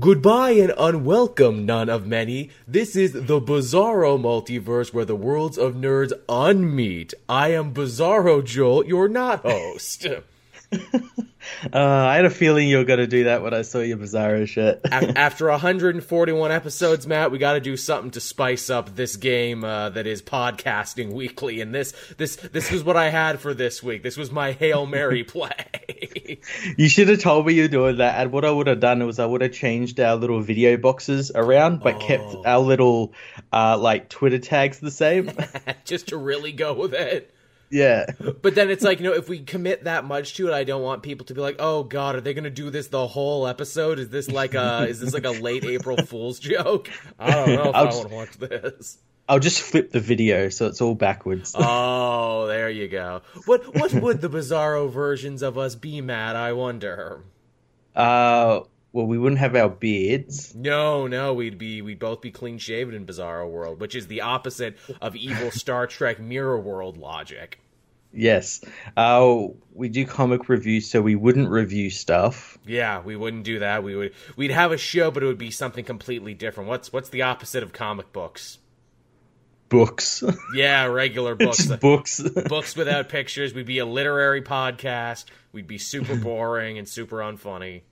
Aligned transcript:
Goodbye 0.00 0.52
and 0.52 0.72
unwelcome, 0.78 1.66
none 1.66 1.90
of 1.90 2.06
many. 2.06 2.48
This 2.66 2.96
is 2.96 3.12
the 3.12 3.40
Bizarro 3.40 4.18
multiverse 4.18 4.94
where 4.94 5.04
the 5.04 5.14
worlds 5.14 5.58
of 5.58 5.74
nerds 5.74 6.12
unmeet. 6.30 7.12
I 7.28 7.48
am 7.52 7.74
Bizarro 7.74 8.42
Joel, 8.42 8.86
your 8.86 9.06
not 9.06 9.40
host. 9.40 10.06
Uh, 11.72 11.78
I 11.78 12.16
had 12.16 12.24
a 12.24 12.30
feeling 12.30 12.68
you 12.68 12.78
were 12.78 12.84
going 12.84 12.98
to 12.98 13.06
do 13.06 13.24
that 13.24 13.42
when 13.42 13.54
I 13.54 13.62
saw 13.62 13.80
your 13.80 13.96
Bizarro 13.98 14.46
shit. 14.46 14.80
After 14.92 15.48
141 15.48 16.50
episodes, 16.50 17.06
Matt, 17.06 17.30
we 17.30 17.38
got 17.38 17.54
to 17.54 17.60
do 17.60 17.76
something 17.76 18.10
to 18.12 18.20
spice 18.20 18.70
up 18.70 18.94
this 18.96 19.16
game 19.16 19.64
uh, 19.64 19.90
that 19.90 20.06
is 20.06 20.22
podcasting 20.22 21.12
weekly. 21.12 21.60
And 21.60 21.74
this, 21.74 21.92
this, 22.16 22.36
this 22.36 22.70
was 22.70 22.82
what 22.84 22.96
I 22.96 23.10
had 23.10 23.40
for 23.40 23.54
this 23.54 23.82
week. 23.82 24.02
This 24.02 24.16
was 24.16 24.30
my 24.30 24.52
hail 24.52 24.86
mary 24.86 25.24
play. 25.32 26.40
you 26.76 26.88
should 26.88 27.08
have 27.08 27.20
told 27.20 27.46
me 27.46 27.54
you're 27.54 27.68
doing 27.68 27.98
that. 27.98 28.20
And 28.20 28.32
what 28.32 28.44
I 28.44 28.50
would 28.50 28.66
have 28.66 28.80
done 28.80 29.04
was 29.06 29.18
I 29.18 29.26
would 29.26 29.40
have 29.42 29.52
changed 29.52 30.00
our 30.00 30.16
little 30.16 30.40
video 30.40 30.76
boxes 30.76 31.30
around, 31.34 31.80
but 31.80 32.00
kept 32.00 32.22
Oh. 32.22 32.42
our 32.46 32.58
little 32.60 33.12
uh, 33.52 33.76
like 33.78 34.08
Twitter 34.08 34.38
tags 34.38 34.78
the 34.78 34.90
same. 34.90 35.30
Just 35.84 36.08
to 36.08 36.16
really 36.16 36.52
go 36.52 36.72
with 36.72 36.94
it. 36.94 37.34
Yeah. 37.72 38.06
But 38.42 38.54
then 38.54 38.70
it's 38.70 38.84
like, 38.84 39.00
you 39.00 39.04
know, 39.04 39.14
if 39.14 39.28
we 39.28 39.40
commit 39.40 39.84
that 39.84 40.04
much 40.04 40.34
to 40.34 40.48
it, 40.48 40.54
I 40.54 40.64
don't 40.64 40.82
want 40.82 41.02
people 41.02 41.26
to 41.26 41.34
be 41.34 41.40
like, 41.40 41.56
"Oh 41.58 41.82
God, 41.82 42.14
are 42.14 42.20
they 42.20 42.34
going 42.34 42.44
to 42.44 42.50
do 42.50 42.70
this 42.70 42.88
the 42.88 43.06
whole 43.06 43.46
episode? 43.46 43.98
Is 43.98 44.10
this 44.10 44.30
like 44.30 44.54
a 44.54 44.86
is 44.88 45.00
this 45.00 45.14
like 45.14 45.24
a 45.24 45.30
late 45.30 45.64
April 45.64 45.96
Fool's 46.06 46.38
joke? 46.38 46.90
I 47.18 47.30
don't 47.30 47.48
know 47.48 47.70
if 47.70 47.74
I'll 47.74 47.88
I 47.88 47.94
want 47.94 48.08
to 48.08 48.14
watch 48.14 48.36
this." 48.38 48.98
I'll 49.28 49.38
just 49.38 49.62
flip 49.62 49.92
the 49.92 50.00
video 50.00 50.48
so 50.48 50.66
it's 50.66 50.80
all 50.80 50.94
backwards. 50.94 51.54
Oh, 51.56 52.46
there 52.48 52.68
you 52.68 52.88
go. 52.88 53.22
What 53.46 53.74
what 53.74 53.94
would 53.94 54.20
the 54.20 54.28
bizarro 54.28 54.90
versions 54.90 55.42
of 55.42 55.56
us 55.56 55.74
be, 55.74 56.00
Matt? 56.00 56.36
I 56.36 56.52
wonder. 56.52 57.22
Uh, 57.94 58.60
well, 58.92 59.06
we 59.06 59.16
wouldn't 59.18 59.38
have 59.38 59.56
our 59.56 59.70
beards. 59.70 60.54
No, 60.54 61.06
no, 61.06 61.32
we'd 61.32 61.56
be 61.56 61.80
we'd 61.80 61.98
both 61.98 62.20
be 62.20 62.30
clean 62.30 62.58
shaven 62.58 62.94
in 62.94 63.06
Bizarro 63.06 63.50
World, 63.50 63.80
which 63.80 63.94
is 63.94 64.06
the 64.06 64.20
opposite 64.20 64.76
of 65.00 65.16
evil 65.16 65.50
Star 65.50 65.86
Trek 65.86 66.20
Mirror 66.20 66.60
World 66.60 66.98
logic. 66.98 67.58
Yes. 68.12 68.60
Uh, 68.96 69.46
we 69.72 69.88
do 69.88 70.06
comic 70.06 70.48
reviews, 70.48 70.90
so 70.90 71.00
we 71.00 71.14
wouldn't 71.14 71.48
review 71.48 71.90
stuff. 71.90 72.58
Yeah, 72.66 73.00
we 73.00 73.16
wouldn't 73.16 73.44
do 73.44 73.60
that. 73.60 73.82
We 73.82 73.96
would 73.96 74.12
we'd 74.36 74.50
have 74.50 74.72
a 74.72 74.76
show, 74.76 75.10
but 75.10 75.22
it 75.22 75.26
would 75.26 75.38
be 75.38 75.50
something 75.50 75.84
completely 75.84 76.34
different. 76.34 76.68
What's 76.68 76.92
what's 76.92 77.08
the 77.08 77.22
opposite 77.22 77.62
of 77.62 77.72
comic 77.72 78.12
books? 78.12 78.58
Books. 79.68 80.22
Yeah, 80.54 80.84
regular 80.84 81.34
books. 81.34 81.66
Books. 81.66 82.20
books 82.48 82.76
without 82.76 83.08
pictures. 83.08 83.54
We'd 83.54 83.64
be 83.64 83.78
a 83.78 83.86
literary 83.86 84.42
podcast. 84.42 85.24
We'd 85.52 85.66
be 85.66 85.78
super 85.78 86.14
boring 86.14 86.76
and 86.76 86.86
super 86.86 87.18
unfunny. 87.18 87.82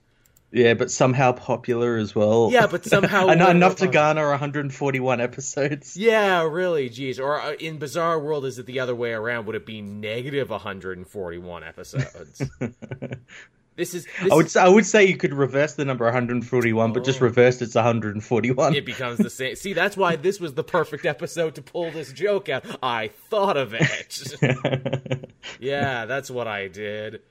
Yeah, 0.51 0.73
but 0.73 0.91
somehow 0.91 1.31
popular 1.31 1.97
as 1.97 2.13
well. 2.13 2.49
Yeah, 2.51 2.67
but 2.67 2.85
somehow 2.85 3.27
enough 3.49 3.77
to 3.77 3.87
garner 3.87 4.29
141 4.29 5.21
episodes. 5.21 5.95
Yeah, 5.97 6.43
really, 6.43 6.89
geez. 6.89 7.19
Or 7.19 7.39
uh, 7.39 7.53
in 7.53 7.77
Bizarre 7.77 8.19
World, 8.19 8.45
is 8.45 8.59
it 8.59 8.65
the 8.65 8.79
other 8.79 8.95
way 8.95 9.11
around? 9.13 9.45
Would 9.45 9.55
it 9.55 9.65
be 9.65 9.81
negative 9.81 10.49
141 10.49 11.63
episodes? 11.63 12.41
this 13.77 13.93
is. 13.93 14.05
This 14.21 14.31
I 14.31 14.35
would 14.35 14.57
I 14.57 14.67
would 14.69 14.85
say 14.85 15.05
you 15.05 15.15
could 15.17 15.33
reverse 15.33 15.73
the 15.75 15.85
number 15.85 16.05
141, 16.05 16.93
but 16.93 17.05
just 17.05 17.21
Oh. 17.21 17.25
reversed 17.25 17.61
it's 17.61 17.75
141. 17.75 18.75
it 18.75 18.85
becomes 18.85 19.19
the 19.19 19.29
same. 19.29 19.55
See, 19.55 19.73
that's 19.73 19.95
why 19.95 20.17
this 20.17 20.39
was 20.39 20.53
the 20.53 20.63
perfect 20.63 21.05
episode 21.05 21.55
to 21.55 21.61
pull 21.61 21.91
this 21.91 22.11
joke 22.11 22.49
out. 22.49 22.65
I 22.83 23.07
thought 23.29 23.55
of 23.57 23.73
it. 23.73 25.31
yeah, 25.59 26.05
that's 26.05 26.29
what 26.29 26.47
I 26.47 26.67
did. 26.67 27.21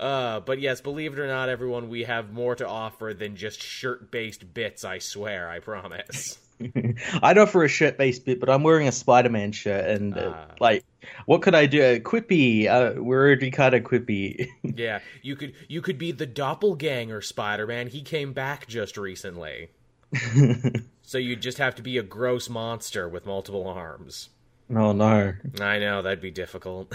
Uh, 0.00 0.40
but 0.40 0.60
yes, 0.60 0.80
believe 0.80 1.12
it 1.12 1.18
or 1.18 1.26
not, 1.26 1.48
everyone, 1.50 1.88
we 1.90 2.04
have 2.04 2.32
more 2.32 2.54
to 2.56 2.66
offer 2.66 3.12
than 3.16 3.36
just 3.36 3.62
shirt-based 3.62 4.54
bits. 4.54 4.82
I 4.84 4.98
swear, 4.98 5.48
I 5.50 5.58
promise. 5.60 6.38
I'd 7.22 7.38
offer 7.38 7.64
a 7.64 7.68
shirt 7.68 7.98
based 7.98 8.24
bit, 8.24 8.40
but 8.40 8.48
I'm 8.50 8.62
wearing 8.62 8.88
a 8.88 8.92
Spider 8.92 9.28
Man 9.30 9.52
shirt, 9.52 9.84
and 9.84 10.16
uh, 10.16 10.32
Ah. 10.34 10.54
like, 10.60 10.84
what 11.26 11.42
could 11.42 11.54
I 11.54 11.66
do? 11.66 11.82
Uh, 11.82 11.98
quippy. 11.98 12.66
Uh, 12.66 13.00
we're 13.02 13.20
already 13.26 13.50
kind 13.50 13.74
of 13.74 13.82
quippy. 13.82 14.46
Yeah, 14.62 15.00
you 15.22 15.36
could 15.36 15.52
you 15.68 15.82
could 15.82 15.98
be 15.98 16.12
the 16.12 16.26
doppelganger 16.26 17.20
Spider-Man. 17.22 17.88
He 17.88 18.00
came 18.02 18.32
back 18.32 18.66
just 18.68 18.96
recently. 18.96 19.68
so 21.02 21.18
you'd 21.18 21.42
just 21.42 21.58
have 21.58 21.74
to 21.76 21.82
be 21.82 21.98
a 21.98 22.02
gross 22.02 22.48
monster 22.48 23.08
with 23.08 23.26
multiple 23.26 23.66
arms. 23.66 24.30
oh 24.74 24.92
no. 24.92 25.34
I 25.60 25.78
know 25.78 26.02
that'd 26.02 26.20
be 26.22 26.30
difficult. 26.30 26.94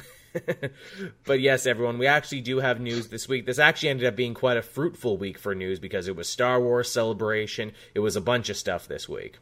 But 1.25 1.40
yes, 1.40 1.66
everyone, 1.66 1.97
we 1.97 2.07
actually 2.07 2.41
do 2.41 2.59
have 2.59 2.79
news 2.79 3.07
this 3.07 3.28
week. 3.28 3.46
This 3.46 3.59
actually 3.59 3.90
ended 3.90 4.07
up 4.07 4.16
being 4.16 4.34
quite 4.34 4.57
a 4.57 4.62
fruitful 4.62 5.18
week 5.18 5.38
for 5.38 5.56
news 5.56 5.79
because 5.79 6.07
it 6.07 6.16
was 6.16 6.28
Star 6.28 6.59
Wars 6.59 6.91
celebration. 6.91 7.72
It 7.94 8.00
was 8.00 8.16
a 8.16 8.22
bunch 8.22 8.50
of 8.50 8.57
stuff 8.57 8.88
this 8.88 9.07
week. 9.07 9.38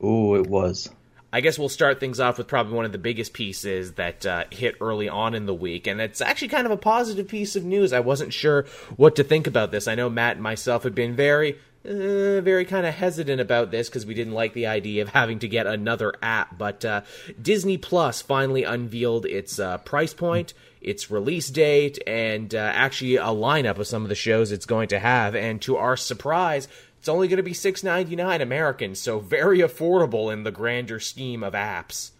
Oh, 0.00 0.34
it 0.34 0.46
was. 0.46 0.90
I 1.32 1.40
guess 1.40 1.58
we'll 1.58 1.68
start 1.68 2.00
things 2.00 2.18
off 2.18 2.38
with 2.38 2.48
probably 2.48 2.72
one 2.72 2.84
of 2.84 2.92
the 2.92 2.98
biggest 2.98 3.32
pieces 3.32 3.92
that 3.92 4.26
uh, 4.26 4.44
hit 4.50 4.74
early 4.80 5.08
on 5.08 5.34
in 5.34 5.46
the 5.46 5.54
week, 5.54 5.86
and 5.86 6.00
it's 6.00 6.20
actually 6.20 6.48
kind 6.48 6.66
of 6.66 6.72
a 6.72 6.76
positive 6.76 7.28
piece 7.28 7.54
of 7.54 7.64
news. 7.64 7.92
I 7.92 8.00
wasn't 8.00 8.32
sure 8.32 8.66
what 8.96 9.14
to 9.16 9.22
think 9.22 9.46
about 9.46 9.70
this. 9.70 9.86
I 9.86 9.94
know 9.94 10.10
Matt 10.10 10.36
and 10.36 10.42
myself 10.42 10.82
had 10.82 10.94
been 10.94 11.14
very, 11.14 11.58
uh, 11.84 12.40
very 12.40 12.64
kind 12.64 12.86
of 12.86 12.94
hesitant 12.94 13.40
about 13.40 13.70
this 13.70 13.88
because 13.88 14.04
we 14.04 14.14
didn't 14.14 14.34
like 14.34 14.52
the 14.52 14.66
idea 14.66 15.02
of 15.02 15.08
having 15.08 15.38
to 15.38 15.48
get 15.48 15.66
another 15.66 16.12
app. 16.22 16.58
But 16.58 16.84
uh, 16.84 17.02
Disney 17.40 17.78
Plus 17.78 18.20
finally 18.20 18.64
unveiled 18.64 19.26
its 19.26 19.58
uh, 19.58 19.78
price 19.78 20.12
point, 20.12 20.52
its 20.80 21.10
release 21.10 21.48
date, 21.48 21.98
and 22.06 22.54
uh, 22.54 22.58
actually 22.58 23.16
a 23.16 23.24
lineup 23.24 23.78
of 23.78 23.86
some 23.86 24.02
of 24.02 24.08
the 24.08 24.14
shows 24.14 24.52
it's 24.52 24.66
going 24.66 24.88
to 24.88 24.98
have. 24.98 25.34
And 25.34 25.60
to 25.62 25.76
our 25.76 25.96
surprise, 25.96 26.68
it's 26.98 27.08
only 27.08 27.28
going 27.28 27.38
to 27.38 27.42
be 27.42 27.54
six 27.54 27.82
ninety 27.82 28.14
nine 28.14 28.42
American, 28.42 28.94
so 28.94 29.18
very 29.18 29.60
affordable 29.60 30.30
in 30.30 30.42
the 30.42 30.50
grander 30.50 31.00
scheme 31.00 31.42
of 31.42 31.54
apps. 31.54 32.10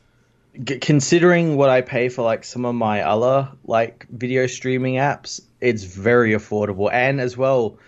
Considering 0.81 1.57
what 1.57 1.71
I 1.71 1.83
pay 1.83 2.09
for 2.09 2.23
like 2.23 2.45
some 2.45 2.65
of 2.65 2.75
my 2.75 3.03
other 3.03 3.51
like 3.65 4.07
video 4.09 4.47
streaming 4.47 4.95
apps, 4.95 5.43
it's 5.61 5.85
very 5.85 6.33
affordable, 6.33 6.91
and 6.91 7.21
as 7.21 7.37
well, 7.37 7.79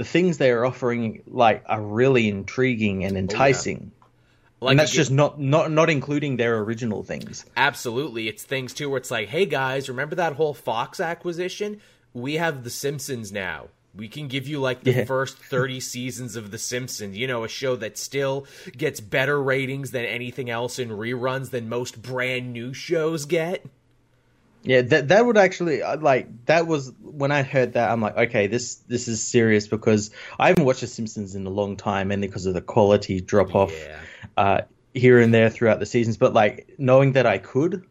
the 0.00 0.04
things 0.04 0.38
they 0.38 0.50
are 0.50 0.64
offering 0.64 1.22
like 1.26 1.62
are 1.66 1.82
really 1.82 2.26
intriguing 2.26 3.04
and 3.04 3.16
oh, 3.16 3.18
enticing. 3.18 3.92
Like 4.62 4.70
and 4.70 4.80
that's 4.80 4.92
just 4.92 5.10
not 5.10 5.38
not 5.38 5.70
not 5.70 5.90
including 5.90 6.38
their 6.38 6.58
original 6.60 7.02
things. 7.02 7.44
absolutely. 7.54 8.26
It's 8.26 8.42
things 8.42 8.72
too 8.72 8.88
where 8.88 8.96
it's 8.96 9.10
like, 9.10 9.28
hey 9.28 9.44
guys, 9.44 9.90
remember 9.90 10.14
that 10.16 10.32
whole 10.32 10.54
Fox 10.54 11.00
acquisition? 11.00 11.82
We 12.14 12.36
have 12.36 12.64
The 12.64 12.70
Simpsons 12.70 13.30
now. 13.30 13.68
We 13.94 14.08
can 14.08 14.28
give 14.28 14.48
you 14.48 14.58
like 14.58 14.84
the 14.84 14.92
Yeah. 14.92 15.04
first 15.04 15.36
30 15.36 15.80
seasons 15.92 16.34
of 16.34 16.50
The 16.50 16.56
Simpsons, 16.58 17.14
you 17.18 17.26
know, 17.26 17.44
a 17.44 17.48
show 17.48 17.76
that 17.76 17.98
still 17.98 18.46
gets 18.74 19.00
better 19.00 19.38
ratings 19.42 19.90
than 19.90 20.06
anything 20.06 20.48
else 20.48 20.78
in 20.78 20.88
reruns 20.88 21.50
than 21.50 21.68
most 21.68 22.00
brand 22.00 22.54
new 22.54 22.72
shows 22.72 23.26
get. 23.26 23.66
Yeah, 24.62 24.82
that 24.82 25.08
that 25.08 25.24
would 25.24 25.38
actually 25.38 25.82
uh, 25.82 25.96
like 25.96 26.46
that 26.46 26.66
was 26.66 26.92
when 27.00 27.32
I 27.32 27.42
heard 27.42 27.72
that 27.74 27.90
I'm 27.90 28.02
like, 28.02 28.16
okay, 28.16 28.46
this 28.46 28.76
this 28.76 29.08
is 29.08 29.22
serious 29.22 29.66
because 29.66 30.10
I 30.38 30.48
haven't 30.48 30.64
watched 30.64 30.82
The 30.82 30.86
Simpsons 30.86 31.34
in 31.34 31.46
a 31.46 31.50
long 31.50 31.76
time, 31.76 32.10
and 32.10 32.20
because 32.20 32.44
of 32.44 32.52
the 32.52 32.60
quality 32.60 33.20
drop 33.20 33.54
off 33.54 33.72
Yeah. 33.72 34.00
uh, 34.36 34.60
here 34.92 35.18
and 35.18 35.32
there 35.32 35.48
throughout 35.48 35.78
the 35.78 35.86
seasons. 35.86 36.18
But 36.18 36.34
like 36.34 36.74
knowing 36.76 37.12
that 37.12 37.24
I 37.24 37.38
could, 37.38 37.86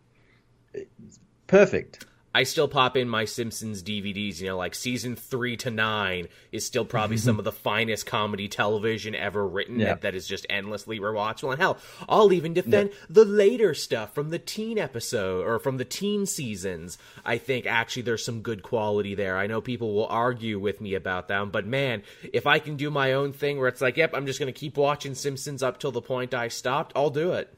perfect. 1.48 2.06
I 2.34 2.44
still 2.44 2.68
pop 2.68 2.96
in 2.96 3.10
my 3.10 3.26
Simpsons 3.26 3.82
DVDs, 3.82 4.40
you 4.40 4.48
know, 4.48 4.58
like 4.58 4.76
season 4.76 5.16
three 5.16 5.58
to 5.58 5.72
nine 5.72 6.28
is 6.52 6.66
still 6.66 6.86
probably 6.86 7.16
mm-hmm. 7.16 7.26
some 7.26 7.40
of 7.40 7.46
the 7.46 7.52
finest 7.52 8.06
comedy 8.06 8.48
television 8.48 9.16
ever 9.16 9.48
written 9.48 9.80
Yeah. 9.80 9.88
that, 9.88 10.02
that 10.02 10.16
is 10.16 10.28
just 10.28 10.46
endlessly 10.50 11.00
rewatchable. 11.00 11.52
And 11.52 11.60
hell, 11.60 11.78
I'll 12.08 12.32
even 12.32 12.54
defend 12.54 12.92
the 13.10 13.26
later 13.26 13.74
stuff 13.74 14.14
from 14.14 14.30
the 14.30 14.38
teen 14.38 14.78
episode 14.78 15.46
or 15.46 15.58
from 15.58 15.78
the 15.78 15.86
teen 15.86 16.28
seasons. 16.28 16.98
I 17.26 17.40
think 17.40 17.66
actually 17.66 18.04
there's 18.04 18.24
some 18.24 18.42
good 18.42 18.62
quality 18.62 19.16
there. 19.16 19.38
I 19.38 19.48
know 19.48 19.60
people 19.60 19.96
will 19.96 20.08
argue 20.08 20.60
with 20.60 20.82
me 20.82 20.94
about 20.94 21.28
them, 21.28 21.50
but 21.50 21.66
man, 21.66 22.04
if 22.32 22.46
I 22.46 22.60
can 22.60 22.76
do 22.76 22.92
my 22.92 23.14
own 23.14 23.34
thing 23.34 23.58
where 23.58 23.68
it's 23.68 23.82
like, 23.82 23.98
yep, 23.98 24.14
I'm 24.14 24.28
just 24.28 24.40
going 24.40 24.54
to 24.54 24.60
keep 24.60 24.78
watching 24.78 25.16
Simpsons 25.16 25.64
up 25.64 25.80
till 25.80 25.92
the 25.92 26.02
point 26.02 26.34
I 26.36 26.50
stopped, 26.50 26.94
I'll 26.96 27.10
do 27.10 27.34
it. 27.34 27.52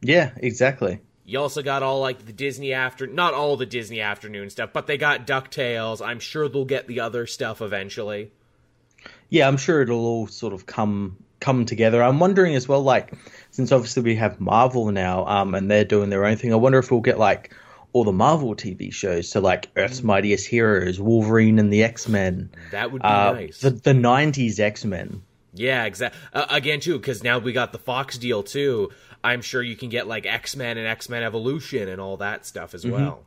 Yeah, 0.00 0.30
exactly. 0.36 1.00
You 1.24 1.40
also 1.40 1.62
got 1.62 1.82
all 1.82 2.00
like 2.00 2.26
the 2.26 2.32
Disney 2.32 2.72
after 2.72 3.06
not 3.06 3.32
all 3.32 3.56
the 3.56 3.66
Disney 3.66 4.00
afternoon 4.00 4.50
stuff, 4.50 4.70
but 4.72 4.86
they 4.86 4.98
got 4.98 5.26
DuckTales. 5.26 6.04
I'm 6.06 6.20
sure 6.20 6.48
they'll 6.48 6.64
get 6.66 6.86
the 6.86 7.00
other 7.00 7.26
stuff 7.26 7.62
eventually. 7.62 8.30
Yeah, 9.30 9.48
I'm 9.48 9.56
sure 9.56 9.82
it'll 9.82 10.04
all 10.04 10.26
sort 10.26 10.52
of 10.52 10.66
come 10.66 11.16
come 11.40 11.64
together. 11.66 12.02
I'm 12.02 12.20
wondering 12.20 12.54
as 12.54 12.68
well, 12.68 12.82
like 12.82 13.14
since 13.50 13.72
obviously 13.72 14.02
we 14.02 14.16
have 14.16 14.40
Marvel 14.40 14.90
now, 14.90 15.26
um, 15.26 15.54
and 15.54 15.70
they're 15.70 15.84
doing 15.84 16.10
their 16.10 16.24
own 16.26 16.36
thing. 16.36 16.52
I 16.52 16.56
wonder 16.56 16.78
if 16.78 16.90
we'll 16.90 17.00
get 17.00 17.18
like 17.18 17.54
all 17.92 18.04
the 18.04 18.12
Marvel 18.12 18.54
TV 18.54 18.92
shows, 18.92 19.28
so 19.28 19.40
like 19.40 19.70
Earth's 19.76 20.02
Mightiest 20.02 20.46
Heroes, 20.46 21.00
Wolverine 21.00 21.58
and 21.58 21.72
the 21.72 21.84
X 21.84 22.08
Men, 22.08 22.50
That 22.70 22.92
would 22.92 23.02
be 23.02 23.08
uh, 23.08 23.32
nice. 23.32 23.60
the 23.60 23.70
the 23.70 23.92
'90s 23.92 24.60
X 24.60 24.84
Men. 24.84 25.22
Yeah, 25.54 25.84
exactly. 25.84 26.20
Uh, 26.32 26.46
again, 26.50 26.80
too, 26.80 26.98
because 26.98 27.22
now 27.22 27.38
we 27.38 27.52
got 27.52 27.72
the 27.72 27.78
Fox 27.78 28.18
deal 28.18 28.42
too. 28.42 28.90
I'm 29.22 29.40
sure 29.40 29.62
you 29.62 29.76
can 29.76 29.88
get 29.88 30.06
like 30.06 30.26
X 30.26 30.56
Men 30.56 30.76
and 30.76 30.86
X 30.86 31.08
Men 31.08 31.22
Evolution 31.22 31.88
and 31.88 32.00
all 32.00 32.18
that 32.18 32.44
stuff 32.44 32.74
as 32.74 32.86
well. 32.86 33.24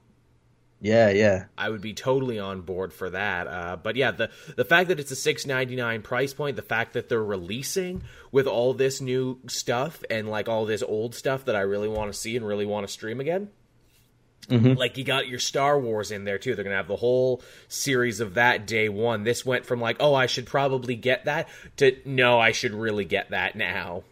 Yeah, 0.79 1.09
yeah. 1.09 1.45
I 1.57 1.69
would 1.69 1.81
be 1.81 1.93
totally 1.93 2.37
on 2.37 2.61
board 2.61 2.93
for 2.93 3.09
that. 3.09 3.47
Uh, 3.47 3.77
but 3.77 3.95
yeah, 3.95 4.11
the 4.11 4.29
the 4.55 4.65
fact 4.65 4.89
that 4.89 4.99
it's 4.99 5.09
a 5.09 5.15
six 5.15 5.45
ninety 5.45 5.75
nine 5.75 6.03
price 6.03 6.33
point, 6.33 6.55
the 6.55 6.61
fact 6.61 6.93
that 6.93 7.09
they're 7.09 7.23
releasing 7.23 8.03
with 8.31 8.45
all 8.45 8.73
this 8.73 9.01
new 9.01 9.39
stuff 9.47 10.03
and 10.09 10.29
like 10.29 10.47
all 10.47 10.65
this 10.65 10.83
old 10.83 11.15
stuff 11.15 11.45
that 11.45 11.55
I 11.55 11.61
really 11.61 11.87
want 11.87 12.13
to 12.13 12.17
see 12.17 12.35
and 12.37 12.45
really 12.45 12.65
want 12.65 12.85
to 12.85 12.93
stream 12.93 13.19
again. 13.19 13.49
Mm-hmm. 14.49 14.73
Like 14.73 14.97
you 14.97 15.03
got 15.03 15.27
your 15.27 15.39
Star 15.39 15.79
Wars 15.79 16.11
in 16.11 16.23
there 16.23 16.37
too. 16.37 16.55
They're 16.55 16.63
gonna 16.63 16.77
have 16.77 16.87
the 16.87 16.95
whole 16.95 17.41
series 17.67 18.19
of 18.19 18.35
that 18.35 18.65
day 18.65 18.87
one. 18.87 19.23
This 19.23 19.45
went 19.45 19.65
from 19.65 19.81
like, 19.81 19.97
oh, 19.99 20.13
I 20.13 20.25
should 20.25 20.45
probably 20.45 20.95
get 20.95 21.25
that 21.25 21.49
to 21.77 21.97
no, 22.05 22.39
I 22.39 22.53
should 22.53 22.73
really 22.73 23.05
get 23.05 23.31
that 23.31 23.55
now. 23.55 24.03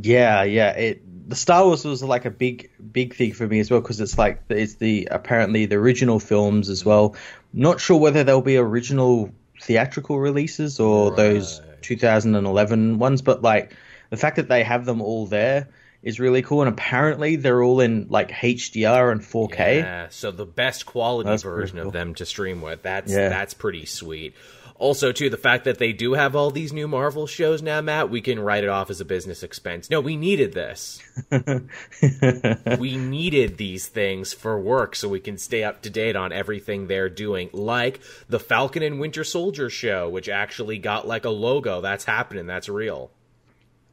Yeah, 0.00 0.42
yeah. 0.44 0.70
It 0.70 1.28
the 1.28 1.36
Star 1.36 1.66
Wars 1.66 1.84
was 1.84 2.02
like 2.02 2.24
a 2.24 2.30
big, 2.30 2.70
big 2.92 3.14
thing 3.14 3.34
for 3.34 3.46
me 3.46 3.60
as 3.60 3.70
well 3.70 3.80
because 3.80 4.00
it's 4.00 4.16
like 4.16 4.42
it's 4.48 4.76
the 4.76 5.08
apparently 5.10 5.66
the 5.66 5.76
original 5.76 6.18
films 6.18 6.70
as 6.70 6.84
well. 6.84 7.14
Not 7.52 7.80
sure 7.80 7.98
whether 7.98 8.24
there'll 8.24 8.40
be 8.40 8.56
original 8.56 9.32
theatrical 9.60 10.18
releases 10.18 10.80
or 10.80 11.10
right. 11.10 11.16
those 11.16 11.60
2011 11.82 12.98
ones, 12.98 13.20
but 13.20 13.42
like 13.42 13.76
the 14.08 14.16
fact 14.16 14.36
that 14.36 14.48
they 14.48 14.62
have 14.62 14.86
them 14.86 15.02
all 15.02 15.26
there 15.26 15.68
is 16.02 16.18
really 16.18 16.42
cool. 16.42 16.62
And 16.62 16.68
apparently 16.68 17.36
they're 17.36 17.62
all 17.62 17.80
in 17.80 18.06
like 18.08 18.30
HDR 18.30 19.12
and 19.12 19.20
4K. 19.20 19.76
Yeah, 19.78 20.06
so 20.10 20.30
the 20.30 20.46
best 20.46 20.86
quality 20.86 21.30
that's 21.30 21.42
version 21.42 21.78
cool. 21.78 21.88
of 21.88 21.92
them 21.92 22.14
to 22.14 22.26
stream 22.26 22.60
with. 22.60 22.82
That's 22.82 23.12
yeah. 23.12 23.28
that's 23.28 23.54
pretty 23.54 23.86
sweet. 23.86 24.34
Also, 24.82 25.12
too, 25.12 25.30
the 25.30 25.36
fact 25.36 25.64
that 25.66 25.78
they 25.78 25.92
do 25.92 26.14
have 26.14 26.34
all 26.34 26.50
these 26.50 26.72
new 26.72 26.88
Marvel 26.88 27.28
shows 27.28 27.62
now, 27.62 27.80
Matt, 27.80 28.10
we 28.10 28.20
can 28.20 28.40
write 28.40 28.64
it 28.64 28.68
off 28.68 28.90
as 28.90 29.00
a 29.00 29.04
business 29.04 29.44
expense. 29.44 29.88
No, 29.88 30.00
we 30.00 30.16
needed 30.16 30.54
this. 30.54 31.00
we 32.80 32.96
needed 32.96 33.58
these 33.58 33.86
things 33.86 34.32
for 34.32 34.58
work 34.58 34.96
so 34.96 35.08
we 35.08 35.20
can 35.20 35.38
stay 35.38 35.62
up 35.62 35.82
to 35.82 35.90
date 35.90 36.16
on 36.16 36.32
everything 36.32 36.88
they're 36.88 37.08
doing, 37.08 37.48
like 37.52 38.00
the 38.28 38.40
Falcon 38.40 38.82
and 38.82 38.98
Winter 38.98 39.22
Soldier 39.22 39.70
show, 39.70 40.08
which 40.08 40.28
actually 40.28 40.78
got 40.78 41.06
like 41.06 41.24
a 41.24 41.30
logo. 41.30 41.80
That's 41.80 42.04
happening. 42.04 42.46
That's 42.46 42.68
real. 42.68 43.12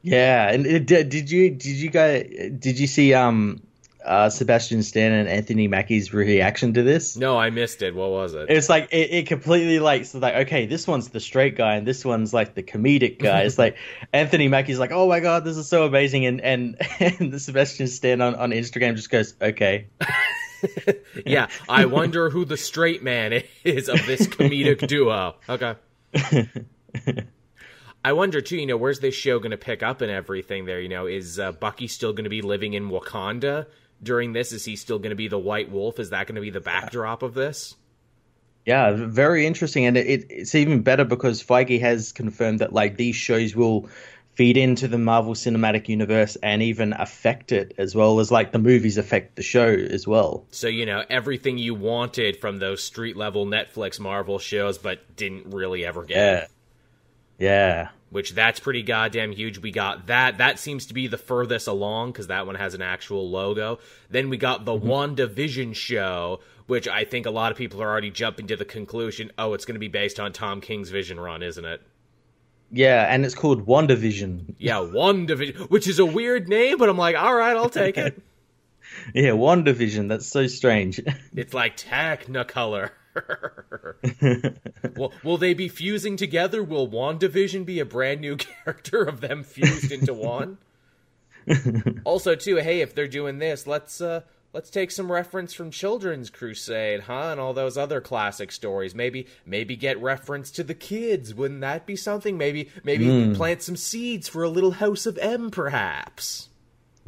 Yeah, 0.02 0.50
and 0.50 0.66
it, 0.66 0.86
did 0.86 1.30
you 1.30 1.50
did 1.50 1.64
you 1.66 1.90
guys 1.90 2.26
did 2.58 2.78
you 2.78 2.86
see 2.86 3.14
um 3.14 3.62
uh, 4.04 4.30
Sebastian 4.30 4.82
Stan 4.82 5.12
and 5.12 5.28
Anthony 5.28 5.68
Mackie's 5.68 6.12
reaction 6.12 6.74
to 6.74 6.82
this? 6.82 7.16
No, 7.16 7.38
I 7.38 7.50
missed 7.50 7.82
it. 7.82 7.94
What 7.94 8.10
was 8.10 8.34
it? 8.34 8.46
It's 8.48 8.68
like 8.68 8.88
it, 8.92 9.10
it 9.10 9.26
completely 9.26 9.78
like 9.78 10.06
so 10.06 10.18
like 10.18 10.34
okay, 10.46 10.66
this 10.66 10.86
one's 10.86 11.08
the 11.08 11.20
straight 11.20 11.56
guy 11.56 11.76
and 11.76 11.86
this 11.86 12.04
one's 12.04 12.32
like 12.32 12.54
the 12.54 12.62
comedic 12.62 13.18
guy. 13.18 13.42
it's 13.42 13.58
like 13.58 13.76
Anthony 14.12 14.48
Mackie's 14.48 14.78
like, 14.78 14.92
oh 14.92 15.08
my 15.08 15.20
god, 15.20 15.44
this 15.44 15.56
is 15.56 15.68
so 15.68 15.84
amazing, 15.84 16.24
and 16.26 16.40
and 16.40 16.76
and 17.00 17.32
the 17.32 17.38
Sebastian 17.38 17.88
Stan 17.88 18.20
on 18.20 18.34
on 18.34 18.50
Instagram 18.50 18.96
just 18.96 19.10
goes, 19.10 19.34
okay. 19.40 19.88
yeah, 21.26 21.48
I 21.68 21.86
wonder 21.86 22.30
who 22.30 22.44
the 22.44 22.56
straight 22.56 23.02
man 23.02 23.42
is 23.64 23.88
of 23.88 24.04
this 24.06 24.26
comedic 24.26 24.86
duo. 24.86 25.36
Okay. 25.48 25.74
I 28.04 28.12
wonder 28.12 28.40
too. 28.40 28.56
You 28.56 28.66
know, 28.66 28.76
where's 28.76 29.00
this 29.00 29.14
show 29.14 29.38
going 29.38 29.50
to 29.50 29.58
pick 29.58 29.82
up 29.82 30.00
and 30.00 30.10
everything? 30.10 30.64
There, 30.64 30.80
you 30.80 30.88
know, 30.88 31.06
is 31.06 31.38
uh, 31.38 31.52
Bucky 31.52 31.86
still 31.86 32.12
going 32.12 32.24
to 32.24 32.30
be 32.30 32.42
living 32.42 32.74
in 32.74 32.90
Wakanda? 32.90 33.66
during 34.02 34.32
this? 34.32 34.52
Is 34.52 34.64
he 34.64 34.76
still 34.76 34.98
going 34.98 35.10
to 35.10 35.16
be 35.16 35.28
the 35.28 35.38
White 35.38 35.70
Wolf? 35.70 35.98
Is 35.98 36.10
that 36.10 36.26
going 36.26 36.36
to 36.36 36.40
be 36.40 36.50
the 36.50 36.60
backdrop 36.60 37.22
of 37.22 37.34
this? 37.34 37.74
Yeah, 38.66 38.92
very 38.94 39.46
interesting, 39.46 39.86
and 39.86 39.96
it, 39.96 40.26
it's 40.28 40.54
even 40.54 40.82
better 40.82 41.04
because 41.04 41.42
Feige 41.42 41.80
has 41.80 42.12
confirmed 42.12 42.58
that 42.58 42.72
like 42.72 42.96
these 42.96 43.16
shows 43.16 43.56
will 43.56 43.88
feed 44.34 44.56
into 44.56 44.86
the 44.86 44.98
Marvel 44.98 45.34
Cinematic 45.34 45.88
Universe 45.88 46.36
and 46.36 46.62
even 46.62 46.92
affect 46.92 47.52
it 47.52 47.74
as 47.78 47.94
well 47.94 48.20
as 48.20 48.30
like 48.30 48.52
the 48.52 48.58
movies 48.58 48.98
affect 48.98 49.36
the 49.36 49.42
show 49.42 49.66
as 49.66 50.06
well. 50.06 50.46
So 50.50 50.68
you 50.68 50.84
know 50.86 51.02
everything 51.08 51.56
you 51.56 51.74
wanted 51.74 52.36
from 52.36 52.58
those 52.58 52.82
street 52.82 53.16
level 53.16 53.46
Netflix 53.46 53.98
Marvel 53.98 54.38
shows, 54.38 54.76
but 54.76 55.16
didn't 55.16 55.46
really 55.54 55.84
ever 55.84 56.04
get. 56.04 56.16
Yeah. 56.16 56.46
Yeah 57.40 57.88
which 58.10 58.32
that's 58.34 58.60
pretty 58.60 58.82
goddamn 58.82 59.32
huge. 59.32 59.58
We 59.58 59.70
got 59.70 60.08
that. 60.08 60.38
That 60.38 60.58
seems 60.58 60.86
to 60.86 60.94
be 60.94 61.06
the 61.06 61.16
furthest 61.16 61.68
along 61.68 62.12
because 62.12 62.26
that 62.26 62.46
one 62.46 62.56
has 62.56 62.74
an 62.74 62.82
actual 62.82 63.30
logo. 63.30 63.78
Then 64.10 64.28
we 64.28 64.36
got 64.36 64.64
the 64.64 64.72
mm-hmm. 64.72 64.88
WandaVision 64.88 65.74
show, 65.74 66.40
which 66.66 66.88
I 66.88 67.04
think 67.04 67.26
a 67.26 67.30
lot 67.30 67.52
of 67.52 67.58
people 67.58 67.82
are 67.82 67.88
already 67.88 68.10
jumping 68.10 68.48
to 68.48 68.56
the 68.56 68.64
conclusion, 68.64 69.30
oh, 69.38 69.54
it's 69.54 69.64
going 69.64 69.76
to 69.76 69.80
be 69.80 69.88
based 69.88 70.20
on 70.20 70.32
Tom 70.32 70.60
King's 70.60 70.90
Vision 70.90 71.18
run, 71.18 71.42
isn't 71.42 71.64
it? 71.64 71.80
Yeah, 72.72 73.06
and 73.08 73.24
it's 73.24 73.34
called 73.34 73.66
WandaVision. 73.66 74.54
Yeah, 74.58 74.74
WandaVision, 74.74 75.70
which 75.70 75.88
is 75.88 75.98
a 75.98 76.06
weird 76.06 76.48
name, 76.48 76.78
but 76.78 76.88
I'm 76.88 76.98
like, 76.98 77.16
all 77.16 77.34
right, 77.34 77.56
I'll 77.56 77.70
take 77.70 77.96
it. 77.96 78.20
yeah, 79.14 79.30
WandaVision. 79.30 80.08
That's 80.08 80.26
so 80.26 80.46
strange. 80.46 81.00
it's 81.34 81.54
like 81.54 81.76
Technicolor. 81.76 82.90
will, 84.96 85.12
will 85.22 85.36
they 85.38 85.54
be 85.54 85.68
fusing 85.68 86.16
together? 86.16 86.62
Will 86.62 86.88
WandaVision 86.88 87.64
be 87.64 87.80
a 87.80 87.84
brand 87.84 88.20
new 88.20 88.36
character 88.64 89.02
of 89.02 89.20
them 89.20 89.42
fused 89.42 89.92
into 89.92 90.14
one? 90.14 90.58
also, 92.04 92.34
too, 92.34 92.56
hey, 92.56 92.80
if 92.80 92.94
they're 92.94 93.08
doing 93.08 93.38
this, 93.38 93.66
let's 93.66 94.00
uh 94.00 94.20
let's 94.52 94.70
take 94.70 94.90
some 94.90 95.10
reference 95.10 95.54
from 95.54 95.70
Children's 95.70 96.30
Crusade, 96.30 97.00
huh? 97.00 97.28
And 97.30 97.40
all 97.40 97.52
those 97.52 97.76
other 97.76 98.00
classic 98.00 98.52
stories. 98.52 98.94
Maybe 98.94 99.26
maybe 99.46 99.76
get 99.76 100.00
reference 100.00 100.50
to 100.52 100.64
the 100.64 100.74
kids. 100.74 101.34
Wouldn't 101.34 101.60
that 101.60 101.86
be 101.86 101.96
something? 101.96 102.36
Maybe 102.36 102.70
maybe 102.84 103.06
mm. 103.06 103.36
plant 103.36 103.62
some 103.62 103.76
seeds 103.76 104.28
for 104.28 104.42
a 104.42 104.50
little 104.50 104.72
House 104.72 105.06
of 105.06 105.18
M, 105.18 105.50
perhaps. 105.50 106.48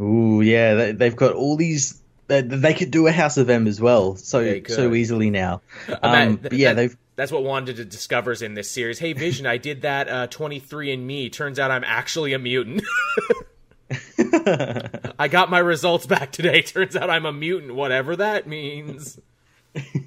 Ooh, 0.00 0.40
yeah, 0.40 0.92
they, 0.92 1.04
have 1.04 1.16
got 1.16 1.34
all 1.34 1.56
these 1.56 2.01
they, 2.32 2.56
they 2.56 2.74
could 2.74 2.90
do 2.90 3.06
a 3.06 3.12
House 3.12 3.36
of 3.36 3.50
M 3.50 3.66
as 3.66 3.80
well, 3.80 4.16
so 4.16 4.62
so 4.68 4.94
easily 4.94 5.30
now. 5.30 5.60
Um, 6.02 6.38
that, 6.42 6.52
yeah, 6.52 6.72
that, 6.72 6.96
That's 7.16 7.30
what 7.30 7.44
Wanda 7.44 7.72
discovers 7.72 8.42
in 8.42 8.54
this 8.54 8.70
series. 8.70 8.98
Hey, 8.98 9.12
Vision, 9.12 9.46
I 9.46 9.58
did 9.58 9.82
that 9.82 10.08
uh, 10.08 10.26
23 10.28 10.92
and 10.92 11.06
Me. 11.06 11.28
Turns 11.28 11.58
out 11.58 11.70
I'm 11.70 11.84
actually 11.84 12.32
a 12.32 12.38
mutant. 12.38 12.82
I 15.18 15.28
got 15.28 15.50
my 15.50 15.58
results 15.58 16.06
back 16.06 16.32
today. 16.32 16.62
Turns 16.66 16.96
out 16.96 17.10
I'm 17.10 17.26
a 17.26 17.32
mutant, 17.32 17.74
whatever 17.74 18.16
that 18.16 18.46
means. 18.46 19.20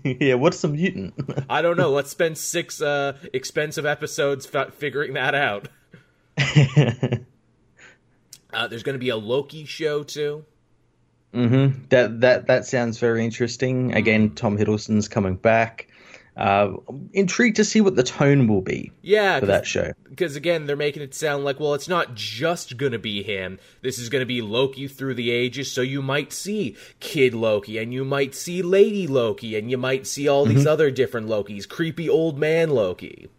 yeah, 0.04 0.36
what's 0.36 0.64
a 0.64 0.68
mutant? 0.68 1.14
I 1.50 1.62
don't 1.62 1.78
know. 1.78 1.92
Let's 1.92 2.10
spend 2.10 2.38
six 2.38 2.82
uh, 2.82 3.18
expensive 3.34 3.86
episodes 3.86 4.50
f- 4.54 4.74
figuring 4.74 5.14
that 5.14 5.36
out. 5.36 5.68
uh, 8.54 8.68
there's 8.68 8.84
going 8.84 8.96
to 8.96 9.00
be 9.00 9.10
a 9.10 9.18
Loki 9.18 9.66
show 9.66 10.04
too. 10.04 10.46
Mm-hmm. 11.34 11.86
That 11.90 12.22
that 12.22 12.48
that 12.48 12.66
sounds 12.66 12.98
very 12.98 13.26
interesting. 13.26 13.94
Again, 13.94 14.28
mm-hmm. 14.28 14.36
Tom 14.36 14.58
Hiddleston's 14.58 15.08
coming 15.08 15.36
back. 15.36 15.88
Uh, 16.38 16.74
intrigued 17.14 17.56
to 17.56 17.64
see 17.64 17.80
what 17.80 17.96
the 17.96 18.04
tone 18.04 18.48
will 18.48 18.62
be. 18.62 18.92
Yeah, 19.02 19.40
for 19.40 19.46
that 19.46 19.66
show. 19.66 19.94
Because 20.10 20.36
again, 20.36 20.66
they're 20.66 20.76
making 20.76 21.02
it 21.02 21.14
sound 21.14 21.46
like 21.46 21.62
well, 21.62 21.74
it's 21.74 21.88
not 21.88 22.14
just 22.14 22.76
gonna 22.78 23.00
be 23.00 23.24
him. 23.24 23.58
This 23.82 24.00
is 24.00 24.10
gonna 24.10 24.26
be 24.26 24.42
Loki 24.42 24.88
through 24.90 25.14
the 25.14 25.32
ages. 25.32 25.72
So 25.72 25.82
you 25.82 26.02
might 26.02 26.34
see 26.34 26.76
Kid 27.00 27.34
Loki, 27.34 27.78
and 27.78 27.94
you 27.94 28.04
might 28.04 28.36
see 28.36 28.62
Lady 28.62 29.08
Loki, 29.08 29.58
and 29.58 29.72
you 29.72 29.78
might 29.78 30.08
see 30.08 30.28
all 30.28 30.46
these 30.46 30.60
mm-hmm. 30.60 30.68
other 30.68 30.92
different 30.92 31.28
Lokis. 31.28 31.68
Creepy 31.68 32.10
old 32.10 32.38
man 32.38 32.70
Loki. 32.70 33.30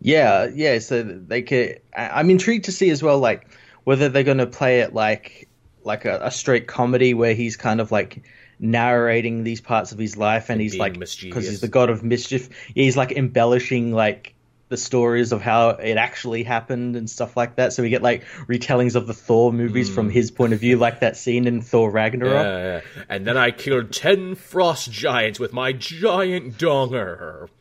Yeah, 0.00 0.48
yeah. 0.52 0.78
So 0.78 1.02
they 1.02 1.42
could. 1.42 1.80
I'm 1.96 2.30
intrigued 2.30 2.64
to 2.64 2.72
see 2.72 2.90
as 2.90 3.02
well, 3.02 3.18
like 3.18 3.46
whether 3.84 4.08
they're 4.08 4.24
going 4.24 4.38
to 4.38 4.46
play 4.46 4.80
it 4.80 4.94
like 4.94 5.48
like 5.84 6.04
a, 6.04 6.20
a, 6.22 6.30
straight 6.30 6.66
comedy 6.66 7.14
where 7.14 7.34
he's 7.34 7.56
kind 7.56 7.80
of 7.80 7.90
like 7.90 8.22
narrating 8.58 9.44
these 9.44 9.60
parts 9.60 9.92
of 9.92 9.98
his 9.98 10.16
life 10.16 10.50
and, 10.50 10.60
and 10.60 10.60
he's 10.60 10.76
like 10.76 10.94
because 10.94 11.48
he's 11.48 11.60
the 11.62 11.68
god 11.68 11.88
of 11.88 12.02
mischief 12.02 12.50
he's 12.74 12.96
like 12.96 13.12
embellishing 13.12 13.92
like 13.92 14.34
the 14.70 14.76
stories 14.76 15.32
of 15.32 15.42
how 15.42 15.70
it 15.70 15.96
actually 15.96 16.44
happened 16.44 16.94
and 16.94 17.10
stuff 17.10 17.36
like 17.36 17.56
that. 17.56 17.72
So 17.72 17.82
we 17.82 17.90
get 17.90 18.02
like 18.02 18.24
retellings 18.46 18.94
of 18.94 19.08
the 19.08 19.12
thor 19.12 19.52
movies 19.52 19.90
mm. 19.90 19.94
from 19.94 20.08
his 20.08 20.30
point 20.30 20.52
of 20.52 20.60
view 20.60 20.76
like 20.78 21.00
that 21.00 21.16
scene 21.16 21.46
in 21.48 21.60
thor 21.60 21.90
ragnarok. 21.90 22.32
Yeah, 22.32 22.80
yeah. 22.96 23.02
and 23.08 23.26
then 23.26 23.36
i 23.36 23.50
killed 23.50 23.92
10 23.92 24.36
frost 24.36 24.90
giants 24.90 25.38
with 25.38 25.52
my 25.52 25.72
giant 25.72 26.56
donger. 26.56 27.48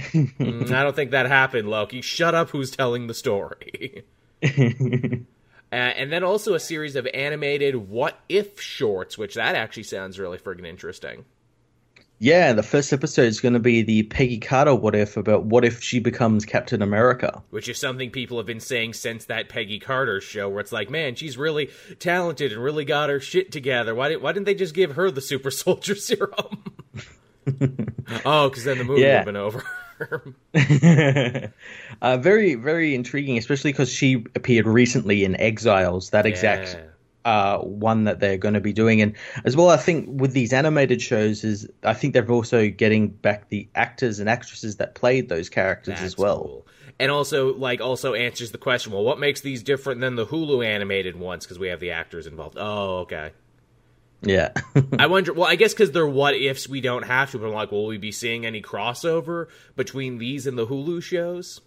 Mm, 0.00 0.70
i 0.70 0.82
don't 0.82 0.96
think 0.96 1.10
that 1.10 1.26
happened 1.26 1.68
loki. 1.68 2.00
Shut 2.00 2.34
up 2.34 2.50
who's 2.50 2.70
telling 2.70 3.06
the 3.06 3.12
story 3.12 4.04
Uh, 5.72 5.76
and 5.76 6.12
then 6.12 6.24
also 6.24 6.54
a 6.54 6.60
series 6.60 6.96
of 6.96 7.06
animated 7.14 7.76
what 7.76 8.18
if 8.28 8.60
shorts, 8.60 9.16
which 9.16 9.34
that 9.34 9.54
actually 9.54 9.84
sounds 9.84 10.18
really 10.18 10.38
friggin' 10.38 10.66
interesting. 10.66 11.24
Yeah, 12.22 12.52
the 12.52 12.62
first 12.62 12.92
episode 12.92 13.28
is 13.28 13.40
going 13.40 13.54
to 13.54 13.60
be 13.60 13.80
the 13.80 14.02
Peggy 14.02 14.36
Carter 14.38 14.74
what 14.74 14.94
if 14.94 15.16
about 15.16 15.44
what 15.44 15.64
if 15.64 15.82
she 15.82 16.00
becomes 16.00 16.44
Captain 16.44 16.82
America. 16.82 17.42
Which 17.48 17.66
is 17.66 17.78
something 17.78 18.10
people 18.10 18.36
have 18.36 18.46
been 18.46 18.60
saying 18.60 18.92
since 18.92 19.24
that 19.24 19.48
Peggy 19.48 19.78
Carter 19.78 20.20
show, 20.20 20.46
where 20.50 20.60
it's 20.60 20.70
like, 20.70 20.90
man, 20.90 21.14
she's 21.14 21.38
really 21.38 21.70
talented 21.98 22.52
and 22.52 22.62
really 22.62 22.84
got 22.84 23.08
her 23.08 23.20
shit 23.20 23.50
together. 23.50 23.94
Why, 23.94 24.10
did, 24.10 24.20
why 24.20 24.32
didn't 24.32 24.44
they 24.44 24.54
just 24.54 24.74
give 24.74 24.96
her 24.96 25.10
the 25.10 25.22
super 25.22 25.50
soldier 25.50 25.94
serum? 25.94 26.62
oh, 28.24 28.48
because 28.48 28.64
then 28.64 28.78
the 28.78 28.84
movie 28.84 29.02
yeah. 29.02 29.24
would 29.24 29.34
have 29.34 29.34
been 29.34 29.36
over. 29.36 29.64
uh, 32.02 32.16
very, 32.16 32.54
very 32.54 32.94
intriguing, 32.94 33.38
especially 33.38 33.72
because 33.72 33.92
she 33.92 34.24
appeared 34.34 34.66
recently 34.66 35.24
in 35.24 35.38
Exiles, 35.40 36.10
that 36.10 36.26
exact 36.26 36.78
uh, 37.24 37.58
one 37.58 38.04
that 38.04 38.20
they're 38.20 38.38
going 38.38 38.54
to 38.54 38.60
be 38.60 38.72
doing. 38.72 39.02
And 39.02 39.14
as 39.44 39.56
well, 39.56 39.70
I 39.70 39.76
think 39.76 40.08
with 40.08 40.32
these 40.32 40.52
animated 40.52 41.02
shows, 41.02 41.44
is 41.44 41.68
I 41.84 41.94
think 41.94 42.14
they're 42.14 42.30
also 42.30 42.68
getting 42.68 43.08
back 43.08 43.48
the 43.48 43.68
actors 43.74 44.20
and 44.20 44.28
actresses 44.28 44.76
that 44.76 44.94
played 44.94 45.28
those 45.28 45.48
characters 45.48 45.94
That's 45.94 46.14
as 46.14 46.18
well. 46.18 46.42
cool. 46.42 46.66
And 46.98 47.10
also, 47.10 47.54
like, 47.54 47.80
also 47.80 48.12
answers 48.14 48.50
the 48.52 48.58
question: 48.58 48.92
Well, 48.92 49.04
what 49.04 49.18
makes 49.18 49.40
these 49.40 49.62
different 49.62 50.00
than 50.02 50.16
the 50.16 50.26
Hulu 50.26 50.64
animated 50.64 51.16
ones? 51.16 51.46
Because 51.46 51.58
we 51.58 51.68
have 51.68 51.80
the 51.80 51.92
actors 51.92 52.26
involved. 52.26 52.56
Oh, 52.58 52.98
okay. 52.98 53.32
Yeah. 54.22 54.52
I 54.98 55.06
wonder. 55.06 55.32
Well, 55.32 55.48
I 55.48 55.56
guess 55.56 55.72
because 55.72 55.92
they're 55.92 56.06
what 56.06 56.34
ifs, 56.34 56.68
we 56.68 56.80
don't 56.80 57.04
have 57.04 57.30
to. 57.30 57.38
But 57.38 57.48
I'm 57.48 57.54
like, 57.54 57.72
will 57.72 57.86
we 57.86 57.98
be 57.98 58.12
seeing 58.12 58.44
any 58.44 58.62
crossover 58.62 59.46
between 59.76 60.18
these 60.18 60.46
and 60.46 60.58
the 60.58 60.66
Hulu 60.66 61.02
shows? 61.02 61.60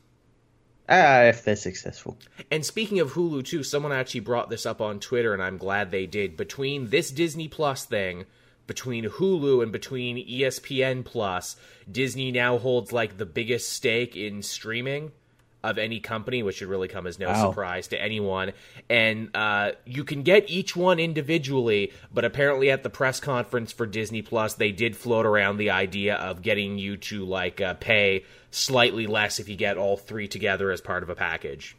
Ah, 0.88 1.24
if 1.24 1.44
they're 1.44 1.56
successful. 1.56 2.18
And 2.52 2.66
speaking 2.66 3.00
of 3.00 3.14
Hulu 3.14 3.46
too, 3.46 3.64
someone 3.64 3.92
actually 3.92 4.20
brought 4.20 4.50
this 4.50 4.66
up 4.66 4.82
on 4.82 5.00
Twitter, 5.00 5.34
and 5.34 5.42
I'm 5.42 5.58
glad 5.58 5.92
they 5.92 6.06
did. 6.06 6.36
Between 6.38 6.90
this 6.90 7.10
Disney 7.10 7.48
Plus 7.48 7.86
thing, 7.86 8.26
between 8.68 9.06
Hulu 9.06 9.64
and 9.64 9.72
between 9.72 10.28
ESPN 10.28 11.06
Plus, 11.06 11.56
Disney 11.90 12.32
now 12.32 12.58
holds 12.58 12.92
like 12.92 13.18
the 13.18 13.26
biggest 13.26 13.72
stake 13.72 14.16
in 14.16 14.42
streaming 14.42 15.12
of 15.64 15.78
any 15.78 16.00
company, 16.00 16.44
which 16.44 16.58
should 16.58 16.68
really 16.68 16.88
come 16.88 17.08
as 17.08 17.18
no 17.20 17.28
Wow. 17.30 17.50
surprise 17.50 17.88
to 17.88 18.02
anyone. 18.02 18.52
And 18.90 19.30
uh, 19.36 19.72
you 19.86 20.04
can 20.04 20.24
get 20.24 20.50
each 20.50 20.76
one 20.76 21.00
individually, 21.00 21.92
but 22.14 22.26
apparently 22.26 22.70
at 22.70 22.84
the 22.84 22.90
press 22.90 23.20
conference 23.20 23.72
for 23.72 23.86
Disney 23.86 24.22
Plus, 24.22 24.56
they 24.56 24.72
did 24.72 24.96
float 24.96 25.26
around 25.26 25.58
the 25.58 25.70
idea 25.70 26.16
of 26.16 26.42
getting 26.42 26.78
you 26.78 26.98
to 26.98 27.24
like 27.26 27.62
uh, 27.62 27.76
pay 27.76 28.26
slightly 28.52 29.08
less 29.08 29.40
if 29.40 29.48
you 29.50 29.56
get 29.56 29.78
all 29.78 29.98
three 29.98 30.28
together 30.28 30.72
as 30.72 30.82
part 30.82 31.04
of 31.04 31.10
a 31.10 31.16
package. 31.16 31.76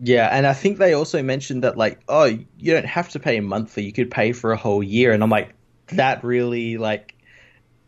Yeah, 0.00 0.28
and 0.30 0.46
I 0.46 0.54
think 0.54 0.78
they 0.78 0.92
also 0.92 1.22
mentioned 1.22 1.62
that 1.62 1.76
like, 1.76 2.00
oh, 2.08 2.24
you 2.24 2.72
don't 2.72 2.84
have 2.84 3.10
to 3.10 3.20
pay 3.20 3.38
monthly; 3.40 3.84
you 3.84 3.92
could 3.92 4.10
pay 4.10 4.32
for 4.32 4.52
a 4.52 4.56
whole 4.56 4.82
year. 4.82 5.12
And 5.12 5.22
I'm 5.22 5.30
like, 5.30 5.54
that 5.88 6.24
really 6.24 6.78
like 6.78 7.14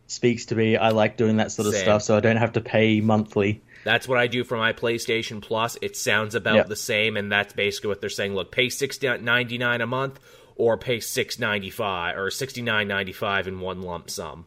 speaks 0.06 0.46
to 0.46 0.54
me. 0.54 0.76
I 0.76 0.90
like 0.90 1.16
doing 1.16 1.38
that 1.38 1.50
sort 1.50 1.66
of 1.66 1.74
Same. 1.74 1.82
stuff, 1.82 2.02
so 2.02 2.16
I 2.16 2.20
don't 2.20 2.36
have 2.36 2.52
to 2.52 2.60
pay 2.60 3.00
monthly. 3.00 3.60
That's 3.86 4.08
what 4.08 4.18
I 4.18 4.26
do 4.26 4.42
for 4.42 4.56
my 4.56 4.72
PlayStation 4.72 5.40
Plus. 5.40 5.78
It 5.80 5.96
sounds 5.96 6.34
about 6.34 6.56
Yeah. 6.56 6.62
the 6.64 6.74
same, 6.74 7.16
and 7.16 7.30
that's 7.30 7.52
basically 7.52 7.86
what 7.86 8.00
they're 8.00 8.10
saying. 8.10 8.34
Look, 8.34 8.50
pay 8.50 8.68
six 8.68 9.00
ninety 9.00 9.58
nine 9.58 9.80
a 9.80 9.86
month, 9.86 10.18
or 10.56 10.76
pay 10.76 10.98
six 10.98 11.38
ninety 11.38 11.70
five 11.70 12.18
or 12.18 12.28
sixty 12.32 12.62
nine 12.62 12.88
ninety 12.88 13.12
five 13.12 13.46
in 13.46 13.60
one 13.60 13.82
lump 13.82 14.10
sum. 14.10 14.46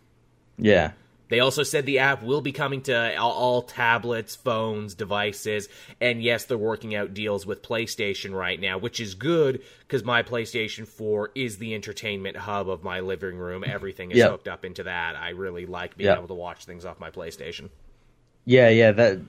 Yeah, 0.58 0.92
They 1.30 1.40
also 1.40 1.64
said 1.64 1.86
the 1.86 2.00
app 2.00 2.22
will 2.22 2.42
be 2.42 2.52
coming 2.52 2.82
to 2.82 3.16
all, 3.18 3.32
all 3.32 3.62
tablets, 3.62 4.36
phones, 4.36 4.94
devices, 4.94 5.70
and 6.02 6.22
yes, 6.22 6.44
they're 6.44 6.58
working 6.58 6.94
out 6.96 7.14
deals 7.14 7.46
with 7.46 7.62
PlayStation 7.62 8.34
right 8.34 8.60
now, 8.60 8.78
which 8.78 9.00
is 9.00 9.14
good 9.16 9.62
because 9.82 10.04
my 10.04 10.22
PlayStation 10.22 10.86
4 10.86 11.32
is 11.36 11.60
the 11.60 11.76
entertainment 11.76 12.36
hub 12.36 12.68
of 12.70 12.84
my 12.84 13.00
living 13.00 13.38
room. 13.38 13.64
Everything 13.66 14.12
is 14.12 14.18
Yeah. 14.18 14.32
hooked 14.32 14.50
up 14.50 14.66
into 14.66 14.84
that. 14.84 15.16
I 15.16 15.30
really 15.30 15.66
like 15.66 15.96
being 15.96 16.10
Yeah. 16.10 16.18
able 16.18 16.28
to 16.28 16.34
watch 16.34 16.66
things 16.66 16.84
off 16.84 17.00
my 17.00 17.12
PlayStation. 17.12 17.70
Yeah, 18.46 18.70
yeah. 18.70 18.92
That 18.92 19.20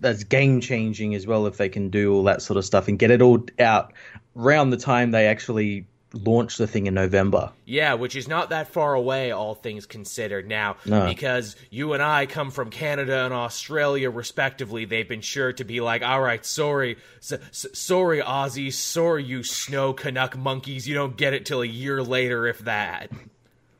that's 0.00 0.24
game 0.24 0.60
changing 0.60 1.14
as 1.14 1.26
well 1.26 1.46
if 1.46 1.56
they 1.56 1.68
can 1.68 1.88
do 1.88 2.14
all 2.14 2.24
that 2.24 2.42
sort 2.42 2.58
of 2.58 2.64
stuff 2.64 2.88
and 2.88 2.98
get 2.98 3.10
it 3.10 3.22
all 3.22 3.44
out 3.58 3.92
around 4.36 4.70
the 4.70 4.76
time 4.76 5.12
they 5.12 5.26
actually 5.26 5.86
launch 6.12 6.58
the 6.58 6.66
thing 6.66 6.86
in 6.86 6.94
November. 6.94 7.50
Yeah, 7.64 7.94
which 7.94 8.14
is 8.14 8.28
not 8.28 8.50
that 8.50 8.68
far 8.68 8.94
away, 8.94 9.32
all 9.32 9.54
things 9.54 9.84
considered. 9.86 10.46
Now, 10.46 10.76
No. 10.84 11.06
because 11.06 11.56
you 11.70 11.92
and 11.92 12.02
I 12.02 12.26
come 12.26 12.50
from 12.52 12.70
Canada 12.70 13.24
and 13.24 13.34
Australia, 13.34 14.10
respectively, 14.10 14.84
they've 14.84 15.08
been 15.08 15.22
sure 15.22 15.52
to 15.54 15.64
be 15.64 15.80
like, 15.80 16.02
"All 16.02 16.20
right, 16.20 16.44
sorry, 16.46 16.98
sorry, 17.20 18.20
Aussies, 18.20 18.74
sorry, 18.74 19.24
you 19.24 19.42
snow 19.42 19.92
Canuck 19.92 20.36
monkeys, 20.36 20.86
you 20.86 20.94
don't 20.94 21.16
get 21.16 21.32
it 21.34 21.46
till 21.46 21.62
a 21.62 21.66
year 21.66 22.02
later, 22.02 22.46
if 22.46 22.60
that." 22.60 23.10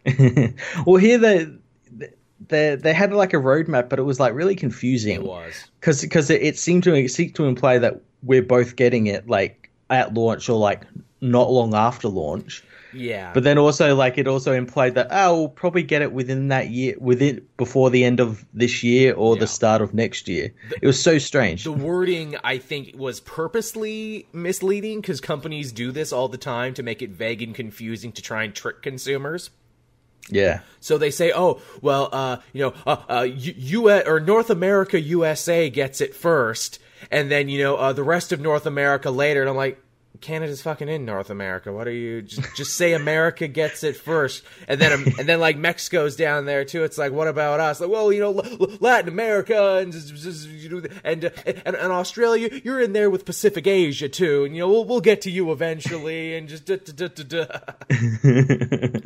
well, 0.87 0.97
here 0.97 1.19
they 1.19 1.49
they 2.49 2.75
they 2.77 2.93
had 2.93 3.13
like 3.13 3.33
a 3.33 3.39
roadmap, 3.39 3.89
but 3.89 3.99
it 3.99 4.03
was 4.03 4.21
like 4.21 4.35
really 4.35 4.57
confusing. 4.57 5.15
It 5.17 5.23
was. 5.23 5.55
because 5.81 6.01
because 6.03 6.31
it, 6.31 6.43
it 6.43 6.59
seemed 6.59 6.85
to 6.85 7.09
seek 7.09 7.35
to 7.37 7.45
imply 7.47 7.79
that 7.79 8.01
we're 8.23 8.43
both 8.43 8.77
getting 8.77 9.07
it 9.07 9.29
like 9.29 9.71
at 9.91 10.15
launch 10.15 10.49
or 10.49 10.59
like 10.59 10.83
not 11.21 11.51
long 11.51 11.75
after 11.75 12.09
launch. 12.09 12.63
Yeah, 12.97 13.33
But 13.35 13.43
then 13.43 13.59
also 13.59 13.97
like 13.97 14.19
it 14.19 14.29
also 14.29 14.53
implied 14.53 14.95
that 14.95 15.09
oh 15.11 15.37
we'll 15.37 15.49
probably 15.49 15.83
get 15.83 16.01
it 16.01 16.13
within 16.13 16.47
that 16.49 16.71
year 16.71 16.95
within 17.01 17.45
before 17.57 17.91
the 17.91 18.05
end 18.05 18.21
of 18.21 18.45
this 18.55 18.85
year 18.85 19.15
or 19.15 19.35
Yeah. 19.35 19.41
the 19.41 19.47
start 19.49 19.83
of 19.83 19.95
next 19.95 20.29
year. 20.29 20.53
It 20.81 20.87
was 20.87 21.03
so 21.03 21.19
strange. 21.19 21.65
the 21.65 21.73
wording 21.73 22.37
I 22.45 22.59
think 22.59 22.95
was 22.97 23.19
purposely 23.19 24.27
misleading 24.33 25.01
because 25.01 25.21
companies 25.21 25.73
do 25.73 25.91
this 25.91 26.13
all 26.13 26.29
the 26.29 26.39
time 26.39 26.73
to 26.75 26.83
make 26.85 27.03
it 27.03 27.11
vague 27.11 27.43
and 27.43 27.53
confusing 27.53 28.13
to 28.13 28.23
try 28.23 28.45
and 28.45 28.55
trick 28.55 28.83
consumers. 28.83 29.51
Yeah. 30.29 30.61
So 30.81 30.99
they 30.99 31.11
say, 31.11 31.33
oh, 31.35 31.61
well, 31.81 32.09
uh, 32.13 32.37
you 32.53 32.63
know, 32.63 32.75
uh, 32.87 32.97
uh, 33.09 33.23
U- 33.23 33.55
U- 33.89 33.91
or 33.91 34.21
North 34.21 34.51
America 34.51 35.01
USA 35.01 35.71
gets 35.71 36.01
it 36.01 36.15
first, 36.15 36.79
and 37.11 37.31
then 37.31 37.49
you 37.49 37.63
know 37.63 37.77
uh, 37.77 37.93
the 37.93 38.03
rest 38.03 38.33
of 38.33 38.41
North 38.41 38.67
America 38.67 39.11
later. 39.11 39.41
And 39.41 39.51
I'm 39.51 39.57
like, 39.57 39.81
Canada's 40.21 40.63
fucking 40.63 40.89
in 40.89 41.05
North 41.05 41.31
America. 41.31 41.73
What 41.73 41.89
are 41.89 41.93
you? 41.93 42.23
Just, 42.23 42.57
just 42.57 42.75
say 42.75 42.93
America 42.93 43.49
gets 43.49 43.83
it 43.83 43.97
first, 43.97 44.45
and 44.69 44.81
then 44.81 44.93
and 44.93 45.29
then 45.29 45.41
like 45.41 45.57
Mexico's 45.57 46.17
down 46.17 46.47
there 46.47 46.65
too. 46.65 46.85
It's 46.85 46.99
like, 46.99 47.13
what 47.13 47.29
about 47.29 47.61
us? 47.61 47.81
Like, 47.81 47.91
well, 47.91 48.13
you 48.13 48.21
know, 48.21 48.31
Latin 48.81 49.09
America 49.09 49.77
and 49.77 49.95
and, 51.05 51.25
uh, 51.25 51.31
and 51.47 51.75
and 51.77 51.93
Australia, 51.93 52.49
you're 52.63 52.81
in 52.81 52.93
there 52.93 53.11
with 53.11 53.25
Pacific 53.25 53.67
Asia 53.67 54.09
too, 54.09 54.45
and 54.45 54.55
you 54.55 54.61
know 54.61 54.69
we'll 54.69 54.85
we'll 54.85 55.01
get 55.01 55.21
to 55.23 55.31
you 55.31 55.53
eventually, 55.53 56.37
and 56.37 56.49
just. 56.49 56.65
Da, 56.65 56.77
da, 56.77 57.09
da. 57.09 57.47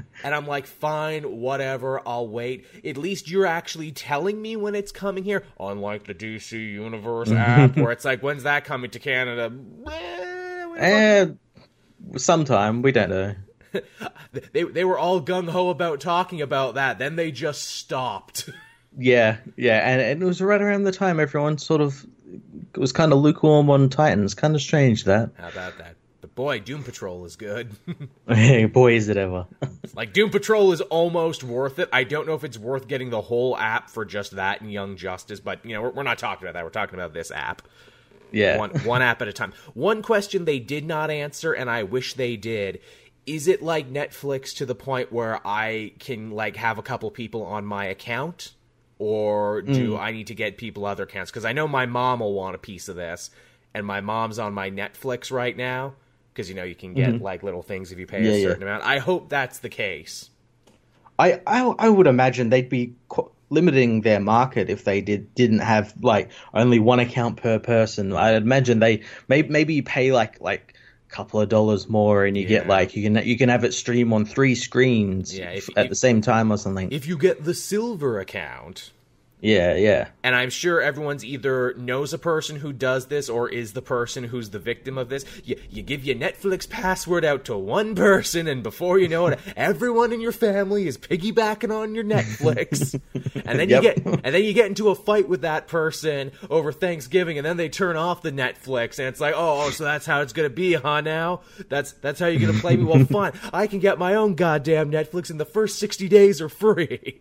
And 0.25 0.35
I'm 0.35 0.47
like, 0.47 0.67
fine, 0.67 1.39
whatever, 1.41 2.01
I'll 2.07 2.29
wait. 2.29 2.67
At 2.85 2.97
least 2.97 3.31
you're 3.31 3.47
actually 3.47 3.93
telling 3.93 4.41
me 4.41 4.57
when 4.57 4.75
it's 4.75 4.93
coming 4.93 5.25
here. 5.25 5.45
Unlike 5.61 6.07
the 6.07 6.15
DC 6.15 6.53
Universe 6.53 7.31
app, 7.31 7.77
where 7.77 7.93
it's 7.93 8.05
like, 8.05 8.21
when's 8.21 8.43
that 8.43 8.65
coming 8.65 8.91
to 8.91 8.99
Canada? 8.99 9.53
Eh, 10.79 11.27
sometime 12.17 12.83
we 12.83 12.93
don't 12.93 13.11
know. 13.11 13.35
they 14.53 14.63
they 14.63 14.85
were 14.85 14.99
all 14.99 15.21
gung 15.21 15.49
ho 15.49 15.69
about 15.71 16.01
talking 16.01 16.41
about 16.41 16.75
that. 16.75 16.99
Then 16.99 17.17
they 17.17 17.31
just 17.31 17.63
stopped. 17.63 18.49
Yeah, 19.01 19.37
yeah, 19.57 19.89
and, 19.89 20.01
and 20.01 20.23
it 20.23 20.27
was 20.27 20.41
right 20.41 20.61
around 20.61 20.83
the 20.83 20.91
time 20.91 21.21
everyone 21.21 21.59
sort 21.59 21.81
of 21.81 22.05
was 22.75 22.91
kind 22.91 23.13
of 23.13 23.21
lukewarm 23.21 23.71
on 23.71 23.89
Titans. 23.91 24.35
Kind 24.35 24.57
of 24.57 24.63
strange 24.63 25.05
that. 25.05 25.31
How 25.39 25.51
about 25.51 25.79
that? 25.79 25.95
But 26.21 26.35
boy, 26.35 26.59
Doom 26.59 26.83
Patrol 26.83 27.25
is 27.25 27.37
good. 27.37 27.71
Boy, 28.73 28.95
is 28.95 29.09
it 29.09 29.17
ever. 29.17 29.47
like 29.95 30.13
Doom 30.13 30.31
Patrol 30.31 30.73
is 30.73 30.81
almost 30.81 31.45
worth 31.45 31.79
it. 31.79 31.89
I 31.93 32.03
don't 32.03 32.27
know 32.27 32.35
if 32.35 32.43
it's 32.43 32.59
worth 32.59 32.89
getting 32.89 33.11
the 33.11 33.21
whole 33.21 33.57
app 33.57 33.89
for 33.89 34.05
just 34.05 34.33
that 34.33 34.61
and 34.61 34.73
Young 34.73 34.97
Justice, 34.97 35.39
but 35.39 35.65
you 35.65 35.75
know 35.75 35.83
we're, 35.83 35.91
we're 35.91 36.03
not 36.03 36.19
talking 36.19 36.45
about 36.49 36.55
that. 36.55 36.65
We're 36.65 36.71
talking 36.71 36.99
about 36.99 37.15
this 37.15 37.31
app. 37.31 37.63
Yeah. 38.33 38.59
one 38.59 38.71
one 38.81 39.03
app 39.03 39.23
at 39.23 39.29
a 39.29 39.33
time. 39.33 39.53
One 39.75 40.03
question 40.03 40.45
they 40.45 40.59
did 40.59 40.85
not 40.85 41.11
answer, 41.11 41.53
and 41.53 41.71
I 41.71 41.83
wish 41.83 42.15
they 42.15 42.37
did. 42.37 42.81
Is 43.27 43.47
it 43.47 43.63
like 43.63 43.93
Netflix 43.93 44.57
to 44.57 44.67
the 44.67 44.75
point 44.75 45.13
where 45.13 45.47
I 45.47 45.93
can 45.99 46.31
like 46.31 46.57
have 46.57 46.79
a 46.79 46.83
couple 46.83 47.11
people 47.11 47.45
on 47.45 47.67
my 47.67 47.85
account, 47.87 48.53
or 48.99 49.63
do 49.63 49.93
mm. 49.93 50.01
I 50.01 50.13
need 50.13 50.29
to 50.29 50.35
get 50.35 50.57
people 50.57 50.87
other 50.87 51.03
accounts? 51.05 51.31
Because 51.31 51.45
I 51.45 51.53
know 51.53 51.69
my 51.69 51.87
mom 51.87 52.21
will 52.21 52.33
want 52.33 52.55
a 52.55 52.59
piece 52.59 52.89
of 52.89 52.97
this, 52.97 53.31
and 53.75 53.87
my 53.87 54.01
mom's 54.01 54.39
on 54.39 54.55
my 54.55 54.71
Netflix 54.71 55.31
right 55.31 55.57
now. 55.57 55.95
Because 56.33 56.49
you 56.49 56.55
know 56.55 56.63
you 56.63 56.77
can 56.77 56.95
get 56.95 57.15
mm-hmm. 57.15 57.25
like 57.25 57.43
little 57.43 57.63
things 57.63 57.91
if 57.91 57.99
you 57.99 58.07
pay 58.07 58.23
Yeah, 58.23 58.31
a 58.31 58.37
yeah. 58.37 58.49
certain 58.49 58.63
amount. 58.63 58.85
I 58.85 58.99
hope 58.99 59.29
that's 59.29 59.59
the 59.59 59.69
case. 59.69 60.31
I, 61.19 61.41
I 61.47 61.63
I 61.79 61.89
would 61.89 62.07
imagine 62.07 62.49
they'd 62.49 62.69
be 62.69 62.95
qu- 63.09 63.31
limiting 63.51 64.03
their 64.03 64.21
market 64.21 64.69
if 64.69 64.85
they 64.85 65.01
did 65.01 65.35
didn't 65.35 65.61
have 65.61 65.95
like 66.03 66.31
only 66.55 66.79
one 66.79 67.01
account 67.01 67.37
per 67.39 67.59
person. 67.59 68.13
I'd 68.13 68.43
imagine 68.43 68.79
they 68.81 69.03
maybe 69.29 69.49
maybe 69.49 69.75
you 69.75 69.83
pay 69.83 70.13
like 70.13 70.41
like 70.41 70.75
a 71.11 71.15
couple 71.15 71.41
of 71.41 71.49
dollars 71.49 71.89
more 71.89 72.25
and 72.27 72.37
you 72.37 72.45
get 72.47 72.67
like 72.67 72.95
you 72.95 73.03
can 73.03 73.17
you 73.27 73.39
can 73.39 73.49
have 73.49 73.65
it 73.65 73.73
stream 73.75 74.13
on 74.13 74.25
three 74.27 74.55
screens 74.55 75.37
Yeah, 75.37 75.51
if- 75.51 75.71
at 75.77 75.85
if- 75.87 75.91
the 75.91 75.97
same 75.97 76.21
time 76.21 76.53
or 76.53 76.59
something. 76.59 76.93
If 76.93 77.07
you 77.07 77.17
get 77.17 77.45
the 77.45 77.55
silver 77.55 78.21
account, 78.21 78.91
yeah, 79.41 79.75
yeah. 79.75 80.09
and 80.25 80.35
I'm 80.35 80.51
sure 80.51 80.81
everyone's 80.81 81.25
either 81.25 81.75
knows 81.75 82.13
a 82.13 82.19
person 82.19 82.57
who 82.57 82.73
does 82.73 83.07
this 83.07 83.29
or 83.29 83.49
is 83.49 83.73
the 83.73 83.83
person 83.83 84.25
who's 84.25 84.51
the 84.51 84.59
victim 84.59 84.99
of 84.99 85.09
this. 85.09 85.25
You, 85.45 85.61
you 85.71 85.83
give 85.83 86.05
your 86.05 86.17
Netflix 86.17 86.69
password 86.69 87.25
out 87.25 87.45
to 87.47 87.57
one 87.57 87.95
person, 87.95 88.47
and 88.49 88.63
before 88.63 88.99
you 88.99 89.09
know 89.09 89.29
it, 89.29 89.39
everyone 89.57 90.13
in 90.13 90.21
your 90.21 90.33
family 90.33 90.87
is 90.89 90.99
piggybacking 90.99 91.75
on 91.75 91.95
your 91.95 92.05
Netflix. 92.05 92.99
and 93.45 93.59
then 93.59 93.69
Yep. 93.69 93.83
you 93.83 93.89
get 93.95 94.05
and 94.25 94.35
then 94.35 94.43
you 94.45 94.53
get 94.53 94.67
into 94.67 94.89
a 94.89 94.95
fight 94.95 95.29
with 95.29 95.43
that 95.43 95.69
person 95.69 96.33
over 96.51 96.73
Thanksgiving, 96.73 97.39
and 97.39 97.47
then 97.47 97.57
they 97.57 97.69
turn 97.69 97.97
off 97.97 98.23
the 98.23 98.33
Netflix, 98.33 98.99
and 98.99 99.09
it's 99.09 99.21
like, 99.21 99.35
oh, 99.37 99.67
oh, 99.67 99.71
so 99.71 99.85
that's 99.85 100.07
how 100.07 100.21
it's 100.23 100.33
gonna 100.33 100.51
be, 100.51 100.75
huh? 100.75 101.01
Now 101.01 101.43
that's 101.69 101.93
that's 101.93 102.19
how 102.19 102.27
you're 102.27 102.41
gonna 102.45 102.61
play 102.61 102.77
me. 102.77 102.85
Well, 102.85 103.05
fine, 103.05 103.33
I 103.53 103.67
can 103.67 103.79
get 103.79 103.99
my 103.99 104.15
own 104.15 104.35
goddamn 104.35 104.91
Netflix, 104.91 105.31
and 105.31 105.39
the 105.39 105.45
first 105.45 105.79
sixty 105.79 106.09
days 106.09 106.41
are 106.41 106.49
free. 106.49 107.21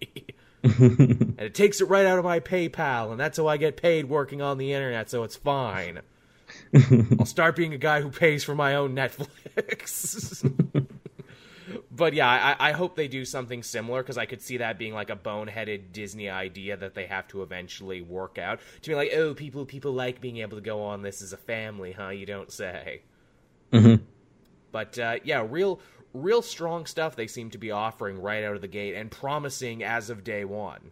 And 0.63 1.39
it 1.39 1.53
takes 1.53 1.81
it 1.81 1.85
right 1.85 2.05
out 2.05 2.19
of 2.19 2.25
my 2.25 2.39
PayPal, 2.39 3.11
and 3.11 3.19
that's 3.19 3.37
how 3.37 3.47
I 3.47 3.57
get 3.57 3.77
paid 3.77 4.09
working 4.09 4.41
on 4.41 4.57
the 4.57 4.73
internet, 4.73 5.09
so 5.09 5.23
it's 5.23 5.35
fine. 5.35 6.01
I'll 7.19 7.25
start 7.25 7.55
being 7.55 7.73
a 7.73 7.77
guy 7.77 8.01
who 8.01 8.09
pays 8.09 8.43
for 8.43 8.55
my 8.55 8.75
own 8.75 8.95
Netflix. 8.95 10.49
but 11.91 12.13
yeah, 12.13 12.29
I, 12.29 12.69
I, 12.69 12.71
hope 12.71 12.95
they 12.95 13.07
do 13.07 13.25
something 13.25 13.63
similar 13.63 14.01
because 14.01 14.17
I 14.17 14.25
could 14.25 14.41
see 14.41 14.57
that 14.57 14.77
being 14.77 14.93
like 14.93 15.09
a 15.09 15.15
boneheaded 15.15 15.91
Disney 15.91 16.29
idea 16.29 16.77
that 16.77 16.93
they 16.93 17.05
have 17.05 17.27
to 17.29 17.41
eventually 17.41 18.01
work 18.01 18.37
out 18.37 18.59
to 18.81 18.89
be 18.89 18.95
like, 18.95 19.11
oh, 19.13 19.33
people 19.33 19.65
people 19.65 19.91
like 19.91 20.21
being 20.21 20.37
able 20.37 20.57
to 20.57 20.63
go 20.63 20.83
on 20.83 21.01
this 21.01 21.21
as 21.21 21.33
a 21.33 21.37
family, 21.37 21.91
huh? 21.91 22.09
You 22.09 22.25
don't 22.25 22.51
say. 22.51 23.01
Mm-hmm. 23.73 24.03
But 24.71 24.99
uh, 24.99 25.17
yeah, 25.23 25.45
real 25.47 25.79
real 26.21 26.41
strong 26.41 26.85
stuff 26.85 27.15
they 27.15 27.27
seem 27.27 27.49
to 27.51 27.57
be 27.57 27.71
offering 27.71 28.19
right 28.19 28.43
out 28.43 28.55
of 28.55 28.61
the 28.61 28.67
gate 28.67 28.95
and 28.95 29.09
promising 29.09 29.83
as 29.83 30.09
of 30.09 30.23
day 30.23 30.45
one. 30.45 30.91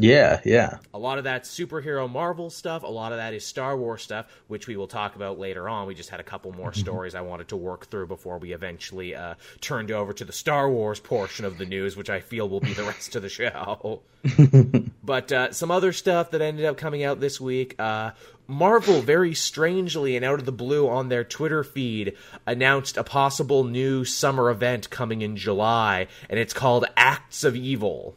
Yeah, 0.00 0.40
yeah. 0.44 0.78
A 0.94 0.98
lot 0.98 1.18
of 1.18 1.24
that 1.24 1.44
superhero 1.44 2.10
Marvel 2.10 2.48
stuff, 2.48 2.82
a 2.82 2.86
lot 2.86 3.12
of 3.12 3.18
that 3.18 3.34
is 3.34 3.44
Star 3.44 3.76
Wars 3.76 4.02
stuff, 4.02 4.26
which 4.46 4.66
we 4.66 4.76
will 4.76 4.86
talk 4.86 5.16
about 5.16 5.38
later 5.38 5.68
on. 5.68 5.86
We 5.86 5.94
just 5.94 6.08
had 6.08 6.20
a 6.20 6.24
couple 6.24 6.52
more 6.52 6.70
mm-hmm. 6.70 6.80
stories 6.80 7.14
I 7.14 7.20
wanted 7.20 7.48
to 7.48 7.56
work 7.56 7.86
through 7.86 8.06
before 8.06 8.38
we 8.38 8.52
eventually 8.52 9.14
uh, 9.14 9.34
turned 9.60 9.90
over 9.90 10.12
to 10.14 10.24
the 10.24 10.32
Star 10.32 10.70
Wars 10.70 10.98
portion 10.98 11.44
of 11.44 11.58
the 11.58 11.66
news, 11.66 11.96
which 11.96 12.08
I 12.08 12.20
feel 12.20 12.48
will 12.48 12.60
be 12.60 12.72
the 12.72 12.84
rest 12.84 13.16
of 13.16 13.22
the 13.22 13.28
show. 13.28 14.02
but 15.04 15.30
uh, 15.30 15.52
some 15.52 15.70
other 15.70 15.92
stuff 15.92 16.30
that 16.30 16.40
ended 16.40 16.64
up 16.64 16.78
coming 16.78 17.04
out 17.04 17.20
this 17.20 17.40
week. 17.40 17.74
Uh, 17.78 18.12
Marvel, 18.52 19.00
very 19.00 19.34
strangely 19.34 20.14
and 20.16 20.24
out 20.24 20.38
of 20.38 20.46
the 20.46 20.52
blue 20.52 20.88
on 20.88 21.08
their 21.08 21.24
Twitter 21.24 21.64
feed, 21.64 22.16
announced 22.46 22.96
a 22.96 23.04
possible 23.04 23.64
new 23.64 24.04
summer 24.04 24.50
event 24.50 24.90
coming 24.90 25.22
in 25.22 25.36
July, 25.36 26.06
and 26.28 26.38
it's 26.38 26.52
called 26.52 26.84
Acts 26.96 27.44
of 27.44 27.56
Evil. 27.56 28.14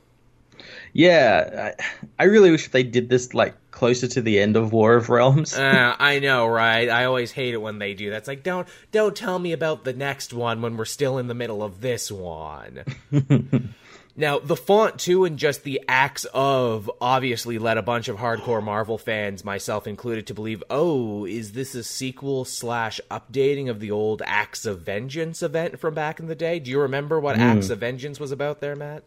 Yeah, 0.94 1.74
I, 1.78 1.84
I 2.20 2.26
really 2.26 2.52
wish 2.52 2.70
they 2.70 2.84
did 2.84 3.10
this 3.10 3.34
like 3.34 3.56
closer 3.72 4.08
to 4.08 4.22
the 4.22 4.40
end 4.40 4.56
of 4.56 4.72
War 4.72 4.96
of 4.96 5.10
Realms. 5.10 5.54
uh, 5.58 5.96
I 6.00 6.20
know, 6.20 6.48
right? 6.48 6.90
I 6.90 7.06
always 7.06 7.32
hate 7.32 7.54
it 7.54 7.62
when 7.62 7.80
they 7.80 7.94
do 7.94 8.10
That's 8.10 8.28
like 8.28 8.44
don't 8.44 8.68
don't 8.92 9.16
tell 9.16 9.38
me 9.38 9.52
about 9.52 9.84
the 9.84 9.94
next 9.94 10.34
one 10.34 10.62
when 10.62 10.78
we're 10.78 10.86
still 10.86 11.18
in 11.18 11.28
the 11.28 11.34
middle 11.34 11.62
of 11.64 11.82
this 11.82 12.12
one. 12.12 12.84
now, 14.18 14.40
the 14.40 14.56
font 14.56 14.98
too 14.98 15.26
and 15.26 15.38
just 15.38 15.64
the 15.64 15.82
acts 15.90 16.26
of 16.34 16.90
obviously 17.02 17.58
led 17.58 17.78
a 17.78 17.82
bunch 17.82 18.08
of 18.08 18.16
hardcore 18.16 18.64
Marvel 18.64 18.98
fans, 18.98 19.44
myself 19.44 19.88
included, 19.88 20.28
to 20.28 20.34
believe, 20.34 20.64
oh, 20.70 21.26
is 21.26 21.52
this 21.52 21.76
a 21.76 21.84
sequel 21.84 22.46
slash 22.46 23.02
updating 23.12 23.70
of 23.70 23.82
the 23.82 23.92
old 23.92 24.22
Acts 24.26 24.66
of 24.66 24.82
Vengeance 24.82 25.44
event 25.44 25.80
from 25.80 25.94
back 25.94 26.22
in 26.22 26.28
the 26.28 26.36
day? 26.36 26.60
Do 26.60 26.72
you 26.72 26.80
remember 26.80 27.20
what 27.20 27.36
mm. 27.36 27.42
Acts 27.42 27.70
of 27.70 27.80
Vengeance 27.80 28.18
was 28.18 28.32
about 28.32 28.62
there, 28.62 28.76
Matt? 28.78 29.04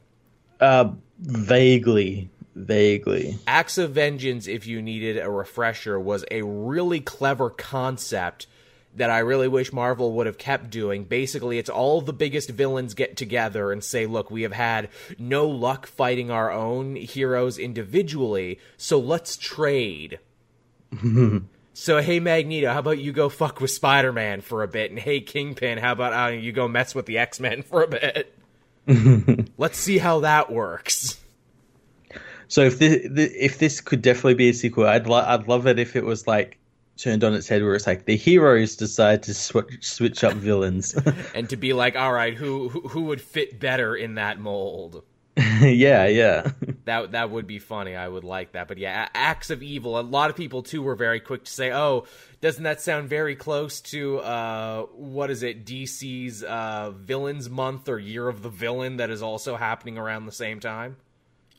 Uh, 0.61 0.91
vaguely, 1.19 2.29
vaguely. 2.55 3.39
Acts 3.47 3.79
of 3.79 3.93
Vengeance, 3.93 4.47
if 4.47 4.67
you 4.67 4.83
needed 4.83 5.17
a 5.17 5.31
refresher, 5.31 5.99
was 5.99 6.27
a 6.31 6.43
really 6.43 7.01
clever 7.01 7.49
concept 7.49 8.47
that 8.99 9.11
I 9.11 9.19
really 9.21 9.49
wish 9.49 9.73
Marvel 9.73 10.13
would 10.13 10.27
have 10.27 10.39
kept 10.39 10.71
doing. 10.71 11.05
Basically, 11.05 11.59
it's 11.59 11.71
all 11.71 12.01
the 12.01 12.13
biggest 12.13 12.51
villains 12.51 12.95
get 12.95 13.17
together 13.17 13.73
and 13.73 13.83
say, 13.83 14.07
look, 14.07 14.31
we 14.31 14.43
have 14.43 14.53
had 14.53 14.89
no 15.19 15.47
luck 15.49 15.87
fighting 15.87 16.31
our 16.31 16.51
own 16.51 16.97
heroes 16.97 17.59
individually, 17.59 18.59
so 18.77 18.99
let's 18.99 19.37
trade. 19.37 20.19
so, 21.73 22.01
hey, 22.01 22.21
Magneto, 22.21 22.73
how 22.73 22.81
about 22.81 22.99
you 22.99 23.13
go 23.13 23.29
fuck 23.29 23.61
with 23.61 23.71
Spider 23.71 24.13
Man 24.13 24.41
for 24.41 24.63
a 24.63 24.69
bit? 24.69 24.91
And 24.91 24.99
hey, 24.99 25.21
Kingpin, 25.21 25.79
how 25.79 25.93
about 25.93 26.13
uh, 26.13 26.33
you 26.35 26.53
go 26.53 26.69
mess 26.69 26.95
with 26.95 27.07
the 27.07 27.19
X 27.19 27.41
Men 27.41 27.63
for 27.63 27.83
a 27.83 27.89
bit? 27.89 28.35
Let's 29.59 29.79
see 29.79 29.99
how 29.99 30.21
that 30.21 30.51
works. 30.51 31.21
So 32.49 32.63
if 32.63 32.79
this 32.79 33.07
if 33.15 33.59
this 33.59 33.81
could 33.83 34.01
definitely 34.01 34.35
be 34.35 34.49
a 34.49 34.55
sequel, 34.55 34.87
I'd 34.87 35.07
lo- 35.07 35.25
I'd 35.25 35.49
love 35.49 35.67
it 35.67 35.79
if 35.79 35.97
it 35.97 36.05
was 36.05 36.27
like 36.27 36.58
turned 36.99 37.25
on 37.25 37.35
its 37.35 37.49
head, 37.49 37.63
where 37.63 37.75
it's 37.75 37.87
like 37.87 38.05
the 38.05 38.17
heroes 38.17 38.77
decide 38.77 39.23
to 39.25 39.35
switch 39.35 39.85
switch 39.85 40.25
up 40.25 40.35
villains, 40.35 40.95
and 41.35 41.49
to 41.49 41.57
be 41.57 41.73
like, 41.73 41.97
all 41.97 42.13
right, 42.13 42.35
who, 42.35 42.69
who 42.69 42.81
who 42.89 43.03
would 43.03 43.21
fit 43.21 43.59
better 43.59 43.97
in 43.97 44.17
that 44.17 44.39
mold? 44.39 45.03
yeah, 45.61 46.07
yeah. 46.07 46.51
That 46.85 47.13
that 47.13 47.29
would 47.29 47.47
be 47.47 47.59
funny. 47.59 47.95
I 47.95 48.09
would 48.09 48.25
like 48.25 48.53
that. 48.53 48.67
But 48.67 48.79
yeah, 48.79 49.09
acts 49.13 49.51
of 49.51 49.63
evil. 49.63 49.99
A 49.99 50.01
lot 50.01 50.31
of 50.31 50.37
people 50.37 50.63
too 50.63 50.81
were 50.81 50.95
very 50.95 51.21
quick 51.21 51.45
to 51.45 51.53
say, 51.53 51.71
"Oh, 51.71 52.07
doesn't 52.41 52.65
that 52.65 52.81
sound 52.81 53.11
very 53.11 53.37
close 53.37 53.83
to 53.83 54.21
uh, 54.21 54.83
what 54.95 55.31
is 55.31 55.43
it? 55.43 55.67
DC's 55.67 56.43
uh, 56.43 56.93
Villains 56.93 57.51
Month 57.51 57.91
or 57.91 57.99
Year 57.99 58.27
of 58.27 58.43
the 58.43 58.49
Villain 58.49 58.97
that 58.97 59.11
is 59.11 59.21
also 59.21 59.57
happening 59.57 59.99
around 59.99 60.25
the 60.25 60.33
same 60.33 60.61
time?" 60.61 60.97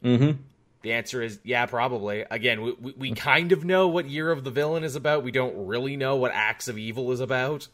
Mm-hmm. 0.03 0.41
The 0.81 0.93
answer 0.93 1.21
is 1.21 1.39
yeah, 1.43 1.65
probably. 1.65 2.25
Again, 2.29 2.61
we, 2.61 2.71
we, 2.73 2.93
we 2.97 3.11
kind 3.13 3.51
of 3.51 3.65
know 3.65 3.87
what 3.87 4.09
Year 4.09 4.31
of 4.31 4.43
the 4.43 4.51
Villain 4.51 4.83
is 4.83 4.95
about. 4.95 5.23
We 5.23 5.31
don't 5.31 5.67
really 5.67 5.97
know 5.97 6.15
what 6.15 6.31
Acts 6.33 6.67
of 6.67 6.77
Evil 6.77 7.11
is 7.11 7.19
about. 7.19 7.67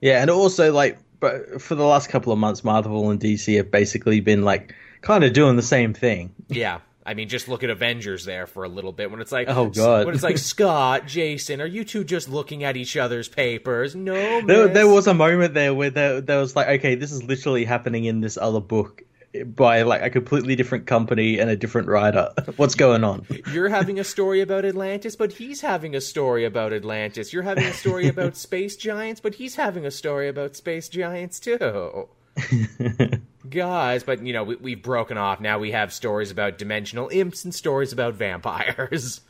Yeah, 0.00 0.20
and 0.20 0.30
also 0.30 0.72
like, 0.72 0.98
but 1.20 1.62
for 1.62 1.74
the 1.74 1.84
last 1.84 2.08
couple 2.08 2.32
of 2.32 2.38
months, 2.38 2.62
Marvel 2.62 3.10
and 3.10 3.18
DC 3.18 3.56
have 3.56 3.70
basically 3.70 4.20
been 4.20 4.42
like 4.42 4.74
kind 5.00 5.24
of 5.24 5.32
doing 5.32 5.56
the 5.56 5.62
same 5.62 5.94
thing. 5.94 6.34
Yeah. 6.48 6.80
I 7.06 7.12
mean, 7.12 7.28
just 7.28 7.48
look 7.48 7.62
at 7.62 7.68
Avengers 7.68 8.24
there 8.24 8.46
for 8.46 8.64
a 8.64 8.68
little 8.68 8.92
bit 8.92 9.10
when 9.10 9.20
it's 9.20 9.32
like, 9.32 9.46
oh 9.50 9.68
god, 9.68 10.06
when 10.06 10.14
it's 10.14 10.24
like 10.24 10.38
Scott, 10.52 11.06
Jason, 11.06 11.60
are 11.60 11.66
you 11.66 11.84
two 11.84 12.02
just 12.02 12.30
looking 12.30 12.64
at 12.64 12.78
each 12.78 12.96
other's 12.96 13.28
papers? 13.28 13.94
No, 13.94 14.40
there, 14.40 14.68
there, 14.68 14.88
was 14.88 15.06
a 15.06 15.12
moment 15.12 15.52
there 15.52 15.74
where 15.74 15.90
there, 15.90 16.22
there 16.22 16.38
was 16.38 16.56
like, 16.56 16.68
okay, 16.78 16.94
this 16.94 17.12
is 17.12 17.22
literally 17.22 17.66
happening 17.66 18.06
in 18.06 18.22
this 18.22 18.38
other 18.38 18.60
book 18.60 19.02
by 19.44 19.82
like 19.82 20.02
a 20.02 20.10
completely 20.10 20.54
different 20.54 20.86
company 20.86 21.38
and 21.38 21.50
a 21.50 21.56
different 21.56 21.88
writer. 21.88 22.32
What's 22.56 22.74
going 22.74 23.04
on? 23.04 23.26
You're 23.52 23.68
having 23.68 23.98
a 23.98 24.04
story 24.04 24.40
about 24.40 24.64
Atlantis, 24.64 25.16
but 25.16 25.32
he's 25.32 25.60
having 25.60 25.94
a 25.94 26.00
story 26.00 26.44
about 26.44 26.72
Atlantis. 26.72 27.32
You're 27.32 27.42
having 27.42 27.64
a 27.64 27.72
story 27.72 28.08
about 28.08 28.36
space 28.36 28.76
giants, 28.76 29.20
but 29.20 29.34
he's 29.34 29.56
having 29.56 29.84
a 29.84 29.90
story 29.90 30.28
about 30.28 30.56
space 30.56 30.88
giants 30.88 31.40
too. 31.40 32.08
Guys, 33.50 34.04
but 34.04 34.24
you 34.24 34.32
know, 34.32 34.44
we, 34.44 34.56
we've 34.56 34.82
broken 34.82 35.18
off. 35.18 35.40
Now 35.40 35.58
we 35.58 35.72
have 35.72 35.92
stories 35.92 36.30
about 36.30 36.58
dimensional 36.58 37.08
imps 37.08 37.44
and 37.44 37.54
stories 37.54 37.92
about 37.92 38.14
vampires. 38.14 39.20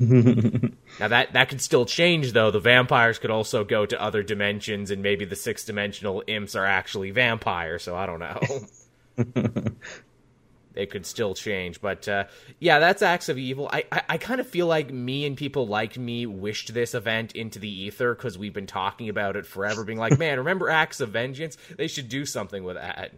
now 0.00 1.08
that 1.08 1.32
that 1.32 1.48
could 1.48 1.60
still 1.60 1.86
change 1.86 2.32
though. 2.32 2.50
The 2.50 2.58
vampires 2.58 3.20
could 3.20 3.30
also 3.30 3.62
go 3.62 3.86
to 3.86 4.00
other 4.02 4.22
dimensions, 4.22 4.90
and 4.90 5.02
maybe 5.02 5.24
the 5.24 5.36
six 5.36 5.64
dimensional 5.64 6.24
imps 6.26 6.56
are 6.56 6.66
actually 6.66 7.12
vampires. 7.12 7.84
So 7.84 7.96
I 7.96 8.06
don't 8.06 8.18
know. 8.18 8.40
it 10.76 10.90
could 10.90 11.06
still 11.06 11.34
change. 11.34 11.80
But 11.80 12.06
uh, 12.06 12.24
yeah, 12.60 12.78
that's 12.78 13.02
Acts 13.02 13.28
of 13.28 13.38
Evil. 13.38 13.68
I, 13.72 13.84
I, 13.90 14.02
I 14.10 14.18
kind 14.18 14.40
of 14.40 14.46
feel 14.46 14.66
like 14.66 14.92
me 14.92 15.26
and 15.26 15.36
people 15.36 15.66
like 15.66 15.98
me 15.98 16.26
wished 16.26 16.74
this 16.74 16.94
event 16.94 17.32
into 17.32 17.58
the 17.58 17.68
ether 17.68 18.14
because 18.14 18.38
we've 18.38 18.52
been 18.52 18.66
talking 18.66 19.08
about 19.08 19.36
it 19.36 19.46
forever, 19.46 19.84
being 19.84 19.98
like, 19.98 20.18
man, 20.18 20.38
remember 20.38 20.68
Acts 20.68 21.00
of 21.00 21.10
Vengeance? 21.10 21.56
They 21.76 21.88
should 21.88 22.08
do 22.08 22.24
something 22.24 22.62
with 22.62 22.76
that. 22.76 23.12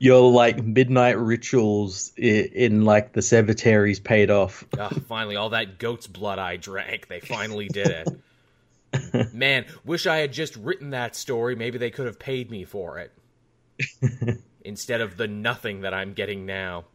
Your 0.00 0.30
like 0.30 0.62
midnight 0.62 1.18
rituals 1.18 2.12
in, 2.16 2.44
in 2.54 2.84
like 2.84 3.12
the 3.14 3.22
cemeteries 3.22 3.98
paid 3.98 4.30
off. 4.30 4.64
oh, 4.78 4.90
finally, 5.08 5.34
all 5.34 5.50
that 5.50 5.78
goat's 5.78 6.06
blood 6.06 6.38
I 6.38 6.56
drank, 6.56 7.08
they 7.08 7.18
finally 7.18 7.68
did 7.72 7.88
it. 7.88 9.34
Man, 9.34 9.66
wish 9.84 10.06
I 10.06 10.18
had 10.18 10.32
just 10.32 10.56
written 10.56 10.90
that 10.90 11.16
story. 11.16 11.56
Maybe 11.56 11.78
they 11.78 11.90
could 11.90 12.06
have 12.06 12.18
paid 12.18 12.50
me 12.50 12.64
for 12.64 12.98
it 12.98 13.12
instead 14.68 15.00
of 15.00 15.16
the 15.16 15.26
nothing 15.26 15.80
that 15.80 15.94
I'm 15.94 16.12
getting 16.12 16.46
now. 16.46 16.84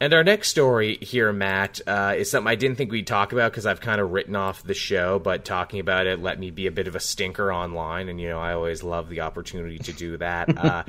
And 0.00 0.12
our 0.12 0.24
next 0.24 0.48
story 0.48 0.98
here, 1.00 1.32
Matt, 1.32 1.80
uh, 1.86 2.14
is 2.16 2.30
something 2.30 2.50
I 2.50 2.56
didn't 2.56 2.76
think 2.76 2.90
we'd 2.90 3.06
talk 3.06 3.32
about 3.32 3.52
because 3.52 3.64
I've 3.64 3.80
kind 3.80 4.00
of 4.00 4.10
written 4.10 4.34
off 4.34 4.62
the 4.62 4.74
show, 4.74 5.18
but 5.20 5.44
talking 5.44 5.78
about 5.78 6.06
it 6.06 6.20
let 6.20 6.38
me 6.38 6.50
be 6.50 6.66
a 6.66 6.72
bit 6.72 6.88
of 6.88 6.96
a 6.96 7.00
stinker 7.00 7.52
online, 7.52 8.08
and 8.08 8.20
you 8.20 8.28
know 8.28 8.40
I 8.40 8.52
always 8.52 8.82
love 8.82 9.08
the 9.08 9.20
opportunity 9.20 9.78
to 9.78 9.92
do 9.92 10.16
that. 10.18 10.48
Uh, 10.64 10.82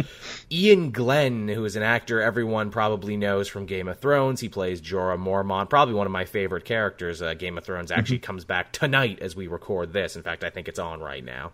Iain 0.51 0.91
Glen, 0.91 1.49
who 1.49 1.65
is 1.65 1.75
an 1.75 1.83
actor 1.83 2.21
everyone 2.21 2.71
probably 2.71 3.17
knows 3.17 3.47
from 3.47 3.65
Game 3.65 3.87
of 3.89 3.99
Thrones, 3.99 4.39
he 4.39 4.47
plays 4.47 4.81
Jorah 4.81 5.21
Mormont, 5.21 5.69
probably 5.69 5.93
one 5.93 6.07
of 6.07 6.11
my 6.11 6.23
favorite 6.23 6.63
characters. 6.63 7.21
Uh, 7.21 7.33
Game 7.33 7.57
of 7.57 7.65
Thrones 7.65 7.91
actually 7.91 8.17
mm-hmm. 8.17 8.25
comes 8.25 8.45
back 8.45 8.71
tonight 8.71 9.19
as 9.19 9.35
we 9.35 9.47
record 9.47 9.91
this. 9.91 10.15
In 10.15 10.23
fact, 10.23 10.43
I 10.43 10.49
think 10.49 10.67
it's 10.67 10.79
on 10.79 11.01
right 11.01 11.23
now. 11.23 11.51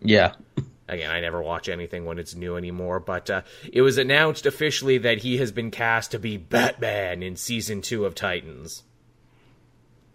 Yeah. 0.00 0.34
Again, 0.88 1.10
I 1.10 1.20
never 1.20 1.42
watch 1.42 1.68
anything 1.68 2.06
when 2.06 2.18
it's 2.18 2.34
new 2.34 2.56
anymore, 2.56 2.98
but 2.98 3.28
uh, 3.28 3.42
it 3.70 3.82
was 3.82 3.98
announced 3.98 4.46
officially 4.46 4.96
that 4.98 5.18
he 5.18 5.36
has 5.36 5.52
been 5.52 5.70
cast 5.70 6.12
to 6.12 6.18
be 6.18 6.38
Batman 6.38 7.22
in 7.22 7.36
season 7.36 7.82
two 7.82 8.06
of 8.06 8.14
Titans. 8.14 8.84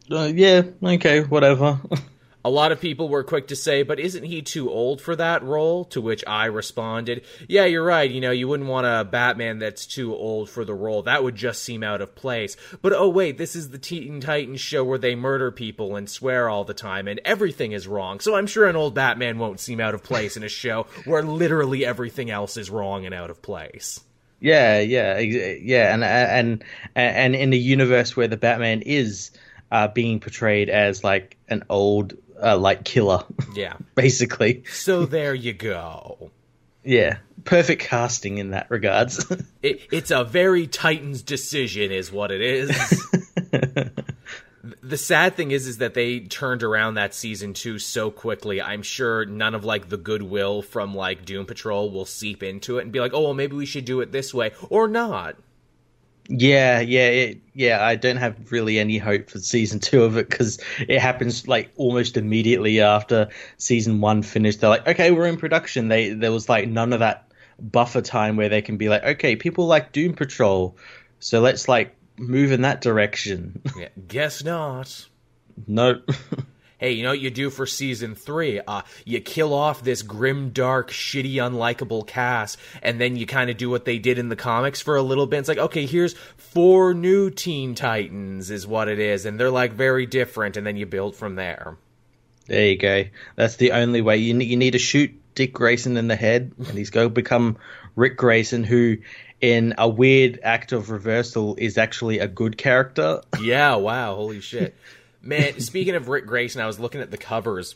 Uh, 0.10 0.32
yeah, 0.34 0.64
okay, 0.84 1.22
whatever. 1.22 1.80
A 2.46 2.50
lot 2.50 2.72
of 2.74 2.82
people 2.82 3.08
were 3.08 3.24
quick 3.24 3.48
to 3.48 3.56
say, 3.56 3.84
but 3.84 4.00
isn't 4.00 4.26
he 4.26 4.42
too 4.42 4.70
old 4.70 5.02
for 5.02 5.16
that 5.16 5.44
role? 5.44 5.86
To 5.86 6.02
which 6.02 6.24
I 6.28 6.46
responded, 6.46 7.24
yeah, 7.48 7.66
you're 7.66 7.86
right. 7.86 8.10
You 8.10 8.20
know, 8.20 8.32
you 8.32 8.48
wouldn't 8.48 8.70
want 8.70 8.86
a 8.86 9.08
Batman 9.10 9.60
that's 9.60 9.86
too 9.86 10.14
old 10.14 10.50
for 10.50 10.66
the 10.66 10.74
role. 10.74 11.04
That 11.04 11.24
would 11.24 11.36
just 11.36 11.62
seem 11.62 11.84
out 11.84 12.02
of 12.02 12.16
place. 12.16 12.58
But 12.82 12.94
oh, 12.94 13.08
wait, 13.08 13.38
this 13.38 13.56
is 13.56 13.70
the 13.70 13.78
Teen 13.78 14.20
Titans 14.20 14.60
show 14.60 14.84
where 14.84 14.98
they 14.98 15.16
murder 15.16 15.52
people 15.52 15.96
and 15.96 16.10
swear 16.10 16.50
all 16.50 16.66
the 16.66 16.74
time 16.74 17.08
and 17.08 17.22
everything 17.24 17.72
is 17.72 17.88
wrong. 17.88 18.20
So 18.20 18.36
I'm 18.36 18.48
sure 18.48 18.66
an 18.66 18.76
old 18.76 18.94
Batman 18.94 19.40
won't 19.40 19.62
seem 19.62 19.80
out 19.80 19.94
of 19.94 20.04
place 20.04 20.36
in 20.36 20.44
a 20.44 20.50
show 20.50 20.88
where 21.06 21.24
literally 21.24 21.86
everything 21.86 22.30
else 22.30 22.58
is 22.58 22.70
wrong 22.70 23.06
and 23.06 23.16
out 23.16 23.30
of 23.30 23.42
place. 23.42 24.02
Yeah, 24.44 24.82
yeah, 24.82 25.20
yeah, 25.20 25.94
and 25.94 26.04
and 26.04 26.64
and 26.96 27.34
in 27.34 27.54
a 27.54 27.56
universe 27.56 28.18
where 28.18 28.28
the 28.28 28.36
Batman 28.36 28.82
is 28.82 29.32
uh, 29.72 29.88
being 29.88 30.20
portrayed 30.20 30.70
as 30.70 31.02
like 31.02 31.38
an 31.48 31.64
old 31.70 32.14
uh, 32.44 32.58
like 32.58 32.84
killer, 32.84 33.24
Yeah. 33.56 33.76
basically. 33.96 34.64
So 34.72 35.06
there 35.06 35.34
you 35.34 35.54
go. 35.54 36.32
Yeah, 36.84 37.18
perfect 37.46 37.84
casting 37.84 38.40
in 38.40 38.50
that 38.52 38.70
regards. 38.70 39.26
It, 39.64 39.80
it's 39.94 40.12
a 40.12 40.26
very 40.26 40.68
Titans 40.68 41.22
decision, 41.22 41.94
is 41.94 42.12
what 42.12 42.32
it 42.32 42.42
is. 42.42 42.70
the 44.82 44.98
sad 44.98 45.36
thing 45.36 45.52
is, 45.52 45.68
is 45.68 45.78
that 45.78 45.94
they 45.94 46.20
turned 46.20 46.64
around 46.64 46.96
that 46.96 47.14
season 47.14 47.54
two 47.54 47.80
so 47.80 48.12
quickly. 48.12 48.62
I'm 48.62 48.82
sure 48.82 49.26
none 49.26 49.56
of 49.56 49.64
like 49.64 49.88
the 49.88 49.96
goodwill 49.96 50.62
from 50.62 50.94
like 50.94 51.24
Doom 51.24 51.46
Patrol 51.46 51.92
will 51.92 52.06
seep 52.06 52.44
into 52.44 52.78
it 52.78 52.82
and 52.82 52.92
be 52.92 53.00
like, 53.00 53.14
oh, 53.14 53.22
well, 53.22 53.34
maybe 53.34 53.56
we 53.56 53.66
should 53.66 53.86
do 53.86 54.02
it 54.02 54.12
this 54.12 54.34
way 54.34 54.52
or 54.70 54.90
not. 54.90 55.38
Yeah, 56.30 56.80
yeah, 56.80 57.08
it, 57.08 57.42
yeah. 57.54 57.86
I 57.86 57.96
don't 57.96 58.18
have 58.18 58.52
really 58.52 58.80
any 58.80 58.98
hope 58.98 59.30
for 59.30 59.40
season 59.40 59.80
two 59.80 60.04
of 60.04 60.18
it 60.18 60.30
because 60.30 60.60
it 60.80 61.00
happens 61.00 61.48
like 61.48 61.72
almost 61.76 62.16
immediately 62.16 62.80
after 62.80 63.30
season 63.58 64.00
one 64.00 64.24
finished. 64.24 64.62
They're 64.62 64.70
like, 64.70 64.88
okay, 64.88 65.12
we're 65.12 65.28
in 65.28 65.38
production. 65.38 65.90
They 65.90 66.12
there 66.12 66.32
was 66.32 66.48
like 66.48 66.70
none 66.70 66.94
of 66.94 67.00
that 67.00 67.32
buffer 67.60 68.02
time 68.02 68.38
where 68.38 68.50
they 68.50 68.62
can 68.62 68.78
be 68.78 68.90
like, 68.90 69.04
okay, 69.04 69.36
people 69.36 69.68
like 69.68 69.92
Doom 69.92 70.14
Patrol, 70.14 70.78
so 71.20 71.42
let's 71.42 71.68
like 71.68 71.96
move 72.18 72.52
in 72.52 72.62
that 72.62 72.82
direction. 72.82 73.62
Yeah, 73.78 73.90
guess 74.08 74.44
not. 74.44 75.08
no. 75.68 76.02
Hey, 76.84 76.92
you 76.92 77.04
know 77.04 77.12
what 77.12 77.22
you 77.22 77.30
do 77.30 77.50
for 77.50 77.66
season 77.66 78.14
three? 78.14 78.60
Uh, 78.60 78.82
you 79.06 79.22
kill 79.22 79.54
off 79.54 79.82
this 79.82 80.02
grim, 80.02 80.50
dark, 80.50 80.92
shitty, 80.92 81.36
unlikable 81.36 82.06
cast, 82.06 82.60
and 82.82 83.00
then 83.00 83.16
you 83.16 83.26
kind 83.26 83.50
of 83.50 83.56
do 83.56 83.70
what 83.70 83.86
they 83.86 84.00
did 84.00 84.20
in 84.20 84.28
the 84.28 84.36
comics 84.36 84.82
for 84.82 84.98
a 84.98 85.02
little 85.02 85.26
bit. 85.26 85.40
It's 85.40 85.48
like, 85.48 85.58
okay, 85.60 85.86
here's 85.86 86.14
four 86.36 86.94
new 86.94 87.30
Teen 87.30 87.74
Titans, 87.74 88.52
is 88.52 88.68
what 88.68 88.90
it 88.90 89.00
is, 89.00 89.26
and 89.26 89.40
they're 89.40 89.50
like 89.50 89.72
very 89.72 90.06
different, 90.06 90.58
and 90.58 90.68
then 90.68 90.76
you 90.76 90.86
build 90.86 91.16
from 91.16 91.36
there. 91.36 91.78
There 92.48 92.68
you 92.68 92.76
go. 92.76 93.06
That's 93.38 93.56
the 93.56 93.72
only 93.72 94.02
way. 94.02 94.18
You 94.18 94.34
need, 94.34 94.50
you 94.50 94.58
need 94.58 94.72
to 94.72 94.78
shoot 94.78 95.18
Dick 95.36 95.54
Grayson 95.54 95.96
in 95.96 96.10
the 96.10 96.18
head, 96.18 96.52
and 96.58 96.78
he's 96.78 96.90
going 96.90 97.08
to 97.08 97.14
become 97.14 97.60
Rick 97.96 98.18
Grayson, 98.18 98.66
who, 98.66 98.98
in 99.40 99.74
a 99.78 99.88
weird 99.88 100.42
act 100.44 100.74
of 100.74 100.90
reversal, 100.90 101.56
is 101.58 101.78
actually 101.78 102.20
a 102.20 102.28
good 102.28 102.58
character. 102.58 103.22
Yeah, 103.42 103.76
wow, 103.76 104.16
holy 104.16 104.42
shit. 104.42 104.76
Man, 105.24 105.60
speaking 105.62 105.96
of 105.96 106.10
Rick 106.10 106.28
Grayson, 106.28 106.62
I 106.62 106.68
was 106.68 106.80
looking 106.80 107.02
at 107.02 107.10
the 107.10 107.18
covers 107.18 107.76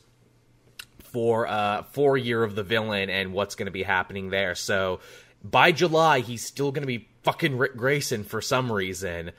for 1.00 1.48
uh 1.48 1.84
for 1.84 2.18
Year 2.18 2.44
of 2.44 2.56
the 2.56 2.64
Villain 2.64 3.10
and 3.10 3.34
what's 3.34 3.56
going 3.56 3.68
to 3.68 3.72
be 3.72 3.84
happening 3.84 4.30
there. 4.30 4.54
So 4.54 5.00
by 5.44 5.72
July, 5.72 6.20
he's 6.20 6.46
still 6.46 6.72
going 6.72 6.84
to 6.84 6.88
be 6.88 7.08
fucking 7.24 7.58
Rick 7.58 7.78
Grayson 7.78 8.24
for 8.24 8.42
some 8.42 8.72
reason. 8.72 9.32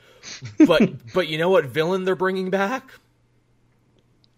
But 0.65 0.91
but 1.13 1.27
you 1.27 1.37
know 1.37 1.49
what 1.49 1.65
villain 1.65 2.05
they're 2.05 2.15
bringing 2.15 2.49
back? 2.49 2.91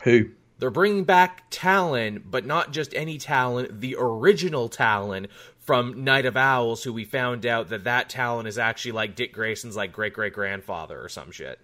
Who? 0.04 0.32
They're 0.60 0.70
bringing 0.70 1.06
back 1.06 1.46
Talon, 1.50 2.24
but 2.24 2.46
not 2.46 2.72
just 2.72 2.94
any 2.94 3.18
Talon, 3.18 3.80
the 3.80 3.96
original 3.98 4.70
Talon 4.70 5.28
from 5.60 6.04
Night 6.04 6.26
of 6.26 6.38
Owls, 6.38 6.84
who 6.84 6.94
we 6.94 7.04
found 7.04 7.46
out 7.46 7.70
that 7.70 7.86
that 7.86 8.10
Talon 8.10 8.46
is 8.46 8.60
actually 8.60 8.92
like 8.92 9.16
Dick 9.16 9.34
Grayson's 9.34 9.76
like 9.76 9.92
great 9.92 10.14
great 10.14 10.34
grandfather 10.34 11.02
or 11.02 11.10
some 11.10 11.32
shit. 11.32 11.60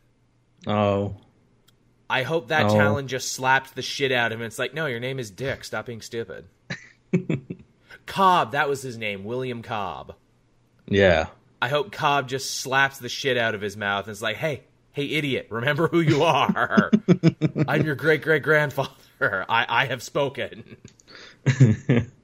Oh, 0.65 1.17
I 2.09 2.23
hope 2.23 2.47
that 2.49 2.67
Oh. 2.67 2.77
Talon 2.77 3.07
just 3.07 3.31
slapped 3.33 3.75
the 3.75 3.81
shit 3.81 4.11
out 4.11 4.31
of 4.31 4.39
him. 4.39 4.45
It's 4.45 4.59
like, 4.59 4.73
no, 4.73 4.85
your 4.85 4.99
name 4.99 5.19
is 5.19 5.29
Dick. 5.31 5.63
Stop 5.63 5.85
being 5.87 6.01
stupid. 6.01 6.45
Cobb, 8.05 8.53
that 8.53 8.69
was 8.69 8.81
his 8.81 8.97
name, 8.97 9.23
William 9.23 9.61
Cobb. 9.61 10.15
yeah. 10.87 11.27
I 11.61 11.69
hope 11.69 11.91
Cobb 11.91 12.27
just 12.29 12.55
slaps 12.59 12.99
the 12.99 13.09
shit 13.09 13.35
out 13.35 13.55
of 13.55 13.61
his 13.61 13.75
mouth 13.75 14.05
and 14.05 14.11
is 14.11 14.21
like, 14.21 14.37
hey, 14.37 14.61
hey, 14.91 15.05
idiot, 15.07 15.47
remember 15.49 15.87
who 15.87 16.01
you 16.01 16.21
are. 16.23 16.91
I'm 17.67 17.83
your 17.83 17.95
great 17.95 18.21
great 18.21 18.43
grandfather. 18.43 18.91
I, 19.19 19.65
I 19.67 19.85
have 19.85 20.03
spoken. 20.03 20.77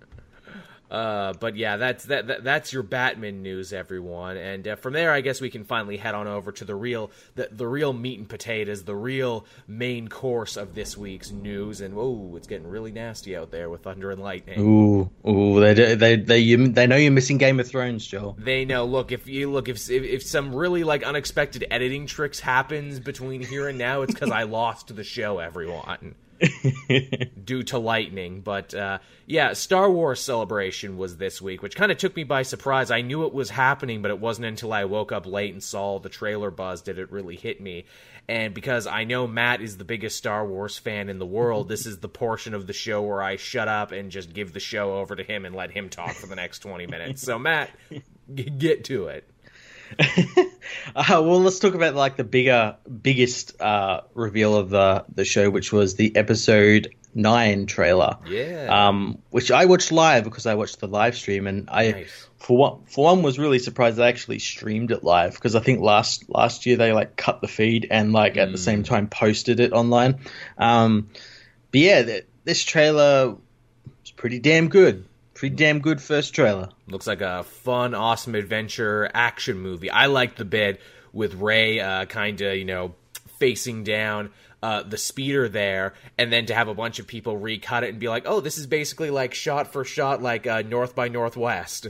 Uh, 0.93 1.33
but 1.39 1.55
yeah, 1.55 1.77
that's 1.77 2.05
that, 2.05 2.27
that 2.27 2.43
that's 2.43 2.71
your 2.71 2.83
Batman 2.83 3.41
news, 3.41 3.73
everyone. 3.73 4.37
And 4.37 4.67
uh, 4.67 4.75
from 4.75 4.93
there, 4.93 5.11
I 5.11 5.21
guess 5.21 5.41
we 5.41 5.49
can 5.49 5.63
finally 5.63 5.97
head 5.97 6.13
on 6.13 6.27
over 6.27 6.51
to 6.51 6.65
the 6.65 6.75
real 6.75 7.09
the, 7.33 7.49
the 7.51 7.65
real 7.65 7.93
meat 7.93 8.19
and 8.19 8.29
potatoes, 8.29 8.83
the 8.83 8.95
real 8.95 9.43
main 9.67 10.07
course 10.07 10.55
of 10.55 10.75
this 10.75 10.95
week's 10.95 11.31
news. 11.31 11.81
And 11.81 11.95
whoa, 11.95 12.35
it's 12.37 12.45
getting 12.45 12.67
really 12.67 12.91
nasty 12.91 13.35
out 13.35 13.49
there 13.49 13.71
with 13.71 13.81
thunder 13.81 14.11
and 14.11 14.21
lightning. 14.21 14.59
Ooh, 14.59 15.09
ooh. 15.27 15.59
They 15.59 15.73
do- 15.73 15.95
they 15.95 16.15
they 16.15 16.37
you, 16.37 16.67
they 16.67 16.85
know 16.85 16.95
you're 16.95 17.11
missing 17.11 17.39
Game 17.39 17.59
of 17.59 17.67
Thrones, 17.67 18.05
Joel. 18.05 18.37
They 18.37 18.63
know. 18.63 18.85
Look, 18.85 19.11
if 19.11 19.27
you 19.27 19.49
look, 19.49 19.69
if, 19.69 19.89
if 19.89 20.03
if 20.03 20.23
some 20.23 20.53
really 20.53 20.83
like 20.83 21.01
unexpected 21.01 21.65
editing 21.71 22.05
tricks 22.05 22.39
happens 22.39 22.99
between 22.99 23.41
here 23.41 23.67
and 23.67 23.79
now, 23.79 24.03
it's 24.03 24.13
because 24.13 24.29
I 24.29 24.43
lost 24.43 24.95
the 24.95 25.03
show, 25.03 25.39
everyone. 25.39 26.13
Due 27.43 27.63
to 27.63 27.77
lightning. 27.77 28.41
But 28.41 28.73
uh, 28.73 28.99
yeah, 29.25 29.53
Star 29.53 29.89
Wars 29.89 30.21
Celebration 30.21 30.97
was 30.97 31.17
this 31.17 31.41
week, 31.41 31.61
which 31.61 31.75
kind 31.75 31.91
of 31.91 31.97
took 31.97 32.15
me 32.15 32.23
by 32.23 32.43
surprise. 32.43 32.91
I 32.91 33.01
knew 33.01 33.25
it 33.25 33.33
was 33.33 33.49
happening, 33.49 34.01
but 34.01 34.11
it 34.11 34.19
wasn't 34.19 34.47
until 34.47 34.73
I 34.73 34.85
woke 34.85 35.11
up 35.11 35.25
late 35.25 35.53
and 35.53 35.63
saw 35.63 35.99
the 35.99 36.09
trailer 36.09 36.51
buzz 36.51 36.81
did 36.81 36.99
it 36.99 37.11
really 37.11 37.35
hit 37.35 37.61
me. 37.61 37.85
And 38.27 38.53
because 38.53 38.87
I 38.87 39.03
know 39.03 39.27
Matt 39.27 39.61
is 39.61 39.77
the 39.77 39.83
biggest 39.83 40.17
Star 40.17 40.47
Wars 40.47 40.77
fan 40.77 41.09
in 41.09 41.19
the 41.19 41.25
world, 41.25 41.67
this 41.67 41.85
is 41.85 41.99
the 41.99 42.07
portion 42.07 42.53
of 42.53 42.67
the 42.67 42.73
show 42.73 43.01
where 43.01 43.21
I 43.21 43.35
shut 43.35 43.67
up 43.67 43.91
and 43.91 44.11
just 44.11 44.33
give 44.33 44.53
the 44.53 44.61
show 44.61 44.97
over 44.97 45.15
to 45.15 45.23
him 45.23 45.45
and 45.45 45.53
let 45.53 45.71
him 45.71 45.89
talk 45.89 46.13
for 46.13 46.27
the 46.27 46.35
next 46.35 46.59
20 46.59 46.87
minutes. 46.87 47.21
So, 47.21 47.37
Matt, 47.37 47.69
g- 48.33 48.43
get 48.43 48.85
to 48.85 49.07
it. 49.07 49.27
Uh, 50.95 51.03
well, 51.23 51.41
let's 51.41 51.59
talk 51.59 51.75
about 51.75 51.95
like 51.95 52.17
the 52.17 52.23
bigger, 52.23 52.75
biggest 53.01 53.59
uh, 53.61 54.01
reveal 54.13 54.55
of 54.55 54.69
the 54.69 55.05
the 55.13 55.25
show, 55.25 55.49
which 55.49 55.71
was 55.71 55.95
the 55.95 56.15
episode 56.15 56.93
nine 57.15 57.65
trailer. 57.65 58.17
Yeah. 58.27 58.87
Um, 58.87 59.19
which 59.29 59.51
I 59.51 59.65
watched 59.65 59.91
live 59.91 60.23
because 60.23 60.45
I 60.45 60.55
watched 60.55 60.79
the 60.79 60.87
live 60.87 61.15
stream, 61.15 61.47
and 61.47 61.69
I, 61.71 61.91
Nice. 61.91 62.27
for 62.37 62.57
one, 62.57 62.83
for 62.85 63.05
one, 63.05 63.21
was 63.23 63.39
really 63.39 63.59
surprised 63.59 63.97
they 63.97 64.07
actually 64.07 64.39
streamed 64.39 64.91
it 64.91 65.03
live 65.03 65.33
because 65.33 65.55
I 65.55 65.61
think 65.61 65.79
last 65.81 66.29
last 66.29 66.65
year 66.65 66.77
they 66.77 66.91
like 66.91 67.15
cut 67.15 67.41
the 67.41 67.47
feed 67.47 67.87
and 67.89 68.13
like 68.13 68.37
at 68.37 68.51
the 68.51 68.57
same 68.57 68.83
time 68.83 69.07
posted 69.07 69.59
it 69.59 69.73
online. 69.73 70.19
Um, 70.57 71.09
but 71.71 71.81
yeah, 71.81 72.03
th- 72.03 72.25
this 72.43 72.63
trailer 72.63 73.29
was 74.01 74.11
pretty 74.15 74.39
damn 74.39 74.69
good. 74.69 75.05
Pretty 75.43 75.57
damn 75.57 75.79
good 75.79 76.01
first 76.01 76.33
trailer. 76.33 76.69
Looks 76.87 77.05
like 77.05 77.19
a 77.19 77.43
fun, 77.43 77.93
awesome 77.93 78.33
adventure 78.33 79.11
action 79.13 79.59
movie. 79.59 79.89
I 79.89 80.05
like 80.05 80.37
the 80.37 80.45
bit 80.45 80.79
with 81.11 81.33
Rey 81.33 81.81
uh, 81.81 82.05
kind 82.05 82.39
of, 82.39 82.55
you 82.55 82.63
know, 82.63 82.95
facing 83.39 83.83
down 83.83 84.29
uh, 84.61 84.83
the 84.83 84.97
speeder 84.97 85.49
there, 85.49 85.95
and 86.17 86.31
then 86.31 86.45
to 86.45 86.55
have 86.55 86.69
a 86.69 86.73
bunch 86.73 86.99
of 86.99 87.07
people 87.07 87.35
recut 87.35 87.83
it 87.83 87.89
and 87.89 87.99
be 87.99 88.07
like, 88.07 88.23
oh, 88.25 88.39
this 88.39 88.57
is 88.57 88.67
basically 88.67 89.09
like 89.09 89.33
shot 89.33 89.73
for 89.73 89.83
shot, 89.83 90.21
like 90.21 90.47
uh, 90.47 90.61
North 90.61 90.95
by 90.95 91.09
Northwest. 91.09 91.87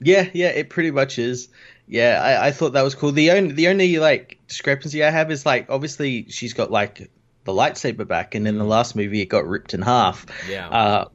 Yeah, 0.00 0.28
yeah, 0.32 0.50
it 0.50 0.70
pretty 0.70 0.92
much 0.92 1.18
is. 1.18 1.48
Yeah, 1.88 2.22
I, 2.22 2.46
I 2.46 2.50
thought 2.52 2.74
that 2.74 2.82
was 2.82 2.94
cool. 2.94 3.10
The 3.10 3.32
only 3.32 3.52
the 3.52 3.66
only 3.66 3.98
like 3.98 4.38
discrepancy 4.46 5.02
I 5.02 5.10
have 5.10 5.32
is 5.32 5.44
like 5.44 5.66
obviously 5.70 6.26
she's 6.28 6.52
got 6.52 6.70
like 6.70 7.10
the 7.42 7.52
lightsaber 7.52 8.06
back, 8.06 8.36
and 8.36 8.46
in 8.46 8.58
the 8.58 8.64
last 8.64 8.94
movie 8.94 9.22
it 9.22 9.26
got 9.26 9.44
ripped 9.44 9.74
in 9.74 9.82
half. 9.82 10.24
Yeah. 10.48 10.68
Uh, 10.68 11.08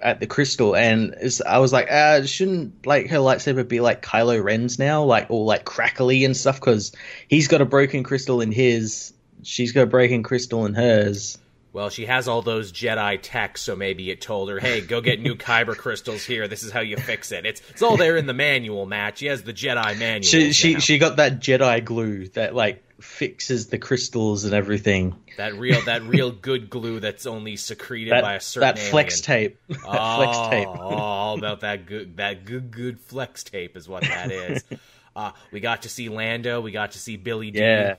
at 0.00 0.20
the 0.20 0.26
crystal, 0.26 0.76
and 0.76 1.14
I 1.46 1.58
was 1.58 1.72
like, 1.72 1.90
uh, 1.90 2.24
shouldn't 2.24 2.86
like 2.86 3.08
her 3.08 3.18
lightsaber 3.18 3.66
be 3.66 3.80
like 3.80 4.02
Kylo 4.02 4.42
Ren's 4.42 4.78
now, 4.78 5.04
like 5.04 5.30
all 5.30 5.44
like 5.44 5.64
crackly 5.64 6.24
and 6.24 6.36
stuff? 6.36 6.60
Because 6.60 6.92
he's 7.28 7.48
got 7.48 7.60
a 7.60 7.64
broken 7.64 8.02
crystal 8.02 8.40
in 8.40 8.52
his, 8.52 9.12
she's 9.42 9.72
got 9.72 9.82
a 9.82 9.86
broken 9.86 10.22
crystal 10.22 10.66
in 10.66 10.74
hers. 10.74 11.38
Well, 11.72 11.90
she 11.90 12.06
has 12.06 12.28
all 12.28 12.42
those 12.42 12.72
Jedi 12.72 13.18
tech, 13.22 13.58
so 13.58 13.76
maybe 13.76 14.10
it 14.10 14.20
told 14.20 14.48
her, 14.50 14.58
"Hey, 14.58 14.80
go 14.80 15.00
get 15.00 15.20
new 15.20 15.34
kyber 15.36 15.76
crystals 15.76 16.24
here. 16.24 16.48
This 16.48 16.62
is 16.62 16.72
how 16.72 16.80
you 16.80 16.96
fix 16.96 17.30
it." 17.30 17.44
It's 17.44 17.62
it's 17.68 17.82
all 17.82 17.96
there 17.96 18.16
in 18.16 18.26
the 18.26 18.34
manual, 18.34 18.86
Matt. 18.86 19.18
She 19.18 19.26
has 19.26 19.42
the 19.42 19.52
Jedi 19.52 19.98
manual. 19.98 20.22
She 20.22 20.52
she 20.52 20.80
she 20.80 20.98
got 20.98 21.16
that 21.16 21.40
Jedi 21.40 21.84
glue 21.84 22.28
that 22.28 22.54
like 22.54 22.82
fixes 23.00 23.68
the 23.68 23.78
crystals 23.78 24.44
and 24.44 24.54
everything. 24.54 25.14
that 25.36 25.54
real 25.54 25.80
that 25.82 26.02
real 26.02 26.30
good 26.32 26.68
glue 26.70 26.98
that's 27.00 27.26
only 27.26 27.56
secreted 27.56 28.12
That 28.12 28.22
by 28.22 28.34
a 28.34 28.40
certain 28.40 28.74
that 28.74 28.78
flex 28.78 29.28
alien. 29.28 29.52
tape. 29.52 29.60
that 29.68 29.78
Oh, 29.86 30.16
flex 30.16 30.38
tape. 30.50 30.68
all 30.80 31.38
about 31.38 31.60
that 31.60 31.86
good 31.86 32.16
that 32.16 32.44
good 32.44 32.70
good 32.70 32.98
flex 33.00 33.44
tape 33.44 33.76
is 33.76 33.88
what 33.88 34.02
that 34.02 34.30
is. 34.32 34.64
Uh, 35.16 35.32
we 35.50 35.58
got 35.58 35.82
to 35.82 35.88
see 35.88 36.08
Lando. 36.08 36.60
We 36.60 36.70
got 36.70 36.92
to 36.92 36.98
see 37.00 37.16
Billy 37.16 37.50
Dee 37.50 37.58
Yeah. 37.58 37.96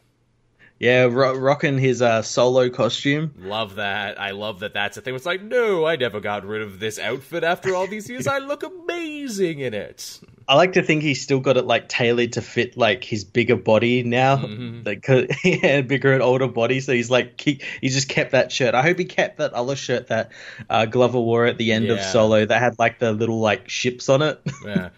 Yeah, 0.80 1.04
ro- 1.04 1.36
rocking 1.38 1.78
his 1.78 2.02
uh, 2.02 2.22
solo 2.22 2.70
costume. 2.70 3.34
Love 3.40 3.76
that. 3.76 4.18
I 4.22 4.32
love 4.32 4.62
that. 4.62 4.74
That's 4.74 4.96
a 4.96 5.02
thing. 5.02 5.14
It's 5.16 5.26
like, 5.26 5.42
no, 5.44 5.86
I 5.86 5.98
never 5.98 6.22
got 6.22 6.46
rid 6.46 6.62
of 6.62 6.80
this 6.80 6.98
outfit 6.98 7.44
after 7.44 7.76
all 7.76 7.88
these 7.88 8.10
years. 8.10 8.26
I 8.26 8.38
look 8.38 8.64
amazing 8.64 9.60
in 9.60 9.74
it. 9.74 10.22
I 10.50 10.56
like 10.56 10.74
to 10.74 10.82
think 10.84 11.04
he's 11.04 11.22
still 11.22 11.40
got 11.40 11.58
it 11.58 11.66
like 11.66 11.88
tailored 11.88 12.34
to 12.34 12.42
fit 12.42 12.76
like 12.76 13.04
his 13.04 13.24
bigger 13.24 13.56
body 13.56 14.02
now, 14.04 14.38
Mm-hmm. 14.38 14.82
like 14.84 15.06
he 15.42 15.60
had 15.60 15.88
bigger 15.88 16.12
and 16.12 16.24
older 16.24 16.48
body. 16.48 16.80
So 16.80 16.92
he's 16.92 17.12
like 17.12 17.40
he, 17.40 17.62
he 17.82 17.90
just 17.90 18.10
kept 18.10 18.32
that 18.32 18.52
shirt. 18.52 18.74
I 18.74 18.82
hope 18.82 18.98
he 18.98 19.06
kept 19.06 19.38
that 19.38 19.54
other 19.54 19.76
shirt 19.76 20.08
that 20.08 20.32
uh, 20.70 20.86
Glover 20.88 21.20
wore 21.20 21.46
at 21.46 21.58
the 21.60 21.72
end 21.72 21.90
of 21.92 22.02
Solo 22.02 22.44
that 22.46 22.60
had 22.60 22.80
like 22.80 22.98
the 23.00 23.12
little 23.14 23.40
like 23.40 23.70
ships 23.70 24.10
on 24.10 24.22
it. 24.24 24.42
Yeah. 24.66 24.90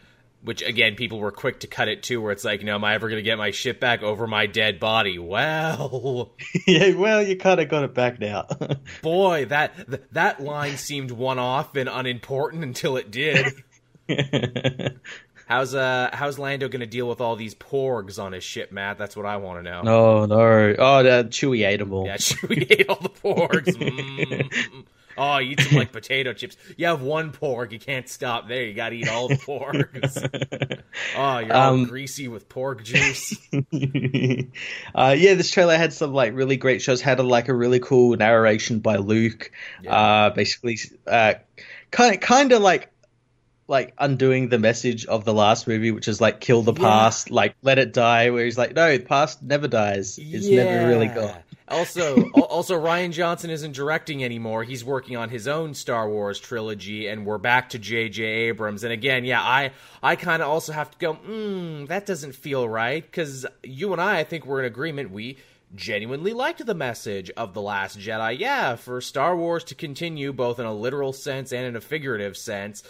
which 0.44 0.64
again 0.64 0.96
people 0.96 1.20
were 1.20 1.32
quick 1.32 1.60
to 1.60 1.68
cut 1.68 1.88
it 1.88 2.02
too 2.02 2.20
where 2.20 2.32
it's 2.32 2.44
like 2.44 2.62
you 2.62 2.66
know 2.66 2.74
am 2.74 2.84
i 2.84 2.96
ever 2.96 3.10
going 3.10 3.20
to 3.20 3.24
get 3.24 3.38
my 3.38 3.52
shit 3.52 3.80
back 3.80 4.02
over 4.02 4.26
my 4.26 4.48
dead 4.48 4.80
body 4.80 5.20
well 5.20 6.32
yeah 6.68 6.94
well 6.96 7.22
you 7.22 7.38
kind 7.38 7.60
of 7.60 7.70
got 7.70 7.84
it 7.84 7.94
back 7.94 8.20
now 8.20 8.48
boy 9.04 9.46
that 9.46 9.76
th- 9.88 10.02
that 10.14 10.40
line 10.42 10.78
seemed 10.78 11.12
one 11.12 11.38
off 11.38 11.76
and 11.76 11.88
unimportant 11.88 12.64
until 12.64 12.98
it 12.98 13.12
did 13.12 13.54
how's 15.52 15.76
uh 15.76 16.10
how's 16.14 16.40
lando 16.40 16.70
going 16.70 16.80
to 16.80 16.86
deal 16.86 17.08
with 17.08 17.20
all 17.20 17.36
these 17.36 17.54
porgs 17.54 18.18
on 18.18 18.32
his 18.32 18.44
ship 18.44 18.72
matt 18.72 18.98
that's 18.98 19.18
what 19.18 19.26
i 19.26 19.36
want 19.36 19.60
to 19.60 19.64
know 19.64 19.82
no 19.82 20.26
no 20.26 20.76
oh 20.80 21.04
that 21.04 21.30
chewie 21.30 21.68
ate 21.68 21.80
them 21.80 21.92
all 21.92 22.06
yeah 22.06 22.16
chewie 22.18 22.66
ate 22.72 22.88
all 22.88 23.00
the 23.02 23.10
porgs 23.10 23.76
mm 23.76 24.86
Oh, 25.18 25.38
you 25.38 25.52
eat 25.52 25.60
some 25.60 25.78
like 25.78 25.92
potato 25.92 26.34
chips. 26.34 26.58
You 26.78 26.88
have 26.88 27.02
one 27.02 27.32
pork, 27.32 27.72
you 27.72 27.80
can't 27.80 28.08
stop 28.08 28.48
there. 28.48 28.64
You 28.64 28.74
got 28.74 28.90
to 28.90 28.96
eat 28.96 29.10
all 29.10 29.28
the 29.28 29.36
porgs. 29.36 30.18
oh, 31.18 31.38
you're 31.40 31.54
all 31.54 31.74
um, 31.74 31.84
greasy 31.86 32.28
with 32.28 32.50
pork 32.50 32.84
juice. 32.84 33.34
uh, 33.54 35.16
yeah, 35.18 35.34
this 35.36 35.52
trailer 35.52 35.78
had 35.78 35.94
some 35.94 36.14
like 36.14 36.34
really 36.34 36.58
great 36.58 36.82
shows. 36.82 37.02
Had 37.02 37.20
a, 37.20 37.24
like 37.24 37.50
a 37.50 37.54
really 37.54 37.80
cool 37.80 38.16
narration 38.16 38.80
by 38.80 38.98
Luke. 38.98 39.52
Yeah. 39.84 39.96
Uh, 39.96 40.30
basically, 40.32 40.80
uh, 41.06 41.36
kind 41.92 42.20
kind 42.20 42.52
of 42.52 42.62
like 42.62 42.91
like 43.68 43.94
undoing 43.98 44.50
the 44.50 44.60
message 44.60 45.06
of 45.06 45.26
the 45.26 45.34
last 45.34 45.68
movie, 45.68 45.92
which 45.92 46.08
is 46.08 46.20
like 46.20 46.40
kill 46.42 46.62
the 46.62 46.74
yeah. 46.74 46.80
past, 46.80 47.32
like 47.32 47.56
let 47.62 47.80
it 47.80 47.94
die. 47.94 48.30
Where 48.30 48.46
he's 48.46 48.58
like, 48.58 48.76
no, 48.76 48.98
the 48.98 49.04
past 49.04 49.42
never 49.42 49.68
dies. 49.68 50.20
It's 50.22 50.48
yeah. 50.48 50.64
never 50.64 50.88
really 50.88 51.08
gone. 51.08 51.42
Also, 51.72 52.30
also 52.34 52.80
Rian 52.80 53.12
Johnson 53.12 53.50
isn't 53.50 53.72
directing 53.72 54.24
anymore. 54.24 54.64
He's 54.64 54.84
working 54.84 55.16
on 55.16 55.30
his 55.30 55.48
own 55.48 55.74
Star 55.74 56.10
Wars 56.10 56.40
trilogy, 56.40 57.08
and 57.08 57.26
we're 57.26 57.38
back 57.38 57.70
to 57.70 57.80
J.J. 57.80 58.24
Abrams. 58.24 58.84
And 58.84 58.92
again, 58.92 59.24
yeah, 59.24 59.42
I 59.42 59.72
I 60.04 60.16
kind 60.16 60.42
of 60.42 60.50
also 60.50 60.74
have 60.74 60.92
to 60.92 60.98
go. 60.98 61.14
Hmm, 61.14 61.86
that 61.86 62.06
doesn't 62.06 62.36
feel 62.36 62.68
right 62.68 63.04
because 63.04 63.46
you 63.64 63.94
and 63.94 64.02
I, 64.02 64.20
I 64.20 64.24
think 64.24 64.46
we're 64.46 64.60
in 64.60 64.66
agreement. 64.66 65.12
We 65.12 65.38
genuinely 65.74 66.34
liked 66.34 66.66
the 66.66 66.74
message 66.74 67.32
of 67.38 67.54
the 67.54 67.62
Last 67.62 67.98
Jedi. 67.98 68.38
Yeah, 68.38 68.76
for 68.76 69.00
Star 69.00 69.36
Wars 69.38 69.64
to 69.66 69.76
continue 69.76 70.34
both 70.34 70.60
in 70.60 70.66
a 70.66 70.74
literal 70.74 71.14
sense 71.14 71.54
and 71.54 71.66
in 71.66 71.76
a 71.78 71.82
figurative 71.82 72.36
sense 72.36 72.84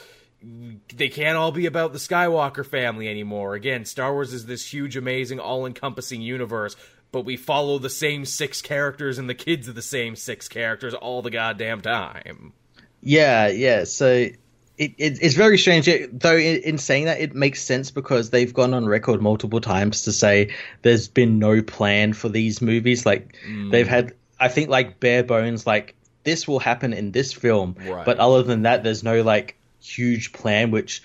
they 0.96 1.10
can't 1.10 1.38
all 1.38 1.52
be 1.52 1.66
about 1.66 1.94
the 1.94 2.00
Skywalker 2.00 2.66
family 2.66 3.08
anymore. 3.08 3.54
Again, 3.54 3.86
Star 3.86 4.14
Wars 4.14 4.34
is 4.34 4.46
this 4.46 4.74
huge, 4.74 4.98
amazing, 4.98 5.40
all 5.40 5.66
encompassing 5.66 6.22
universe 6.22 6.76
but 7.12 7.26
we 7.26 7.38
follow 7.38 7.78
the 7.78 7.90
same 7.90 8.26
six 8.26 8.62
characters 8.62 9.18
and 9.18 9.30
the 9.30 9.36
kids 9.36 9.68
of 9.68 9.76
the 9.76 9.82
same 9.82 10.16
six 10.16 10.48
characters 10.48 10.94
all 10.94 11.22
the 11.22 11.30
goddamn 11.30 11.82
time. 11.82 12.54
Yeah, 13.02 13.48
yeah. 13.48 13.84
So 13.84 14.08
it, 14.08 14.38
it 14.78 15.20
it's 15.22 15.36
very 15.36 15.58
strange. 15.58 15.88
It, 15.88 16.20
though 16.20 16.38
in 16.38 16.78
saying 16.78 17.06
that, 17.06 17.20
it 17.20 17.36
makes 17.36 17.62
sense 17.62 17.92
because 17.92 18.30
they've 18.30 18.54
gone 18.54 18.74
on 18.74 18.86
record 18.86 19.22
multiple 19.22 19.62
times 19.62 20.04
to 20.04 20.12
say 20.12 20.54
there's 20.82 21.08
been 21.08 21.40
no 21.40 21.62
plan 21.62 22.14
for 22.14 22.30
these 22.30 22.62
movies. 22.62 23.06
Like 23.06 23.36
mm. 23.48 23.72
they've 23.72 23.88
had, 23.88 24.14
I 24.40 24.48
think, 24.48 24.70
like 24.70 25.00
bare 25.00 25.24
bones, 25.24 25.68
like 25.68 25.96
this 26.24 26.48
will 26.48 26.60
happen 26.60 26.94
in 26.94 27.12
this 27.12 27.34
film, 27.34 27.76
right. 27.86 28.06
but 28.06 28.20
other 28.20 28.44
than 28.44 28.64
that, 28.64 28.84
there's 28.84 29.04
no 29.04 29.22
like 29.22 29.58
huge 29.82 30.34
plan, 30.34 30.72
which 30.72 31.04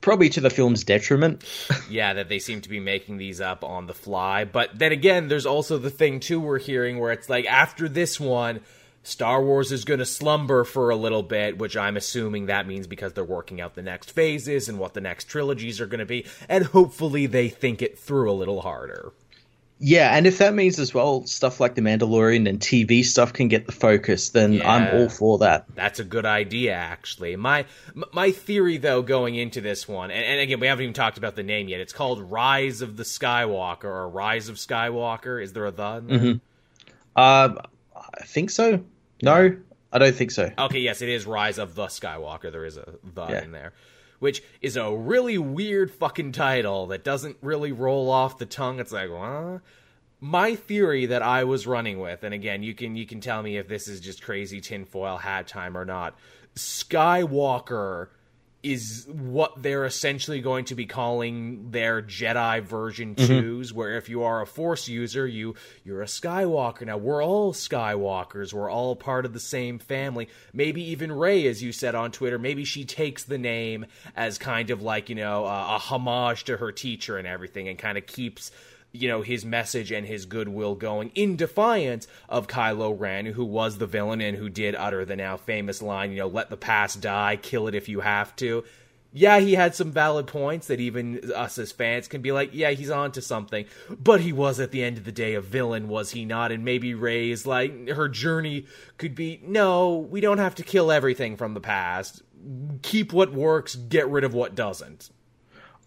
probably 0.00 0.28
to 0.30 0.40
the 0.40 0.50
film's 0.50 0.84
detriment. 0.84 1.44
yeah, 1.90 2.14
that 2.14 2.28
they 2.28 2.38
seem 2.38 2.60
to 2.62 2.68
be 2.68 2.80
making 2.80 3.18
these 3.18 3.40
up 3.40 3.64
on 3.64 3.86
the 3.86 3.94
fly. 3.94 4.44
But 4.44 4.78
then 4.78 4.92
again, 4.92 5.28
there's 5.28 5.46
also 5.46 5.78
the 5.78 5.90
thing 5.90 6.20
too 6.20 6.40
we're 6.40 6.58
hearing 6.58 6.98
where 6.98 7.12
it's 7.12 7.28
like 7.28 7.46
after 7.46 7.88
this 7.88 8.20
one, 8.20 8.60
Star 9.02 9.42
Wars 9.42 9.72
is 9.72 9.84
going 9.84 10.00
to 10.00 10.06
slumber 10.06 10.64
for 10.64 10.90
a 10.90 10.96
little 10.96 11.22
bit, 11.22 11.56
which 11.56 11.76
I'm 11.76 11.96
assuming 11.96 12.46
that 12.46 12.66
means 12.66 12.86
because 12.86 13.14
they're 13.14 13.24
working 13.24 13.60
out 13.60 13.74
the 13.74 13.82
next 13.82 14.10
phases 14.10 14.68
and 14.68 14.78
what 14.78 14.92
the 14.94 15.00
next 15.00 15.24
trilogies 15.24 15.80
are 15.80 15.86
going 15.86 16.00
to 16.00 16.06
be, 16.06 16.26
and 16.48 16.66
hopefully 16.66 17.26
they 17.26 17.48
think 17.48 17.80
it 17.80 17.98
through 17.98 18.30
a 18.30 18.34
little 18.34 18.60
harder. 18.60 19.12
Yeah, 19.80 20.16
and 20.16 20.26
if 20.26 20.38
that 20.38 20.54
means 20.54 20.80
as 20.80 20.92
well 20.92 21.24
stuff 21.26 21.60
like 21.60 21.76
The 21.76 21.82
Mandalorian 21.82 22.48
and 22.48 22.58
TV 22.58 23.04
stuff 23.04 23.32
can 23.32 23.46
get 23.46 23.66
the 23.66 23.72
focus, 23.72 24.30
then 24.30 24.54
yeah, 24.54 24.70
I'm 24.70 24.96
all 24.96 25.08
for 25.08 25.38
that. 25.38 25.66
That's 25.74 26.00
a 26.00 26.04
good 26.04 26.26
idea, 26.26 26.72
actually. 26.74 27.36
My 27.36 27.64
my 28.12 28.32
theory, 28.32 28.78
though, 28.78 29.02
going 29.02 29.36
into 29.36 29.60
this 29.60 29.86
one, 29.86 30.10
and, 30.10 30.24
and, 30.24 30.40
again, 30.40 30.58
we 30.58 30.66
haven't 30.66 30.82
even 30.82 30.94
talked 30.94 31.16
about 31.16 31.36
the 31.36 31.44
name 31.44 31.68
yet. 31.68 31.80
It's 31.80 31.92
called 31.92 32.20
Rise 32.20 32.82
of 32.82 32.96
the 32.96 33.04
Skywalker 33.04 33.84
or 33.84 34.08
Rise 34.08 34.48
of 34.48 34.56
Skywalker. 34.56 35.40
Is 35.40 35.52
there 35.52 35.66
a 35.66 35.70
the? 35.70 35.82
Mm-hmm. 35.82 36.32
Uh, 37.14 37.62
I 37.94 38.24
think 38.24 38.50
so. 38.50 38.82
No, 39.22 39.56
I 39.92 39.98
don't 39.98 40.14
think 40.14 40.32
so. 40.32 40.50
Okay, 40.58 40.80
yes, 40.80 41.02
it 41.02 41.08
is 41.08 41.24
Rise 41.24 41.58
of 41.58 41.76
the 41.76 41.86
Skywalker. 41.86 42.50
There 42.50 42.64
is 42.64 42.76
a 42.76 42.94
the 43.04 43.26
yeah. 43.28 43.44
in 43.44 43.52
there 43.52 43.72
which 44.18 44.42
is 44.60 44.76
a 44.76 44.90
really 44.94 45.38
weird 45.38 45.90
fucking 45.90 46.32
title 46.32 46.86
that 46.88 47.04
doesn't 47.04 47.36
really 47.40 47.72
roll 47.72 48.10
off 48.10 48.38
the 48.38 48.46
tongue. 48.46 48.80
It's 48.80 48.92
like, 48.92 49.10
what? 49.10 49.60
My 50.20 50.54
theory 50.56 51.06
that 51.06 51.22
I 51.22 51.44
was 51.44 51.66
running 51.66 52.00
with, 52.00 52.24
and 52.24 52.34
again, 52.34 52.62
you 52.62 52.74
can 52.74 52.96
you 52.96 53.06
can 53.06 53.20
tell 53.20 53.42
me 53.42 53.56
if 53.56 53.68
this 53.68 53.86
is 53.86 54.00
just 54.00 54.22
crazy 54.22 54.60
tinfoil 54.60 55.16
hat 55.16 55.46
time 55.46 55.76
or 55.76 55.84
not. 55.84 56.16
Skywalker 56.56 58.08
is 58.62 59.06
what 59.08 59.62
they're 59.62 59.84
essentially 59.84 60.40
going 60.40 60.64
to 60.64 60.74
be 60.74 60.84
calling 60.84 61.70
their 61.70 62.02
Jedi 62.02 62.60
version 62.62 63.14
2s 63.14 63.28
mm-hmm. 63.28 63.76
where 63.76 63.96
if 63.96 64.08
you 64.08 64.24
are 64.24 64.42
a 64.42 64.46
force 64.46 64.88
user 64.88 65.26
you 65.28 65.54
you're 65.84 66.02
a 66.02 66.06
Skywalker. 66.06 66.84
Now 66.84 66.96
we're 66.96 67.22
all 67.22 67.52
Skywalkers. 67.52 68.52
We're 68.52 68.70
all 68.70 68.96
part 68.96 69.24
of 69.24 69.32
the 69.32 69.40
same 69.40 69.78
family. 69.78 70.28
Maybe 70.52 70.90
even 70.90 71.12
Rey 71.12 71.46
as 71.46 71.62
you 71.62 71.70
said 71.70 71.94
on 71.94 72.10
Twitter 72.10 72.38
maybe 72.38 72.64
she 72.64 72.84
takes 72.84 73.22
the 73.22 73.38
name 73.38 73.86
as 74.16 74.38
kind 74.38 74.70
of 74.70 74.82
like 74.82 75.08
you 75.08 75.14
know 75.14 75.44
a 75.44 75.78
homage 75.78 76.44
to 76.44 76.56
her 76.56 76.72
teacher 76.72 77.16
and 77.16 77.28
everything 77.28 77.68
and 77.68 77.78
kind 77.78 77.96
of 77.96 78.06
keeps 78.06 78.50
you 78.92 79.08
know, 79.08 79.22
his 79.22 79.44
message 79.44 79.92
and 79.92 80.06
his 80.06 80.26
goodwill 80.26 80.74
going 80.74 81.10
in 81.14 81.36
defiance 81.36 82.08
of 82.28 82.48
Kylo 82.48 82.98
Ren, 82.98 83.26
who 83.26 83.44
was 83.44 83.78
the 83.78 83.86
villain 83.86 84.20
and 84.20 84.36
who 84.36 84.48
did 84.48 84.74
utter 84.74 85.04
the 85.04 85.16
now 85.16 85.36
famous 85.36 85.82
line, 85.82 86.10
you 86.10 86.18
know, 86.18 86.26
let 86.26 86.50
the 86.50 86.56
past 86.56 87.00
die, 87.00 87.36
kill 87.36 87.68
it 87.68 87.74
if 87.74 87.88
you 87.88 88.00
have 88.00 88.34
to. 88.36 88.64
Yeah, 89.12 89.40
he 89.40 89.54
had 89.54 89.74
some 89.74 89.90
valid 89.90 90.26
points 90.26 90.66
that 90.66 90.80
even 90.80 91.32
us 91.32 91.56
as 91.58 91.72
fans 91.72 92.08
can 92.08 92.20
be 92.20 92.30
like, 92.30 92.50
yeah, 92.52 92.70
he's 92.70 92.90
on 92.90 93.12
to 93.12 93.22
something. 93.22 93.64
But 93.88 94.20
he 94.20 94.32
was 94.32 94.60
at 94.60 94.70
the 94.70 94.82
end 94.82 94.98
of 94.98 95.04
the 95.04 95.12
day 95.12 95.34
a 95.34 95.40
villain, 95.40 95.88
was 95.88 96.10
he 96.10 96.24
not? 96.26 96.52
And 96.52 96.64
maybe 96.64 96.94
Rey's 96.94 97.46
like 97.46 97.88
her 97.88 98.08
journey 98.08 98.66
could 98.98 99.14
be, 99.14 99.40
no, 99.42 99.96
we 99.96 100.20
don't 100.20 100.38
have 100.38 100.54
to 100.56 100.62
kill 100.62 100.92
everything 100.92 101.36
from 101.36 101.54
the 101.54 101.60
past. 101.60 102.22
Keep 102.82 103.12
what 103.12 103.32
works, 103.32 103.76
get 103.76 104.08
rid 104.08 104.24
of 104.24 104.34
what 104.34 104.54
doesn't. 104.54 105.10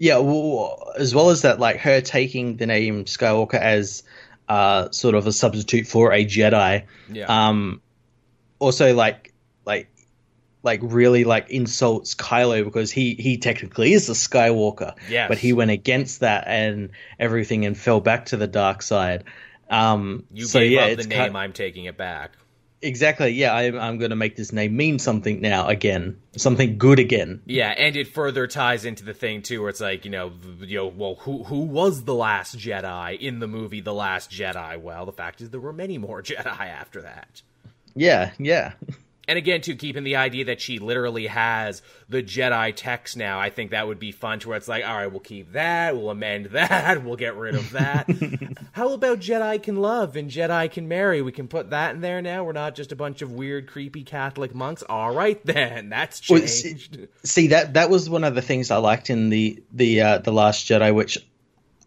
Yeah, 0.02 0.18
well, 0.18 0.94
as 0.98 1.14
well 1.14 1.30
as 1.30 1.44
that, 1.44 1.60
like 1.60 1.78
her 1.78 2.02
taking 2.02 2.58
the 2.58 2.66
name 2.66 3.06
Skywalker 3.06 3.60
as 3.60 4.02
uh, 4.50 4.90
sort 4.90 5.14
of 5.14 5.28
a 5.28 5.32
substitute 5.32 5.86
for 5.86 6.12
a 6.12 6.26
Jedi. 6.26 6.86
Yeah. 7.08 7.26
Um, 7.28 7.84
also, 8.58 8.96
like, 8.96 9.32
like, 9.64 9.92
like 10.64 10.80
really 10.82 11.24
like 11.24 11.52
insults 11.52 12.16
Kylo 12.16 12.64
because 12.64 12.92
he 12.92 13.14
he 13.14 13.38
technically 13.38 13.94
is 13.94 14.10
a 14.10 14.14
Skywalker. 14.14 14.96
Yeah. 15.08 15.28
But 15.28 15.38
he 15.38 15.54
went 15.54 15.70
against 15.70 16.22
that 16.22 16.46
and 16.48 16.90
everything 17.20 17.68
and 17.68 17.78
fell 17.78 18.00
back 18.00 18.26
to 18.28 18.38
the 18.38 18.48
dark 18.48 18.82
side. 18.82 19.26
Um, 19.70 20.24
you 20.34 20.46
so, 20.46 20.62
gave 20.62 20.72
yeah, 20.72 20.86
up 20.86 20.98
the 20.98 21.04
name. 21.04 21.20
Kind 21.20 21.38
I'm 21.38 21.54
taking 21.54 21.86
it 21.86 21.96
back. 21.96 22.32
Exactly. 22.84 23.30
Yeah, 23.30 23.54
I'm, 23.54 23.80
I'm 23.80 23.98
going 24.00 24.10
to 24.10 24.16
make 24.16 24.36
this 24.36 24.52
name 24.52 24.76
mean 24.76 24.98
something 24.98 25.40
now 25.40 25.68
again, 25.68 26.20
something 26.36 26.78
good 26.78 27.00
again. 27.00 27.42
Yeah, 27.46 27.70
and 27.70 27.96
it 27.96 28.08
further 28.08 28.48
ties 28.48 28.86
into 28.86 29.04
the 29.04 29.14
thing 29.14 29.44
too, 29.44 29.62
where 29.62 29.70
it's 29.70 29.82
like 29.82 30.04
you 30.04 30.12
know, 30.12 30.32
you 30.60 30.78
know, 30.78 30.88
well, 30.88 31.16
who 31.16 31.44
who 31.44 31.60
was 31.60 32.06
the 32.06 32.16
last 32.16 32.58
Jedi 32.58 33.20
in 33.20 33.40
the 33.40 33.48
movie 33.48 33.82
The 33.82 33.94
Last 33.94 34.32
Jedi? 34.32 34.82
Well, 34.82 35.06
the 35.06 35.14
fact 35.14 35.42
is 35.42 35.52
there 35.52 35.60
were 35.60 35.74
many 35.74 35.98
more 35.98 36.24
Jedi 36.24 36.46
after 36.46 37.02
that. 37.02 37.42
Yeah, 37.96 38.32
yeah. 38.40 38.74
And 39.28 39.38
again, 39.38 39.62
too, 39.62 39.76
keeping 39.76 40.04
the 40.04 40.16
idea 40.16 40.46
that 40.46 40.60
she 40.60 40.80
literally 40.80 41.28
has 41.28 41.84
the 42.10 42.24
Jedi 42.24 42.74
text 42.76 43.16
now, 43.16 43.40
I 43.40 43.52
think 43.52 43.72
that 43.72 43.88
would 43.88 44.00
be 44.00 44.12
fun 44.12 44.40
to 44.40 44.50
where 44.50 44.58
it's 44.58 44.68
like, 44.68 44.84
all 44.84 44.96
right, 44.96 45.12
we'll 45.12 45.20
keep 45.20 45.54
that, 45.54 45.96
we'll 45.96 46.10
amend 46.10 46.46
that, 46.52 47.04
we'll 47.04 47.16
get 47.16 47.36
rid 47.36 47.56
of 47.56 47.72
that. 47.72 48.10
How 48.72 48.94
about 48.94 49.20
Jedi 49.20 49.62
can 49.62 49.76
love 49.76 50.16
and 50.16 50.30
Jedi 50.30 50.72
can 50.72 50.88
marry? 50.88 51.22
We 51.22 51.32
can 51.32 51.48
put 51.48 51.70
that 51.70 51.96
in 51.96 52.02
there 52.02 52.22
now. 52.22 52.44
We're 52.44 52.52
not 52.54 52.76
just 52.76 52.92
a 52.92 52.96
bunch 52.96 53.22
of 53.22 53.32
weird, 53.32 53.68
creepy 53.68 54.04
Catholic 54.04 54.56
monks. 54.56 54.82
All 54.82 55.14
right, 55.14 55.40
then, 55.46 55.90
that's 55.90 56.20
changed. 56.20 56.42
Well, 56.42 56.48
see, 56.48 57.08
see, 57.24 57.48
that 57.48 57.76
that 57.76 57.90
was 57.90 58.10
one 58.10 58.24
of 58.24 58.34
the 58.34 58.42
things 58.42 58.72
I 58.72 58.78
liked 58.78 59.10
in 59.10 59.30
the 59.30 59.64
the 59.72 60.02
uh, 60.02 60.18
the 60.18 60.32
Last 60.32 60.68
Jedi, 60.68 60.94
which 60.94 61.18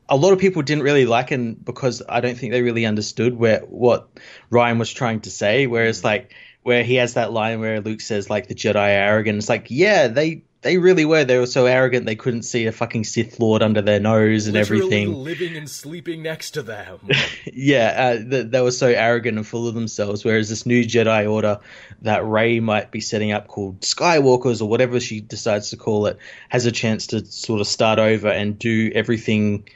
a 0.08 0.16
lot 0.16 0.32
of 0.32 0.38
people 0.38 0.62
didn't 0.62 0.84
really 0.84 1.06
like, 1.06 1.30
and 1.30 1.62
because 1.62 2.02
I 2.08 2.20
don't 2.20 2.36
think 2.36 2.52
they 2.52 2.62
really 2.62 2.86
understood 2.86 3.36
where 3.36 3.60
what 3.60 4.08
Rian 4.50 4.78
was 4.78 4.92
trying 4.92 5.20
to 5.22 5.30
say. 5.30 5.66
Whereas, 5.66 6.04
like 6.04 6.32
where 6.64 6.82
he 6.82 6.96
has 6.96 7.14
that 7.14 7.30
line 7.30 7.60
where 7.60 7.80
Luke 7.80 8.00
says 8.00 8.28
like 8.28 8.48
the 8.48 8.54
Jedi 8.54 8.74
are 8.74 8.88
arrogant. 8.88 9.38
It's 9.38 9.50
like, 9.50 9.66
yeah, 9.68 10.08
they 10.08 10.42
they 10.62 10.78
really 10.78 11.04
were. 11.04 11.24
They 11.24 11.38
were 11.38 11.44
so 11.44 11.66
arrogant 11.66 12.06
they 12.06 12.16
couldn't 12.16 12.44
see 12.44 12.64
a 12.64 12.72
fucking 12.72 13.04
Sith 13.04 13.38
Lord 13.38 13.62
under 13.62 13.82
their 13.82 14.00
nose 14.00 14.46
and 14.46 14.54
Literally 14.54 14.82
everything. 14.82 15.14
living 15.14 15.56
and 15.56 15.68
sleeping 15.68 16.22
next 16.22 16.52
to 16.52 16.62
them. 16.62 17.00
yeah, 17.52 18.14
uh, 18.16 18.22
they, 18.26 18.42
they 18.44 18.60
were 18.62 18.70
so 18.70 18.86
arrogant 18.86 19.36
and 19.36 19.46
full 19.46 19.68
of 19.68 19.74
themselves. 19.74 20.24
Whereas 20.24 20.48
this 20.48 20.64
new 20.64 20.82
Jedi 20.82 21.30
Order 21.30 21.60
that 22.00 22.24
Rey 22.24 22.60
might 22.60 22.90
be 22.90 23.00
setting 23.00 23.30
up, 23.30 23.46
called 23.46 23.82
Skywalkers 23.82 24.62
or 24.62 24.64
whatever 24.64 25.00
she 25.00 25.20
decides 25.20 25.68
to 25.70 25.76
call 25.76 26.06
it, 26.06 26.16
has 26.48 26.64
a 26.64 26.72
chance 26.72 27.08
to 27.08 27.26
sort 27.26 27.60
of 27.60 27.66
start 27.66 27.98
over 27.98 28.28
and 28.28 28.58
do 28.58 28.90
everything 28.94 29.68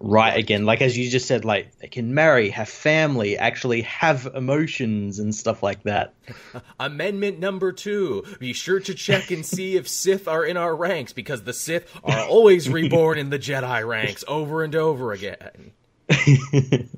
right 0.00 0.36
again. 0.36 0.64
Like 0.64 0.80
as 0.80 0.96
you 0.96 1.08
just 1.08 1.26
said, 1.26 1.44
like 1.44 1.76
they 1.78 1.88
can 1.88 2.14
marry, 2.14 2.50
have 2.50 2.68
family, 2.68 3.36
actually 3.36 3.82
have 3.82 4.26
emotions 4.34 5.18
and 5.18 5.34
stuff 5.34 5.62
like 5.62 5.82
that. 5.84 6.14
Amendment 6.80 7.38
number 7.38 7.72
two: 7.72 8.24
Be 8.38 8.52
sure 8.52 8.80
to 8.80 8.94
check 8.94 9.30
and 9.30 9.44
see 9.46 9.76
if 9.76 9.88
Sith 9.88 10.28
are 10.28 10.44
in 10.44 10.56
our 10.56 10.74
ranks 10.74 11.12
because 11.12 11.42
the 11.42 11.52
Sith 11.52 11.92
are 12.04 12.24
always 12.24 12.68
reborn 12.68 13.18
in 13.18 13.30
the 13.30 13.38
Jedi 13.38 13.86
ranks 13.86 14.24
over 14.28 14.62
and 14.62 14.74
over 14.74 15.12
again. 15.12 15.72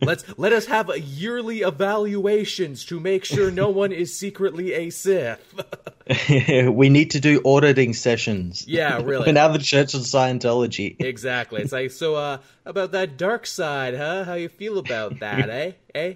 Let's 0.00 0.24
let 0.38 0.52
us 0.52 0.66
have 0.66 0.88
a 0.88 1.00
yearly 1.00 1.62
evaluations 1.62 2.84
to 2.86 3.00
make 3.00 3.24
sure 3.24 3.50
no 3.50 3.68
one 3.70 3.92
is 3.92 4.16
secretly 4.16 4.72
a 4.72 4.90
Sith. 4.90 5.40
we 6.70 6.88
need 6.88 7.10
to 7.12 7.20
do 7.20 7.40
auditing 7.44 7.92
sessions. 7.92 8.66
Yeah, 8.68 9.02
really. 9.02 9.32
Now 9.32 9.48
the 9.48 9.58
Church 9.58 9.94
of 9.94 10.02
Scientology. 10.02 10.96
exactly. 11.00 11.62
It's 11.62 11.72
like 11.72 11.90
so. 11.90 12.14
Uh, 12.14 12.38
about 12.64 12.92
that 12.92 13.16
dark 13.16 13.46
side, 13.46 13.96
huh? 13.96 14.24
How 14.24 14.34
you 14.34 14.48
feel 14.48 14.78
about 14.78 15.20
that, 15.20 15.50
eh? 15.50 15.72
Eh? 15.94 16.14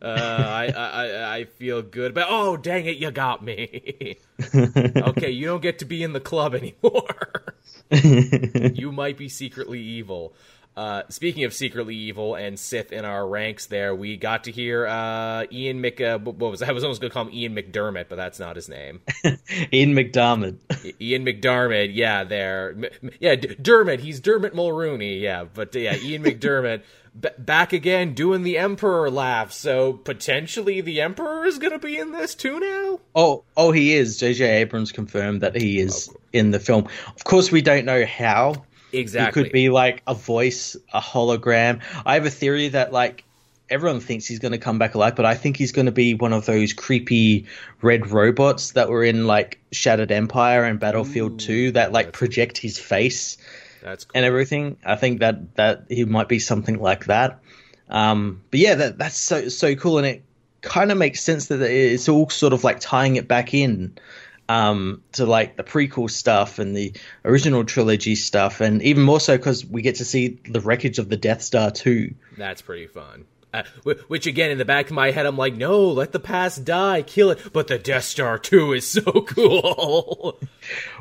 Uh, 0.00 0.06
I, 0.06 0.66
I 0.66 1.34
I 1.36 1.44
feel 1.44 1.80
good, 1.80 2.14
but 2.14 2.26
oh 2.28 2.56
dang 2.56 2.84
it, 2.84 2.98
you 2.98 3.10
got 3.10 3.42
me. 3.42 4.18
okay, 4.54 5.30
you 5.30 5.46
don't 5.46 5.62
get 5.62 5.78
to 5.80 5.84
be 5.84 6.02
in 6.02 6.12
the 6.12 6.20
club 6.20 6.54
anymore. 6.54 7.54
you 7.90 8.92
might 8.92 9.16
be 9.16 9.28
secretly 9.28 9.80
evil. 9.80 10.34
Uh, 10.76 11.02
speaking 11.08 11.44
of 11.44 11.54
secretly 11.54 11.94
evil 11.94 12.34
and 12.34 12.58
Sith 12.58 12.92
in 12.92 13.04
our 13.04 13.26
ranks, 13.26 13.66
there 13.66 13.94
we 13.94 14.16
got 14.16 14.44
to 14.44 14.50
hear 14.50 14.86
uh, 14.86 15.44
Ian 15.52 15.80
Mc. 15.80 16.00
Uh, 16.00 16.18
what 16.18 16.36
was 16.38 16.62
I 16.62 16.72
was 16.72 16.82
almost 16.82 17.00
going 17.00 17.10
to 17.10 17.14
call 17.14 17.26
him 17.26 17.34
Ian 17.34 17.54
McDermott, 17.54 18.06
but 18.08 18.16
that's 18.16 18.40
not 18.40 18.56
his 18.56 18.68
name. 18.68 19.00
Ian 19.24 19.94
McDermott. 19.94 20.58
Ian 21.00 21.24
McDermott, 21.24 21.94
yeah, 21.94 22.24
there, 22.24 22.76
yeah, 23.20 23.36
D- 23.36 23.54
Dermot. 23.60 24.00
He's 24.00 24.18
Dermot 24.20 24.54
Mulroney, 24.54 25.20
yeah, 25.20 25.44
but 25.44 25.74
yeah, 25.74 25.96
Ian 25.96 26.24
McDermott 26.24 26.82
b- 27.18 27.28
back 27.38 27.72
again 27.72 28.14
doing 28.14 28.42
the 28.42 28.58
Emperor 28.58 29.10
laugh. 29.10 29.52
So 29.52 29.92
potentially 29.92 30.80
the 30.80 31.00
Emperor 31.00 31.44
is 31.44 31.58
going 31.58 31.72
to 31.72 31.78
be 31.78 31.98
in 31.98 32.10
this 32.10 32.34
too 32.34 32.58
now. 32.58 33.00
Oh, 33.14 33.44
oh, 33.56 33.70
he 33.70 33.94
is. 33.94 34.18
J.J. 34.18 34.44
Abrams 34.62 34.92
confirmed 34.92 35.40
that 35.42 35.54
he 35.54 35.78
is 35.78 36.12
in 36.32 36.50
the 36.50 36.60
film. 36.60 36.88
Of 37.14 37.22
course, 37.24 37.52
we 37.52 37.62
don't 37.62 37.84
know 37.84 38.04
how. 38.04 38.64
Exactly. 38.94 39.42
It 39.42 39.44
could 39.44 39.52
be 39.52 39.68
like 39.70 40.02
a 40.06 40.14
voice, 40.14 40.76
a 40.92 41.00
hologram. 41.00 41.80
I 42.06 42.14
have 42.14 42.26
a 42.26 42.30
theory 42.30 42.68
that 42.68 42.92
like 42.92 43.24
everyone 43.70 44.00
thinks 44.00 44.26
he's 44.26 44.38
going 44.38 44.52
to 44.52 44.58
come 44.58 44.78
back 44.78 44.94
alive, 44.94 45.16
but 45.16 45.24
I 45.24 45.34
think 45.34 45.56
he's 45.56 45.72
going 45.72 45.86
to 45.86 45.92
be 45.92 46.14
one 46.14 46.32
of 46.32 46.46
those 46.46 46.72
creepy 46.72 47.46
red 47.82 48.10
robots 48.10 48.72
that 48.72 48.88
were 48.88 49.04
in 49.04 49.26
like 49.26 49.58
Shattered 49.72 50.12
Empire 50.12 50.64
and 50.64 50.78
Battlefront 50.78 51.42
Ooh, 51.42 51.46
2 51.46 51.72
that 51.72 51.92
like 51.92 52.12
project 52.12 52.58
his 52.58 52.78
face 52.78 53.36
That's 53.82 54.04
cool. 54.04 54.12
and 54.14 54.24
everything. 54.24 54.76
I 54.84 54.96
think 54.96 55.20
that 55.20 55.56
that 55.56 55.84
he 55.88 56.04
might 56.04 56.28
be 56.28 56.38
something 56.38 56.78
like 56.78 57.06
that. 57.06 57.40
Um, 57.88 58.42
but 58.50 58.60
yeah, 58.60 58.74
that 58.76 58.98
that's 58.98 59.18
so 59.18 59.48
so 59.48 59.74
cool, 59.74 59.98
and 59.98 60.06
it 60.06 60.22
kind 60.62 60.90
of 60.90 60.96
makes 60.98 61.20
sense 61.20 61.48
that 61.48 61.60
it's 61.60 62.08
all 62.08 62.28
sort 62.30 62.52
of 62.52 62.64
like 62.64 62.80
tying 62.80 63.16
it 63.16 63.28
back 63.28 63.52
in 63.52 63.96
um, 64.48 65.02
to 65.12 65.26
like 65.26 65.56
the 65.56 65.64
prequel 65.64 66.10
stuff 66.10 66.58
and 66.58 66.76
the 66.76 66.92
original 67.24 67.64
trilogy 67.64 68.14
stuff, 68.14 68.60
and 68.60 68.82
even 68.82 69.02
more 69.02 69.20
so 69.20 69.36
because 69.36 69.64
we 69.64 69.82
get 69.82 69.96
to 69.96 70.04
see 70.04 70.40
the 70.48 70.60
wreckage 70.60 70.98
of 70.98 71.08
the 71.08 71.16
Death 71.16 71.42
Star 71.42 71.70
too. 71.70 72.14
That's 72.36 72.62
pretty 72.62 72.86
fun. 72.86 73.24
Uh, 73.54 73.62
which 74.08 74.26
again, 74.26 74.50
in 74.50 74.58
the 74.58 74.64
back 74.64 74.86
of 74.86 74.92
my 74.92 75.12
head, 75.12 75.26
I'm 75.26 75.38
like, 75.38 75.54
no, 75.54 75.90
let 75.90 76.10
the 76.10 76.18
past 76.18 76.64
die, 76.64 77.02
kill 77.02 77.30
it. 77.30 77.52
But 77.52 77.68
the 77.68 77.78
Death 77.78 78.02
Star 78.02 78.36
2 78.36 78.72
is 78.72 78.84
so 78.84 79.02
cool. 79.28 80.40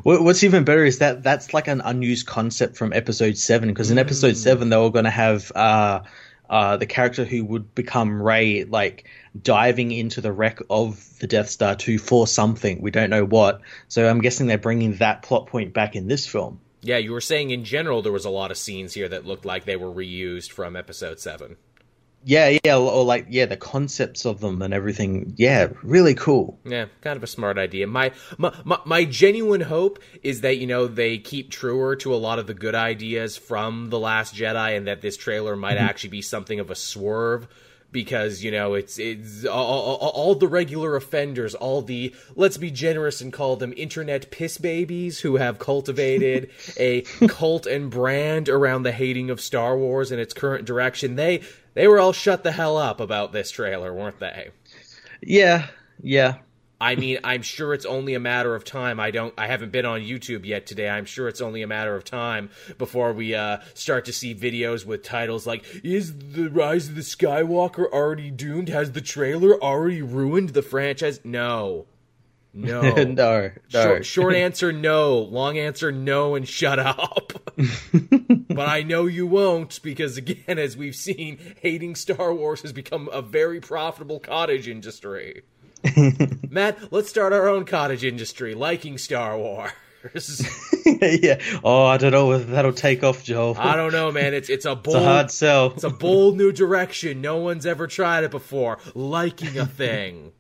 What's 0.04 0.44
even 0.44 0.64
better 0.64 0.86
is 0.86 1.00
that 1.00 1.24
that's 1.24 1.52
like 1.56 1.68
an 1.68 1.82
unused 1.82 2.28
concept 2.28 2.78
from 2.78 2.94
Episode 2.94 3.38
Seven, 3.38 3.70
because 3.70 3.90
in 3.90 3.98
Episode 3.98 4.38
Seven 4.38 4.70
they 4.70 4.78
were 4.78 4.92
going 4.92 5.06
to 5.06 5.10
have 5.10 5.52
uh, 5.56 6.02
uh, 6.50 6.78
the 6.78 6.86
character 6.86 7.26
who 7.26 7.44
would 7.46 7.74
become 7.76 8.22
Rey, 8.22 8.64
like 8.64 9.06
diving 9.42 9.92
into 9.92 10.22
the 10.22 10.32
wreck 10.32 10.60
of 10.70 11.18
the 11.20 11.28
Death 11.28 11.50
Star 11.50 11.76
two 11.76 11.98
for 11.98 12.28
something. 12.28 12.82
We 12.82 12.92
don't 12.92 13.10
know 13.10 13.26
what. 13.26 13.62
So 13.88 14.08
I'm 14.08 14.22
guessing 14.22 14.48
they're 14.48 14.58
bringing 14.58 14.96
that 14.98 15.24
plot 15.24 15.48
point 15.48 15.74
back 15.74 15.96
in 15.96 16.08
this 16.08 16.28
film. 16.28 16.60
yeah, 16.82 16.98
you 16.98 17.12
were 17.14 17.22
saying 17.22 17.52
in 17.52 17.64
general 17.64 18.02
there 18.02 18.12
was 18.12 18.26
a 18.26 18.30
lot 18.30 18.52
of 18.52 18.58
scenes 18.58 18.94
here 18.94 19.08
that 19.08 19.26
looked 19.26 19.46
like 19.46 19.66
they 19.66 19.78
were 19.78 19.92
reused 19.92 20.52
from 20.52 20.76
Episode 20.76 21.20
7. 21.20 21.56
Yeah, 22.26 22.58
yeah, 22.64 22.78
or 22.78 23.04
like 23.04 23.28
yeah, 23.30 23.46
the 23.46 23.58
concepts 23.58 24.26
of 24.26 24.40
them 24.40 24.62
and 24.62 24.74
everything. 24.74 25.34
Yeah, 25.36 25.70
really 25.82 26.16
cool. 26.16 26.60
Yeah, 26.64 26.86
kind 27.02 27.18
of 27.18 27.24
a 27.24 27.28
smart 27.28 27.58
idea. 27.58 27.88
My, 27.88 28.12
my 28.38 28.56
my 28.64 28.80
my 28.86 29.06
genuine 29.06 29.62
hope 29.62 30.00
is 30.22 30.42
that 30.42 30.58
you 30.58 30.68
know 30.68 30.88
they 30.88 31.18
keep 31.18 31.52
truer 31.52 31.96
to 31.98 32.14
a 32.14 32.16
lot 32.16 32.40
of 32.40 32.48
the 32.48 32.54
good 32.54 32.76
ideas 32.76 33.36
from 33.36 33.90
the 33.90 34.00
Last 34.00 34.36
Jedi, 34.36 34.78
and 34.78 34.88
that 34.88 35.02
this 35.02 35.18
trailer 35.18 35.56
might 35.56 35.76
mm-hmm. 35.76 35.86
actually 35.86 36.12
be 36.12 36.22
something 36.22 36.60
of 36.60 36.72
a 36.72 36.76
swerve. 36.76 37.48
Because 37.94 38.44
you 38.44 38.52
know 38.52 38.74
it's 38.74 39.00
it's 39.00 39.46
all, 39.46 39.96
all, 39.96 40.10
all 40.10 40.36
the 40.36 40.48
regular 40.48 40.98
offenders, 40.98 41.56
all 41.56 41.82
the 41.82 42.14
let's 42.36 42.58
be 42.58 42.72
generous 42.72 43.22
and 43.22 43.32
call 43.32 43.56
them 43.56 43.74
internet 43.78 44.32
piss 44.32 44.58
babies 44.58 45.22
who 45.22 45.38
have 45.38 45.60
cultivated 45.60 46.50
a 46.78 47.04
cult 47.28 47.66
and 47.66 47.90
brand 47.90 48.50
around 48.50 48.84
the 48.84 48.92
hating 48.92 49.30
of 49.30 49.40
Star 49.40 49.78
Wars 49.78 50.12
and 50.12 50.20
its 50.20 50.34
current 50.34 50.66
direction. 50.66 51.16
They 51.16 51.42
they 51.76 51.88
were 51.88 52.00
all 52.00 52.14
shut 52.14 52.44
the 52.44 52.52
hell 52.52 52.78
up 52.78 53.00
about 53.00 53.32
this 53.32 53.52
trailer, 53.52 53.94
weren't 53.94 54.20
they? 54.20 54.50
Yeah, 55.22 55.68
yeah. 56.02 56.40
I 56.84 56.98
mean, 56.98 57.18
I'm 57.24 57.44
sure 57.44 57.74
it's 57.74 57.86
only 57.86 58.14
a 58.14 58.20
matter 58.20 58.56
of 58.56 58.66
time. 58.66 59.00
I 59.00 59.10
don't 59.10 59.34
I 59.38 59.48
haven't 59.48 59.72
been 59.72 59.86
on 59.86 60.02
YouTube 60.02 60.46
yet 60.46 60.66
today. 60.66 60.90
I'm 60.90 61.06
sure 61.06 61.30
it's 61.30 61.40
only 61.40 61.62
a 61.62 61.68
matter 61.68 61.96
of 61.96 62.04
time 62.04 62.50
before 62.78 63.14
we 63.14 63.34
uh 63.34 63.60
start 63.74 64.04
to 64.06 64.14
see 64.14 64.36
videos 64.36 64.86
with 64.86 65.02
titles 65.02 65.48
like 65.48 65.64
is 65.82 66.14
the 66.14 66.50
rise 66.50 66.90
of 66.90 66.96
the 66.96 67.02
Skywalker 67.02 67.90
already 67.90 68.30
doomed? 68.30 68.68
Has 68.68 68.92
the 68.92 69.00
trailer 69.00 69.58
already 69.64 70.02
ruined 70.02 70.50
the 70.50 70.62
franchise? 70.62 71.22
No. 71.24 71.86
No. 72.54 72.82
Short, 73.70 74.06
short 74.06 74.36
answer 74.36 74.74
no. 74.74 75.20
Long 75.20 75.58
answer 75.58 75.90
no 75.90 76.36
and 76.36 76.46
shut 76.46 76.80
up. 76.80 77.32
but 78.50 78.68
I 78.68 78.84
know 78.84 79.06
you 79.06 79.26
won't 79.26 79.82
because 79.84 80.18
again 80.18 80.60
as 80.60 80.76
we've 80.76 80.98
seen 80.98 81.40
hating 81.62 81.96
Star 81.96 82.34
Wars 82.34 82.62
has 82.62 82.74
become 82.74 83.08
a 83.14 83.22
very 83.22 83.62
profitable 83.62 84.20
cottage 84.20 84.68
industry. 84.68 85.44
Matt, 86.50 86.92
let's 86.92 87.10
start 87.10 87.34
our 87.34 87.48
own 87.48 87.66
cottage 87.66 88.04
industry 88.04 88.56
liking 88.56 88.98
Star 88.98 89.38
Wars. 89.38 89.72
yeah. 91.02 91.40
Oh, 91.64 91.86
I 91.86 91.98
don't 91.98 92.12
know 92.12 92.28
whether 92.28 92.44
that'll 92.46 92.74
take 92.74 93.04
off, 93.04 93.24
Joel. 93.24 93.56
I 93.58 93.76
don't 93.76 93.92
know, 93.94 94.12
man. 94.12 94.34
It's 94.34 94.50
it's 94.50 94.66
a 94.66 94.76
bold 94.76 94.98
It's 94.98 95.06
a 95.06 95.08
hard 95.08 95.32
sell. 95.32 95.68
it's 95.68 95.84
a 95.84 95.90
bold 95.90 96.38
new 96.38 96.52
direction. 96.52 97.22
No 97.22 97.38
one's 97.38 97.66
ever 97.66 97.88
tried 97.88 98.24
it 98.24 98.32
before. 98.32 98.80
Liking 98.94 99.58
a 99.58 99.66
thing. 99.66 100.34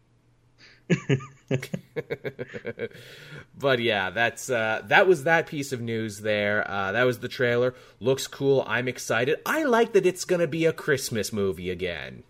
but 3.57 3.79
yeah, 3.79 4.09
that's 4.09 4.49
uh, 4.49 4.81
that 4.85 5.07
was 5.07 5.23
that 5.23 5.47
piece 5.47 5.71
of 5.71 5.79
news 5.81 6.19
there. 6.19 6.69
Uh, 6.69 6.91
that 6.91 7.03
was 7.03 7.19
the 7.19 7.29
trailer. 7.29 7.73
Looks 7.99 8.27
cool. 8.27 8.65
I'm 8.67 8.87
excited. 8.87 9.39
I 9.45 9.63
like 9.63 9.93
that 9.93 10.05
it's 10.05 10.25
gonna 10.25 10.47
be 10.47 10.65
a 10.65 10.73
Christmas 10.73 11.31
movie 11.31 11.69
again. 11.69 12.23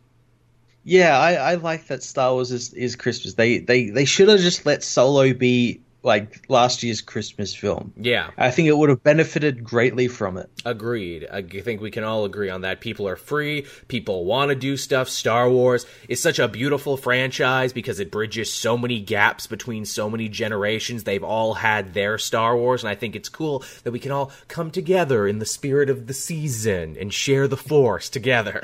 Yeah, 0.83 1.17
I, 1.17 1.33
I 1.33 1.55
like 1.55 1.87
that 1.87 2.03
Star 2.03 2.33
Wars 2.33 2.51
is, 2.51 2.73
is 2.73 2.95
Christmas. 2.95 3.35
They 3.35 3.59
they 3.59 3.89
they 3.89 4.05
should 4.05 4.27
have 4.27 4.39
just 4.39 4.65
let 4.65 4.83
Solo 4.83 5.33
be 5.33 5.81
like 6.03 6.49
last 6.49 6.83
year's 6.83 7.01
Christmas 7.01 7.55
film. 7.55 7.93
Yeah, 7.95 8.31
I 8.37 8.51
think 8.51 8.67
it 8.67 8.77
would 8.77 8.89
have 8.89 9.01
benefited 9.01 9.63
greatly 9.63 10.09
from 10.09 10.37
it. 10.37 10.49
agreed. 10.65 11.25
I 11.31 11.41
think 11.41 11.79
we 11.79 11.91
can 11.91 12.03
all 12.03 12.25
agree 12.25 12.49
on 12.49 12.61
that. 12.61 12.81
People 12.81 13.07
are 13.07 13.15
free. 13.15 13.65
People 13.87 14.25
want 14.25 14.49
to 14.49 14.55
do 14.55 14.75
stuff. 14.75 15.07
Star 15.07 15.49
Wars 15.49 15.85
is 16.09 16.21
such 16.21 16.39
a 16.39 16.49
beautiful 16.49 16.97
franchise 16.97 17.71
because 17.71 18.01
it 18.01 18.11
bridges 18.11 18.51
so 18.51 18.77
many 18.77 18.99
gaps 18.99 19.47
between 19.47 19.85
so 19.85 20.09
many 20.09 20.27
generations. 20.27 21.05
They've 21.05 21.23
all 21.23 21.53
had 21.53 21.93
their 21.93 22.17
Star 22.17 22.57
Wars, 22.57 22.83
and 22.83 22.89
I 22.89 22.95
think 22.95 23.15
it's 23.15 23.29
cool 23.29 23.63
that 23.83 23.91
we 23.91 23.99
can 23.99 24.11
all 24.11 24.31
come 24.49 24.69
together 24.69 25.25
in 25.27 25.39
the 25.39 25.45
spirit 25.45 25.89
of 25.89 26.07
the 26.07 26.13
season 26.13 26.97
and 26.99 27.13
share 27.13 27.47
the 27.47 27.57
Force 27.57 28.09
together. 28.09 28.63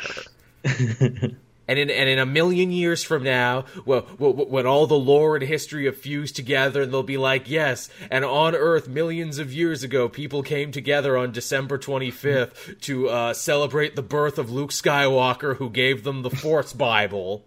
And 1.70 1.78
in, 1.78 1.92
and 1.92 2.10
in 2.10 2.18
a 2.18 2.26
million 2.26 2.72
years 2.72 3.04
from 3.04 3.22
now, 3.22 3.66
well, 3.86 4.02
when 4.18 4.66
all 4.66 4.88
the 4.88 4.98
lore 4.98 5.36
and 5.36 5.46
history 5.46 5.86
have 5.86 5.96
fused 5.96 6.36
together, 6.36 6.84
they'll 6.84 7.04
be 7.04 7.16
like, 7.16 7.48
yes, 7.48 7.90
and 8.10 8.26
on 8.26 8.56
Earth, 8.56 8.88
millions 8.88 9.38
of 9.38 9.54
years 9.54 9.84
ago, 9.84 10.10
people 10.10 10.42
came 10.42 10.72
together 10.72 11.16
on 11.16 11.32
December 11.32 11.78
25th 11.78 12.82
to 12.82 13.10
uh, 13.10 13.34
celebrate 13.36 13.96
the 13.96 14.02
birth 14.02 14.40
of 14.40 14.50
Luke 14.50 14.72
Skywalker, 14.72 15.58
who 15.58 15.70
gave 15.70 16.04
them 16.04 16.24
the 16.24 16.32
Force 16.32 16.74
Bible, 16.74 17.46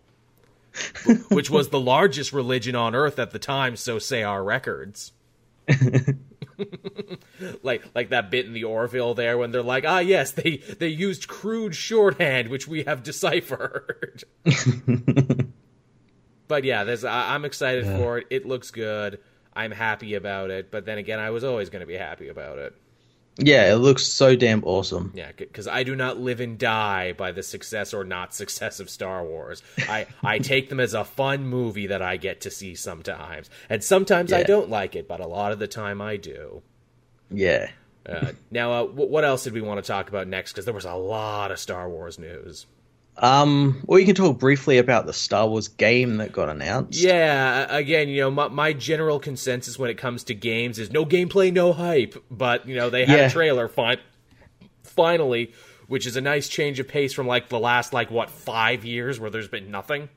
which 1.28 1.51
was 1.51 1.70
the 1.70 1.80
largest 1.80 2.32
religion 2.32 2.76
on 2.76 2.94
Earth 2.94 3.18
at 3.18 3.32
the 3.32 3.40
time, 3.40 3.74
so 3.74 3.99
say 3.99 4.22
our 4.22 4.44
records. 4.44 5.11
like 7.62 7.82
like 7.94 8.10
that 8.10 8.30
bit 8.30 8.46
in 8.46 8.52
the 8.52 8.64
Orville 8.64 9.14
there 9.14 9.38
when 9.38 9.50
they're 9.50 9.62
like, 9.62 9.84
ah, 9.86 9.98
yes, 9.98 10.32
they 10.32 10.58
they 10.78 10.88
used 10.88 11.28
crude 11.28 11.74
shorthand 11.74 12.48
which 12.48 12.68
we 12.68 12.82
have 12.84 13.02
deciphered. 13.02 14.24
but 16.48 16.64
yeah, 16.64 16.84
there's 16.84 17.04
I, 17.04 17.34
am 17.34 17.44
excited 17.44 17.84
yeah. 17.84 17.96
for 17.96 18.18
it. 18.18 18.26
It 18.30 18.46
looks 18.46 18.70
good. 18.70 19.20
I'm 19.54 19.70
happy 19.70 20.14
about 20.14 20.50
it. 20.50 20.70
But 20.70 20.86
then 20.86 20.98
again, 20.98 21.18
I 21.18 21.30
was 21.30 21.44
always 21.44 21.70
going 21.70 21.80
to 21.80 21.86
be 21.86 21.96
happy 21.96 22.28
about 22.28 22.58
it. 22.58 22.74
Yeah, 23.39 23.72
it 23.72 23.76
looks 23.76 24.05
so 24.05 24.37
damn 24.37 24.62
awesome. 24.64 25.12
Yeah, 25.14 25.33
because 25.37 25.66
I 25.66 25.85
do 25.85 25.97
not 25.97 26.18
live 26.18 26.41
and 26.41 26.59
die 26.59 27.12
by 27.12 27.33
the 27.33 27.43
success 27.43 27.95
or 27.95 28.05
not 28.05 28.35
success 28.35 28.78
of 28.78 28.91
Star 28.91 29.24
Wars. 29.24 29.62
I 29.78 30.07
I 30.22 30.39
take 30.39 30.68
them 30.68 30.80
as 30.80 30.93
a 30.93 31.05
fun 31.05 31.47
movie 31.47 31.87
that 31.87 32.03
I 32.03 32.18
get 32.18 32.43
to 32.43 32.51
see 32.51 32.74
sometimes, 32.74 33.49
and 33.70 33.83
sometimes 33.83 34.30
yeah. 34.30 34.39
I 34.39 34.43
don't 34.43 34.68
like 34.68 34.95
it, 34.97 35.09
but 35.09 35.20
a 35.20 35.26
lot 35.26 35.53
of 35.53 35.59
the 35.59 35.68
time 35.68 36.03
I 36.03 36.16
do. 36.16 36.62
Yeah. 37.30 37.70
Uh, 38.05 38.33
now, 38.51 38.72
uh, 38.72 38.85
what 38.85 39.24
else 39.24 39.45
did 39.45 39.53
we 39.53 39.61
want 39.61 39.83
to 39.83 39.87
talk 39.87 40.09
about 40.09 40.26
next? 40.26 40.53
Because 40.53 40.64
there 40.64 40.74
was 40.74 40.85
a 40.85 40.95
lot 40.95 41.53
of 41.53 41.59
Star 41.59 41.89
Wars 41.89 42.18
news. 42.18 42.66
Um, 43.18 43.82
well, 43.86 43.98
you 43.98 44.06
can 44.06 44.14
talk 44.14 44.38
briefly 44.38 44.78
about 44.78 45.06
the 45.06 45.12
Star 45.12 45.46
Wars 45.46 45.68
game 45.68 46.16
that 46.16 46.32
got 46.32 46.48
announced. 46.48 46.98
Yeah, 46.98 47.66
again, 47.74 48.08
you 48.08 48.22
know, 48.22 48.30
my, 48.30 48.48
my 48.48 48.72
general 48.72 49.18
consensus 49.18 49.78
when 49.78 49.90
it 49.90 49.98
comes 49.98 50.24
to 50.24 50.34
games 50.34 50.78
is 50.78 50.90
no 50.90 51.04
gameplay, 51.04 51.52
no 51.52 51.72
hype. 51.72 52.22
But 52.30 52.66
you 52.66 52.74
know, 52.74 52.90
they 52.90 53.04
had 53.04 53.18
yeah. 53.18 53.26
a 53.26 53.30
trailer, 53.30 53.68
fi- 53.68 53.98
finally, 54.82 55.52
which 55.88 56.06
is 56.06 56.16
a 56.16 56.20
nice 56.20 56.48
change 56.48 56.80
of 56.80 56.88
pace 56.88 57.12
from 57.12 57.26
like 57.26 57.48
the 57.48 57.58
last 57.58 57.92
like 57.92 58.10
what 58.10 58.30
five 58.30 58.84
years 58.84 59.20
where 59.20 59.30
there's 59.30 59.48
been 59.48 59.70
nothing. 59.70 60.08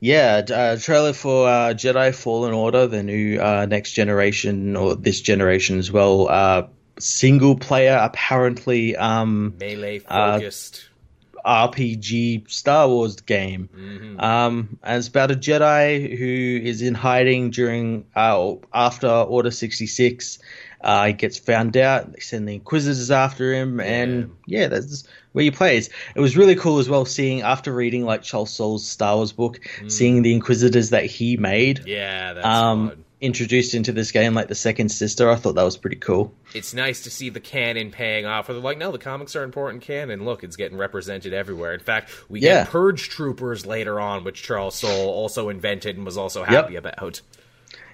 Yeah, 0.00 0.42
uh, 0.50 0.76
trailer 0.78 1.12
for 1.12 1.46
uh, 1.46 1.74
Jedi 1.74 2.14
Fallen 2.14 2.54
Order, 2.54 2.86
the 2.86 3.02
new 3.02 3.38
uh, 3.38 3.66
next 3.66 3.92
generation 3.92 4.74
or 4.74 4.96
this 4.96 5.20
generation 5.20 5.78
as 5.78 5.92
well. 5.92 6.28
Uh, 6.28 6.66
single 6.98 7.56
player, 7.56 7.98
apparently 8.00 8.96
um, 8.96 9.54
melee 9.58 10.02
uh, 10.06 10.38
focused 10.38 10.89
RPG 11.44 12.50
Star 12.50 12.88
Wars 12.88 13.16
game. 13.20 13.68
Mm-hmm. 13.74 14.20
Um, 14.20 14.78
and 14.82 14.98
it's 14.98 15.08
about 15.08 15.30
a 15.30 15.34
Jedi 15.34 16.18
who 16.18 16.60
is 16.66 16.82
in 16.82 16.94
hiding 16.94 17.50
during 17.50 18.06
uh, 18.14 18.54
after 18.72 19.08
Order 19.08 19.50
sixty 19.50 19.86
six. 19.86 20.38
Uh, 20.80 21.08
he 21.08 21.12
gets 21.12 21.38
found 21.38 21.76
out. 21.76 22.12
They 22.12 22.20
send 22.20 22.48
the 22.48 22.54
Inquisitors 22.54 23.10
after 23.10 23.52
him, 23.52 23.80
and 23.80 24.34
yeah, 24.46 24.68
that's 24.68 25.04
where 25.32 25.44
he 25.44 25.50
plays. 25.50 25.90
It 26.14 26.20
was 26.20 26.36
really 26.36 26.56
cool 26.56 26.78
as 26.78 26.88
well 26.88 27.04
seeing 27.04 27.42
after 27.42 27.72
reading 27.72 28.04
like 28.04 28.22
Charles 28.22 28.50
Soule's 28.50 28.86
Star 28.86 29.16
Wars 29.16 29.32
book, 29.32 29.60
mm. 29.80 29.92
seeing 29.92 30.22
the 30.22 30.32
Inquisitors 30.32 30.90
that 30.90 31.04
he 31.04 31.36
made. 31.36 31.82
Yeah, 31.86 32.32
that's 32.32 32.46
um, 32.46 33.04
introduced 33.20 33.74
into 33.74 33.92
this 33.92 34.12
game, 34.12 34.34
like 34.34 34.48
the 34.48 34.54
second 34.54 34.88
sister. 34.88 35.30
I 35.30 35.36
thought 35.36 35.54
that 35.54 35.62
was 35.62 35.76
pretty 35.76 35.96
cool. 35.96 36.32
It's 36.54 36.72
nice 36.72 37.02
to 37.02 37.10
see 37.10 37.28
the 37.28 37.40
canon 37.40 37.90
paying 37.90 38.26
off. 38.26 38.48
Where 38.48 38.54
they're 38.54 38.64
like, 38.64 38.78
no, 38.78 38.92
the 38.92 38.98
comics 38.98 39.36
are 39.36 39.42
important 39.42 39.82
canon. 39.82 40.24
Look, 40.24 40.42
it's 40.42 40.56
getting 40.56 40.78
represented 40.78 41.32
everywhere. 41.32 41.74
In 41.74 41.80
fact, 41.80 42.10
we 42.28 42.40
yeah. 42.40 42.64
get 42.64 42.68
Purge 42.68 43.08
Troopers 43.08 43.66
later 43.66 44.00
on, 44.00 44.24
which 44.24 44.42
Charles 44.42 44.74
Soule 44.74 45.08
also 45.08 45.48
invented 45.48 45.96
and 45.96 46.06
was 46.06 46.16
also 46.16 46.44
happy 46.44 46.74
yep. 46.74 46.84
about. 46.84 47.20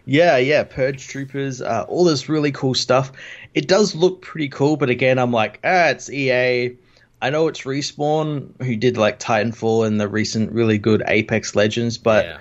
Yeah, 0.04 0.36
yeah, 0.36 0.62
Purge 0.62 1.08
Troopers, 1.08 1.60
uh, 1.60 1.84
all 1.88 2.04
this 2.04 2.28
really 2.28 2.52
cool 2.52 2.74
stuff. 2.74 3.10
It 3.54 3.66
does 3.66 3.96
look 3.96 4.22
pretty 4.22 4.48
cool, 4.48 4.76
but 4.76 4.88
again, 4.88 5.18
I'm 5.18 5.32
like, 5.32 5.58
ah, 5.64 5.88
it's 5.88 6.08
EA. 6.08 6.76
I 7.20 7.30
know 7.30 7.48
it's 7.48 7.62
Respawn 7.62 8.62
who 8.62 8.76
did 8.76 8.96
like 8.96 9.18
Titanfall 9.18 9.84
and 9.84 10.00
the 10.00 10.06
recent 10.06 10.52
really 10.52 10.78
good 10.78 11.02
Apex 11.04 11.56
Legends, 11.56 11.98
but 11.98 12.24
yeah 12.24 12.38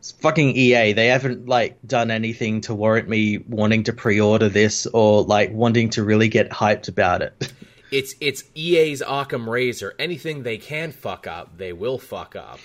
it's 0.00 0.12
fucking 0.12 0.56
EA. 0.56 0.94
They 0.94 1.08
haven't 1.08 1.46
like 1.46 1.76
done 1.86 2.10
anything 2.10 2.62
to 2.62 2.74
warrant 2.74 3.06
me 3.06 3.36
wanting 3.36 3.84
to 3.84 3.92
pre-order 3.92 4.48
this 4.48 4.86
or 4.86 5.22
like 5.22 5.52
wanting 5.52 5.90
to 5.90 6.02
really 6.02 6.28
get 6.28 6.48
hyped 6.48 6.88
about 6.88 7.20
it. 7.20 7.52
it's 7.92 8.14
it's 8.18 8.42
EA's 8.54 9.02
Occam 9.02 9.48
Razor. 9.48 9.94
Anything 9.98 10.42
they 10.42 10.56
can 10.56 10.92
fuck 10.92 11.26
up, 11.26 11.58
they 11.58 11.74
will 11.74 11.98
fuck 11.98 12.34
up. 12.34 12.60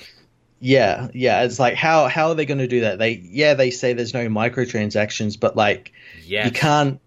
Yeah, 0.61 1.09
yeah. 1.13 1.43
It's 1.43 1.59
like 1.59 1.75
how 1.75 2.07
how 2.07 2.29
are 2.29 2.35
they 2.35 2.45
going 2.45 2.59
to 2.59 2.67
do 2.67 2.81
that? 2.81 2.99
They 2.99 3.11
yeah 3.11 3.53
they 3.53 3.69
say 3.69 3.91
there's 3.91 4.13
no 4.13 4.27
microtransactions, 4.27 5.37
but 5.37 5.57
like 5.57 5.91
yes. 6.23 6.45
you 6.45 6.51
can't 6.53 7.01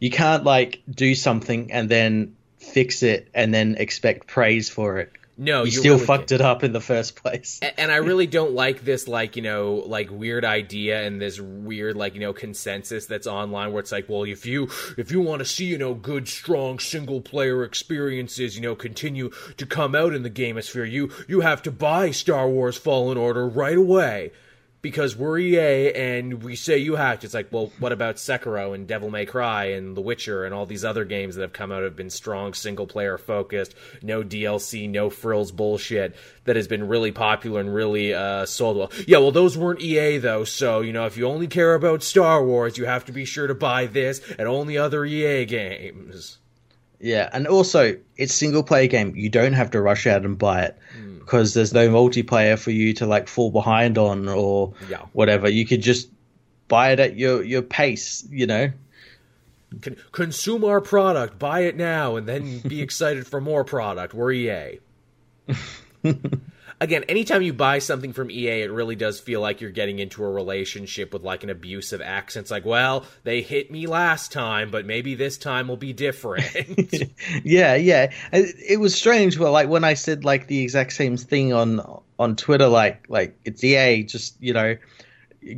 you 0.00 0.10
can't 0.10 0.42
like 0.42 0.82
do 0.90 1.14
something 1.14 1.70
and 1.70 1.88
then 1.88 2.34
fix 2.58 3.04
it 3.04 3.28
and 3.32 3.54
then 3.54 3.76
expect 3.78 4.26
praise 4.26 4.68
for 4.68 4.98
it 4.98 5.12
no, 5.40 5.62
you 5.62 5.70
still 5.70 5.94
really 5.94 6.06
fucked 6.06 6.32
it 6.32 6.40
up 6.40 6.64
in 6.64 6.72
the 6.72 6.80
first 6.80 7.14
place. 7.14 7.60
And, 7.62 7.72
and 7.78 7.92
I 7.92 7.96
really 7.96 8.26
don't 8.26 8.54
like 8.54 8.84
this, 8.84 9.06
like 9.06 9.36
you 9.36 9.42
know, 9.42 9.84
like 9.86 10.10
weird 10.10 10.44
idea 10.44 11.00
and 11.02 11.20
this 11.20 11.40
weird, 11.40 11.96
like 11.96 12.14
you 12.14 12.20
know, 12.20 12.32
consensus 12.32 13.06
that's 13.06 13.28
online 13.28 13.72
where 13.72 13.80
it's 13.80 13.92
like, 13.92 14.08
well, 14.08 14.24
if 14.24 14.44
you 14.44 14.68
if 14.96 15.12
you 15.12 15.20
want 15.20 15.38
to 15.38 15.44
see 15.44 15.66
you 15.66 15.78
know 15.78 15.94
good, 15.94 16.26
strong 16.26 16.80
single 16.80 17.20
player 17.20 17.62
experiences, 17.62 18.56
you 18.56 18.62
know, 18.62 18.74
continue 18.74 19.30
to 19.56 19.64
come 19.64 19.94
out 19.94 20.12
in 20.12 20.24
the 20.24 20.30
gamosphere, 20.30 20.90
you 20.90 21.12
you 21.28 21.40
have 21.40 21.62
to 21.62 21.70
buy 21.70 22.10
Star 22.10 22.48
Wars 22.48 22.76
Fallen 22.76 23.16
Order 23.16 23.48
right 23.48 23.78
away 23.78 24.32
because 24.80 25.16
we're 25.16 25.38
EA 25.38 25.92
and 25.92 26.42
we 26.42 26.54
say 26.54 26.78
you 26.78 26.94
hacked. 26.94 27.24
It's 27.24 27.34
like, 27.34 27.48
well, 27.50 27.72
what 27.78 27.92
about 27.92 28.16
Sekiro 28.16 28.74
and 28.74 28.86
Devil 28.86 29.10
May 29.10 29.26
Cry 29.26 29.66
and 29.66 29.96
The 29.96 30.00
Witcher 30.00 30.44
and 30.44 30.54
all 30.54 30.66
these 30.66 30.84
other 30.84 31.04
games 31.04 31.34
that 31.34 31.42
have 31.42 31.52
come 31.52 31.72
out 31.72 31.82
have 31.82 31.96
been 31.96 32.10
strong 32.10 32.54
single 32.54 32.86
player 32.86 33.18
focused, 33.18 33.74
no 34.02 34.22
DLC, 34.22 34.88
no 34.88 35.10
frills 35.10 35.50
bullshit 35.50 36.14
that 36.44 36.56
has 36.56 36.68
been 36.68 36.86
really 36.86 37.12
popular 37.12 37.60
and 37.60 37.74
really 37.74 38.14
uh, 38.14 38.46
sold 38.46 38.76
well. 38.76 38.92
Yeah, 39.06 39.18
well, 39.18 39.32
those 39.32 39.58
weren't 39.58 39.80
EA 39.80 40.18
though, 40.18 40.44
so 40.44 40.80
you 40.80 40.92
know 40.92 41.06
if 41.06 41.16
you 41.16 41.26
only 41.26 41.48
care 41.48 41.74
about 41.74 42.02
Star 42.02 42.44
Wars, 42.44 42.78
you 42.78 42.86
have 42.86 43.04
to 43.06 43.12
be 43.12 43.24
sure 43.24 43.46
to 43.46 43.54
buy 43.54 43.86
this 43.86 44.20
and 44.38 44.48
only 44.48 44.78
other 44.78 45.04
EA 45.04 45.44
games. 45.44 46.38
Yeah, 47.00 47.28
and 47.32 47.46
also 47.46 47.96
it's 48.16 48.34
single 48.34 48.62
player 48.62 48.88
game. 48.88 49.14
You 49.14 49.28
don't 49.28 49.52
have 49.52 49.70
to 49.72 49.80
rush 49.80 50.06
out 50.06 50.24
and 50.24 50.36
buy 50.36 50.62
it. 50.62 50.78
Mm 50.96 51.08
because 51.28 51.52
there's 51.52 51.74
no 51.74 51.90
multiplayer 51.90 52.58
for 52.58 52.70
you 52.70 52.94
to 52.94 53.04
like 53.04 53.28
fall 53.28 53.50
behind 53.50 53.98
on 53.98 54.30
or 54.30 54.72
yeah. 54.88 55.02
whatever. 55.12 55.46
You 55.46 55.66
could 55.66 55.82
just 55.82 56.08
buy 56.68 56.92
it 56.92 57.00
at 57.00 57.18
your 57.18 57.42
your 57.42 57.60
pace, 57.60 58.26
you 58.30 58.46
know. 58.46 58.72
Con- 59.82 59.96
consume 60.12 60.64
our 60.64 60.80
product, 60.80 61.38
buy 61.38 61.60
it 61.60 61.76
now, 61.76 62.16
and 62.16 62.26
then 62.26 62.60
be 62.60 62.80
excited 62.86 63.26
for 63.26 63.42
more 63.42 63.62
product. 63.62 64.14
We're 64.14 64.32
EA. 64.32 64.78
again, 66.80 67.04
anytime 67.04 67.42
you 67.42 67.52
buy 67.52 67.78
something 67.78 68.12
from 68.12 68.30
EA, 68.30 68.62
it 68.62 68.70
really 68.70 68.96
does 68.96 69.20
feel 69.20 69.40
like 69.40 69.60
you're 69.60 69.70
getting 69.70 69.98
into 69.98 70.24
a 70.24 70.30
relationship 70.30 71.12
with 71.12 71.22
like 71.22 71.44
an 71.44 71.50
abusive 71.50 72.00
accent. 72.00 72.44
It's 72.44 72.50
like, 72.50 72.64
well, 72.64 73.04
they 73.24 73.42
hit 73.42 73.70
me 73.70 73.86
last 73.86 74.32
time, 74.32 74.70
but 74.70 74.86
maybe 74.86 75.14
this 75.14 75.38
time 75.38 75.68
will 75.68 75.76
be 75.76 75.92
different. 75.92 76.46
yeah, 77.44 77.74
yeah. 77.74 78.12
It, 78.32 78.78
was 78.78 78.94
strange. 78.94 79.38
Well, 79.38 79.52
like 79.52 79.68
when 79.68 79.84
I 79.84 79.94
said 79.94 80.24
like 80.24 80.46
the 80.46 80.62
exact 80.62 80.92
same 80.92 81.16
thing 81.16 81.52
on 81.52 82.02
on 82.18 82.36
Twitter, 82.36 82.68
like 82.68 83.04
like 83.08 83.38
it's 83.44 83.62
EA, 83.64 84.04
just 84.04 84.36
you 84.40 84.52
know 84.52 84.76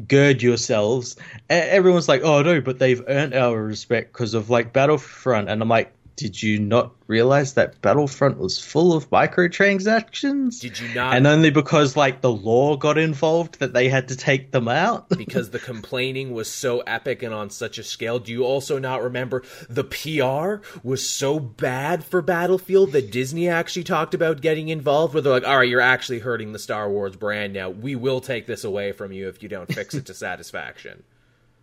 gird 0.06 0.42
yourselves. 0.42 1.16
Everyone's 1.48 2.08
like, 2.08 2.22
oh 2.22 2.42
no, 2.42 2.60
but 2.60 2.78
they've 2.78 3.02
earned 3.08 3.34
our 3.34 3.62
respect 3.62 4.12
because 4.12 4.34
of 4.34 4.50
like 4.50 4.72
Battlefront, 4.72 5.48
and 5.48 5.62
I'm 5.62 5.68
like, 5.68 5.92
did 6.20 6.42
you 6.42 6.60
not 6.60 6.92
realize 7.06 7.54
that 7.54 7.80
Battlefront 7.80 8.36
was 8.36 8.58
full 8.58 8.92
of 8.92 9.08
microtransactions? 9.08 10.60
Did 10.60 10.78
you 10.78 10.92
not? 10.94 11.16
And 11.16 11.26
only 11.26 11.48
because 11.48 11.96
like 11.96 12.20
the 12.20 12.30
law 12.30 12.76
got 12.76 12.98
involved 12.98 13.58
that 13.60 13.72
they 13.72 13.88
had 13.88 14.08
to 14.08 14.16
take 14.16 14.50
them 14.50 14.68
out? 14.68 15.08
because 15.16 15.48
the 15.48 15.58
complaining 15.58 16.34
was 16.34 16.50
so 16.50 16.80
epic 16.80 17.22
and 17.22 17.32
on 17.32 17.48
such 17.48 17.78
a 17.78 17.82
scale. 17.82 18.18
Do 18.18 18.32
you 18.32 18.44
also 18.44 18.78
not 18.78 19.02
remember 19.02 19.42
the 19.70 19.82
PR 19.82 20.62
was 20.86 21.08
so 21.08 21.40
bad 21.40 22.04
for 22.04 22.20
Battlefront 22.20 22.92
that 22.92 23.10
Disney 23.10 23.48
actually 23.48 23.84
talked 23.84 24.12
about 24.12 24.42
getting 24.42 24.68
involved 24.68 25.14
where 25.14 25.22
they're 25.22 25.32
like, 25.32 25.46
"All 25.46 25.56
right, 25.56 25.68
you're 25.68 25.80
actually 25.80 26.18
hurting 26.18 26.52
the 26.52 26.58
Star 26.58 26.90
Wars 26.90 27.16
brand 27.16 27.54
now. 27.54 27.70
We 27.70 27.96
will 27.96 28.20
take 28.20 28.46
this 28.46 28.62
away 28.62 28.92
from 28.92 29.10
you 29.10 29.26
if 29.28 29.42
you 29.42 29.48
don't 29.48 29.72
fix 29.72 29.94
it 29.94 30.04
to 30.06 30.14
satisfaction." 30.28 31.02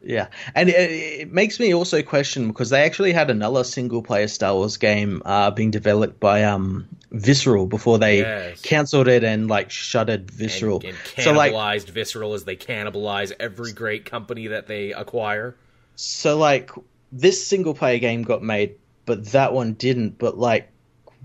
Yeah, 0.02 0.28
and 0.54 0.70
it, 0.70 0.74
it, 1.22 1.32
makes 1.34 1.60
me 1.60 1.74
also 1.74 2.04
question 2.04 2.48
because 2.48 2.70
they 2.70 2.84
actually 2.84 3.14
had 3.14 3.30
another 3.30 3.64
single-player 3.64 4.28
Star 4.28 4.54
Wars 4.54 4.78
game 4.78 5.24
uh, 5.26 5.52
being 5.52 5.72
developed 5.72 6.20
by 6.20 6.43
um, 6.43 6.88
Visceral 7.12 7.66
before 7.66 7.98
they 7.98 8.20
yes. 8.20 8.62
cancelled 8.62 9.08
it 9.08 9.24
and 9.24 9.48
like 9.48 9.72
shuttered 9.72 10.30
Visceral. 10.30 10.78
And, 10.78 10.89
and 10.89 10.98
cannibalized 10.98 11.24
so, 11.24 11.34
like, 11.34 11.93
Visceral 11.93 12.34
as 12.36 12.43
they 12.43 12.56
cannibalize 12.56 13.34
every 13.39 13.74
great 13.74 14.06
company 14.06 14.48
that 14.48 14.68
they 14.68 14.93
acquire. 14.93 15.56
So 15.95 16.38
like 16.38 16.72
this 17.12 17.45
single-player 17.45 18.00
game 18.00 18.22
got 18.22 18.43
made, 18.43 18.76
but 19.06 19.26
that 19.32 19.52
one 19.52 19.74
didn't. 19.74 20.20
But 20.20 20.38
like, 20.38 20.70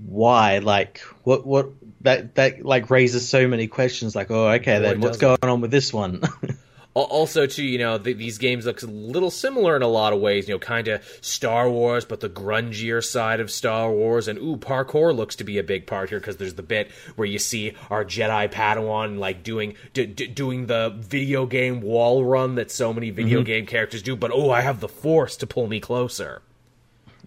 why? 0.06 0.58
Like, 0.58 1.00
what? 1.24 1.46
What? 1.46 1.70
That 2.00 2.34
that 2.36 2.64
like 2.64 2.90
raises 2.90 3.28
so 3.28 3.46
many 3.46 3.66
questions. 3.66 4.16
Like, 4.16 4.30
oh, 4.30 4.48
okay, 4.48 4.78
then 4.78 5.00
what's 5.00 5.18
going 5.18 5.38
on 5.42 5.60
with 5.60 5.70
this 5.70 5.92
one? 5.92 6.22
Also, 6.94 7.46
too, 7.46 7.64
you 7.64 7.78
know, 7.78 7.96
th- 7.96 8.18
these 8.18 8.36
games 8.36 8.66
look 8.66 8.82
a 8.82 8.86
little 8.86 9.30
similar 9.30 9.76
in 9.76 9.82
a 9.82 9.88
lot 9.88 10.12
of 10.12 10.20
ways. 10.20 10.46
You 10.46 10.54
know, 10.54 10.58
kind 10.58 10.88
of 10.88 11.02
Star 11.22 11.70
Wars, 11.70 12.04
but 12.04 12.20
the 12.20 12.28
grungier 12.28 13.02
side 13.02 13.40
of 13.40 13.50
Star 13.50 13.90
Wars. 13.90 14.28
And 14.28 14.38
ooh, 14.38 14.56
parkour 14.56 15.16
looks 15.16 15.36
to 15.36 15.44
be 15.44 15.58
a 15.58 15.62
big 15.62 15.86
part 15.86 16.10
here 16.10 16.20
because 16.20 16.36
there's 16.36 16.54
the 16.54 16.62
bit 16.62 16.90
where 17.16 17.26
you 17.26 17.38
see 17.38 17.74
our 17.90 18.04
Jedi 18.04 18.50
Padawan 18.52 19.18
like 19.18 19.42
doing 19.42 19.74
d- 19.94 20.06
d- 20.06 20.26
doing 20.26 20.66
the 20.66 20.94
video 20.94 21.46
game 21.46 21.80
wall 21.80 22.24
run 22.24 22.56
that 22.56 22.70
so 22.70 22.92
many 22.92 23.08
video 23.10 23.38
mm-hmm. 23.38 23.46
game 23.46 23.66
characters 23.66 24.02
do. 24.02 24.14
But 24.14 24.30
oh, 24.32 24.50
I 24.50 24.60
have 24.60 24.80
the 24.80 24.88
Force 24.88 25.36
to 25.38 25.46
pull 25.46 25.66
me 25.66 25.80
closer. 25.80 26.42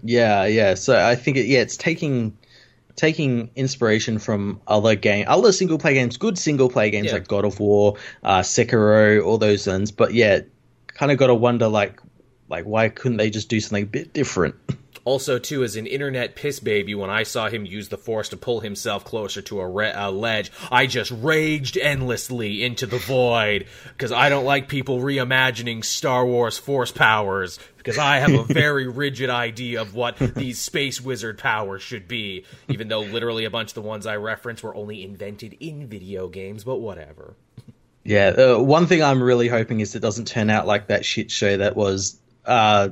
Yeah, 0.03 0.45
yeah. 0.45 0.75
So 0.75 1.03
I 1.03 1.15
think 1.15 1.37
it, 1.37 1.47
yeah, 1.47 1.61
it's 1.61 1.77
taking 1.77 2.37
taking 2.95 3.49
inspiration 3.55 4.19
from 4.19 4.61
other 4.67 4.95
game, 4.95 5.25
other 5.27 5.51
single 5.51 5.77
player 5.77 5.95
games, 5.95 6.17
good 6.17 6.37
single 6.37 6.69
player 6.69 6.89
games 6.89 7.07
yeah. 7.07 7.13
like 7.13 7.27
God 7.27 7.45
of 7.45 7.59
War, 7.59 7.95
uh, 8.23 8.39
Sekiro, 8.39 9.23
all 9.23 9.37
those 9.37 9.67
ones. 9.67 9.91
But 9.91 10.13
yeah, 10.13 10.39
kind 10.87 11.11
of 11.11 11.17
got 11.17 11.27
to 11.27 11.35
wonder 11.35 11.67
like, 11.67 11.99
like 12.49 12.65
why 12.65 12.89
couldn't 12.89 13.17
they 13.17 13.29
just 13.29 13.49
do 13.49 13.59
something 13.59 13.83
a 13.83 13.87
bit 13.87 14.13
different? 14.13 14.55
Also, 15.05 15.37
too, 15.37 15.63
as 15.63 15.75
an 15.75 15.85
internet 15.85 16.35
piss 16.35 16.59
baby, 16.59 16.95
when 16.95 17.11
I 17.11 17.21
saw 17.21 17.47
him 17.47 17.63
use 17.63 17.89
the 17.89 17.97
force 17.97 18.29
to 18.29 18.37
pull 18.37 18.61
himself 18.61 19.05
closer 19.05 19.39
to 19.43 19.59
a, 19.59 19.67
re- 19.67 19.93
a 19.95 20.09
ledge, 20.09 20.51
I 20.71 20.87
just 20.87 21.11
raged 21.11 21.77
endlessly 21.77 22.63
into 22.63 22.87
the 22.87 22.97
void 22.97 23.67
because 23.89 24.11
I 24.11 24.29
don't 24.29 24.45
like 24.45 24.67
people 24.67 24.99
reimagining 24.99 25.85
Star 25.85 26.25
Wars 26.25 26.57
force 26.57 26.91
powers 26.91 27.59
because 27.77 27.99
I 27.99 28.17
have 28.17 28.33
a 28.33 28.43
very 28.53 28.87
rigid 28.87 29.29
idea 29.29 29.79
of 29.79 29.93
what 29.93 30.17
these 30.17 30.57
space 30.57 30.99
wizard 30.99 31.37
powers 31.37 31.83
should 31.83 32.07
be, 32.07 32.43
even 32.67 32.87
though 32.87 33.01
literally 33.01 33.45
a 33.45 33.51
bunch 33.51 33.69
of 33.69 33.75
the 33.75 33.83
ones 33.83 34.07
I 34.07 34.15
reference 34.15 34.63
were 34.63 34.75
only 34.75 35.03
invented 35.03 35.55
in 35.59 35.87
video 35.87 36.27
games, 36.27 36.63
but 36.63 36.77
whatever. 36.77 37.35
Yeah, 38.03 38.29
uh, 38.29 38.59
one 38.59 38.87
thing 38.87 39.03
I'm 39.03 39.21
really 39.21 39.49
hoping 39.49 39.81
is 39.81 39.93
it 39.93 39.99
doesn't 39.99 40.25
turn 40.25 40.49
out 40.49 40.65
like 40.65 40.87
that 40.87 41.05
shit 41.05 41.29
show 41.29 41.57
that 41.57 41.75
was 41.75 42.19
uh, 42.45 42.89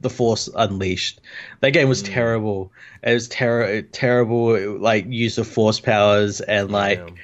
the 0.00 0.10
Force 0.10 0.48
Unleashed. 0.54 1.20
That 1.60 1.70
game 1.70 1.88
was 1.88 2.02
mm. 2.02 2.12
terrible. 2.12 2.72
It 3.02 3.14
was 3.14 3.28
ter- 3.28 3.82
terrible, 3.82 4.78
like 4.78 5.06
use 5.06 5.38
of 5.38 5.46
Force 5.46 5.80
powers 5.80 6.40
and 6.40 6.70
like 6.70 6.98
yeah. 6.98 7.14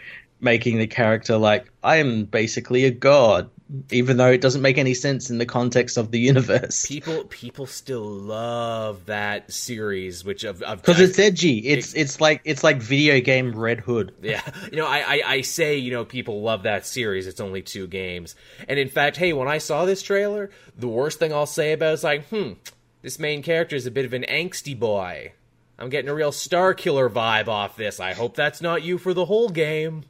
making 0.41 0.79
the 0.79 0.87
character 0.87 1.37
like 1.37 1.71
I 1.83 1.97
am 1.97 2.25
basically 2.25 2.85
a 2.85 2.91
god 2.91 3.51
even 3.91 4.17
though 4.17 4.31
it 4.31 4.41
doesn't 4.41 4.63
make 4.63 4.79
any 4.79 4.95
sense 4.95 5.31
in 5.31 5.39
the 5.39 5.47
context 5.47 5.97
of 5.97 6.11
the 6.11 6.19
universe. 6.19 6.87
People 6.87 7.25
people 7.25 7.67
still 7.67 8.05
love 8.05 9.07
that 9.07 9.53
series, 9.53 10.25
which 10.25 10.45
of 10.45 10.59
because 10.61 11.01
it's 11.01 11.19
edgy. 11.19 11.59
It's 11.59 11.95
it, 11.95 12.01
it's 12.01 12.21
like 12.21 12.43
it's 12.45 12.63
like 12.63 12.79
video 12.79 13.21
game 13.21 13.53
Red 13.53 13.81
Hood. 13.81 14.15
Yeah, 14.23 14.43
you 14.71 14.77
know, 14.77 14.87
I, 14.87 14.99
I 15.01 15.23
I 15.27 15.41
say 15.41 15.77
you 15.77 15.91
know 15.91 16.05
people 16.05 16.43
love 16.43 16.65
that 16.65 16.87
series. 16.87 17.27
It's 17.27 17.41
only 17.41 17.63
two 17.63 17.87
games, 17.87 18.35
and 18.69 18.79
in 18.79 18.89
fact, 18.89 19.17
hey, 19.17 19.33
when 19.33 19.49
I 19.49 19.59
saw 19.59 19.85
this 19.85 20.03
trailer, 20.03 20.51
the 20.77 20.89
worst 20.89 21.19
thing 21.19 21.33
I'll 21.33 21.47
say 21.47 21.73
about 21.73 21.91
it 21.91 21.95
is 21.95 22.05
like, 22.05 22.29
hmm, 22.29 22.53
this 23.01 23.19
main 23.19 23.43
character 23.43 23.77
is 23.77 23.87
a 23.87 23.91
bit 23.91 24.05
of 24.05 24.13
an 24.13 24.25
angsty 24.29 24.79
boy. 24.79 25.33
I'm 25.79 25.89
getting 25.89 26.11
a 26.11 26.15
real 26.15 26.31
Starkiller 26.31 27.11
vibe 27.11 27.49
off 27.49 27.77
this. 27.77 27.99
I 27.99 28.13
hope 28.13 28.37
that's 28.37 28.61
not 28.61 28.83
you 28.83 28.99
for 28.99 29.15
the 29.15 29.25
whole 29.25 29.49
game. 29.49 30.05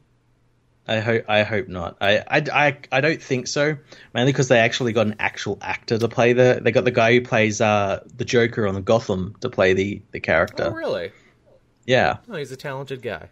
I 0.87 0.99
hope 0.99 1.25
I 1.29 1.45
hope 1.45 1.69
not. 1.69 1.97
I, 2.01 2.19
I, 2.19 2.43
I, 2.53 2.79
I 2.91 3.01
don't 3.01 3.23
think 3.23 3.47
so. 3.47 3.77
Mainly 4.15 4.33
because 4.33 4.49
they 4.49 4.59
actually 4.59 4.93
got 4.93 5.07
an 5.07 5.17
actual 5.21 5.59
actor 5.63 5.97
to 5.97 6.09
play 6.09 6.33
the. 6.33 6.61
They 6.63 6.73
got 6.73 6.85
the 6.85 6.91
guy 6.91 7.13
who 7.13 7.21
plays 7.21 7.61
uh, 7.61 8.03
the 8.17 8.25
Joker 8.25 8.67
on 8.67 8.75
the 8.75 8.81
Gotham 8.81 9.37
to 9.41 9.49
play 9.49 9.75
the 9.75 10.03
the 10.11 10.19
character. 10.19 10.65
Oh, 10.65 10.71
really? 10.71 11.13
Yeah. 11.87 12.19
Oh, 12.29 12.35
he's 12.35 12.51
a 12.51 12.57
talented 12.57 13.01
guy. 13.01 13.29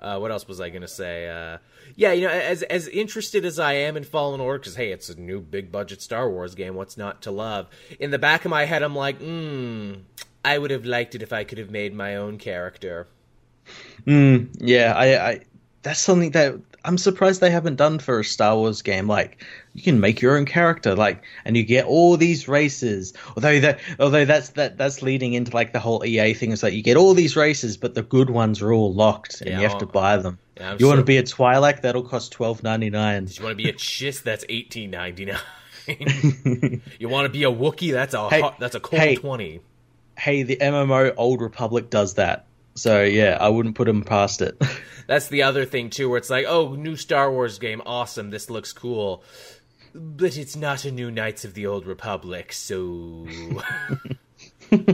Uh, 0.00 0.18
what 0.18 0.30
else 0.30 0.46
was 0.46 0.60
I 0.60 0.68
going 0.70 0.82
to 0.82 0.88
say? 0.88 1.28
Uh, 1.28 1.58
yeah, 1.96 2.12
you 2.12 2.26
know, 2.26 2.32
as 2.32 2.62
as 2.64 2.88
interested 2.88 3.44
as 3.44 3.58
I 3.58 3.74
am 3.74 3.96
in 3.96 4.04
Fallen 4.04 4.40
Order, 4.40 4.58
because 4.58 4.76
hey, 4.76 4.90
it's 4.92 5.08
a 5.08 5.20
new 5.20 5.40
big 5.40 5.70
budget 5.72 6.02
Star 6.02 6.28
Wars 6.28 6.54
game. 6.54 6.74
What's 6.74 6.96
not 6.96 7.22
to 7.22 7.30
love? 7.30 7.68
In 7.98 8.10
the 8.10 8.18
back 8.18 8.44
of 8.44 8.50
my 8.50 8.64
head, 8.64 8.82
I'm 8.82 8.94
like, 8.94 9.20
hmm, 9.20 9.94
I 10.44 10.58
would 10.58 10.70
have 10.70 10.84
liked 10.84 11.14
it 11.14 11.22
if 11.22 11.32
I 11.32 11.44
could 11.44 11.58
have 11.58 11.70
made 11.70 11.94
my 11.94 12.16
own 12.16 12.38
character. 12.38 13.08
Mm, 14.08 14.48
yeah, 14.58 14.94
I, 14.96 15.28
I 15.28 15.40
that's 15.82 16.00
something 16.00 16.30
that 16.30 16.54
I'm 16.82 16.96
surprised 16.96 17.42
they 17.42 17.50
haven't 17.50 17.76
done 17.76 17.98
for 17.98 18.20
a 18.20 18.24
Star 18.24 18.56
Wars 18.56 18.80
game. 18.80 19.06
Like 19.06 19.44
you 19.74 19.82
can 19.82 20.00
make 20.00 20.22
your 20.22 20.38
own 20.38 20.46
character, 20.46 20.96
like, 20.96 21.22
and 21.44 21.58
you 21.58 21.62
get 21.62 21.84
all 21.84 22.16
these 22.16 22.48
races. 22.48 23.12
Although 23.36 23.60
that, 23.60 23.80
although 24.00 24.24
that's 24.24 24.50
that 24.50 24.78
that's 24.78 25.02
leading 25.02 25.34
into 25.34 25.54
like 25.54 25.74
the 25.74 25.78
whole 25.78 26.02
EA 26.06 26.32
thing. 26.32 26.52
Is 26.52 26.62
like 26.62 26.72
you 26.72 26.82
get 26.82 26.96
all 26.96 27.12
these 27.12 27.36
races, 27.36 27.76
but 27.76 27.94
the 27.94 28.02
good 28.02 28.30
ones 28.30 28.62
are 28.62 28.72
all 28.72 28.94
locked, 28.94 29.42
and 29.42 29.50
yeah, 29.50 29.60
you 29.60 29.68
have 29.68 29.78
to 29.78 29.86
buy 29.86 30.16
them. 30.16 30.38
Yeah, 30.56 30.76
you 30.78 30.86
want 30.86 31.00
to 31.00 31.04
be 31.04 31.18
a 31.18 31.22
Twi'lek? 31.22 31.82
That'll 31.82 32.02
cost 32.02 32.32
twelve 32.32 32.62
ninety 32.62 32.88
nine. 32.88 33.28
You 33.30 33.44
want 33.44 33.58
to 33.58 33.62
be 33.62 33.68
a 33.68 33.74
Chiss? 33.74 34.22
That's 34.22 34.46
eighteen 34.48 34.90
ninety 34.90 35.26
nine. 35.26 35.38
you 36.98 37.08
want 37.10 37.26
to 37.26 37.28
be 37.30 37.44
a 37.44 37.50
Wookiee? 37.50 37.92
That's 37.92 38.14
a 38.14 38.30
hey, 38.30 38.50
that's 38.58 38.74
a 38.74 38.80
cold 38.80 39.02
hey, 39.02 39.16
twenty. 39.16 39.60
Hey, 40.18 40.44
the 40.44 40.56
MMO 40.56 41.12
Old 41.18 41.42
Republic 41.42 41.90
does 41.90 42.14
that. 42.14 42.46
So 42.78 43.02
yeah, 43.02 43.36
I 43.40 43.48
wouldn't 43.48 43.74
put 43.74 43.88
him 43.88 44.04
past 44.04 44.40
it. 44.40 44.60
That's 45.08 45.28
the 45.28 45.42
other 45.42 45.64
thing 45.64 45.90
too, 45.90 46.08
where 46.08 46.18
it's 46.18 46.30
like, 46.30 46.46
oh, 46.46 46.74
new 46.74 46.94
Star 46.94 47.32
Wars 47.32 47.58
game, 47.58 47.82
awesome, 47.84 48.30
this 48.30 48.50
looks 48.50 48.72
cool, 48.72 49.24
but 49.94 50.36
it's 50.36 50.54
not 50.54 50.84
a 50.84 50.92
new 50.92 51.10
Knights 51.10 51.44
of 51.44 51.54
the 51.54 51.66
Old 51.66 51.86
Republic, 51.86 52.52
so. 52.52 53.26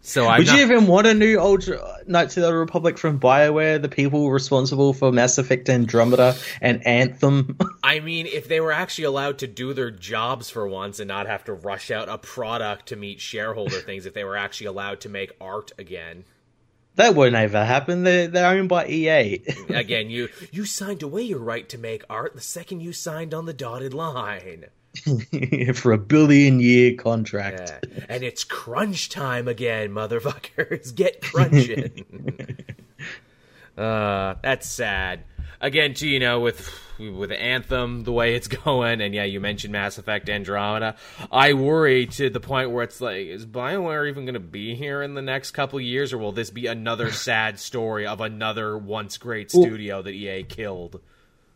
so 0.00 0.26
I 0.26 0.38
would 0.38 0.46
not... 0.46 0.56
you 0.56 0.64
even 0.64 0.86
want 0.86 1.06
a 1.06 1.12
new 1.12 1.38
old 1.38 1.68
Knights 2.06 2.36
of 2.38 2.40
the 2.40 2.46
Old 2.46 2.56
Republic 2.56 2.96
from 2.96 3.20
Bioware, 3.20 3.80
the 3.80 3.90
people 3.90 4.30
responsible 4.30 4.94
for 4.94 5.12
Mass 5.12 5.36
Effect 5.36 5.68
Andromeda 5.68 6.34
and 6.62 6.84
Anthem? 6.86 7.58
I 7.84 8.00
mean, 8.00 8.26
if 8.26 8.48
they 8.48 8.60
were 8.60 8.72
actually 8.72 9.04
allowed 9.04 9.38
to 9.40 9.46
do 9.46 9.74
their 9.74 9.90
jobs 9.90 10.48
for 10.48 10.66
once 10.66 10.98
and 10.98 11.08
not 11.08 11.26
have 11.26 11.44
to 11.44 11.52
rush 11.52 11.90
out 11.90 12.08
a 12.08 12.16
product 12.16 12.86
to 12.86 12.96
meet 12.96 13.20
shareholder 13.20 13.80
things, 13.80 14.06
if 14.06 14.14
they 14.14 14.24
were 14.24 14.36
actually 14.36 14.68
allowed 14.68 15.02
to 15.02 15.08
make 15.10 15.36
art 15.40 15.72
again. 15.78 16.24
That 16.98 17.14
won't 17.14 17.36
ever 17.36 17.64
happen. 17.64 18.02
They're, 18.02 18.26
they're 18.26 18.50
owned 18.50 18.68
by 18.68 18.88
EA. 18.88 19.40
Again, 19.68 20.10
you 20.10 20.28
you 20.50 20.64
signed 20.64 21.04
away 21.04 21.22
your 21.22 21.38
right 21.38 21.68
to 21.68 21.78
make 21.78 22.02
art 22.10 22.34
the 22.34 22.40
second 22.40 22.80
you 22.80 22.92
signed 22.92 23.32
on 23.32 23.46
the 23.46 23.52
dotted 23.52 23.94
line. 23.94 24.64
For 25.74 25.92
a 25.92 25.98
billion 25.98 26.58
year 26.58 26.96
contract. 26.96 27.86
Yeah. 27.86 28.04
And 28.08 28.24
it's 28.24 28.42
crunch 28.42 29.10
time 29.10 29.46
again, 29.46 29.90
motherfuckers. 29.90 30.92
Get 30.96 31.22
crunching. 31.22 32.64
uh, 33.78 34.34
that's 34.42 34.66
sad. 34.68 35.22
Again, 35.60 35.94
too, 35.94 36.08
you 36.08 36.20
know, 36.20 36.40
with 36.40 36.70
with 36.98 37.30
Anthem 37.30 38.04
the 38.04 38.12
way 38.12 38.34
it's 38.34 38.48
going, 38.64 39.00
and 39.00 39.14
yeah, 39.14 39.24
you 39.24 39.40
mentioned 39.40 39.72
Mass 39.72 39.98
Effect 39.98 40.28
Andromeda. 40.28 40.96
I 41.30 41.52
worry 41.52 42.06
to 42.06 42.30
the 42.30 42.40
point 42.40 42.70
where 42.70 42.84
it's 42.84 43.00
like, 43.00 43.26
is 43.26 43.46
Bioware 43.46 44.08
even 44.08 44.24
going 44.24 44.34
to 44.34 44.40
be 44.40 44.74
here 44.74 45.02
in 45.02 45.14
the 45.14 45.22
next 45.22 45.52
couple 45.52 45.80
years, 45.80 46.12
or 46.12 46.18
will 46.18 46.32
this 46.32 46.50
be 46.50 46.66
another 46.66 47.10
sad 47.12 47.58
story 47.58 48.06
of 48.06 48.20
another 48.20 48.76
once 48.76 49.16
great 49.16 49.50
studio 49.50 50.02
that 50.02 50.12
EA 50.12 50.42
killed? 50.44 51.00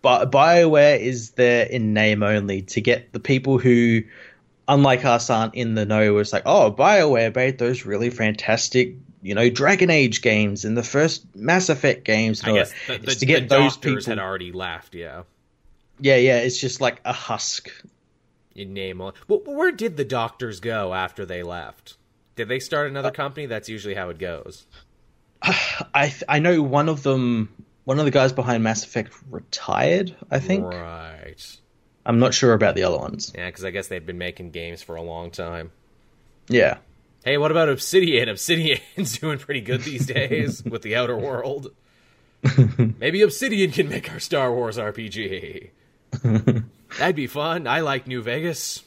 But 0.01 0.33
Bioware 0.33 0.99
is 0.99 1.31
there 1.33 1.65
in 1.67 1.95
name 1.95 2.23
only 2.23 2.63
to 2.63 2.81
get 2.81 3.13
the 3.13 3.21
people 3.21 3.59
who, 3.59 4.03
unlike 4.67 5.05
us, 5.05 5.31
aren't 5.31 5.55
in 5.55 5.75
the 5.75 5.87
know. 5.87 6.19
It's 6.19 6.33
like, 6.33 6.43
oh, 6.45 6.73
Bioware 6.73 7.35
made 7.35 7.59
those 7.59 7.87
really 7.87 8.11
fantastic 8.11 8.97
you 9.23 9.35
know 9.35 9.49
Dragon 9.49 9.89
Age 9.89 10.21
games 10.21 10.65
and 10.65 10.77
the 10.77 10.83
first 10.83 11.25
Mass 11.35 11.69
Effect 11.69 12.05
games. 12.05 12.43
I 12.43 12.53
guess 12.53 12.73
the, 12.87 12.99
the, 12.99 13.15
to 13.15 13.27
get 13.27 13.49
the 13.49 13.57
those 13.57 13.77
people 13.77 14.03
had 14.05 14.19
already 14.19 14.53
left. 14.53 14.95
Yeah, 14.95 15.23
yeah, 16.01 16.17
yeah. 16.17 16.39
It's 16.39 16.59
just 16.59 16.81
like 16.81 17.01
a 17.05 17.13
husk. 17.13 17.71
In 18.55 18.75
name, 18.75 18.99
well, 18.99 19.15
where 19.29 19.73
did 19.73 19.97
the 19.97 20.05
doctors 20.05 20.61
go 20.61 20.93
after 20.93 21.25
they 21.25 21.43
left? 21.43 21.97
Did 22.37 22.49
they 22.49 22.59
start 22.59 22.91
another 22.91 23.09
uh, 23.09 23.13
company? 23.13 23.47
That's 23.47 23.71
usually 23.71 23.95
how 23.95 24.11
it 24.11 24.19
goes. 24.19 24.67
I 25.43 26.15
I 26.29 26.39
know 26.39 26.63
one 26.63 26.91
of 26.91 27.03
them, 27.03 27.49
one 27.85 27.99
of 27.99 28.05
the 28.05 28.11
guys 28.11 28.33
behind 28.33 28.63
Mass 28.63 28.85
Effect 28.85 29.15
retired. 29.31 30.15
I 30.31 30.39
think. 30.39 30.67
Right. 30.67 31.57
I'm 32.05 32.19
not 32.19 32.35
sure 32.35 32.53
about 32.53 32.75
the 32.75 32.83
other 32.83 32.99
ones. 32.99 33.33
Yeah, 33.35 33.47
because 33.47 33.65
I 33.65 33.71
guess 33.71 33.87
they've 33.87 34.05
been 34.05 34.19
making 34.19 34.51
games 34.51 34.83
for 34.83 34.97
a 34.97 35.03
long 35.03 35.31
time. 35.31 35.71
Yeah. 36.49 36.79
Hey, 37.25 37.39
what 37.39 37.53
about 37.53 37.69
Obsidian? 37.69 38.29
Obsidian's 38.29 39.19
doing 39.21 39.39
pretty 39.39 39.61
good 39.61 39.83
these 39.83 40.07
days 40.07 40.65
with 40.65 40.83
the 40.83 40.97
Outer 40.97 41.17
World. 41.17 41.73
Maybe 42.99 43.23
Obsidian 43.23 43.71
can 43.71 43.89
make 43.89 44.11
our 44.11 44.19
Star 44.19 44.53
Wars 44.53 44.77
RPG. 44.77 45.71
That'd 46.99 47.17
be 47.17 47.29
fun. 47.29 47.69
I 47.69 47.81
like 47.81 48.09
New 48.09 48.23
Vegas. 48.23 48.83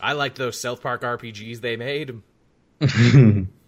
I 0.00 0.12
liked 0.12 0.36
those 0.36 0.60
South 0.60 0.80
Park 0.80 1.02
RPGs 1.02 1.60
they 1.60 1.76
made. 1.76 2.22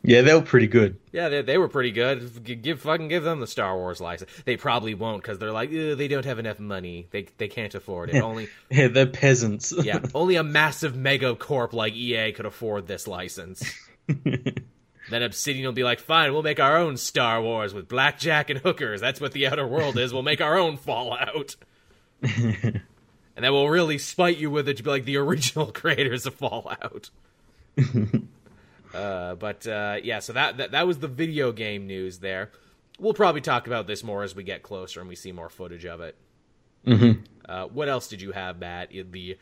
Yeah, 0.03 0.23
they 0.23 0.35
were 0.35 0.41
pretty 0.41 0.67
good. 0.67 0.99
Yeah, 1.13 1.29
they, 1.29 1.43
they 1.43 1.59
were 1.59 1.69
pretty 1.69 1.91
good. 1.91 2.63
Give 2.63 2.81
fucking 2.81 3.09
give 3.09 3.23
them 3.23 3.41
the 3.41 3.47
Star 3.47 3.77
Wars 3.77 4.01
license. 4.01 4.31
They 4.45 4.57
probably 4.57 4.95
won't 4.95 5.23
because 5.23 5.39
they're 5.39 5.53
like 5.53 5.71
they 5.71 6.09
don't 6.09 6.25
have 6.25 6.39
enough 6.39 6.59
money. 6.59 7.07
They 7.11 7.27
they 7.37 7.49
can't 7.49 7.75
afford 7.75 8.11
it. 8.11 8.23
Only 8.23 8.49
yeah, 8.71 8.89
they're 8.89 9.07
peasants. 9.07 9.75
yeah, 9.83 10.01
only 10.15 10.37
a 10.37 10.43
massive 10.43 10.97
mega 10.97 11.35
corp 11.35 11.75
like 11.75 11.95
EA 11.95 12.33
could 12.33 12.47
afford 12.47 12.87
this 12.87 13.07
license. 13.07 13.63
Then 14.07 15.23
Obsidian 15.23 15.67
will 15.67 15.73
be 15.73 15.83
like, 15.83 15.99
fine, 15.99 16.33
we'll 16.33 16.43
make 16.43 16.61
our 16.61 16.77
own 16.77 16.97
Star 16.97 17.43
Wars 17.43 17.75
with 17.75 17.89
blackjack 17.89 18.49
and 18.49 18.61
hookers. 18.61 19.01
That's 19.01 19.21
what 19.21 19.33
the 19.33 19.49
outer 19.49 19.67
world 19.67 19.99
is. 19.99 20.13
We'll 20.13 20.23
make 20.23 20.41
our 20.41 20.57
own 20.57 20.77
Fallout. 20.77 21.57
and 22.23 22.83
then 23.35 23.53
we'll 23.53 23.69
really 23.69 23.99
spite 23.99 24.37
you 24.37 24.51
with 24.51 24.69
it 24.69 24.77
to 24.77 24.83
be 24.85 24.91
like 24.91 25.05
the 25.05 25.17
original 25.17 25.73
creators 25.73 26.27
of 26.27 26.35
Fallout. 26.35 27.11
Uh, 28.95 29.35
but 29.37 29.67
uh, 29.67 29.99
yeah, 30.03 30.19
so 30.19 30.33
that, 30.33 30.57
that 30.59 30.71
that 30.73 30.87
was 30.87 30.99
the 30.99 31.09
video 31.09 31.53
game 31.53 31.87
news 31.87 32.19
there. 32.19 32.51
We'll 32.99 33.15
probably 33.15 33.41
talk 33.41 33.67
about 33.67 33.87
this 33.87 34.05
more 34.05 34.23
as 34.23 34.35
we 34.35 34.43
get 34.45 34.63
closer 34.63 35.01
and 35.01 35.09
we 35.09 35.15
see 35.17 35.33
more 35.33 35.49
footage 35.49 35.87
of 35.87 36.01
it. 36.01 36.17
Mm-hmm. 36.87 37.23
Uh, 37.49 37.67
what 37.67 37.89
else 37.89 38.09
did 38.09 38.21
you 38.21 38.33
have, 38.33 38.59
Matt, 38.59 38.93
in 38.93 39.11
the 39.11 39.39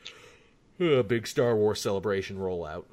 uh, 0.80 1.02
big 1.02 1.26
Star 1.26 1.56
Wars 1.56 1.80
celebration 1.80 2.38
rollout? 2.38 2.84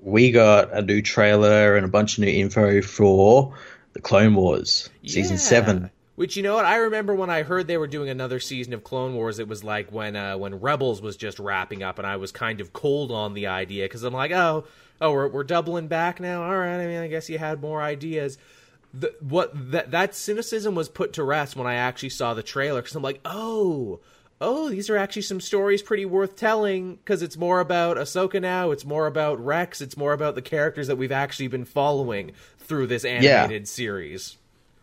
We 0.00 0.30
got 0.30 0.72
a 0.72 0.82
new 0.82 1.02
trailer 1.02 1.76
and 1.76 1.84
a 1.84 1.88
bunch 1.88 2.18
of 2.18 2.24
new 2.24 2.30
info 2.30 2.80
for 2.82 3.54
the 3.92 4.00
Clone 4.00 4.34
Wars 4.34 4.88
season 5.04 5.36
Yeah. 5.36 5.40
seven. 5.42 5.90
Which 6.14 6.36
you 6.36 6.42
know 6.42 6.54
what 6.56 6.64
I 6.64 6.76
remember 6.78 7.14
when 7.14 7.30
I 7.30 7.44
heard 7.44 7.68
they 7.68 7.76
were 7.76 7.86
doing 7.86 8.08
another 8.08 8.40
season 8.40 8.72
of 8.74 8.82
Clone 8.82 9.14
Wars. 9.14 9.38
It 9.38 9.46
was 9.46 9.62
like 9.62 9.92
when 9.92 10.16
uh, 10.16 10.36
when 10.36 10.58
Rebels 10.58 11.00
was 11.00 11.16
just 11.16 11.38
wrapping 11.38 11.84
up, 11.84 11.98
and 11.98 12.06
I 12.06 12.16
was 12.16 12.32
kind 12.32 12.60
of 12.60 12.72
cold 12.72 13.12
on 13.12 13.34
the 13.34 13.46
idea 13.46 13.84
because 13.84 14.02
I'm 14.02 14.14
like, 14.14 14.32
oh, 14.32 14.64
oh, 15.00 15.12
we're 15.12 15.28
we're 15.28 15.44
doubling 15.44 15.88
back 15.88 16.20
now. 16.20 16.42
All 16.42 16.56
right, 16.56 16.80
I 16.80 16.86
mean, 16.86 17.00
I 17.00 17.08
guess 17.08 17.28
you 17.28 17.38
had 17.38 17.60
more 17.60 17.82
ideas. 17.82 18.38
The, 18.94 19.14
what 19.20 19.50
that 19.72 19.90
that 19.90 20.14
cynicism 20.14 20.74
was 20.74 20.88
put 20.88 21.14
to 21.14 21.24
rest 21.24 21.56
when 21.56 21.66
I 21.66 21.74
actually 21.74 22.08
saw 22.10 22.34
the 22.34 22.42
trailer 22.42 22.80
because 22.80 22.96
I'm 22.96 23.02
like, 23.02 23.20
oh, 23.24 24.00
oh, 24.40 24.68
these 24.70 24.88
are 24.88 24.96
actually 24.96 25.22
some 25.22 25.40
stories 25.40 25.82
pretty 25.82 26.04
worth 26.04 26.36
telling 26.36 26.96
because 26.96 27.22
it's 27.22 27.36
more 27.36 27.60
about 27.60 27.96
Ahsoka 27.96 28.40
now. 28.40 28.70
It's 28.70 28.84
more 28.84 29.06
about 29.06 29.44
Rex. 29.44 29.80
It's 29.80 29.96
more 29.96 30.12
about 30.12 30.34
the 30.34 30.42
characters 30.42 30.86
that 30.86 30.96
we've 30.96 31.12
actually 31.12 31.48
been 31.48 31.64
following 31.64 32.32
through 32.58 32.86
this 32.86 33.04
animated 33.04 33.68
series. 33.68 34.36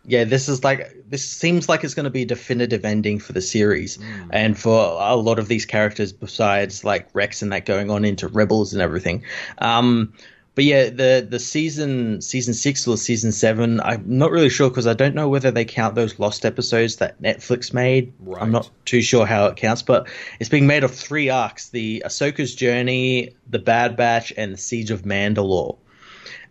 Yeah, 0.06 0.24
this 0.24 0.48
is 0.48 0.62
like 0.62 1.04
this 1.08 1.28
seems 1.28 1.68
like 1.68 1.82
it's 1.82 1.94
going 1.94 2.04
to 2.04 2.10
be 2.10 2.22
a 2.22 2.26
definitive 2.26 2.84
ending 2.84 3.18
for 3.18 3.32
the 3.32 3.40
series, 3.40 3.98
and 4.30 4.58
for 4.58 4.96
a 5.00 5.16
lot 5.16 5.38
of 5.38 5.48
these 5.48 5.66
characters 5.66 6.12
besides 6.12 6.84
like 6.84 7.08
Rex 7.12 7.42
and 7.42 7.52
that 7.52 7.66
going 7.66 7.90
on 7.90 8.04
into 8.04 8.28
Rebels 8.28 8.72
and 8.72 8.80
everything. 8.80 9.24
Um, 9.58 10.12
but 10.56 10.64
yeah, 10.64 10.88
the 10.88 11.26
the 11.28 11.38
season 11.38 12.22
season 12.22 12.54
six 12.54 12.88
or 12.88 12.96
season 12.96 13.30
seven, 13.30 13.78
I'm 13.80 14.04
not 14.06 14.30
really 14.30 14.48
sure 14.48 14.70
because 14.70 14.86
I 14.86 14.94
don't 14.94 15.14
know 15.14 15.28
whether 15.28 15.50
they 15.50 15.66
count 15.66 15.96
those 15.96 16.18
lost 16.18 16.46
episodes 16.46 16.96
that 16.96 17.20
Netflix 17.20 17.74
made. 17.74 18.12
Right. 18.20 18.42
I'm 18.42 18.52
not 18.52 18.70
too 18.86 19.02
sure 19.02 19.26
how 19.26 19.46
it 19.46 19.56
counts, 19.56 19.82
but 19.82 20.08
it's 20.40 20.48
being 20.48 20.66
made 20.66 20.82
of 20.82 20.94
three 20.94 21.28
arcs: 21.28 21.68
the 21.68 22.02
Ahsoka's 22.06 22.54
journey, 22.54 23.34
the 23.50 23.58
Bad 23.58 23.96
Batch, 23.96 24.32
and 24.36 24.54
the 24.54 24.58
Siege 24.58 24.90
of 24.90 25.02
Mandalore. 25.02 25.76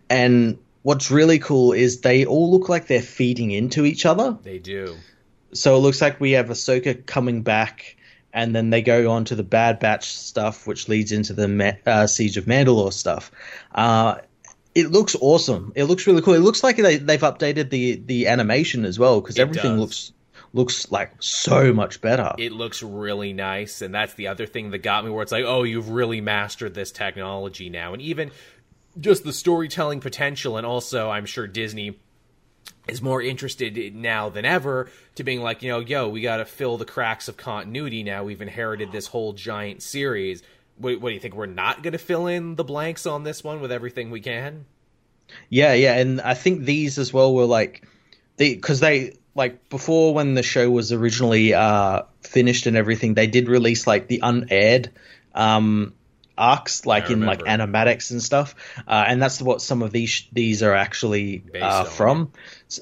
And 0.08 0.58
what's 0.86 1.10
really 1.10 1.40
cool 1.40 1.72
is 1.72 2.02
they 2.02 2.24
all 2.24 2.48
look 2.48 2.68
like 2.68 2.86
they're 2.86 3.02
feeding 3.02 3.50
into 3.50 3.84
each 3.84 4.06
other. 4.06 4.38
They 4.44 4.60
do. 4.60 4.96
So 5.52 5.74
it 5.74 5.80
looks 5.80 6.00
like 6.00 6.20
we 6.20 6.30
have 6.32 6.46
Ahsoka 6.46 7.04
coming 7.06 7.42
back, 7.42 7.96
and 8.32 8.54
then 8.54 8.70
they 8.70 8.82
go 8.82 9.10
on 9.10 9.24
to 9.24 9.34
the 9.34 9.42
Bad 9.42 9.80
Batch 9.80 10.16
stuff, 10.16 10.64
which 10.64 10.88
leads 10.88 11.10
into 11.10 11.32
the 11.32 11.48
Ma- 11.48 11.72
uh, 11.86 12.06
Siege 12.06 12.36
of 12.36 12.44
Mandalore 12.44 12.92
stuff. 12.92 13.32
Uh, 13.74 14.18
it 14.76 14.92
looks 14.92 15.16
awesome. 15.20 15.72
It 15.74 15.84
looks 15.84 16.06
really 16.06 16.22
cool. 16.22 16.34
It 16.34 16.40
looks 16.40 16.62
like 16.62 16.76
they, 16.76 16.98
they've 16.98 17.20
updated 17.20 17.70
the 17.70 17.96
the 18.06 18.28
animation 18.28 18.84
as 18.84 18.96
well 18.96 19.20
because 19.20 19.40
everything 19.40 19.72
does. 19.72 19.80
looks 19.80 20.12
looks 20.52 20.90
like 20.92 21.12
so 21.18 21.72
much 21.72 22.00
better. 22.00 22.32
It 22.38 22.52
looks 22.52 22.82
really 22.82 23.32
nice, 23.32 23.82
and 23.82 23.92
that's 23.92 24.14
the 24.14 24.28
other 24.28 24.46
thing 24.46 24.70
that 24.70 24.78
got 24.78 25.04
me 25.04 25.10
where 25.10 25.22
it's 25.22 25.32
like, 25.32 25.44
oh, 25.44 25.64
you've 25.64 25.90
really 25.90 26.20
mastered 26.20 26.74
this 26.74 26.92
technology 26.92 27.70
now. 27.70 27.92
And 27.92 28.02
even 28.02 28.30
just 28.98 29.24
the 29.24 29.32
storytelling 29.32 30.00
potential, 30.00 30.56
and 30.56 30.66
also 30.66 31.10
I'm 31.10 31.26
sure 31.26 31.46
Disney 31.46 31.98
is 32.88 33.02
more 33.02 33.20
interested 33.20 33.94
now 33.94 34.28
than 34.28 34.44
ever 34.44 34.88
to 35.16 35.24
being 35.24 35.40
like, 35.40 35.62
you 35.62 35.70
know, 35.70 35.80
yo, 35.80 36.08
we 36.08 36.20
got 36.20 36.36
to 36.38 36.44
fill 36.44 36.76
the 36.76 36.84
cracks 36.84 37.28
of 37.28 37.36
continuity 37.36 38.02
now. 38.02 38.24
We've 38.24 38.40
inherited 38.40 38.92
this 38.92 39.08
whole 39.08 39.32
giant 39.32 39.82
series. 39.82 40.42
What, 40.76 41.00
what 41.00 41.08
do 41.10 41.14
you 41.14 41.20
think? 41.20 41.34
We're 41.34 41.46
not 41.46 41.82
going 41.82 41.92
to 41.92 41.98
fill 41.98 42.26
in 42.26 42.54
the 42.54 42.64
blanks 42.64 43.06
on 43.06 43.24
this 43.24 43.42
one 43.42 43.60
with 43.60 43.72
everything 43.72 44.10
we 44.10 44.20
can? 44.20 44.66
Yeah, 45.48 45.72
yeah, 45.72 45.94
and 45.94 46.20
I 46.20 46.34
think 46.34 46.64
these 46.64 46.98
as 46.98 47.12
well 47.12 47.34
were 47.34 47.46
like 47.46 47.84
they 48.36 48.54
because 48.54 48.78
they 48.78 49.16
like 49.34 49.68
before 49.68 50.14
when 50.14 50.34
the 50.34 50.42
show 50.44 50.70
was 50.70 50.92
originally 50.92 51.52
uh 51.52 52.02
finished 52.20 52.66
and 52.66 52.76
everything, 52.76 53.14
they 53.14 53.26
did 53.26 53.48
release 53.48 53.86
like 53.86 54.06
the 54.06 54.20
unaired 54.22 54.92
um 55.34 55.94
arcs 56.36 56.86
like 56.86 57.10
in 57.10 57.20
like 57.20 57.40
animatics 57.40 58.10
and 58.10 58.22
stuff, 58.22 58.54
uh, 58.86 59.04
and 59.06 59.22
that's 59.22 59.40
what 59.40 59.62
some 59.62 59.82
of 59.82 59.92
these 59.92 60.26
these 60.32 60.62
are 60.62 60.74
actually 60.74 61.42
uh, 61.60 61.84
from. 61.84 62.32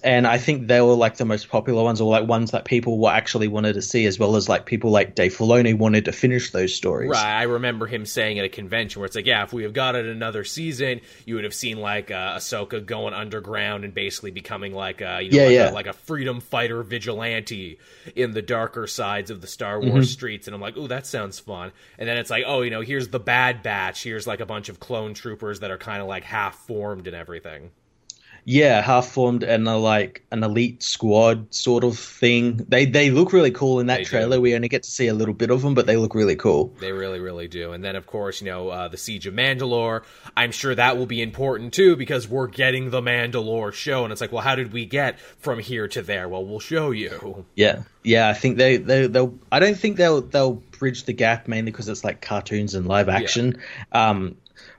And 0.02 0.26
I 0.26 0.38
think 0.38 0.66
they 0.66 0.80
were 0.80 0.94
like 0.94 1.18
the 1.18 1.26
most 1.26 1.50
popular 1.50 1.82
ones, 1.84 2.00
or 2.00 2.10
like 2.10 2.26
ones 2.26 2.52
that 2.52 2.64
people 2.64 2.98
were 2.98 3.10
actually 3.10 3.48
wanted 3.48 3.74
to 3.74 3.82
see, 3.82 4.06
as 4.06 4.18
well 4.18 4.34
as 4.34 4.48
like 4.48 4.64
people 4.64 4.90
like 4.90 5.14
Dave 5.14 5.36
Filoni 5.36 5.76
wanted 5.76 6.06
to 6.06 6.12
finish 6.12 6.52
those 6.52 6.74
stories. 6.74 7.10
Right. 7.10 7.22
I 7.22 7.42
remember 7.42 7.86
him 7.86 8.06
saying 8.06 8.38
at 8.38 8.46
a 8.46 8.48
convention 8.48 9.00
where 9.00 9.06
it's 9.06 9.14
like, 9.14 9.26
yeah, 9.26 9.42
if 9.42 9.52
we 9.52 9.62
have 9.64 9.74
got 9.74 9.94
it 9.94 10.06
another 10.06 10.42
season, 10.42 11.02
you 11.26 11.34
would 11.34 11.44
have 11.44 11.52
seen 11.52 11.78
like 11.80 12.10
uh, 12.10 12.36
Ahsoka 12.36 12.84
going 12.84 13.12
underground 13.12 13.84
and 13.84 13.92
basically 13.92 14.30
becoming 14.30 14.72
like 14.72 15.02
a, 15.02 15.20
you 15.20 15.30
know, 15.30 15.36
Yeah, 15.36 15.44
like, 15.44 15.52
yeah. 15.52 15.70
A, 15.70 15.72
like 15.72 15.86
a 15.86 15.92
freedom 15.92 16.40
fighter 16.40 16.82
vigilante 16.82 17.78
in 18.16 18.32
the 18.32 18.42
darker 18.42 18.86
sides 18.86 19.30
of 19.30 19.42
the 19.42 19.46
Star 19.46 19.74
Mm-hmm. 19.78 19.90
Wars 19.90 20.10
streets. 20.10 20.46
And 20.46 20.54
I'm 20.54 20.62
like, 20.62 20.78
oh, 20.78 20.86
that 20.86 21.06
sounds 21.06 21.38
fun. 21.38 21.72
And 21.98 22.08
then 22.08 22.16
it's 22.16 22.30
like, 22.30 22.44
oh, 22.46 22.62
you 22.62 22.70
know, 22.70 22.80
here's 22.80 23.08
the 23.08 23.20
Bad 23.20 23.62
Batch. 23.62 24.02
Here's 24.02 24.26
like 24.26 24.40
a 24.40 24.46
bunch 24.46 24.68
of 24.70 24.80
clone 24.80 25.12
troopers 25.12 25.60
that 25.60 25.70
are 25.70 25.78
kind 25.78 26.00
of 26.00 26.08
like 26.08 26.24
half 26.24 26.54
formed 26.66 27.06
and 27.06 27.14
everything. 27.14 27.70
Yeah, 28.46 28.82
half 28.82 29.06
formed 29.08 29.42
and 29.42 29.66
a, 29.66 29.76
like 29.76 30.22
an 30.30 30.44
elite 30.44 30.82
squad 30.82 31.54
sort 31.54 31.82
of 31.82 31.98
thing. 31.98 32.56
They 32.68 32.84
they 32.84 33.10
look 33.10 33.32
really 33.32 33.50
cool 33.50 33.80
in 33.80 33.86
that 33.86 33.96
They 33.98 34.04
do. 34.04 34.10
trailer. 34.10 34.40
We 34.40 34.54
only 34.54 34.68
get 34.68 34.82
to 34.82 34.90
see 34.90 35.06
a 35.06 35.14
little 35.14 35.32
bit 35.32 35.50
of 35.50 35.62
them, 35.62 35.74
but 35.74 35.86
they 35.86 35.96
look 35.96 36.14
really 36.14 36.36
cool. 36.36 36.74
They 36.78 36.92
really, 36.92 37.20
really 37.20 37.48
do. 37.48 37.72
And 37.72 37.82
then, 37.82 37.96
of 37.96 38.06
course, 38.06 38.42
you 38.42 38.46
know, 38.46 38.68
uh, 38.68 38.88
the 38.88 38.98
Siege 38.98 39.26
of 39.26 39.32
Mandalore. 39.32 40.02
I'm 40.36 40.52
sure 40.52 40.74
that 40.74 40.98
will 40.98 41.06
be 41.06 41.22
important 41.22 41.72
too 41.72 41.96
because 41.96 42.28
we're 42.28 42.46
getting 42.48 42.90
the 42.90 43.00
Mandalore 43.00 43.72
show. 43.72 44.04
And 44.04 44.12
it's 44.12 44.20
like, 44.20 44.30
well, 44.32 44.42
how 44.42 44.54
did 44.56 44.72
we 44.74 44.84
get 44.84 45.18
from 45.20 45.58
here 45.58 45.88
to 45.88 46.02
there? 46.02 46.28
Well, 46.28 46.44
we'll 46.44 46.60
show 46.60 46.90
you. 46.90 47.46
Yeah, 47.54 47.84
yeah. 48.02 48.28
I 48.28 48.34
think 48.34 48.58
they 48.58 48.76
they 48.76 49.06
they'll. 49.06 49.38
I 49.50 49.58
don't 49.58 49.78
think 49.78 49.96
they'll 49.96 50.20
they'll 50.20 50.54
bridge 50.78 51.04
the 51.04 51.14
gap 51.14 51.48
mainly 51.48 51.70
because 51.70 51.88
it's 51.88 52.04
like 52.04 52.20
cartoons 52.20 52.74
and 52.74 52.86
live 52.86 53.08
action. 53.08 53.56
Um, 53.92 54.36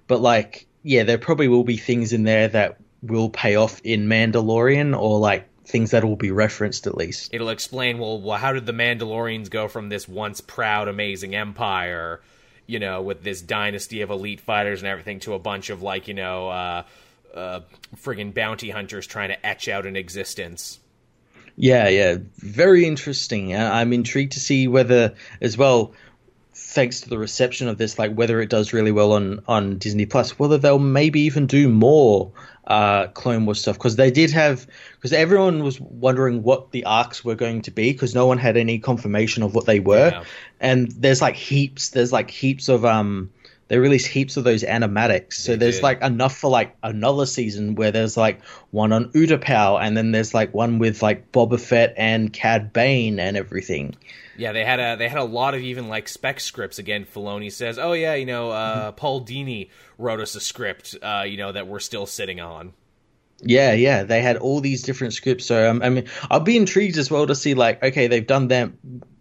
but 0.08 0.22
like 0.22 0.68
yeah, 0.84 1.02
there 1.02 1.18
probably 1.18 1.48
will 1.48 1.64
be 1.64 1.78
things 1.78 2.14
in 2.14 2.24
there 2.24 2.48
that 2.50 2.78
will 3.08 3.30
pay 3.30 3.56
off 3.56 3.82
in 3.84 4.08
Mandalorian 4.08 5.00
or 5.00 5.20
like 5.20 5.48
things 5.66 5.92
that 5.92 6.04
will 6.04 6.16
be 6.16 6.32
referenced 6.32 6.88
at 6.88 6.96
least. 6.96 7.34
It'll 7.34 7.50
explain, 7.50 7.98
well, 7.98 8.22
well, 8.22 8.38
how 8.38 8.54
did 8.54 8.66
the 8.66 8.74
Mandalorians 8.74 9.50
go 9.50 9.68
from 9.68 9.90
this 9.90 10.08
once 10.08 10.42
proud, 10.42 10.88
amazing 10.88 11.36
empire, 11.36 12.22
you 12.68 12.80
know, 12.80 13.02
with 13.02 13.24
this 13.24 13.42
dynasty 13.42 14.02
of 14.02 14.10
elite 14.10 14.42
fighters 14.42 14.82
and 14.82 14.88
everything, 14.88 15.20
to 15.22 15.34
a 15.34 15.40
bunch 15.40 15.70
of 15.70 15.82
like, 15.82 16.08
you 16.08 16.14
know, 16.14 16.50
uh, 16.50 16.84
uh, 17.34 17.60
friggin' 17.98 18.34
bounty 18.34 18.70
hunters 18.70 19.08
trying 19.08 19.30
to 19.30 19.46
etch 19.46 19.68
out 19.68 19.86
an 19.86 19.96
existence. 19.96 20.80
Yeah, 21.58 21.88
yeah, 21.88 22.18
very 22.38 22.86
interesting. 22.86 23.56
I'm 23.56 23.94
intrigued 23.94 24.34
to 24.34 24.40
see 24.40 24.68
whether, 24.68 25.16
as 25.42 25.58
well, 25.58 25.94
thanks 26.54 27.02
to 27.02 27.10
the 27.10 27.18
reception 27.18 27.68
of 27.70 27.78
this, 27.78 27.98
like 27.98 28.14
whether 28.14 28.42
it 28.42 28.50
does 28.50 28.74
really 28.74 28.92
well 28.92 29.14
on 29.14 29.42
on 29.48 29.78
Disney 29.78 30.06
Plus, 30.06 30.38
whether 30.38 30.58
they'll 30.58 30.80
maybe 30.80 31.22
even 31.22 31.48
do 31.48 31.70
more 31.70 32.32
uh, 32.68 33.08
Clone 33.08 33.46
Wars 33.46 33.62
stuff 33.62 33.78
because 33.78 33.96
they 33.96 34.12
did 34.12 34.32
have 34.32 34.66
because 34.96 35.14
everyone 35.14 35.64
was 35.64 35.80
wondering 35.80 36.44
what 36.44 36.72
the 36.72 36.84
arcs 36.86 37.24
were 37.24 37.36
going 37.36 37.62
to 37.64 37.72
be 37.72 37.92
because 37.92 38.16
no 38.16 38.26
one 38.26 38.38
had 38.38 38.58
any 38.58 38.80
confirmation 38.80 39.44
of 39.44 39.54
what 39.54 39.66
they 39.66 39.80
were, 39.80 40.10
Yeah. 40.10 40.24
and 40.60 40.92
there's 40.92 41.22
like 41.22 41.36
heaps, 41.36 41.90
there's 41.90 42.12
like 42.12 42.30
heaps 42.30 42.70
of 42.70 42.86
um. 42.86 43.32
They 43.68 43.80
released 43.80 44.06
heaps 44.06 44.38
of 44.38 44.44
those 44.44 44.62
animatics, 44.62 45.34
so 45.34 45.54
They 45.54 45.58
there's 45.58 45.78
did. 45.78 45.84
like 45.84 46.02
enough 46.04 46.38
for 46.38 46.52
like 46.52 46.76
another 46.84 47.26
season 47.26 47.74
where 47.74 47.90
there's 47.92 48.16
like 48.16 48.44
one 48.70 48.94
on 48.94 49.12
Utapau, 49.14 49.82
and 49.82 49.98
then 49.98 50.12
there's 50.12 50.36
like 50.36 50.54
one 50.54 50.78
with 50.78 51.02
like 51.02 51.32
Boba 51.32 51.60
Fett 51.60 51.96
and 51.98 52.32
Cad 52.32 52.72
Bane 52.74 53.20
and 53.20 53.36
everything. 53.36 53.96
Yeah, 54.38 54.52
they 54.52 54.66
had 54.66 54.80
a 54.80 54.96
they 54.98 55.10
had 55.10 55.18
a 55.18 55.24
lot 55.24 55.56
of 55.56 55.62
even 55.62 55.88
like 55.88 56.08
spec 56.08 56.40
scripts. 56.40 56.80
Again, 56.80 57.06
Filoni 57.06 57.52
says, 57.52 57.80
"Oh 57.80 57.94
yeah, 57.94 58.16
you 58.16 58.26
know, 58.26 58.52
uh, 58.52 58.92
Paul 58.94 59.26
Dini 59.26 59.70
wrote 59.98 60.20
us 60.20 60.36
a 60.36 60.42
script, 60.42 60.96
uh, 61.02 61.26
you 61.28 61.38
know, 61.38 61.52
that 61.52 61.68
we're 61.68 61.80
still 61.80 62.06
sitting 62.06 62.40
on." 62.40 62.74
Yeah, 63.42 63.74
yeah, 63.74 64.04
they 64.04 64.22
had 64.22 64.38
all 64.38 64.62
these 64.62 64.84
different 64.84 65.14
scripts. 65.14 65.46
So 65.46 65.70
um, 65.70 65.82
I 65.82 65.90
mean, 65.90 66.08
I'll 66.30 66.40
be 66.40 66.58
intrigued 66.58 66.98
as 66.98 67.12
well 67.12 67.28
to 67.28 67.36
see 67.36 67.54
like, 67.54 67.84
okay, 67.84 68.08
they've 68.08 68.26
done 68.26 68.48
that. 68.50 68.72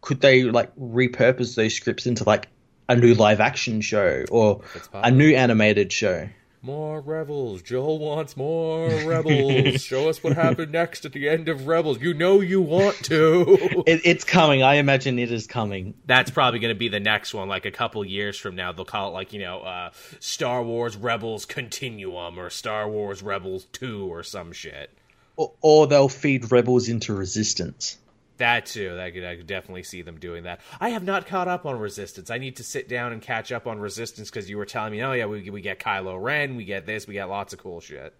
Could 0.01 0.21
they 0.21 0.45
like 0.45 0.75
repurpose 0.77 1.57
those 1.57 1.75
scripts 1.75 2.07
into 2.07 2.25
like 2.25 2.49
a 2.89 2.97
new 2.97 3.15
live 3.15 3.41
action 3.41 3.81
show 3.81 4.25
or 4.31 4.62
a 4.93 5.11
new 5.11 5.35
animated 5.35 5.93
show? 5.93 6.29
More 6.65 7.03
rebels. 7.03 7.61
Joel 7.61 7.99
wants 7.99 8.39
more 8.39 8.89
rebels. 9.05 9.83
Show 9.83 10.09
us 10.09 10.25
what 10.25 10.33
happened 10.37 10.73
next 10.73 11.05
at 11.05 11.12
the 11.12 11.29
end 11.29 11.51
of 11.51 11.67
Rebels. 11.67 12.01
You 12.01 12.15
know 12.15 12.41
you 12.41 12.62
want 12.62 12.97
to. 13.05 13.59
It, 13.87 14.01
it's 14.05 14.25
coming. 14.25 14.62
I 14.62 14.77
imagine 14.77 15.19
it 15.19 15.31
is 15.31 15.47
coming. 15.47 15.95
That's 16.07 16.31
probably 16.31 16.61
going 16.61 16.73
to 16.75 16.79
be 16.79 16.89
the 16.89 17.01
next 17.01 17.35
one. 17.35 17.49
Like 17.49 17.67
a 17.67 17.71
couple 17.71 18.03
years 18.03 18.39
from 18.39 18.57
now, 18.57 18.73
they'll 18.73 18.87
call 18.87 19.11
it 19.11 19.12
like 19.12 19.35
you 19.35 19.41
know, 19.41 19.61
uh, 19.61 19.91
Star 20.21 20.62
Wars 20.62 20.97
Rebels 20.97 21.45
Continuum 21.45 22.39
or 22.39 22.49
Star 22.49 22.89
Wars 22.89 23.23
Rebels 23.23 23.67
Two 23.73 24.07
or 24.11 24.23
some 24.23 24.53
shit. 24.53 24.91
Or, 25.37 25.53
or 25.61 25.87
they'll 25.87 26.09
feed 26.09 26.51
rebels 26.51 26.89
into 26.89 27.12
resistance. 27.12 27.99
That 28.39 28.66
too. 28.66 28.97
That 28.97 29.14
could, 29.14 29.24
I 29.24 29.37
could 29.37 29.47
definitely 29.47 29.85
see 29.85 30.03
them 30.03 30.18
doing 30.18 30.45
that. 30.45 30.61
I 30.80 30.91
have 30.91 31.05
not 31.05 31.26
caught 31.26 31.47
up 31.47 31.66
on 31.66 31.78
Resistance. 31.78 32.30
I 32.30 32.39
need 32.39 32.57
to 32.57 32.64
sit 32.64 32.89
down 32.89 33.12
and 33.12 33.22
catch 33.22 33.53
up 33.53 33.66
on 33.66 33.78
Resistance 33.78 34.28
because 34.28 34.51
you 34.51 34.59
were 34.59 34.66
telling 34.66 34.93
me, 34.93 35.03
oh 35.03 35.12
yeah, 35.12 35.26
we 35.26 35.49
we 35.51 35.61
get 35.61 35.78
Kylo 35.78 36.20
Ren, 36.20 36.57
we 36.57 36.64
get 36.64 36.85
this, 36.85 37.07
we 37.07 37.14
get 37.14 37.28
lots 37.28 37.53
of 37.53 37.61
cool 37.61 37.80
shit. 37.80 38.12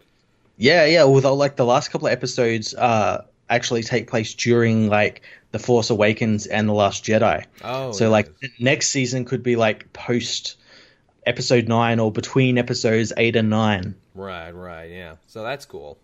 Yeah, 0.57 0.85
yeah. 0.85 1.03
Although 1.03 1.35
like 1.35 1.57
the 1.57 1.65
last 1.65 1.91
couple 1.91 2.07
of 2.07 2.13
episodes 2.13 2.75
uh 2.75 3.25
actually 3.51 3.83
take 3.83 4.09
place 4.09 4.35
during 4.35 4.89
like 4.89 5.23
the 5.51 5.59
Force 5.59 5.91
Awakens 5.91 6.47
and 6.47 6.69
the 6.69 6.73
Last 6.73 7.05
Jedi. 7.05 7.45
Oh, 7.63 7.93
so 7.93 8.09
like 8.09 8.33
next 8.59 8.89
season 8.89 9.25
could 9.25 9.43
be 9.43 9.57
like 9.57 9.93
post 9.93 10.57
episode 11.27 11.69
nine 11.69 11.99
or 11.99 12.13
between 12.13 12.57
episodes 12.57 13.13
eight 13.17 13.35
and 13.35 13.51
nine. 13.51 13.97
Right, 14.15 14.53
right, 14.53 14.91
yeah. 14.91 15.17
So 15.27 15.43
that's 15.43 15.65
cool. 15.65 15.99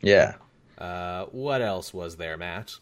Yeah. 0.00 0.34
Uh, 0.78 1.24
what 1.26 1.62
else 1.62 1.92
was 1.92 2.16
there, 2.16 2.36
Matt? 2.36 2.76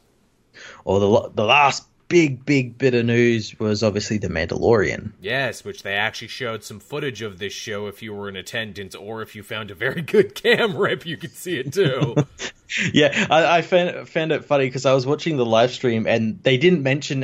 Or 0.85 1.01
the 1.01 1.31
the 1.35 1.45
last 1.45 1.85
big 2.09 2.45
big 2.45 2.79
bit 2.79 2.95
of 2.95 3.05
news 3.07 3.59
was 3.59 3.83
obviously 3.83 4.19
the 4.19 4.29
Mandalorian. 4.29 5.13
Yes, 5.21 5.65
which 5.65 5.83
they 5.83 5.95
actually 5.95 6.29
showed 6.29 6.63
some 6.63 6.81
footage 6.81 7.23
of 7.23 7.39
this 7.39 7.53
show 7.53 7.87
if 7.87 8.03
you 8.03 8.15
were 8.15 8.29
in 8.29 8.37
attendance, 8.37 8.95
or 8.95 9.23
if 9.23 9.35
you 9.35 9.43
found 9.43 9.71
a 9.71 9.75
very 9.75 10.03
good 10.15 10.35
cam 10.35 10.77
rip, 10.77 11.07
you 11.07 11.17
could 11.17 11.35
see 11.35 11.59
it 11.59 11.73
too. 11.73 12.15
yeah, 12.93 13.27
I, 13.31 13.59
I 13.59 13.63
found 13.63 14.09
found 14.09 14.33
it 14.33 14.45
funny 14.45 14.67
because 14.67 14.87
I 14.87 14.95
was 14.95 15.07
watching 15.07 15.37
the 15.37 15.47
live 15.47 15.73
stream 15.73 16.07
and 16.07 16.43
they 16.43 16.57
didn't 16.57 16.83
mention 16.83 17.23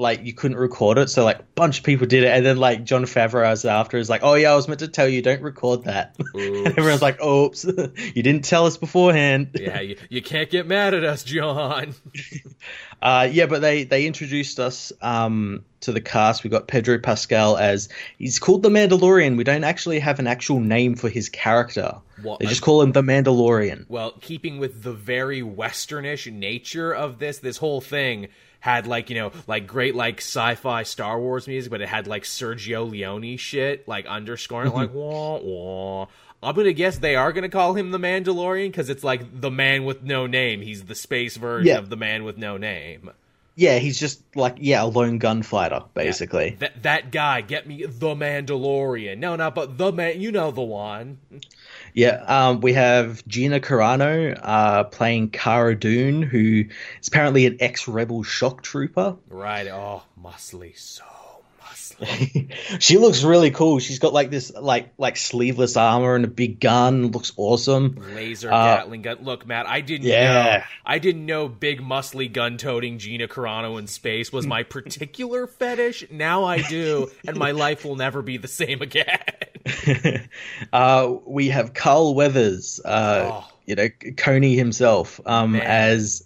like 0.00 0.24
you 0.24 0.32
couldn't 0.32 0.56
record 0.56 0.98
it, 0.98 1.10
so 1.10 1.24
like 1.24 1.38
a 1.38 1.44
bunch 1.54 1.78
of 1.78 1.84
people 1.84 2.06
did 2.06 2.24
it, 2.24 2.28
and 2.28 2.44
then 2.44 2.56
like 2.56 2.84
Jon 2.84 3.04
Favreau 3.04 3.48
was 3.48 3.64
after 3.64 3.98
is 3.98 4.08
like, 4.08 4.22
oh 4.24 4.34
yeah, 4.34 4.52
I 4.52 4.56
was 4.56 4.66
meant 4.66 4.80
to 4.80 4.88
tell 4.88 5.06
you, 5.06 5.20
don't 5.20 5.42
record 5.42 5.84
that. 5.84 6.16
and 6.34 6.66
everyone's 6.66 7.02
like, 7.02 7.22
oops, 7.22 7.64
you 8.14 8.22
didn't 8.22 8.44
tell 8.44 8.66
us 8.66 8.76
beforehand. 8.76 9.50
yeah, 9.54 9.80
you, 9.80 9.96
you 10.08 10.22
can't 10.22 10.50
get 10.50 10.66
mad 10.66 10.94
at 10.94 11.04
us, 11.04 11.22
Jon. 11.22 11.94
uh, 13.02 13.28
yeah, 13.30 13.46
but 13.46 13.60
they 13.60 13.84
they 13.84 14.06
introduced 14.06 14.58
us 14.58 14.92
um, 15.02 15.64
to 15.80 15.92
the 15.92 16.00
cast. 16.00 16.44
We 16.44 16.50
got 16.50 16.66
Pedro 16.66 16.98
Pascal 16.98 17.58
as 17.58 17.88
he's 18.18 18.38
called 18.38 18.62
the 18.62 18.70
Mandalorian. 18.70 19.36
We 19.36 19.44
don't 19.44 19.64
actually 19.64 20.00
have 20.00 20.18
an 20.18 20.26
actual 20.26 20.60
name 20.60 20.94
for 20.94 21.10
his 21.10 21.28
character. 21.28 21.94
What, 22.22 22.40
they 22.40 22.46
just 22.46 22.62
call 22.62 22.82
him 22.82 22.92
the 22.92 23.02
Mandalorian. 23.02 23.84
Well, 23.88 24.12
keeping 24.20 24.58
with 24.58 24.82
the 24.82 24.92
very 24.92 25.42
westernish 25.42 26.30
nature 26.30 26.94
of 26.94 27.18
this, 27.18 27.38
this 27.38 27.56
whole 27.56 27.80
thing 27.80 28.28
had 28.60 28.86
like 28.86 29.10
you 29.10 29.16
know 29.16 29.32
like 29.46 29.66
great 29.66 29.94
like 29.94 30.18
sci-fi 30.18 30.82
Star 30.84 31.18
Wars 31.18 31.48
music, 31.48 31.70
but 31.70 31.80
it 31.80 31.88
had 31.88 32.06
like 32.06 32.22
Sergio 32.22 32.88
Leone 32.88 33.36
shit 33.36 33.88
like 33.88 34.06
underscoring 34.06 34.72
like 34.72 34.90
mm-hmm. 34.90 34.98
wah 34.98 35.38
wah. 35.38 36.06
I'm 36.42 36.54
gonna 36.54 36.72
guess 36.72 36.98
they 36.98 37.16
are 37.16 37.32
gonna 37.32 37.48
call 37.48 37.74
him 37.74 37.90
the 37.90 37.98
Mandalorian 37.98 38.68
because 38.68 38.88
it's 38.88 39.04
like 39.04 39.40
the 39.40 39.50
man 39.50 39.84
with 39.84 40.02
no 40.02 40.26
name. 40.26 40.62
He's 40.62 40.84
the 40.84 40.94
space 40.94 41.36
version 41.36 41.66
yeah. 41.66 41.78
of 41.78 41.90
the 41.90 41.96
man 41.96 42.24
with 42.24 42.38
no 42.38 42.56
name. 42.56 43.10
Yeah, 43.56 43.78
he's 43.78 44.00
just 44.00 44.22
like 44.34 44.56
yeah, 44.58 44.82
a 44.82 44.86
lone 44.86 45.18
gunfighter 45.18 45.82
basically. 45.92 46.50
Yeah. 46.50 46.56
That 46.60 46.82
that 46.82 47.10
guy, 47.10 47.42
get 47.42 47.66
me 47.66 47.84
the 47.84 48.14
Mandalorian. 48.14 49.18
No, 49.18 49.36
not 49.36 49.54
but 49.54 49.76
the 49.76 49.92
man. 49.92 50.20
You 50.20 50.32
know 50.32 50.50
the 50.50 50.62
one. 50.62 51.18
Yeah, 51.94 52.22
um, 52.26 52.60
we 52.60 52.72
have 52.74 53.26
Gina 53.26 53.60
Carano 53.60 54.38
uh, 54.42 54.84
playing 54.84 55.30
Cara 55.30 55.78
Dune, 55.78 56.22
who 56.22 56.64
is 57.00 57.08
apparently 57.08 57.46
an 57.46 57.56
ex-rebel 57.60 58.22
shock 58.22 58.62
trooper. 58.62 59.16
Right. 59.28 59.66
Oh, 59.68 60.02
muscly, 60.22 60.76
so 60.78 61.04
she 62.78 62.98
looks 62.98 63.22
really 63.22 63.50
cool. 63.50 63.78
She's 63.78 63.98
got 63.98 64.12
like 64.12 64.30
this 64.30 64.52
like 64.54 64.92
like 64.96 65.16
sleeveless 65.16 65.76
armor 65.76 66.14
and 66.14 66.24
a 66.24 66.28
big 66.28 66.60
gun. 66.60 67.08
Looks 67.08 67.32
awesome. 67.36 67.96
Laser 68.14 68.50
uh, 68.50 68.76
Gatling 68.76 69.02
gun. 69.02 69.18
Look, 69.22 69.46
Matt, 69.46 69.66
I 69.66 69.80
didn't 69.80 70.06
yeah. 70.06 70.58
know. 70.58 70.64
I 70.84 70.98
didn't 70.98 71.26
know 71.26 71.48
big 71.48 71.80
muscly 71.80 72.32
gun 72.32 72.56
toting 72.56 72.98
Gina 72.98 73.28
Carano 73.28 73.78
in 73.78 73.86
space 73.86 74.32
was 74.32 74.46
my 74.46 74.62
particular 74.70 75.46
fetish. 75.46 76.10
Now 76.10 76.44
I 76.44 76.62
do, 76.62 77.10
and 77.26 77.36
my 77.36 77.50
life 77.50 77.84
will 77.84 77.96
never 77.96 78.22
be 78.22 78.38
the 78.38 78.48
same 78.48 78.82
again. 78.82 79.18
uh, 80.72 81.14
we 81.26 81.48
have 81.48 81.74
Carl 81.74 82.14
Weathers. 82.14 82.80
Uh, 82.84 83.30
oh. 83.32 83.48
You 83.66 83.76
know, 83.76 83.88
Coney 84.16 84.56
himself 84.56 85.20
um, 85.26 85.54
as 85.54 86.24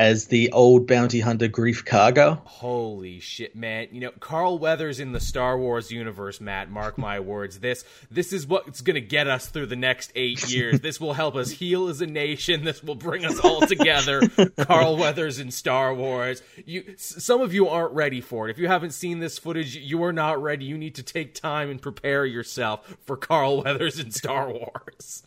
as 0.00 0.28
the 0.28 0.50
old 0.52 0.86
bounty 0.86 1.20
hunter 1.20 1.46
Greef 1.46 1.84
Karga. 1.84 2.40
Holy 2.46 3.20
shit, 3.20 3.54
man! 3.54 3.88
You 3.92 4.00
know 4.00 4.10
Carl 4.18 4.58
Weathers 4.58 4.98
in 4.98 5.12
the 5.12 5.20
Star 5.20 5.58
Wars 5.58 5.90
universe, 5.92 6.40
Matt. 6.40 6.70
Mark 6.70 6.96
my 6.96 7.20
words. 7.20 7.60
This 7.60 7.84
this 8.10 8.32
is 8.32 8.46
what's 8.46 8.80
going 8.80 8.94
to 8.94 9.02
get 9.02 9.28
us 9.28 9.50
through 9.50 9.66
the 9.66 9.76
next 9.76 10.10
eight 10.14 10.50
years. 10.50 10.80
this 10.80 10.98
will 11.00 11.12
help 11.12 11.36
us 11.36 11.50
heal 11.50 11.88
as 11.88 12.00
a 12.00 12.06
nation. 12.06 12.64
This 12.64 12.82
will 12.82 12.94
bring 12.94 13.26
us 13.26 13.38
all 13.40 13.60
together. 13.60 14.22
Carl 14.58 14.96
Weathers 14.96 15.38
in 15.38 15.50
Star 15.50 15.94
Wars. 15.94 16.42
You, 16.64 16.94
some 16.96 17.42
of 17.42 17.52
you 17.52 17.68
aren't 17.68 17.92
ready 17.92 18.22
for 18.22 18.48
it. 18.48 18.52
If 18.52 18.58
you 18.58 18.68
haven't 18.68 18.92
seen 18.92 19.18
this 19.18 19.38
footage, 19.38 19.76
you 19.76 20.02
are 20.04 20.14
not 20.14 20.42
ready. 20.42 20.64
You 20.64 20.78
need 20.78 20.94
to 20.94 21.02
take 21.02 21.34
time 21.34 21.68
and 21.68 21.80
prepare 21.80 22.24
yourself 22.24 22.96
for 23.04 23.18
Carl 23.18 23.62
Weathers 23.62 23.98
in 24.00 24.12
Star 24.12 24.50
Wars. 24.50 25.24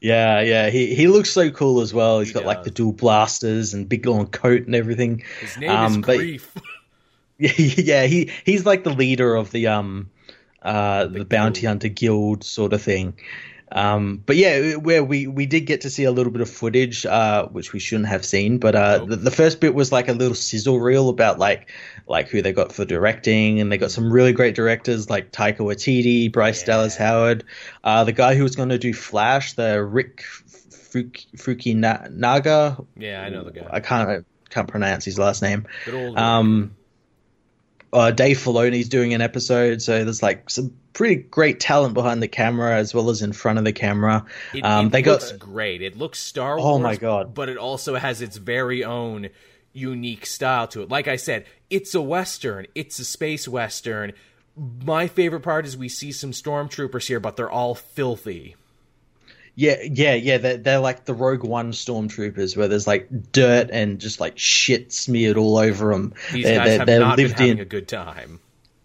Yeah, 0.00 0.40
yeah, 0.40 0.70
he 0.70 0.94
he 0.94 1.08
looks 1.08 1.30
so 1.30 1.50
cool 1.50 1.80
as 1.80 1.92
well. 1.94 2.18
He's 2.18 2.28
he 2.28 2.34
got 2.34 2.40
does. 2.40 2.46
like 2.46 2.62
the 2.64 2.70
dual 2.70 2.92
blasters 2.92 3.74
and 3.74 3.88
big 3.88 4.06
long 4.06 4.26
coat 4.26 4.66
and 4.66 4.74
everything. 4.74 5.22
His 5.40 5.58
name 5.58 5.70
um, 5.70 5.92
is 5.92 5.98
Greef. 5.98 6.42
Yeah, 7.36 7.50
yeah, 7.56 8.04
he 8.04 8.30
he's 8.44 8.64
like 8.64 8.84
the 8.84 8.94
leader 8.94 9.34
of 9.34 9.50
the 9.50 9.66
um 9.66 10.08
uh 10.62 11.06
the, 11.06 11.18
the 11.18 11.24
bounty 11.24 11.66
hunter 11.66 11.88
guild 11.88 12.44
sort 12.44 12.72
of 12.72 12.80
thing. 12.80 13.14
Um, 13.72 14.22
but 14.24 14.36
yeah, 14.36 14.74
where 14.74 15.02
we, 15.02 15.26
we 15.26 15.46
did 15.46 15.62
get 15.62 15.82
to 15.82 15.90
see 15.90 16.04
a 16.04 16.12
little 16.12 16.32
bit 16.32 16.42
of 16.42 16.50
footage, 16.50 17.04
uh, 17.06 17.46
which 17.46 17.72
we 17.72 17.80
shouldn't 17.80 18.08
have 18.08 18.24
seen. 18.24 18.58
But 18.58 18.74
uh, 18.74 18.98
oh. 19.02 19.06
the, 19.06 19.16
the, 19.16 19.30
first 19.30 19.60
bit 19.60 19.74
was 19.74 19.90
like 19.90 20.08
a 20.08 20.12
little 20.12 20.34
sizzle 20.34 20.78
reel 20.78 21.08
about 21.08 21.38
like 21.38 21.70
like 22.06 22.28
who 22.28 22.42
they 22.42 22.52
got 22.52 22.72
for 22.72 22.84
directing, 22.84 23.60
and 23.60 23.72
they 23.72 23.78
got 23.78 23.90
some 23.90 24.12
really 24.12 24.32
great 24.32 24.54
directors 24.54 25.10
like 25.10 25.32
Taika 25.32 25.58
Waititi, 25.58 26.32
Bryce 26.32 26.60
yeah. 26.60 26.66
Dallas 26.66 26.96
Howard, 26.96 27.44
uh, 27.82 28.04
the 28.04 28.12
guy 28.12 28.34
who 28.34 28.42
was 28.42 28.54
going 28.54 28.68
to 28.68 28.78
do 28.78 28.92
Flash, 28.92 29.54
the 29.54 29.82
Rick 29.82 30.24
Fuki 31.36 31.74
Naga. 31.74 32.78
Yeah, 32.96 33.22
I 33.22 33.28
know 33.30 33.44
the 33.44 33.52
guy. 33.52 33.68
I 33.70 33.80
can't 33.80 34.08
I 34.08 34.18
can't 34.50 34.68
pronounce 34.68 35.04
his 35.04 35.18
last 35.18 35.42
name. 35.42 35.66
Um, 36.16 36.76
uh, 37.94 38.10
Dave 38.10 38.38
Filoni's 38.38 38.88
doing 38.88 39.14
an 39.14 39.20
episode, 39.20 39.80
so 39.80 40.04
there's 40.04 40.22
like 40.22 40.50
some 40.50 40.74
pretty 40.92 41.14
great 41.14 41.60
talent 41.60 41.94
behind 41.94 42.22
the 42.22 42.28
camera 42.28 42.76
as 42.76 42.92
well 42.92 43.08
as 43.08 43.22
in 43.22 43.32
front 43.32 43.58
of 43.58 43.64
the 43.64 43.72
camera. 43.72 44.26
It, 44.52 44.64
um, 44.64 44.86
it 44.86 44.90
they 44.90 45.02
looks 45.04 45.30
got 45.30 45.40
great. 45.40 45.80
It 45.80 45.96
looks 45.96 46.18
Star 46.18 46.58
Wars. 46.58 46.66
Oh 46.66 46.78
my 46.80 46.96
god! 46.96 47.34
But 47.34 47.48
it 47.48 47.56
also 47.56 47.94
has 47.94 48.20
its 48.20 48.36
very 48.36 48.84
own 48.84 49.28
unique 49.72 50.26
style 50.26 50.66
to 50.68 50.82
it. 50.82 50.90
Like 50.90 51.06
I 51.06 51.16
said, 51.16 51.46
it's 51.70 51.94
a 51.94 52.02
western. 52.02 52.66
It's 52.74 52.98
a 52.98 53.04
space 53.04 53.46
western. 53.46 54.12
My 54.56 55.06
favorite 55.06 55.40
part 55.40 55.64
is 55.64 55.76
we 55.76 55.88
see 55.88 56.10
some 56.10 56.32
stormtroopers 56.32 57.06
here, 57.06 57.20
but 57.20 57.36
they're 57.36 57.50
all 57.50 57.74
filthy. 57.74 58.56
Yeah, 59.56 59.76
yeah, 59.82 60.14
yeah. 60.14 60.38
They're, 60.38 60.56
they're 60.56 60.78
like 60.80 61.04
the 61.04 61.14
Rogue 61.14 61.44
One 61.44 61.72
stormtroopers, 61.72 62.56
where 62.56 62.68
there's 62.68 62.86
like 62.86 63.08
dirt 63.32 63.70
and 63.70 64.00
just 64.00 64.20
like 64.20 64.38
shit 64.38 64.92
smeared 64.92 65.36
all 65.36 65.58
over 65.58 65.92
them. 65.92 66.14
These 66.32 66.44
they're, 66.44 66.56
guys 66.56 66.66
they're, 66.66 66.78
have 66.78 66.86
they're 66.86 67.00
not 67.00 67.16
been 67.16 67.30
having 67.30 67.48
in. 67.50 67.60
a 67.60 67.64
good 67.64 67.86
time. 67.86 68.40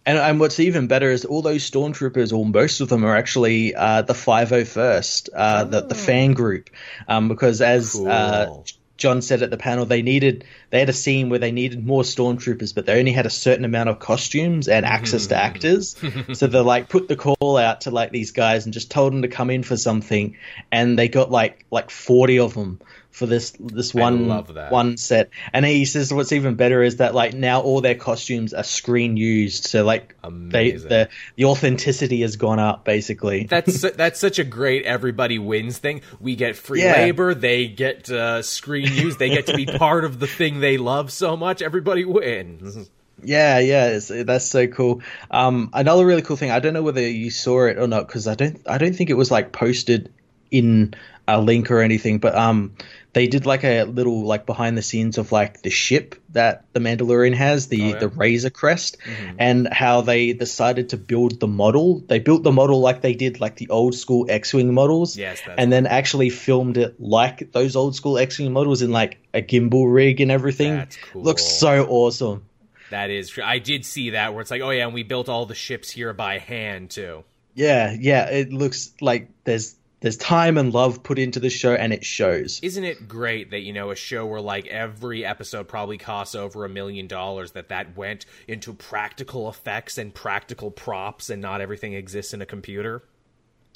And, 0.05 0.17
and 0.17 0.39
what's 0.39 0.59
even 0.59 0.87
better 0.87 1.11
is 1.11 1.25
all 1.25 1.41
those 1.41 1.69
stormtroopers, 1.69 2.35
or 2.35 2.45
most 2.45 2.81
of 2.81 2.89
them, 2.89 3.05
are 3.05 3.15
actually 3.15 3.75
uh, 3.75 4.01
the 4.01 4.13
501st, 4.13 5.29
uh, 5.35 5.63
oh. 5.65 5.69
the, 5.69 5.81
the 5.81 5.95
fan 5.95 6.33
group. 6.33 6.69
Um, 7.07 7.27
because 7.27 7.61
as 7.61 7.95
uh, 7.95 8.45
cool. 8.47 8.65
uh, 8.67 8.71
Jon 8.99 9.21
said 9.21 9.41
at 9.41 9.49
the 9.49 9.57
panel, 9.57 9.85
they 9.85 10.01
needed 10.01 10.45
they 10.69 10.79
had 10.79 10.89
a 10.89 10.93
scene 10.93 11.29
where 11.29 11.39
they 11.39 11.51
needed 11.51 11.85
more 11.85 12.03
stormtroopers, 12.03 12.75
but 12.75 12.85
they 12.85 12.99
only 12.99 13.11
had 13.11 13.25
a 13.25 13.29
certain 13.31 13.65
amount 13.65 13.89
of 13.89 13.99
costumes 13.99 14.67
and 14.67 14.85
access 14.85 15.27
to 15.27 15.35
hmm. 15.35 15.41
actors. 15.41 15.95
so 16.33 16.45
they 16.45 16.59
like 16.59 16.89
put 16.89 17.07
the 17.07 17.15
call 17.15 17.57
out 17.57 17.81
to 17.81 17.91
like 17.91 18.11
these 18.11 18.31
guys 18.31 18.65
and 18.65 18.73
just 18.73 18.91
told 18.91 19.13
them 19.13 19.23
to 19.23 19.27
come 19.27 19.49
in 19.49 19.63
for 19.63 19.77
something, 19.77 20.37
and 20.71 20.99
they 20.99 21.07
got 21.07 21.31
like 21.31 21.65
like 21.71 21.89
forty 21.89 22.37
of 22.37 22.53
them 22.53 22.79
for 23.19 23.25
this 23.25 23.51
this 23.59 23.93
one 23.93 24.29
one 24.29 24.95
set. 24.95 25.29
And 25.51 25.65
he 25.65 25.83
says 25.83 26.13
what's 26.13 26.31
even 26.31 26.55
better 26.55 26.81
is 26.81 26.95
that 26.95 27.13
like 27.13 27.33
now 27.33 27.61
all 27.61 27.81
their 27.81 27.95
costumes 27.95 28.53
are 28.53 28.63
screen 28.63 29.17
used, 29.17 29.65
so 29.65 29.83
like 29.83 30.15
they 30.23 30.71
the 30.71 31.09
the 31.35 31.45
authenticity 31.45 32.21
has 32.21 32.37
gone 32.37 32.59
up 32.59 32.85
basically. 32.85 33.43
That's 33.43 33.81
that's 33.95 34.19
such 34.19 34.39
a 34.39 34.45
great 34.45 34.85
everybody 34.85 35.37
wins 35.37 35.77
thing. 35.77 36.01
We 36.21 36.37
get 36.37 36.55
free 36.55 36.81
yeah. 36.81 36.93
labor, 36.93 37.35
they 37.35 37.67
get 37.67 38.09
uh, 38.09 38.41
screen 38.41 38.93
used, 38.93 39.19
they 39.19 39.29
get 39.29 39.47
to 39.47 39.53
be 39.53 39.65
part 39.77 40.05
of 40.05 40.19
the 40.19 40.27
thing 40.27 40.61
they 40.61 40.77
love 40.77 41.11
so 41.11 41.35
much. 41.35 41.61
Everybody 41.61 42.05
wins. 42.05 42.89
Yeah, 43.21 43.59
yeah, 43.59 43.99
that's 44.23 44.45
so 44.45 44.67
cool. 44.67 45.01
Um, 45.29 45.71
another 45.73 46.05
really 46.05 46.21
cool 46.21 46.37
thing. 46.37 46.51
I 46.51 46.59
don't 46.59 46.73
know 46.73 46.83
whether 46.83 47.01
you 47.01 47.31
saw 47.31 47.65
it 47.65 47.77
or 47.77 47.85
not 47.85 48.07
because 48.07 48.27
I 48.27 48.35
don't. 48.35 48.61
I 48.65 48.77
don't 48.77 48.95
think 48.95 49.09
it 49.09 49.15
was 49.15 49.29
like 49.29 49.51
posted 49.51 50.13
in 50.51 50.93
a 51.27 51.39
link 51.39 51.69
or 51.69 51.81
anything, 51.81 52.17
but 52.17 52.33
um, 52.35 52.73
they 53.13 53.27
did 53.27 53.45
like 53.45 53.63
a 53.63 53.83
little 53.83 54.23
like 54.23 54.47
behind 54.47 54.75
the 54.75 54.81
scenes 54.81 55.19
of 55.19 55.31
like 55.31 55.61
the 55.61 55.69
ship 55.69 56.15
that 56.29 56.65
the 56.73 56.79
Mandalorian 56.79 57.35
has, 57.35 57.67
the 57.67 57.81
Oh, 57.81 57.87
yeah. 57.89 57.99
the 57.99 58.07
Razor 58.07 58.49
Crest, 58.49 58.97
and 59.37 59.67
how 59.71 60.01
they 60.01 60.33
decided 60.33 60.89
to 60.89 60.97
build 60.97 61.39
the 61.39 61.45
model. 61.47 61.99
They 61.99 62.17
built 62.17 62.41
the 62.41 62.51
model 62.51 62.79
like 62.81 63.01
they 63.01 63.13
did 63.13 63.39
like 63.39 63.57
the 63.57 63.69
old 63.69 63.93
school 63.93 64.25
X-wing 64.27 64.73
models, 64.73 65.17
Yes, 65.17 65.39
and 65.55 65.71
then 65.71 65.85
actually 65.85 66.31
filmed 66.31 66.77
it 66.77 66.99
like 66.99 67.51
those 67.51 67.75
old 67.75 67.95
school 67.95 68.17
X-wing 68.17 68.51
models 68.51 68.81
in 68.81 68.91
like 68.91 69.19
a 69.33 69.41
gimbal 69.43 69.93
rig 69.93 70.21
and 70.21 70.31
everything. 70.31 70.77
That's 70.77 70.97
cool. 70.97 71.21
Looks 71.21 71.45
so 71.45 71.85
awesome. 71.87 72.45
That 72.89 73.11
is 73.11 73.29
true. 73.29 73.43
I 73.43 73.59
did 73.59 73.85
see 73.85 74.11
that 74.11 74.33
where 74.33 74.41
it's 74.41 74.49
like, 74.49 74.63
oh 74.63 74.71
yeah, 74.71 74.85
and 74.85 74.95
we 74.95 75.03
built 75.03 75.29
all 75.29 75.45
the 75.45 75.53
ships 75.53 75.91
here 75.91 76.11
by 76.11 76.39
hand 76.39 76.89
too. 76.89 77.23
Yeah, 77.53 77.95
yeah, 77.99 78.29
it 78.29 78.53
looks 78.53 78.93
like 79.01 79.29
there's 79.43 79.75
there's 80.01 80.17
time 80.17 80.57
and 80.57 80.73
love 80.73 81.03
put 81.03 81.19
into 81.19 81.39
the 81.39 81.49
show, 81.49 81.73
and 81.73 81.91
it 81.91 82.05
shows. 82.05 82.59
Isn't 82.63 82.83
it 82.83 83.07
great 83.07 83.51
that 83.51 83.61
you 83.61 83.73
know 83.73 83.91
a 83.91 83.95
show 83.95 84.25
where 84.25 84.41
like 84.41 84.67
every 84.67 85.25
episode 85.25 85.67
probably 85.67 85.97
costs 85.97 86.35
over 86.35 86.63
a 86.65 86.69
million 86.69 87.07
dollars 87.07 87.51
that 87.51 87.69
that 87.69 87.97
went 87.97 88.25
into 88.47 88.73
practical 88.73 89.49
effects 89.49 89.97
and 89.97 90.13
practical 90.13 90.71
props 90.71 91.29
and 91.29 91.41
not 91.41 91.61
everything 91.61 91.93
exists 91.93 92.33
in 92.33 92.41
a 92.41 92.45
computer? 92.45 93.03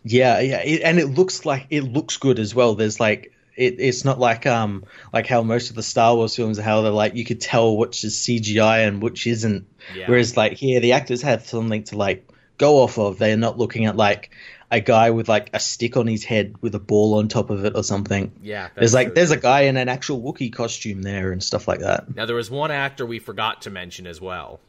Yeah, 0.03 0.39
yeah, 0.39 0.61
it, 0.63 0.81
and 0.81 0.99
it 0.99 1.07
looks 1.07 1.45
like 1.45 1.67
it 1.69 1.83
looks 1.83 2.17
good 2.17 2.39
as 2.39 2.55
well. 2.55 2.75
There's 2.75 2.99
like 2.99 3.33
it, 3.55 3.75
it's 3.79 4.05
not 4.05 4.19
like 4.19 4.45
um 4.45 4.85
like 5.11 5.27
how 5.27 5.43
most 5.43 5.69
of 5.69 5.75
the 5.75 5.83
Star 5.83 6.15
Wars 6.15 6.35
films 6.35 6.57
are 6.57 6.63
how 6.63 6.81
they're 6.81 6.91
like 6.91 7.15
you 7.15 7.25
could 7.25 7.41
tell 7.41 7.75
which 7.75 8.03
is 8.03 8.15
CGI 8.15 8.87
and 8.87 9.01
which 9.01 9.27
isn't. 9.27 9.67
Yeah. 9.95 10.09
Whereas 10.09 10.37
like 10.37 10.53
here 10.53 10.79
the 10.79 10.93
actors 10.93 11.21
have 11.21 11.45
something 11.45 11.83
to 11.85 11.97
like 11.97 12.29
go 12.57 12.77
off 12.77 12.97
of. 12.97 13.17
They're 13.17 13.37
not 13.37 13.57
looking 13.57 13.85
at 13.85 13.95
like 13.95 14.31
a 14.73 14.81
guy 14.81 15.11
with 15.11 15.29
like 15.29 15.51
a 15.53 15.59
stick 15.59 15.95
on 15.95 16.07
his 16.07 16.23
head 16.23 16.55
with 16.61 16.73
a 16.73 16.79
ball 16.79 17.13
on 17.19 17.27
top 17.27 17.51
of 17.51 17.63
it 17.63 17.73
or 17.75 17.83
something. 17.83 18.31
Yeah, 18.41 18.69
There's 18.75 18.93
like 18.93 19.13
there's 19.13 19.29
a 19.29 19.37
guy 19.37 19.61
in 19.61 19.77
an 19.77 19.87
actual 19.87 20.19
Wookiee 20.19 20.51
costume 20.51 21.03
there 21.03 21.31
and 21.31 21.43
stuff 21.43 21.67
like 21.67 21.79
that. 21.81 22.13
Now 22.15 22.25
there 22.25 22.35
was 22.35 22.49
one 22.49 22.71
actor 22.71 23.05
we 23.05 23.19
forgot 23.19 23.61
to 23.61 23.69
mention 23.69 24.07
as 24.07 24.19
well. 24.19 24.59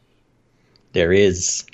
There 0.95 1.11
is. 1.11 1.65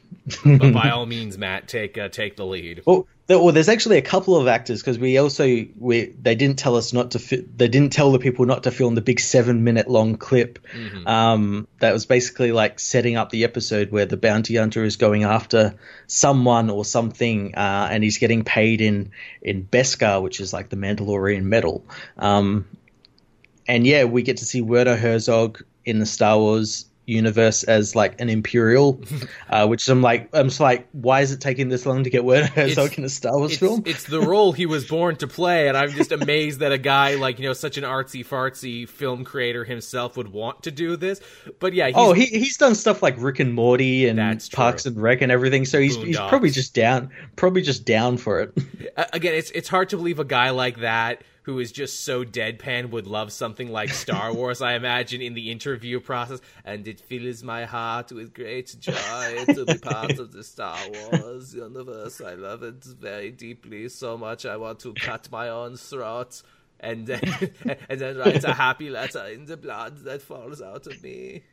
But 0.43 0.73
by 0.73 0.89
all 0.93 1.05
means, 1.05 1.37
Matt, 1.37 1.67
take 1.67 1.95
uh, 1.95 2.09
take 2.09 2.37
the 2.37 2.45
lead. 2.45 2.81
Well, 2.87 3.07
there, 3.27 3.37
well, 3.37 3.51
there's 3.51 3.69
actually 3.69 3.99
a 3.99 4.01
couple 4.01 4.35
of 4.35 4.47
actors 4.47 4.81
because 4.81 4.97
we 4.97 5.19
also 5.19 5.45
we 5.77 6.05
they 6.19 6.33
didn't 6.33 6.57
tell 6.57 6.75
us 6.75 6.91
not 6.91 7.11
to 7.11 7.19
fi- 7.19 7.45
they 7.55 7.67
didn't 7.67 7.93
tell 7.93 8.11
the 8.11 8.17
people 8.17 8.45
not 8.45 8.63
to 8.63 8.71
film 8.71 8.95
the 8.95 9.01
big 9.01 9.19
seven 9.19 9.63
minute 9.63 9.87
long 9.87 10.17
clip 10.17 10.57
um, 11.05 11.67
that 11.79 11.93
was 11.93 12.07
basically 12.07 12.51
like 12.51 12.79
setting 12.79 13.15
up 13.15 13.29
the 13.29 13.43
episode 13.43 13.91
where 13.91 14.07
the 14.07 14.17
bounty 14.17 14.55
hunter 14.55 14.83
is 14.83 14.95
going 14.95 15.23
after 15.23 15.75
someone 16.07 16.71
or 16.71 16.83
something 16.83 17.53
uh, 17.53 17.89
and 17.91 18.03
he's 18.03 18.17
getting 18.17 18.43
paid 18.43 18.81
in 18.81 19.11
in 19.43 19.63
Beskar, 19.63 20.21
which 20.21 20.39
is 20.39 20.51
like 20.51 20.69
the 20.69 20.77
Mandalorian 20.77 21.43
metal. 21.43 21.85
Um, 22.17 22.65
and 23.67 23.85
yeah, 23.85 24.05
we 24.05 24.23
get 24.23 24.37
to 24.37 24.45
see 24.45 24.61
Werner 24.61 24.95
Herzog 24.95 25.63
in 25.85 25.99
the 25.99 26.07
Star 26.07 26.37
Wars 26.37 26.85
universe 27.11 27.63
as 27.63 27.95
like 27.95 28.19
an 28.19 28.29
Imperial, 28.29 29.01
uh, 29.49 29.67
which 29.67 29.87
I'm 29.89 30.01
like, 30.01 30.29
I'm 30.33 30.47
just 30.47 30.59
like, 30.59 30.87
why 30.91 31.21
is 31.21 31.31
it 31.31 31.41
taking 31.41 31.69
this 31.69 31.85
long 31.85 32.03
to 32.03 32.09
get 32.09 32.23
Werner 32.23 32.47
Herzog 32.47 32.85
It's- 32.85 32.97
in 32.97 33.03
a 33.03 33.09
Star 33.09 33.37
Wars 33.37 33.51
It's, 33.51 33.59
film? 33.59 33.83
it's 33.85 34.03
the 34.05 34.21
role 34.21 34.51
he 34.51 34.65
was 34.65 34.85
born 34.85 35.15
to 35.17 35.27
play, 35.27 35.67
and 35.67 35.77
I'm 35.77 35.91
just 35.91 36.11
amazed 36.11 36.59
that 36.59 36.71
a 36.71 36.77
guy 36.77 37.15
like 37.15 37.39
you 37.39 37.45
know 37.45 37.53
such 37.53 37.77
an 37.77 37.83
artsy 37.83 38.25
fartsy 38.25 38.87
film 38.87 39.23
creator 39.23 39.63
himself 39.63 40.17
would 40.17 40.29
want 40.29 40.63
to 40.63 40.71
do 40.71 40.95
this. 40.95 41.21
But 41.59 41.73
yeah, 41.73 41.87
he's, 41.87 41.95
oh, 41.97 42.13
he 42.13 42.25
he's 42.25 42.57
done 42.57 42.75
stuff 42.75 43.03
like 43.03 43.15
Rick 43.17 43.39
and 43.39 43.53
Morty 43.53 44.07
and 44.07 44.19
Parks 44.51 44.85
and 44.85 45.01
Rec 45.01 45.21
and 45.21 45.31
everything, 45.31 45.65
so 45.65 45.79
he's 45.79 45.95
he's 45.95 46.17
probably 46.17 46.49
just 46.49 46.73
down, 46.73 47.09
probably 47.35 47.61
just 47.61 47.85
down 47.85 48.17
for 48.17 48.41
it. 48.41 48.57
Again, 49.13 49.33
it's 49.33 49.51
it's 49.51 49.67
hard 49.69 49.89
to 49.89 49.97
believe 49.97 50.19
a 50.19 50.25
guy 50.25 50.49
like 50.51 50.79
that 50.79 51.21
who 51.43 51.59
is 51.59 51.71
just 51.71 52.05
so 52.05 52.23
deadpan 52.23 52.91
would 52.91 53.07
love 53.07 53.31
something 53.31 53.71
like 53.71 53.89
Star 53.89 54.33
Wars. 54.35 54.61
I 54.61 54.73
imagine 54.73 55.21
in 55.21 55.33
the 55.33 55.51
interview 55.51 55.99
process, 55.99 56.39
and 56.63 56.87
it 56.87 56.99
fills 56.99 57.43
my 57.43 57.65
heart 57.65 58.11
with 58.11 58.33
great 58.33 58.75
joy 58.79 59.45
to 59.45 59.65
be 59.65 59.77
part 59.77 60.19
of 60.19 60.31
the 60.31 60.43
Star 60.43 60.77
Wars 60.89 61.53
universe. 61.55 62.21
I 62.21 62.35
love 62.35 62.63
it 62.63 62.83
very 62.83 63.31
deeply, 63.31 63.89
so 63.89 64.17
much 64.17 64.45
I 64.45 64.57
want 64.57 64.79
to 64.79 64.93
cut 64.93 65.31
my 65.31 65.49
own 65.49 65.77
throat. 65.77 66.41
And 66.79 67.05
then, 67.05 67.21
and 67.89 68.01
then 68.01 68.17
write 68.17 68.43
a 68.43 68.53
happy 68.53 68.89
letter 68.89 69.25
in 69.27 69.45
the 69.45 69.57
blood 69.57 69.99
that 70.05 70.21
falls 70.21 70.61
out 70.61 70.87
of 70.87 71.01
me. 71.03 71.43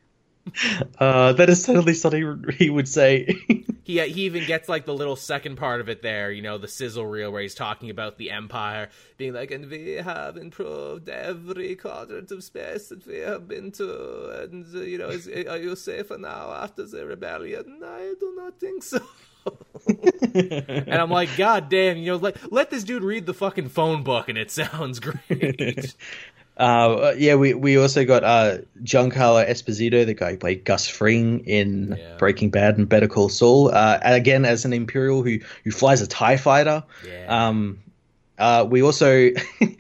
Uh, 0.99 1.35
that 1.35 1.51
is 1.51 1.65
totally 1.65 1.93
something 1.95 2.45
he 2.57 2.71
would 2.71 2.89
say. 2.89 3.37
He 3.89 3.99
he 4.07 4.27
even 4.27 4.45
gets 4.45 4.69
like 4.69 4.85
the 4.85 4.93
little 4.93 5.17
second 5.17 5.57
part 5.57 5.81
of 5.81 5.89
it 5.89 6.03
there, 6.03 6.31
you 6.31 6.43
know, 6.43 6.59
the 6.59 6.69
sizzle 6.69 7.07
reel 7.07 7.33
where 7.33 7.41
he's 7.41 7.55
talking 7.55 7.89
about 7.89 8.19
the 8.19 8.31
empire, 8.31 8.91
being 9.17 9.33
like, 9.33 9.51
and 9.51 9.71
we 9.71 9.93
have 9.93 10.37
improved 10.37 11.09
every 11.09 11.75
quadrant 11.75 12.31
of 12.31 12.45
space 12.45 12.91
that 12.91 13.07
we 13.07 13.21
have 13.21 13.49
been 13.49 13.73
to, 13.73 14.43
and 14.43 14.67
uh, 14.77 14.81
you 14.81 14.99
know, 14.99 15.09
is, 15.09 15.27
are 15.49 15.57
you 15.57 15.75
safer 15.75 16.19
now 16.19 16.53
after 16.53 16.85
the 16.85 17.07
rebellion? 17.07 17.81
I 17.83 18.13
do 18.21 18.35
not 18.37 18.61
think 18.61 18.83
so. 18.83 19.01
and 20.35 20.95
I'm 20.95 21.11
like, 21.11 21.35
God 21.39 21.71
damn, 21.71 21.97
you 21.97 22.13
know, 22.13 22.17
let 22.17 22.53
let 22.53 22.69
this 22.69 22.85
dude 22.85 23.03
read 23.03 23.25
the 23.25 23.33
fucking 23.33 23.71
phone 23.71 24.03
book, 24.03 24.29
and 24.29 24.37
it 24.37 24.51
sounds 24.51 25.01
great. 25.01 25.95
Uh, 26.59 27.15
yeah, 27.17 27.37
we 27.37 27.55
we 27.55 27.79
also 27.79 28.05
got 28.05 28.25
uh, 28.25 28.59
Giancarlo 28.83 29.49
Esposito, 29.49 30.05
the 30.05 30.15
guy 30.15 30.33
who 30.33 30.37
played 30.39 30.65
Gus 30.65 30.89
Fring 30.89 31.45
in 31.47 31.97
Yeah. 31.97 32.17
Breaking 32.19 32.51
Bad 32.51 32.79
and 32.79 32.89
Better 32.89 33.07
Call 33.07 33.29
Saul. 33.29 33.71
Uh, 33.73 33.99
again, 34.03 34.45
as 34.45 34.65
an 34.65 34.73
Imperial 34.73 35.23
who 35.23 35.39
who 35.63 35.71
flies 35.71 36.03
a 36.03 36.07
Tie 36.09 36.37
Fighter. 36.37 36.83
Yeah. 37.07 37.49
Um, 37.49 37.79
uh, 38.39 38.67
we 38.69 38.83
also 38.83 39.31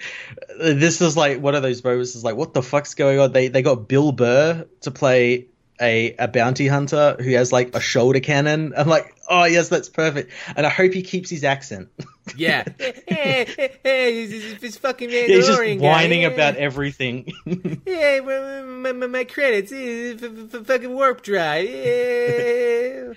this 0.60 1.00
is 1.00 1.16
like 1.16 1.40
one 1.40 1.54
of 1.54 1.62
those 1.62 1.82
moments. 1.82 2.14
Is 2.14 2.24
like, 2.24 2.36
what 2.36 2.54
the 2.54 2.62
fuck's 2.62 2.94
going 2.94 3.18
on? 3.18 3.32
They 3.32 3.48
they 3.48 3.62
got 3.62 3.88
Bill 3.88 4.12
Burr 4.12 4.66
to 4.82 4.90
play 4.90 5.46
a 5.80 6.14
a 6.18 6.28
bounty 6.28 6.66
hunter 6.66 7.16
who 7.20 7.30
has 7.32 7.52
like 7.52 7.74
a 7.74 7.80
shoulder 7.80 8.20
cannon. 8.20 8.72
I'm 8.76 8.88
like, 8.88 9.14
oh 9.28 9.44
yes, 9.44 9.68
that's 9.68 9.88
perfect. 9.88 10.32
And 10.56 10.66
I 10.66 10.70
hope 10.70 10.92
he 10.92 11.02
keeps 11.02 11.30
his 11.30 11.44
accent. 11.44 11.88
yeah, 12.36 12.64
hey, 12.78 13.46
hey, 13.56 13.72
hey, 13.82 14.26
he's, 14.26 14.60
he's 14.60 14.76
fucking 14.76 15.10
Yeah, 15.10 15.22
he's 15.26 15.46
just 15.46 15.60
Mandalorian 15.60 15.80
guy, 15.80 15.86
whining 15.86 16.24
about 16.24 16.56
everything. 16.56 17.32
yeah, 17.86 18.20
my, 18.20 18.62
my, 18.62 18.92
my, 18.92 19.06
my 19.06 19.24
credits, 19.24 19.70
fucking 19.70 20.92
warp 20.92 21.22
drive. 21.22 21.68
Yeah. 21.68 23.12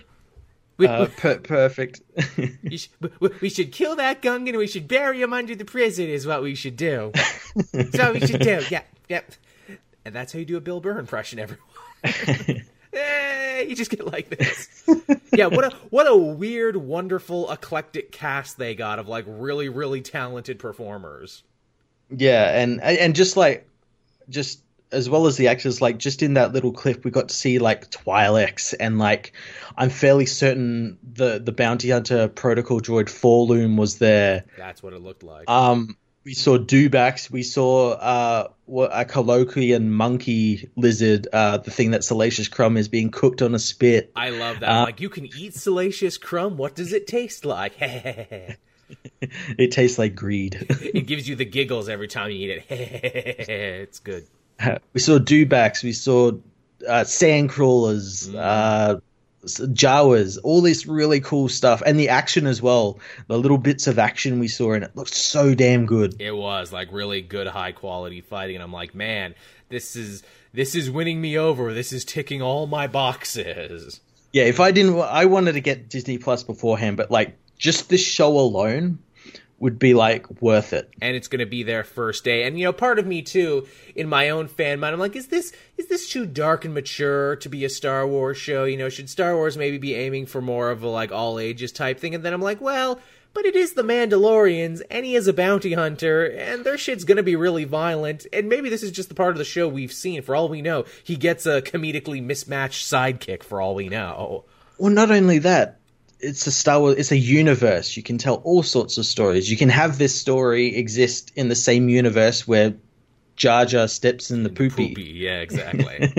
We, 0.78 0.88
uh, 0.88 1.08
per- 1.16 1.38
perfect. 1.40 2.02
we, 2.64 2.78
sh- 2.78 2.90
we, 3.20 3.30
we 3.42 3.50
should 3.50 3.72
kill 3.72 3.98
that 3.98 4.24
Gungan 4.24 4.50
and 4.50 4.58
we 4.58 4.66
should 4.66 4.88
bury 4.88 5.22
him 5.22 5.32
under 5.32 5.54
the 5.56 5.66
prison, 5.66 6.08
is 6.10 6.26
what 6.26 6.42
we 6.42 6.56
should 6.56 6.76
do. 6.76 7.12
so 7.94 8.14
we 8.14 8.20
should 8.22 8.42
do. 8.42 8.62
Yeah, 8.72 8.82
yeah. 9.08 9.22
And 10.04 10.16
that's 10.16 10.34
how 10.34 10.40
you 10.40 10.46
do 10.46 10.58
a 10.58 10.62
Bill 10.62 10.80
Burr 10.80 10.98
impression, 10.98 11.38
everyone. 11.38 11.64
Hey, 12.94 13.68
you 13.70 13.76
just 13.76 13.90
get 13.90 14.06
like 14.06 14.30
this. 14.30 14.84
Yeah, 15.34 15.46
what 15.46 15.64
a 15.64 15.70
what 15.92 16.08
a 16.08 16.16
weird, 16.16 16.76
wonderful, 16.76 17.50
eclectic 17.50 18.12
cast 18.12 18.58
they 18.58 18.76
got 18.76 19.00
of 19.00 19.08
like 19.08 19.24
really, 19.26 19.70
really 19.70 20.02
talented 20.02 20.60
performers. 20.60 21.44
Yeah, 22.10 22.60
and 22.60 22.82
and 22.82 23.16
just 23.16 23.38
like 23.38 23.66
just 24.28 24.62
as 24.92 25.10
well 25.10 25.28
as 25.28 25.38
the 25.38 25.48
actors, 25.48 25.82
like 25.82 25.98
just 25.98 26.22
in 26.22 26.34
that 26.34 26.52
little 26.52 26.74
clip, 26.74 27.06
we 27.06 27.12
got 27.12 27.30
to 27.30 27.36
see 27.36 27.60
like 27.60 27.90
Twi'leks, 27.92 28.74
and 28.78 29.00
like 29.00 29.32
I'm 29.78 29.90
fairly 29.90 30.26
certain 30.26 30.98
the 31.02 31.40
the 31.40 31.54
bounty 31.54 31.92
hunter 31.92 32.28
protocol 32.28 32.82
droid 32.82 33.06
4-LOM 33.06 33.78
was 33.78 34.00
there. 34.00 34.44
That's 34.58 34.84
what 34.84 34.92
it 34.92 35.02
looked 35.02 35.24
like. 35.24 35.50
Um, 35.50 35.96
we 36.24 36.34
saw 36.34 36.58
Dewbacks, 36.58 37.30
we 37.32 37.44
saw 37.44 37.92
uh 37.92 38.48
a 38.68 39.06
Kowakian 39.06 39.88
monkey 39.88 40.70
lizard, 40.76 41.28
uh 41.34 41.58
the 41.58 41.72
thing 41.72 41.92
that 41.92 42.04
Salacious 42.04 42.48
Crumb 42.48 42.78
is 42.78 42.88
being 42.88 43.10
cooked 43.12 43.42
on 43.42 43.56
a 43.56 43.60
spit. 43.60 44.12
I 44.16 44.30
love 44.30 44.60
that. 44.62 44.70
uh, 44.70 44.84
like 44.84 45.02
you 45.02 45.10
can 45.10 45.26
eat 45.38 45.54
salacious 45.56 46.18
crumb. 46.18 46.58
What 46.58 46.76
does 46.76 46.94
it 46.94 47.08
taste 47.08 47.46
like? 47.46 47.74
it 49.58 49.72
tastes 49.72 49.98
like 49.98 50.16
greed. 50.16 50.68
It 50.94 51.08
gives 51.08 51.28
you 51.28 51.36
the 51.36 51.46
giggles 51.46 51.88
every 51.90 52.08
time 52.08 52.30
you 52.32 52.38
eat 52.50 52.50
it. 52.50 52.66
it's 52.70 54.00
good. 54.00 54.26
we 54.94 55.00
saw 55.00 55.18
Dewbacks, 55.18 55.84
we 55.84 55.94
saw 55.94 56.32
uh, 56.88 57.04
sand 57.06 57.50
crawlers, 57.50 58.34
uh, 58.34 58.96
s- 58.98 59.02
Jawas, 59.44 60.38
all 60.44 60.62
this 60.62 60.86
really 60.86 61.20
cool 61.20 61.50
stuff, 61.50 61.82
and 61.86 62.00
the 62.00 62.10
action 62.10 62.46
as 62.46 62.62
well. 62.62 63.00
The 63.28 63.38
little 63.38 63.58
bits 63.58 63.88
of 63.88 63.98
action 63.98 64.40
we 64.40 64.48
saw 64.48 64.74
in 64.74 64.84
it 64.84 64.96
looked 64.96 65.14
so 65.14 65.56
damn 65.56 65.86
good. 65.86 66.22
It 66.22 66.36
was 66.36 66.72
like 66.72 66.92
really 66.92 67.22
good, 67.22 67.48
high 67.48 67.72
quality 67.72 68.22
fighting, 68.22 68.56
and 68.56 68.64
I'm 68.64 68.74
like, 68.74 68.94
man, 68.94 69.36
this 69.70 69.96
is 69.96 70.24
this 70.54 70.76
is 70.76 70.92
winning 70.92 71.20
me 71.20 71.38
over. 71.38 71.74
This 71.74 71.92
is 71.94 72.06
ticking 72.06 72.42
all 72.42 72.68
my 72.68 72.88
boxes. 72.88 74.00
Yeah, 74.32 74.44
if 74.44 74.60
I 74.60 74.72
didn't, 74.72 75.00
I 75.00 75.26
wanted 75.26 75.54
to 75.54 75.62
get 75.62 75.90
Disney 75.90 76.18
Plus 76.18 76.44
beforehand, 76.44 76.98
but 76.98 77.10
like 77.12 77.36
just 77.58 77.90
this 77.90 78.06
show 78.06 78.38
alone 78.38 79.00
would 79.62 79.78
be 79.78 79.94
like 79.94 80.42
worth 80.42 80.74
it. 80.74 80.90
and 81.02 81.16
it's 81.16 81.28
going 81.28 81.40
to 81.40 81.46
be 81.46 81.62
their 81.62 81.84
first 81.84 82.24
day. 82.24 82.44
And 82.44 82.58
you 82.58 82.66
know, 82.66 82.74
part 82.74 82.98
of 82.98 83.06
me 83.06 83.22
too, 83.22 83.68
in 83.96 84.10
my 84.10 84.32
own 84.32 84.48
fan 84.48 84.80
mind, 84.80 84.94
I'm 84.94 85.00
like, 85.00 85.16
is 85.16 85.28
this 85.28 85.54
is 85.78 85.88
this 85.88 86.10
too 86.10 86.26
dark 86.26 86.66
and 86.66 86.74
mature 86.74 87.36
to 87.38 87.48
be 87.48 87.64
a 87.64 87.70
Star 87.70 88.08
Wars 88.08 88.38
show? 88.38 88.64
You 88.64 88.78
know, 88.78 88.90
should 88.90 89.10
Star 89.10 89.36
Wars 89.36 89.58
maybe 89.58 89.78
be 89.78 89.94
aiming 89.94 90.26
for 90.26 90.42
more 90.42 90.72
of 90.72 90.82
a 90.82 90.88
like 90.88 91.12
all 91.12 91.40
ages 91.40 91.72
type 91.72 92.00
thing? 92.00 92.16
And 92.16 92.24
then 92.24 92.34
I'm 92.34 92.42
like, 92.42 92.60
well, 92.60 93.00
but 93.34 93.46
it 93.46 93.56
is 93.56 93.74
the 93.74 93.84
Mandalorians, 93.84 94.82
and 94.90 95.06
he 95.06 95.16
is 95.16 95.28
a 95.28 95.34
bounty 95.34 95.74
hunter, 95.74 96.26
and 96.26 96.66
their 96.66 96.78
shit's 96.78 97.06
gonna 97.06 97.24
be 97.24 97.36
really 97.36 97.64
violent. 97.64 98.26
And 98.34 98.50
maybe 98.50 98.70
this 98.70 98.84
is 98.84 98.92
just 98.92 99.10
the 99.10 99.16
part 99.16 99.32
of 99.32 99.38
the 99.38 99.46
show 99.46 99.68
we've 99.68 99.94
seen. 99.94 100.24
For 100.24 100.36
all 100.36 100.50
we 100.50 100.64
know, 100.64 100.86
he 101.04 101.16
gets 101.16 101.46
a 101.46 101.62
comedically 101.62 102.22
mismatched 102.22 102.86
sidekick. 102.86 103.44
For 103.44 103.62
all 103.62 103.76
we 103.76 103.90
know. 103.90 104.46
Well, 104.80 104.92
not 104.92 105.12
only 105.12 105.38
that, 105.38 105.81
it's 106.22 106.48
a 106.48 106.52
Star 106.52 106.80
Wars. 106.80 106.96
It's 106.98 107.12
a 107.12 107.18
universe. 107.18 107.96
You 107.98 108.04
can 108.04 108.18
tell 108.18 108.36
all 108.44 108.64
sorts 108.64 108.98
of 108.98 109.06
stories. 109.06 109.50
You 109.50 109.58
can 109.58 109.70
have 109.70 109.98
this 109.98 110.20
story 110.20 110.76
exist 110.76 111.32
in 111.36 111.48
the 111.50 111.56
same 111.56 111.90
universe 111.90 112.48
where 112.48 112.76
Jar 113.36 113.66
Jar 113.66 113.88
steps 113.88 114.30
in 114.30 114.44
the 114.44 114.50
poopy. 114.50 114.90
Poopy, 114.90 115.04
yeah, 115.04 115.40
exactly. 115.40 116.14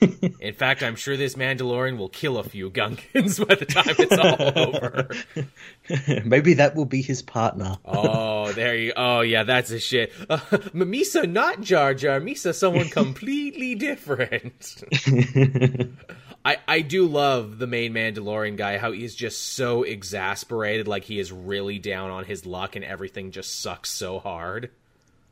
in 0.40 0.54
fact, 0.54 0.84
I'm 0.84 0.94
sure 0.94 1.16
this 1.16 1.34
Mandalorian 1.34 1.98
will 1.98 2.08
kill 2.08 2.38
a 2.38 2.44
few 2.44 2.70
Gungans 2.70 3.44
by 3.48 3.56
the 3.56 3.66
time 3.66 3.96
it's 3.98 4.16
all 4.16 4.52
over. 4.68 5.08
Maybe 6.24 6.54
that 6.54 6.76
will 6.76 6.84
be 6.84 7.02
his 7.02 7.22
partner. 7.22 7.76
oh, 7.84 8.52
there 8.52 8.76
you. 8.76 8.92
Oh, 8.96 9.22
yeah, 9.22 9.42
that's 9.42 9.72
a 9.72 9.80
shit. 9.80 10.12
Uh, 10.28 10.38
Misa, 10.38 11.28
not 11.28 11.60
Jar 11.60 11.92
Jar. 11.92 12.20
Misa, 12.20 12.54
someone 12.54 12.88
completely 12.88 13.74
different. 13.74 14.84
I, 16.44 16.56
I 16.66 16.80
do 16.80 17.06
love 17.06 17.58
the 17.58 17.66
main 17.66 17.92
Mandalorian 17.92 18.56
guy, 18.56 18.78
how 18.78 18.92
he's 18.92 19.14
just 19.14 19.54
so 19.54 19.82
exasperated, 19.82 20.88
like 20.88 21.04
he 21.04 21.18
is 21.18 21.32
really 21.32 21.78
down 21.78 22.10
on 22.10 22.24
his 22.24 22.46
luck 22.46 22.76
and 22.76 22.84
everything 22.84 23.30
just 23.30 23.60
sucks 23.60 23.90
so 23.90 24.18
hard. 24.18 24.70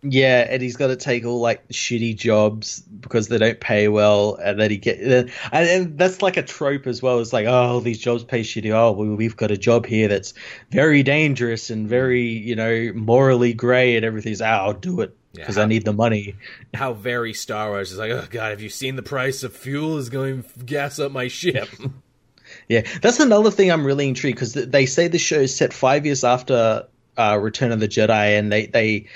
Yeah, 0.03 0.47
and 0.49 0.63
he's 0.63 0.77
got 0.77 0.89
to 0.89 0.97
take 0.97 1.25
all 1.25 1.41
like 1.41 1.67
shitty 1.71 2.17
jobs 2.17 2.81
because 2.81 3.27
they 3.27 3.39
don't 3.39 3.59
pay 3.59 3.89
well, 3.89 4.37
and 4.37 4.61
then 4.61 4.71
he 4.71 4.77
get 4.77 5.01
and, 5.01 5.33
and 5.53 5.99
that's 5.99 6.23
like 6.23 6.37
a 6.37 6.43
trope 6.43 6.87
as 6.87 7.03
well. 7.03 7.19
It's 7.19 7.33
like, 7.33 7.47
oh, 7.49 7.81
these 7.81 7.99
jobs 7.99 8.23
pay 8.23 8.43
shitty. 8.43 8.71
Oh, 8.71 8.93
we've 8.93 9.37
got 9.37 9.51
a 9.51 9.57
job 9.57 9.87
here 9.87 10.07
that's 10.07 10.35
very 10.71 11.03
dangerous 11.03 11.71
and 11.71 11.89
very, 11.89 12.29
you 12.29 12.55
know, 12.55 12.93
morally 12.95 13.55
grey 13.55 13.97
and 13.97 14.05
everything's. 14.05 14.41
Oh, 14.41 14.47
I'll 14.47 14.73
do 14.73 15.01
it 15.01 15.18
because 15.33 15.57
Yeah. 15.57 15.63
I 15.63 15.67
need 15.67 15.85
the 15.85 15.93
money. 15.93 16.37
How 16.75 16.93
very 16.93 17.33
Star 17.35 17.71
Wars 17.71 17.93
is 17.93 17.99
like, 17.99 18.11
oh 18.11 18.27
god, 18.31 18.51
have 18.51 18.61
you 18.61 18.69
seen 18.69 18.97
the 18.97 19.03
price 19.03 19.43
of 19.43 19.55
fuel 19.55 19.99
is 19.99 20.09
going 20.09 20.43
to 20.43 20.65
gas 20.65 20.99
up 20.99 21.13
my 21.13 21.29
ship? 21.29 21.69
Yeah, 22.69 22.83
that's 23.03 23.21
another 23.21 23.51
thing 23.51 23.71
I'm 23.71 23.85
really 23.87 24.09
intrigued 24.09 24.37
because 24.37 24.55
they 24.55 24.87
say 24.87 25.09
the 25.09 25.19
show 25.19 25.41
is 25.41 25.55
set 25.55 25.73
five 25.73 26.07
years 26.07 26.25
after 26.25 26.87
uh, 27.17 27.39
Return 27.41 27.73
of 27.73 27.81
the 27.81 27.89
Jedi, 27.89 28.39
and 28.39 28.51
they 28.51 28.67
they 28.67 29.07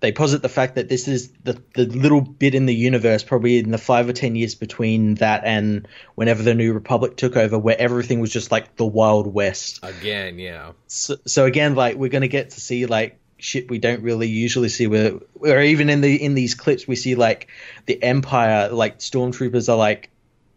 they 0.00 0.12
posit 0.12 0.40
the 0.40 0.48
fact 0.48 0.76
that 0.76 0.88
this 0.88 1.08
is 1.08 1.30
the 1.44 1.60
the 1.74 1.86
little 1.86 2.20
bit 2.20 2.54
in 2.54 2.66
the 2.66 2.74
universe, 2.74 3.22
probably 3.22 3.58
in 3.58 3.70
the 3.70 3.78
five 3.78 4.08
or 4.08 4.12
ten 4.12 4.36
years 4.36 4.54
between 4.54 5.16
that 5.16 5.42
and 5.44 5.86
whenever 6.14 6.42
the 6.42 6.54
New 6.54 6.72
Republic 6.72 7.16
took 7.16 7.36
over, 7.36 7.58
where 7.58 7.76
everything 7.78 8.20
was 8.20 8.30
just 8.30 8.52
like 8.52 8.76
the 8.76 8.86
Wild 8.86 9.26
West. 9.26 9.80
Again, 9.82 10.38
yeah. 10.38 10.72
So, 10.86 11.16
so 11.26 11.44
again, 11.46 11.74
like 11.74 11.96
we're 11.96 12.08
gonna 12.10 12.28
get 12.28 12.50
to 12.50 12.60
see 12.60 12.86
like 12.86 13.19
shit 13.42 13.70
we 13.70 13.78
don't 13.78 14.02
really 14.02 14.28
usually 14.28 14.68
see 14.68 14.86
where 14.86 15.14
or 15.40 15.60
even 15.60 15.88
in 15.90 16.00
the 16.00 16.22
in 16.22 16.34
these 16.34 16.54
clips 16.54 16.86
we 16.86 16.96
see 16.96 17.14
like 17.14 17.48
the 17.86 18.02
empire 18.02 18.68
like 18.70 18.98
stormtroopers 18.98 19.68
are 19.68 19.76
like 19.76 20.10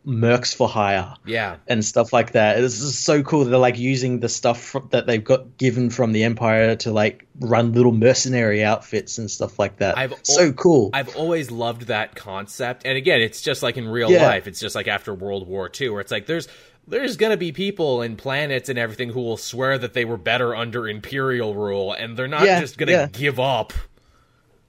mercs 0.06 0.54
for 0.54 0.68
hire 0.68 1.14
Yeah. 1.26 1.56
and 1.66 1.84
stuff 1.86 2.12
like 2.12 2.34
that. 2.34 2.60
It's 2.62 2.78
just 2.78 3.06
so 3.06 3.24
cool. 3.24 3.46
They're 3.46 3.58
like 3.58 3.78
using 3.80 4.20
the 4.20 4.28
stuff 4.28 4.76
that 4.90 5.08
they've 5.08 5.24
got 5.24 5.58
given 5.58 5.90
from 5.92 6.12
the 6.12 6.24
Empire 6.26 6.76
to 6.76 6.92
like 6.92 7.26
run 7.40 7.72
little 7.72 7.94
mercenary 7.94 8.66
outfits 8.66 9.18
and 9.18 9.32
stuff 9.32 9.60
like 9.60 9.78
that. 9.78 9.98
I've 9.98 10.14
so 10.24 10.48
al- 10.48 10.52
cool. 10.54 10.90
I've 10.92 11.16
always 11.16 11.52
loved 11.52 11.84
that 11.84 12.16
concept. 12.16 12.82
And 12.86 12.98
again, 12.98 13.22
it's 13.22 13.42
just 13.42 13.64
like 13.64 13.78
in 13.78 13.88
real 13.88 14.12
Yeah. 14.12 14.28
life. 14.28 14.46
It's 14.46 14.60
just 14.60 14.76
like 14.76 14.90
after 14.90 15.14
World 15.14 15.48
War 15.48 15.72
II, 15.80 15.88
where 15.92 16.02
it's 16.02 16.12
like 16.12 16.26
there's 16.26 16.50
there's 16.88 17.18
gonna 17.18 17.38
be 17.38 17.52
people 17.52 18.02
and 18.02 18.18
planets 18.18 18.70
and 18.70 18.78
everything 18.80 19.10
who 19.10 19.22
will 19.22 19.38
swear 19.38 19.78
that 19.78 19.94
they 19.94 20.06
were 20.06 20.18
better 20.18 20.56
under 20.56 20.88
Imperial 20.88 21.54
rule, 21.56 21.94
and 21.94 22.18
they're 22.18 22.28
not 22.28 22.46
Yeah, 22.46 22.60
just 22.60 22.78
gonna 22.78 22.92
yeah. 22.92 23.08
give 23.12 23.40
up. 23.40 23.74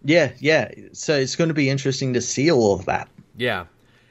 yeah, 0.05 0.33
yeah. 0.39 0.71
So 0.93 1.17
it's 1.17 1.37
going 1.37 1.49
to 1.49 1.55
be 1.55 1.69
interesting 1.71 2.15
to 2.15 2.21
see 2.21 2.51
all 2.51 2.75
of 2.75 2.85
that. 2.87 3.09
Yeah. 3.37 3.65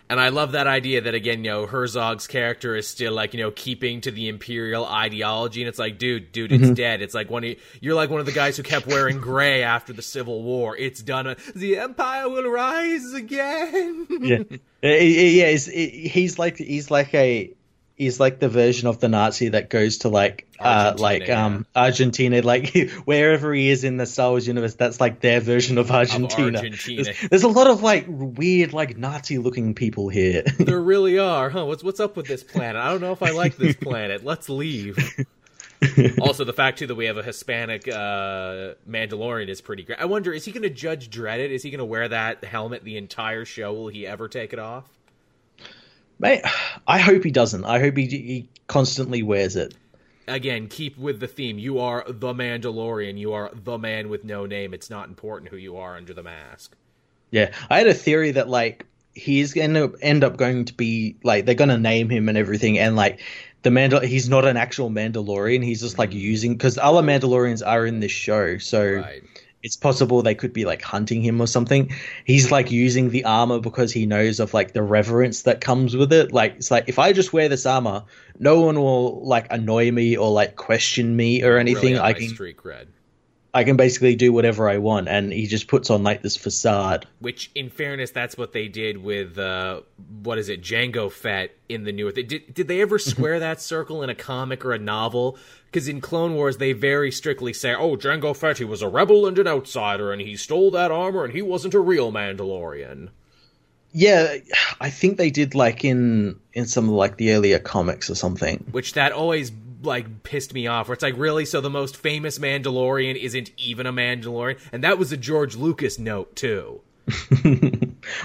And 0.09 0.19
I 0.19 0.29
love 0.29 0.51
that 0.51 0.67
idea 0.67 1.01
that 1.01 1.15
again, 1.15 1.43
you 1.43 1.49
know, 1.51 1.65
Herzog's 1.65 2.27
character 2.27 2.75
is 2.75 2.87
still 2.87 3.13
like, 3.13 3.33
you 3.33 3.39
know, 3.39 3.51
keeping 3.51 4.01
to 4.01 4.11
the 4.11 4.27
imperial 4.27 4.85
ideology, 4.85 5.61
and 5.61 5.69
it's 5.69 5.79
like, 5.79 5.97
dude, 5.97 6.31
dude, 6.31 6.51
it's 6.51 6.63
Mm-hmm. 6.65 6.73
dead. 6.73 7.01
It's 7.01 7.15
like 7.15 7.31
one 7.31 7.43
of 7.43 7.55
you're 7.79 7.95
like 7.95 8.09
one 8.09 8.19
of 8.19 8.25
the 8.27 8.31
guys 8.33 8.57
who 8.57 8.63
kept 8.63 8.85
wearing 8.85 9.19
gray 9.19 9.63
after 9.63 9.93
the 9.93 10.01
Civil 10.03 10.43
War. 10.43 10.75
It's 10.77 11.01
done. 11.01 11.35
The 11.55 11.77
Empire 11.79 12.27
will 12.29 12.47
rise 12.49 13.13
again. 13.13 14.07
Yeah, 14.09 14.37
Uh, 14.83 14.87
yeah. 14.89 15.49
He's 15.55 16.37
like 16.37 16.57
he's 16.57 16.91
like 16.91 17.13
a 17.15 17.51
he's 17.95 18.19
like 18.19 18.39
the 18.39 18.49
version 18.49 18.87
of 18.87 18.99
the 18.99 19.07
Nazi 19.07 19.49
that 19.49 19.69
goes 19.69 19.99
to 19.99 20.09
like 20.09 20.47
uh 20.59 20.63
Argentina, 20.63 21.01
like 21.01 21.27
yeah. 21.27 21.45
um 21.45 21.65
Argentina 21.75 22.41
like 22.41 22.75
wherever 23.05 23.53
he 23.53 23.69
is 23.69 23.83
in 23.83 23.97
the 23.97 24.05
Star 24.05 24.31
Wars 24.31 24.47
universe 24.47 24.75
that's 24.75 24.99
like 24.99 25.19
their 25.19 25.39
version 25.39 25.77
of 25.77 25.91
Argentina. 25.91 26.59
Argentina. 26.59 27.03
There's, 27.03 27.29
there's 27.29 27.43
a 27.43 27.47
lot 27.47 27.67
of 27.67 27.83
like 27.83 28.05
weird 28.07 28.73
like 28.73 28.97
Nazi 28.97 29.37
looking 29.37 29.75
people 29.75 30.09
here. 30.09 30.43
There 30.63 30.79
really 30.79 31.19
are, 31.19 31.49
huh? 31.49 31.65
What's 31.65 31.83
what's 31.83 31.99
up 31.99 32.15
with 32.15 32.27
this 32.27 32.41
planet? 32.41 32.81
I 32.81 32.89
don't 32.89 33.01
know 33.01 33.11
if 33.11 33.21
I 33.21 33.31
like 33.31 33.57
this 33.57 33.75
planet. 33.75 34.23
Let's 34.23 34.47
leave. 34.49 34.97
also, 36.21 36.45
the 36.45 36.53
fact 36.53 36.79
too 36.79 36.87
that 36.87 36.95
we 36.95 37.05
have 37.05 37.17
a 37.17 37.23
Hispanic 37.23 37.87
uh, 37.87 38.75
Mandalorian 38.89 39.49
is 39.49 39.59
pretty 39.59 39.83
great. 39.83 39.99
I 39.99 40.05
wonder, 40.05 40.31
is 40.31 40.45
he 40.45 40.51
going 40.51 40.63
to 40.63 40.69
judge 40.69 41.09
Dreaded? 41.09 41.51
Is 41.51 41.63
he 41.63 41.69
going 41.69 41.79
to 41.79 41.85
wear 41.85 42.07
that 42.07 42.43
helmet 42.43 42.83
the 42.83 42.97
entire 42.97 43.43
show? 43.43 43.73
Will 43.73 43.89
he 43.89 44.07
ever 44.07 44.29
take 44.29 44.53
it 44.53 44.59
off? 44.59 44.85
Mate, 46.23 46.41
I 46.87 46.99
hope 46.99 47.25
he 47.25 47.31
doesn't. 47.31 47.65
I 47.65 47.79
hope 47.79 47.97
he, 47.97 48.07
he 48.07 48.49
constantly 48.67 49.21
wears 49.23 49.57
it. 49.57 49.75
Again, 50.25 50.69
keep 50.69 50.97
with 50.97 51.19
the 51.19 51.27
theme. 51.27 51.59
You 51.59 51.79
are 51.79 52.05
the 52.07 52.33
Mandalorian. 52.33 53.17
You 53.17 53.33
are 53.33 53.51
the 53.53 53.77
man 53.77 54.07
with 54.07 54.23
no 54.23 54.45
name. 54.45 54.73
It's 54.73 54.89
not 54.89 55.09
important 55.09 55.51
who 55.51 55.57
you 55.57 55.75
are 55.75 55.97
under 55.97 56.13
the 56.13 56.23
mask. 56.23 56.77
Yeah, 57.31 57.53
I 57.69 57.77
had 57.77 57.87
a 57.87 57.93
theory 57.93 58.31
that 58.31 58.47
like 58.47 58.85
he's 59.13 59.51
going 59.53 59.73
to 59.73 59.97
end 60.01 60.23
up 60.23 60.37
going 60.37 60.63
to 60.63 60.73
be 60.73 61.17
like 61.23 61.45
they're 61.45 61.55
going 61.55 61.69
to 61.69 61.77
name 61.77 62.09
him 62.09 62.29
and 62.29 62.37
everything, 62.37 62.79
and 62.79 62.95
like 62.95 63.19
the 63.63 63.69
Mandal 63.69 64.01
he's 64.01 64.29
not 64.29 64.45
an 64.45 64.55
actual 64.55 64.89
Mandalorian. 64.89 65.61
He's 65.61 65.81
just 65.81 65.99
like 65.99 66.11
mm. 66.11 66.21
using 66.21 66.53
because 66.53 66.77
other 66.77 67.01
Mandalorians 67.01 67.67
are 67.67 67.85
in 67.85 67.99
this 67.99 68.13
show, 68.13 68.59
so 68.59 68.81
Right. 68.81 69.23
It's 69.63 69.77
possible 69.77 70.21
they 70.21 70.35
could 70.35 70.51
be 70.51 70.65
like 70.65 70.81
hunting 70.81 71.21
him 71.21 71.39
or 71.39 71.47
something. 71.47 71.89
He's 72.25 72.51
like 72.51 72.69
using 72.69 73.09
the 73.09 73.23
armor 73.23 73.59
because 73.59 73.93
he 73.93 74.05
knows 74.05 74.41
of 74.41 74.53
like 74.53 74.73
the 74.73 74.83
reverence 74.83 75.43
that 75.43 75.61
comes 75.61 75.95
with 75.95 76.11
it. 76.11 76.33
Like 76.33 76.57
it's 76.57 76.69
like 76.69 76.89
if 76.89 76.99
I 76.99 77.13
just 77.13 77.31
wear 77.31 77.47
this 77.47 77.65
armor, 77.65 78.03
no 78.37 78.59
one 78.59 78.79
will 78.79 79.25
like 79.25 79.47
annoy 79.51 79.89
me 79.91 80.17
or 80.17 80.29
like 80.29 80.57
question 80.57 81.15
me 81.15 81.43
or 81.43 81.57
anything. 81.57 81.93
Really 81.93 81.99
I 81.99 82.13
can 82.13 82.27
street 82.27 82.57
cred. 82.57 82.87
I 83.55 83.63
can 83.63 83.77
basically 83.77 84.15
do 84.15 84.33
whatever 84.33 84.67
I 84.67 84.79
want, 84.79 85.07
and 85.07 85.31
he 85.31 85.45
just 85.45 85.67
puts 85.67 85.91
on 85.91 86.01
like 86.01 86.23
this 86.23 86.35
facade. 86.35 87.05
Which, 87.19 87.51
in 87.53 87.69
fairness, 87.69 88.09
that's 88.09 88.35
what 88.35 88.51
they 88.51 88.67
did 88.67 88.97
with 88.97 89.37
uh, 89.37 89.81
what 90.23 90.39
is 90.39 90.49
it, 90.49 90.61
Jango 90.61 91.11
Fett 91.11 91.51
in 91.69 91.83
the 91.83 91.91
newer. 91.91 92.11
They, 92.11 92.23
did 92.23 92.51
did 92.51 92.67
they 92.67 92.81
ever 92.81 92.97
square 92.99 93.39
that 93.39 93.61
circle 93.61 94.01
in 94.01 94.09
a 94.09 94.15
comic 94.15 94.65
or 94.65 94.73
a 94.73 94.79
novel? 94.79 95.37
Because 95.65 95.87
in 95.87 96.01
Clone 96.01 96.33
Wars, 96.33 96.57
they 96.57 96.73
very 96.73 97.11
strictly 97.11 97.53
say, 97.53 97.75
"Oh, 97.75 97.95
Jango 97.95 98.35
Fett, 98.35 98.57
he 98.57 98.65
was 98.65 98.81
a 98.81 98.87
rebel 98.87 99.27
and 99.27 99.37
an 99.37 99.47
outsider, 99.47 100.11
and 100.11 100.21
he 100.21 100.35
stole 100.35 100.71
that 100.71 100.89
armor, 100.89 101.23
and 101.23 101.33
he 101.33 101.43
wasn't 101.43 101.75
a 101.75 101.79
real 101.79 102.11
Mandalorian." 102.11 103.09
Yeah, 103.95 104.37
I 104.81 104.89
think 104.89 105.17
they 105.17 105.29
did 105.29 105.53
like 105.53 105.85
in 105.85 106.39
in 106.53 106.65
some 106.65 106.89
of 106.89 106.95
like 106.95 107.17
the 107.17 107.33
earlier 107.33 107.59
comics 107.59 108.09
or 108.09 108.15
something. 108.15 108.65
Which 108.71 108.93
that 108.93 109.11
always 109.11 109.51
like 109.83 110.23
pissed 110.23 110.53
me 110.53 110.67
off. 110.67 110.87
Where 110.87 110.93
it's 110.93 111.03
like, 111.03 111.17
really? 111.17 111.45
So 111.45 111.61
the 111.61 111.69
most 111.69 111.97
famous 111.97 112.39
Mandalorian 112.39 113.15
isn't 113.15 113.51
even 113.57 113.85
a 113.85 113.93
Mandalorian, 113.93 114.59
and 114.71 114.83
that 114.83 114.97
was 114.97 115.11
a 115.11 115.17
George 115.17 115.55
Lucas 115.55 115.99
note 115.99 116.35
too. 116.35 116.81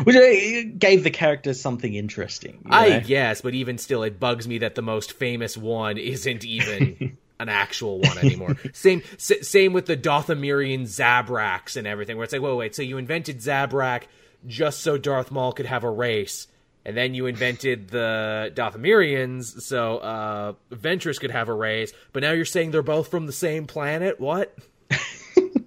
Which 0.05 0.17
uh, 0.17 0.71
gave 0.79 1.05
the 1.05 1.11
character 1.13 1.53
something 1.55 1.95
interesting. 1.95 2.61
you 2.65 2.71
I 2.71 3.01
guess, 3.01 3.41
but 3.41 3.55
even 3.55 3.79
still, 3.79 4.03
it 4.03 4.21
bugs 4.21 4.47
me 4.47 4.59
that 4.59 4.75
the 4.75 4.83
most 4.83 5.13
famous 5.13 5.57
one 5.57 5.99
isn't 5.99 6.45
even 6.45 7.17
an 7.41 7.49
actual 7.49 8.01
one 8.01 8.19
anymore. 8.19 8.57
same, 8.73 9.03
s- 9.15 9.49
same 9.49 9.73
with 9.73 9.87
the 9.87 9.97
Dathomirian 9.97 10.83
Zabraks 10.83 11.77
and 11.77 11.87
everything, 11.87 12.17
where 12.17 12.25
it's 12.25 12.33
like, 12.33 12.43
whoa, 12.43 12.57
wait, 12.57 12.75
so 12.75 12.83
you 12.83 12.99
invented 12.99 13.39
Zabrak 13.39 14.05
just 14.47 14.81
so 14.81 14.97
Darth 14.97 15.31
Maul 15.33 15.53
could 15.53 15.67
have 15.67 15.83
a 15.85 15.91
race, 15.91 16.47
and 16.89 16.97
then 16.97 17.13
you 17.13 17.27
invented 17.27 17.89
the 17.89 18.51
Dathomirians 18.55 19.61
so 19.61 19.99
uh, 19.99 20.53
Ventress 20.71 21.21
could 21.21 21.31
have 21.31 21.51
a 21.51 21.53
race, 21.53 21.93
but 22.15 22.23
now 22.23 22.33
you're 22.33 22.47
saying 22.47 22.71
they're 22.71 22.83
both 22.83 23.09
from 23.09 23.27
the 23.27 23.33
same 23.33 23.67
planet? 23.67 24.19
What? 24.19 24.57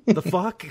the 0.08 0.24
fuck? 0.24 0.66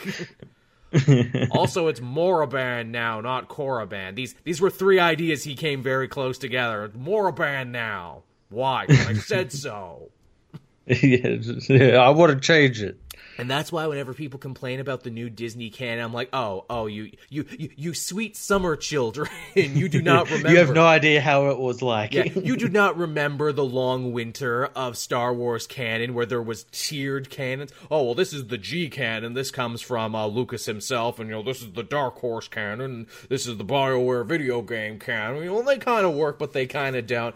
also, 1.53 1.87
it's 1.87 2.01
Moraband 2.01 2.89
now, 2.89 3.21
not 3.21 3.49
Korriban. 3.49 4.17
These 4.17 4.35
these 4.43 4.61
were 4.61 4.71
three 4.71 4.99
ideas 4.99 5.45
he 5.45 5.55
came 5.55 5.85
very 5.85 6.09
close 6.09 6.37
together. 6.37 6.91
Moraband 6.99 7.69
now. 7.69 8.25
Why? 8.49 8.87
I 8.89 9.15
said 9.15 9.53
so. 9.53 10.11
yeah, 10.87 11.97
I 11.99 12.11
want 12.11 12.33
to 12.33 12.41
change 12.41 12.83
it. 12.83 13.00
And 13.41 13.51
that's 13.51 13.73
why 13.73 13.87
whenever 13.87 14.13
people 14.13 14.39
complain 14.39 14.81
about 14.81 15.03
the 15.03 15.09
new 15.11 15.31
Disney 15.31 15.71
canon, 15.71 16.05
I'm 16.05 16.13
like, 16.13 16.29
oh, 16.35 16.67
oh, 16.69 16.87
you, 16.87 17.11
you, 17.31 17.47
you, 17.59 17.71
you 17.75 17.95
sweet 17.95 18.37
summer 18.37 18.77
children, 18.77 19.31
you 19.55 19.89
do 19.89 20.03
not 20.03 20.27
remember. 20.27 20.51
you 20.51 20.59
have 20.59 20.75
no 20.75 20.85
idea 20.85 21.23
how 21.23 21.49
it 21.49 21.59
was 21.59 21.81
like. 21.81 22.13
yeah, 22.13 22.25
you 22.25 22.59
do 22.59 22.69
not 22.81 22.99
remember 22.99 23.51
the 23.51 23.65
long 23.65 24.13
winter 24.13 24.67
of 24.67 24.99
Star 24.99 25.33
Wars 25.33 25.67
canon 25.67 26.13
where 26.13 26.27
there 26.27 26.43
was 26.43 26.67
tiered 26.71 27.31
canons. 27.31 27.73
Oh, 27.91 28.05
well, 28.05 28.15
this 28.15 28.35
is 28.35 28.49
the 28.49 28.59
G 28.59 28.91
canon. 28.91 29.33
This 29.33 29.51
comes 29.51 29.81
from 29.81 30.15
uh, 30.15 30.27
Lucas 30.27 30.67
himself, 30.67 31.19
and 31.19 31.31
you 31.31 31.37
know, 31.37 31.43
this 31.43 31.63
is 31.63 31.73
the 31.73 31.83
Dark 31.83 32.19
Horse 32.19 32.47
canon. 32.47 32.81
And 32.81 33.07
this 33.31 33.47
is 33.47 33.57
the 33.57 33.65
Bioware 33.65 34.27
video 34.27 34.61
game 34.61 34.99
canon. 34.99 35.43
You 35.43 35.51
know, 35.51 35.63
they 35.63 35.79
kind 35.79 36.05
of 36.05 36.15
work, 36.15 36.39
but 36.39 36.53
they 36.53 36.67
kind 36.67 36.95
of 36.95 37.07
don't. 37.07 37.35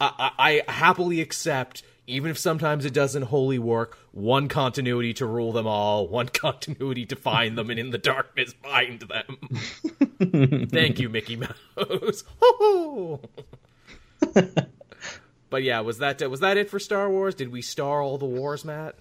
I, 0.00 0.32
I, 0.38 0.62
I 0.66 0.72
happily 0.72 1.20
accept 1.20 1.82
even 2.06 2.30
if 2.30 2.38
sometimes 2.38 2.84
it 2.84 2.92
doesn't 2.92 3.22
wholly 3.22 3.58
work, 3.58 3.96
one 4.10 4.48
continuity 4.48 5.14
to 5.14 5.26
rule 5.26 5.52
them 5.52 5.66
all, 5.66 6.08
one 6.08 6.28
continuity 6.32 7.06
to 7.06 7.16
find 7.16 7.56
them 7.56 7.70
and 7.70 7.78
in 7.78 7.90
the 7.90 7.98
darkness 7.98 8.54
find 8.62 9.00
them. 9.00 10.68
Thank 10.70 11.00
you, 11.00 11.08
Mickey 11.08 11.36
Mouse. 11.36 12.24
but 15.50 15.62
yeah, 15.62 15.80
was 15.80 15.98
that 15.98 16.28
was 16.30 16.40
that 16.40 16.56
it 16.56 16.70
for 16.70 16.78
Star 16.78 17.10
Wars? 17.10 17.34
Did 17.34 17.50
we 17.50 17.62
star 17.62 18.02
all 18.02 18.18
the 18.18 18.26
wars, 18.26 18.64
Matt? 18.64 18.96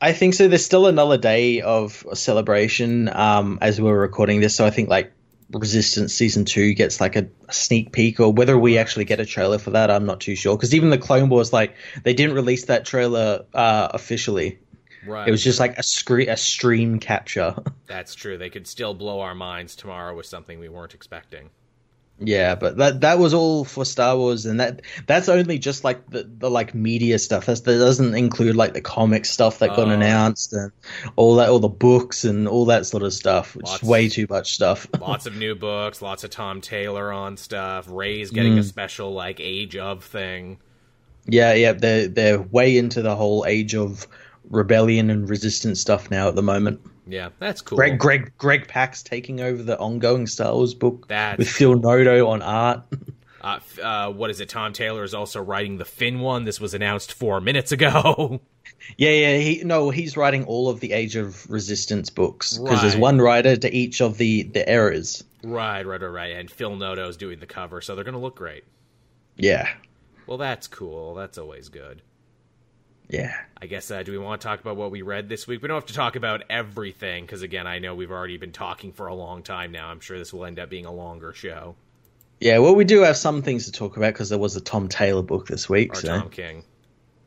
I 0.00 0.12
think 0.12 0.34
so. 0.34 0.48
There's 0.48 0.64
still 0.64 0.86
another 0.86 1.16
day 1.16 1.62
of 1.62 2.04
celebration 2.12 3.08
um, 3.08 3.58
as 3.62 3.80
we're 3.80 3.98
recording 3.98 4.40
this, 4.40 4.54
so 4.54 4.66
I 4.66 4.70
think 4.70 4.88
like 4.88 5.12
Resistance 5.50 6.12
season 6.12 6.44
two 6.44 6.74
gets 6.74 7.00
like 7.00 7.14
a, 7.14 7.28
a, 7.48 7.52
sneak 7.52 7.92
peek, 7.92 8.18
or 8.18 8.32
whether 8.32 8.58
we 8.58 8.78
actually 8.78 9.04
get 9.04 9.20
a 9.20 9.26
trailer 9.26 9.58
for 9.58 9.70
that, 9.70 9.90
I'm 9.90 10.04
not 10.04 10.20
too 10.20 10.34
sure. 10.34 10.56
Because 10.56 10.74
even 10.74 10.90
the 10.90 10.98
Clone 10.98 11.28
Wars, 11.28 11.52
like 11.52 11.76
they 12.02 12.14
didn't 12.14 12.34
release 12.34 12.64
that 12.64 12.84
trailer 12.84 13.44
uh, 13.54 13.88
officially. 13.92 14.58
Right. 15.06 15.28
It 15.28 15.30
was 15.30 15.44
just 15.44 15.60
like 15.60 15.78
a 15.78 15.84
screen, 15.84 16.28
a 16.28 16.36
stream 16.36 16.98
capture. 16.98 17.54
That's 17.86 18.14
true. 18.14 18.36
They 18.36 18.50
could 18.50 18.66
still 18.66 18.92
blow 18.92 19.20
our 19.20 19.36
minds 19.36 19.76
tomorrow 19.76 20.16
with 20.16 20.26
something 20.26 20.58
we 20.58 20.68
weren't 20.68 20.94
expecting. 20.94 21.50
Yeah, 22.18 22.54
but 22.54 22.78
that 22.78 23.02
that 23.02 23.18
was 23.18 23.34
all 23.34 23.64
for 23.64 23.84
Star 23.84 24.16
Wars, 24.16 24.46
and 24.46 24.58
that 24.58 24.80
that's 25.06 25.28
only 25.28 25.58
just 25.58 25.84
like 25.84 26.08
the, 26.08 26.22
the 26.22 26.48
like 26.48 26.74
media 26.74 27.18
stuff. 27.18 27.44
That's, 27.44 27.60
that 27.60 27.78
doesn't 27.78 28.14
include 28.14 28.56
like 28.56 28.72
the 28.72 28.80
comic 28.80 29.26
stuff 29.26 29.58
that 29.58 29.76
got 29.76 29.88
oh. 29.88 29.90
announced 29.90 30.54
and 30.54 30.72
all 31.16 31.36
that, 31.36 31.50
all 31.50 31.58
the 31.58 31.68
books 31.68 32.24
and 32.24 32.48
all 32.48 32.66
that 32.66 32.86
sort 32.86 33.02
of 33.02 33.12
stuff. 33.12 33.54
Which 33.54 33.66
lots, 33.66 33.82
is 33.82 33.88
way 33.88 34.08
too 34.08 34.26
much 34.30 34.54
stuff. 34.54 34.86
lots 35.00 35.26
of 35.26 35.36
new 35.36 35.54
books, 35.54 36.00
lots 36.00 36.24
of 36.24 36.30
Tom 36.30 36.62
Taylor 36.62 37.12
on 37.12 37.36
stuff. 37.36 37.86
Rey's 37.86 38.30
getting 38.30 38.54
mm. 38.54 38.60
a 38.60 38.64
special 38.64 39.12
like 39.12 39.38
Age 39.38 39.76
of 39.76 40.02
thing. 40.02 40.58
Yeah, 41.26 41.52
yeah, 41.52 41.72
they're 41.72 42.08
they're 42.08 42.40
way 42.40 42.78
into 42.78 43.02
the 43.02 43.14
whole 43.14 43.44
Age 43.46 43.74
of 43.74 44.06
Rebellion 44.48 45.10
and 45.10 45.28
Resistance 45.28 45.82
stuff 45.82 46.10
now 46.10 46.28
at 46.28 46.34
the 46.34 46.42
moment. 46.42 46.80
Yeah, 47.06 47.30
that's 47.38 47.60
cool. 47.60 47.76
Greg 47.76 47.98
Greg 47.98 48.32
Greg 48.36 48.68
Pak's 48.68 49.02
taking 49.02 49.40
over 49.40 49.62
the 49.62 49.78
ongoing 49.78 50.26
Star 50.26 50.54
Wars 50.54 50.74
book 50.74 51.06
that's... 51.08 51.38
with 51.38 51.48
Phil 51.48 51.78
Noto 51.78 52.28
on 52.28 52.42
art. 52.42 52.82
Uh, 53.46 53.60
uh, 53.80 54.10
what 54.10 54.28
is 54.28 54.40
it? 54.40 54.48
Tom 54.48 54.72
Taylor 54.72 55.04
is 55.04 55.14
also 55.14 55.40
writing 55.40 55.78
the 55.78 55.84
Finn 55.84 56.18
one. 56.18 56.42
This 56.42 56.60
was 56.60 56.74
announced 56.74 57.12
four 57.12 57.40
minutes 57.40 57.70
ago. 57.70 58.40
Yeah, 58.96 59.10
yeah. 59.10 59.38
He 59.38 59.62
no, 59.64 59.90
he's 59.90 60.16
writing 60.16 60.44
all 60.44 60.68
of 60.68 60.80
the 60.80 60.92
Age 60.92 61.16
of 61.16 61.48
Resistance 61.50 62.10
books 62.10 62.56
because 62.58 62.74
right. 62.74 62.82
there's 62.82 62.96
one 62.96 63.20
writer 63.20 63.56
to 63.56 63.74
each 63.74 64.00
of 64.00 64.18
the 64.18 64.42
the 64.42 64.70
eras. 64.70 65.24
Right, 65.42 65.84
right, 65.86 66.00
right, 66.00 66.08
right. 66.08 66.36
And 66.36 66.50
Phil 66.50 66.76
Noto's 66.76 67.16
doing 67.16 67.40
the 67.40 67.46
cover, 67.46 67.80
so 67.80 67.94
they're 67.94 68.04
going 68.04 68.14
to 68.14 68.20
look 68.20 68.36
great. 68.36 68.64
Yeah. 69.36 69.68
Well, 70.26 70.38
that's 70.38 70.66
cool. 70.66 71.14
That's 71.14 71.38
always 71.38 71.68
good. 71.68 72.02
Yeah. 73.08 73.34
I 73.60 73.66
guess, 73.66 73.90
uh, 73.90 74.02
do 74.02 74.12
we 74.12 74.18
want 74.18 74.40
to 74.40 74.46
talk 74.46 74.60
about 74.60 74.76
what 74.76 74.90
we 74.90 75.02
read 75.02 75.28
this 75.28 75.46
week? 75.46 75.62
We 75.62 75.68
don't 75.68 75.76
have 75.76 75.86
to 75.86 75.94
talk 75.94 76.16
about 76.16 76.42
everything, 76.50 77.24
because 77.24 77.42
again, 77.42 77.66
I 77.66 77.78
know 77.78 77.94
we've 77.94 78.10
already 78.10 78.36
been 78.36 78.52
talking 78.52 78.92
for 78.92 79.06
a 79.06 79.14
long 79.14 79.42
time 79.42 79.72
now. 79.72 79.88
I'm 79.88 80.00
sure 80.00 80.18
this 80.18 80.32
will 80.32 80.44
end 80.44 80.58
up 80.58 80.68
being 80.68 80.86
a 80.86 80.92
longer 80.92 81.32
show. 81.32 81.76
Yeah, 82.40 82.58
well, 82.58 82.74
we 82.74 82.84
do 82.84 83.02
have 83.02 83.16
some 83.16 83.42
things 83.42 83.66
to 83.66 83.72
talk 83.72 83.96
about, 83.96 84.12
because 84.12 84.28
there 84.28 84.38
was 84.38 84.56
a 84.56 84.60
Tom 84.60 84.88
Taylor 84.88 85.22
book 85.22 85.46
this 85.46 85.68
week. 85.68 85.94
Or 85.94 86.00
so. 86.00 86.20
Tom 86.20 86.30
King. 86.30 86.64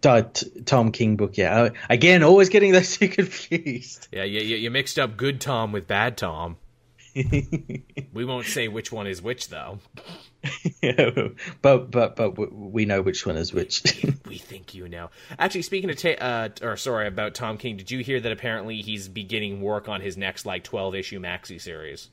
Uh, 0.06 0.22
Tom 0.66 0.92
King 0.92 1.16
book, 1.18 1.38
yeah. 1.38 1.70
Again, 1.90 2.24
always 2.24 2.50
getting 2.50 2.72
those 2.72 2.96
two 2.98 3.10
confused. 3.10 4.08
Yeah, 4.12 4.24
yeah, 4.24 4.42
you, 4.42 4.58
you 4.58 4.72
mixed 4.72 5.00
up 5.00 5.18
good 5.18 5.42
Tom 5.42 5.72
with 5.72 5.88
bad 5.88 6.18
Tom. 6.18 6.58
We 7.16 8.26
won't 8.26 8.46
say 8.46 8.68
which 8.68 8.92
one 8.92 9.08
is 9.08 9.22
which, 9.22 9.50
though. 9.50 9.80
yeah, 10.82 11.10
but 11.62 11.92
but 11.92 12.16
but 12.16 12.54
we 12.54 12.86
know 12.86 13.02
which 13.02 13.26
one 13.26 13.38
is 13.38 13.54
which. 13.54 13.84
we 14.28 14.38
think 14.38 14.74
you 14.74 14.88
know. 14.88 15.10
Actually, 15.38 15.64
speaking 15.64 15.90
of 15.90 15.98
ta- 15.98 16.10
uh, 16.10 16.50
or 16.62 16.78
sorry 16.78 17.08
about 17.08 17.36
Tom 17.36 17.58
King, 17.58 17.78
did 17.78 17.92
you 17.92 18.00
hear 18.00 18.20
that 18.20 18.32
apparently 18.32 18.82
he's 18.82 19.08
beginning 19.08 19.62
work 19.62 19.90
on 19.90 20.02
his 20.02 20.18
next 20.18 20.46
like 20.46 20.64
twelve 20.64 20.96
issue 20.96 21.20
maxi 21.20 21.60
series? 21.60 22.10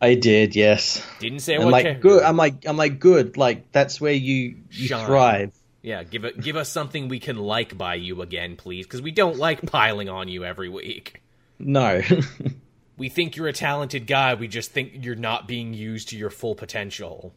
I 0.00 0.16
did, 0.16 0.56
yes. 0.56 1.06
Didn't 1.20 1.40
say 1.40 1.54
I'm 1.54 1.70
like 1.70 2.00
good. 2.00 2.24
I'm 2.24 2.36
like 2.36 2.66
I'm 2.66 2.76
like 2.76 2.98
good. 2.98 3.36
Like 3.36 3.70
that's 3.70 4.00
where 4.00 4.12
you 4.12 4.56
you 4.70 4.88
Shine. 4.88 5.06
thrive. 5.06 5.54
Yeah, 5.80 6.02
give 6.02 6.24
it 6.24 6.40
give 6.40 6.56
us 6.56 6.68
something 6.68 7.08
we 7.08 7.20
can 7.20 7.36
like 7.36 7.78
by 7.78 7.94
you 7.94 8.20
again, 8.22 8.56
please, 8.56 8.86
because 8.86 9.02
we 9.02 9.12
don't 9.12 9.36
like 9.36 9.62
piling 9.70 10.08
on 10.08 10.28
you 10.28 10.44
every 10.44 10.68
week. 10.68 11.22
No. 11.58 12.02
we 12.96 13.08
think 13.08 13.36
you're 13.36 13.48
a 13.48 13.52
talented 13.52 14.06
guy. 14.06 14.34
We 14.34 14.48
just 14.48 14.72
think 14.72 15.04
you're 15.04 15.14
not 15.14 15.48
being 15.48 15.74
used 15.74 16.08
to 16.10 16.16
your 16.16 16.30
full 16.30 16.54
potential. 16.54 17.34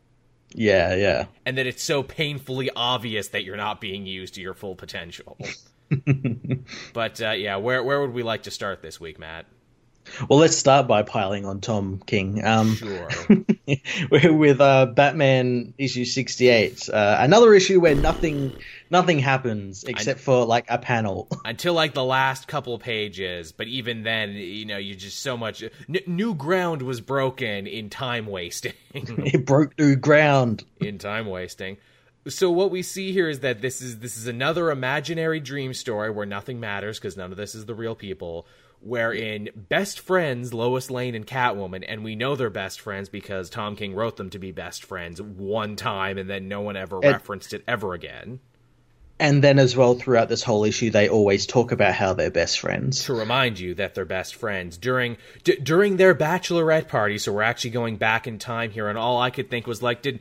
Yeah, 0.54 0.96
yeah. 0.96 1.26
And 1.46 1.58
that 1.58 1.68
it's 1.68 1.84
so 1.84 2.04
painfully 2.04 2.70
obvious 2.76 3.30
that 3.30 3.44
you're 3.44 3.58
not 3.58 3.82
being 3.82 4.06
used 4.06 4.36
to 4.36 4.42
your 4.42 4.54
full 4.54 4.76
potential. 4.76 5.38
but 6.94 7.22
uh, 7.22 7.32
yeah, 7.32 7.58
where 7.58 7.84
where 7.84 8.02
would 8.02 8.14
we 8.14 8.24
like 8.24 8.44
to 8.44 8.52
start 8.52 8.82
this 8.82 9.00
week, 9.00 9.20
Matt? 9.20 9.46
Well, 10.30 10.40
let's 10.40 10.58
start 10.58 10.88
by 10.88 11.04
piling 11.04 11.46
on 11.46 11.62
Tom 11.62 12.02
King. 12.06 12.44
Um, 12.46 12.76
sure. 12.76 13.10
with 14.38 14.62
uh, 14.62 14.88
Batman 14.88 15.74
issue 15.78 16.06
sixty-eight, 16.06 16.90
uh, 16.90 17.18
another 17.20 17.54
issue 17.54 17.80
where 17.80 17.96
nothing 17.96 18.56
nothing 18.90 19.20
happens 19.20 19.84
except 19.84 20.20
for 20.20 20.46
like 20.46 20.66
a 20.70 20.78
panel 20.78 21.28
until 21.46 21.74
like 21.74 21.94
the 21.94 22.04
last 22.04 22.48
couple 22.48 22.78
pages. 22.80 23.52
But 23.52 23.68
even 23.68 24.04
then, 24.04 24.32
you 24.32 24.66
know, 24.66 24.78
you 24.78 24.96
just 24.96 25.20
so 25.20 25.38
much 25.38 25.64
n- 25.64 26.00
new 26.08 26.34
ground 26.34 26.82
was 26.82 27.02
broken 27.02 27.68
in 27.68 27.90
time 27.90 28.26
wasting. 28.26 28.74
it 28.94 29.46
broke 29.46 29.78
new 29.78 29.96
ground 29.96 30.64
in 30.80 30.98
time 30.98 31.26
wasting. 31.26 31.78
So 32.28 32.50
what 32.50 32.72
we 32.72 32.82
see 32.82 33.12
here 33.12 33.30
is 33.30 33.42
that 33.42 33.62
this 33.62 33.82
is 33.82 34.00
this 34.00 34.18
is 34.18 34.28
another 34.28 34.72
imaginary 34.72 35.40
dream 35.40 35.74
story 35.74 36.10
where 36.10 36.26
nothing 36.26 36.60
matters 36.60 36.98
because 36.98 37.16
none 37.16 37.32
of 37.32 37.38
this 37.38 37.54
is 37.54 37.66
the 37.66 37.76
real 37.76 37.96
people 37.96 38.48
wherein 38.86 39.50
best 39.56 40.00
friends 40.00 40.54
Lois 40.54 40.92
Lane 40.92 41.16
and 41.16 41.26
Catwoman, 41.26 41.84
and 41.88 42.04
we 42.04 42.16
know 42.16 42.36
they're 42.36 42.52
best 42.52 42.80
friends 42.80 43.10
because 43.10 43.50
Tom 43.50 43.76
King 43.76 43.96
wrote 43.96 44.16
them 44.16 44.30
to 44.30 44.40
be 44.40 44.52
best 44.52 44.86
friends 44.86 45.20
one 45.22 45.76
time, 45.76 46.18
and 46.20 46.30
then 46.30 46.48
no 46.48 46.62
one 46.62 46.78
ever 46.78 46.98
and, 46.98 47.14
referenced 47.14 47.54
it 47.54 47.64
ever 47.68 47.94
again. 47.94 48.40
And 49.20 49.44
then, 49.44 49.60
as 49.60 49.76
well, 49.76 49.96
throughout 49.96 50.30
this 50.30 50.44
whole 50.44 50.66
issue, 50.66 50.92
they 50.92 51.10
always 51.10 51.46
talk 51.46 51.72
about 51.72 51.94
how 51.94 52.14
they're 52.14 52.30
best 52.30 52.60
friends. 52.60 53.06
To 53.06 53.14
remind 53.14 53.60
you 53.60 53.74
that 53.76 53.96
they're 53.96 54.06
best 54.06 54.36
friends 54.36 54.78
during 54.78 55.18
d- 55.44 55.56
during 55.56 55.98
their 55.98 56.14
bachelorette 56.14 56.88
party. 56.88 57.18
So 57.18 57.34
we're 57.34 57.42
actually 57.42 57.72
going 57.72 57.96
back 57.96 58.28
in 58.28 58.38
time 58.40 58.72
here, 58.72 58.88
and 58.88 58.98
all 58.98 59.20
I 59.20 59.32
could 59.32 59.50
think 59.50 59.68
was 59.68 59.82
like, 59.82 60.02
did 60.02 60.20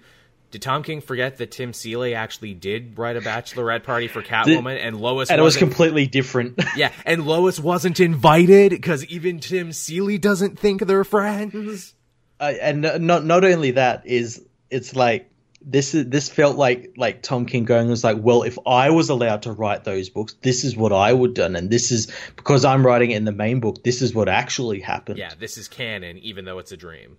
did 0.55 0.63
Tom 0.63 0.85
King 0.85 1.01
forget 1.01 1.39
that 1.39 1.51
Tim 1.51 1.73
Seeley 1.73 2.15
actually 2.15 2.55
did 2.55 2.97
write 2.97 3.17
a 3.17 3.21
bachelorette 3.21 3.83
party 3.83 4.07
for 4.07 4.23
Catwoman, 4.23 4.79
and 4.81 5.01
Lois 5.01 5.29
and 5.29 5.41
it 5.41 5.43
was 5.43 5.57
completely 5.57 6.07
different. 6.07 6.61
yeah, 6.77 6.93
and 7.05 7.27
Lois 7.27 7.59
wasn't 7.59 7.99
invited 7.99 8.71
because 8.71 9.05
even 9.07 9.41
Tim 9.41 9.73
Seeley 9.73 10.17
doesn't 10.17 10.57
think 10.57 10.87
they're 10.87 11.03
friends. 11.03 11.93
Uh, 12.39 12.53
and 12.61 12.83
not 12.83 13.25
not 13.25 13.45
only 13.45 13.73
that 13.73 14.07
is 14.07 14.45
it's 14.71 14.95
like 14.95 15.29
this 15.61 15.93
is 15.93 16.09
this 16.09 16.29
felt 16.29 16.57
like 16.57 16.95
like 16.97 17.23
Tom 17.23 17.47
King 17.47 17.65
going 17.65 17.89
was 17.89 18.05
like, 18.05 18.19
well, 18.21 18.45
if 18.45 18.57
I 18.65 18.91
was 18.91 19.09
allowed 19.09 19.43
to 19.43 19.51
write 19.51 19.83
those 19.83 20.09
books, 20.09 20.37
this 20.43 20.63
is 20.63 20.77
what 20.77 20.93
I 20.93 21.13
would 21.13 21.35
done, 21.35 21.57
and 21.57 21.69
this 21.69 21.91
is 21.91 22.13
because 22.37 22.65
I'm 22.65 22.87
writing 22.87 23.11
it 23.11 23.17
in 23.17 23.25
the 23.25 23.33
main 23.33 23.59
book. 23.59 23.83
This 23.83 24.03
is 24.03 24.15
what 24.15 24.29
actually 24.29 24.79
happened. 24.79 25.19
Yeah, 25.19 25.33
this 25.37 25.59
is 25.59 25.67
canon, 25.67 26.19
even 26.19 26.45
though 26.45 26.61
it's 26.61 26.71
a 26.71 26.77
dream. 26.77 27.17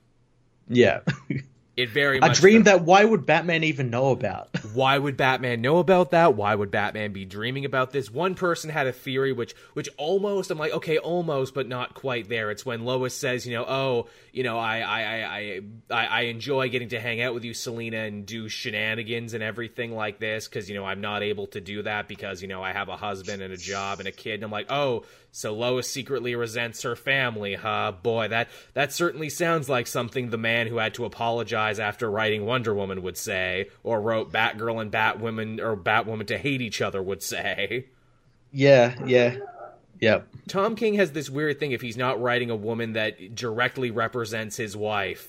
Yeah. 0.69 1.01
It 1.77 1.89
very 1.89 2.19
a 2.21 2.33
dream 2.33 2.63
that 2.63 2.83
why 2.83 3.03
would 3.03 3.25
Batman 3.25 3.65
even 3.65 3.89
know 3.89 4.11
about? 4.11 4.49
why 4.73 4.97
would 4.97 5.17
Batman 5.17 5.61
know 5.61 5.79
about 5.79 6.11
that? 6.11 6.35
Why 6.35 6.55
would 6.55 6.71
Batman 6.71 7.11
be 7.11 7.25
dreaming 7.25 7.65
about 7.65 7.91
this? 7.91 8.09
One 8.09 8.33
person 8.33 8.69
had 8.69 8.87
a 8.87 8.93
theory 8.93 9.33
which 9.33 9.53
which 9.73 9.89
almost 9.97 10.51
I'm 10.51 10.57
like 10.57 10.73
okay 10.73 10.97
almost 10.97 11.53
but 11.53 11.67
not 11.67 11.93
quite 11.93 12.29
there. 12.29 12.49
It's 12.49 12.65
when 12.65 12.85
Lois 12.85 13.13
says 13.13 13.45
you 13.45 13.53
know 13.53 13.65
oh 13.67 14.07
you 14.35 14.43
know 14.43 14.59
I 14.59 14.79
I 14.79 15.01
I 15.01 15.61
I, 15.89 16.05
I 16.05 16.21
enjoy 16.23 16.69
getting 16.69 16.89
to 16.89 16.99
hang 16.99 17.21
out 17.21 17.33
with 17.33 17.45
you 17.45 17.53
Selina 17.53 17.99
and 17.99 18.25
do 18.25 18.49
shenanigans 18.49 19.33
and 19.33 19.41
everything 19.41 19.95
like 19.95 20.19
this 20.19 20.47
because 20.47 20.69
you 20.69 20.75
know 20.75 20.85
I'm 20.85 20.99
not 20.99 21.23
able 21.23 21.47
to 21.47 21.61
do 21.61 21.81
that 21.83 22.07
because 22.07 22.41
you 22.41 22.49
know 22.49 22.61
I 22.61 22.73
have 22.73 22.89
a 22.89 22.97
husband 22.97 23.41
and 23.41 23.53
a 23.53 23.57
job 23.57 23.99
and 23.99 24.07
a 24.07 24.11
kid 24.11 24.35
and 24.35 24.43
I'm 24.43 24.51
like 24.51 24.67
oh 24.69 25.05
so 25.31 25.53
Lois 25.53 25.91
secretly 25.91 26.33
resents 26.33 26.83
her 26.83 26.95
family, 26.95 27.55
huh? 27.55 27.91
Boy, 28.01 28.29
that 28.29 28.47
that 28.73 28.93
certainly 28.93 29.29
sounds 29.29 29.67
like 29.67 29.85
something 29.85 30.29
the 30.29 30.37
man 30.37 30.67
who 30.67 30.77
had 30.77 30.93
to 30.93 31.03
apologize 31.03 31.77
after 31.77 32.09
writing 32.09 32.45
Wonder 32.45 32.73
Woman 32.73 33.01
would 33.01 33.17
say, 33.17 33.69
or 33.83 33.99
wrote 33.99 34.31
Batgirl 34.31 34.81
and 34.81 34.89
Batwoman 34.89 35.59
or 35.61 35.75
Batwoman 35.75 36.27
to 36.27 36.37
hate 36.37 36.61
each 36.61 36.81
other 36.81 37.03
would 37.03 37.21
say. 37.21 37.87
Yeah, 38.53 38.95
yeah, 39.05 39.35
yep. 40.05 40.27
Tom 40.47 40.75
King 40.75 40.93
has 40.95 41.11
this 41.11 41.29
weird 41.29 41.59
thing 41.59 41.71
if 41.71 41.81
he's 41.81 41.97
not 41.97 42.21
writing 42.21 42.49
a 42.49 42.55
woman 42.55 42.93
that 42.93 43.35
directly 43.35 43.91
represents 43.91 44.55
his 44.57 44.77
wife, 44.77 45.27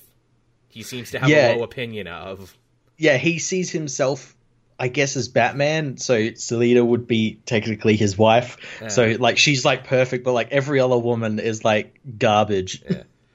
he 0.68 0.82
seems 0.82 1.10
to 1.12 1.18
have 1.18 1.28
Yeah. 1.28 1.54
a 1.54 1.56
low 1.56 1.64
opinion 1.64 2.06
of. 2.06 2.56
Yeah, 2.98 3.16
he 3.16 3.38
sees 3.38 3.70
himself, 3.70 4.34
I 4.78 4.88
guess, 4.88 5.16
as 5.16 5.28
Batman. 5.28 5.96
So 5.96 6.34
Selina 6.34 6.84
would 6.84 7.06
be 7.06 7.40
technically 7.46 7.96
his 7.96 8.16
wife. 8.18 8.56
So 8.88 9.16
like 9.18 9.38
she's 9.38 9.64
like 9.64 9.84
perfect, 9.86 10.24
but 10.24 10.32
like 10.32 10.52
every 10.52 10.80
other 10.80 10.98
woman 10.98 11.38
is 11.38 11.64
like 11.64 11.98
garbage. 12.18 12.82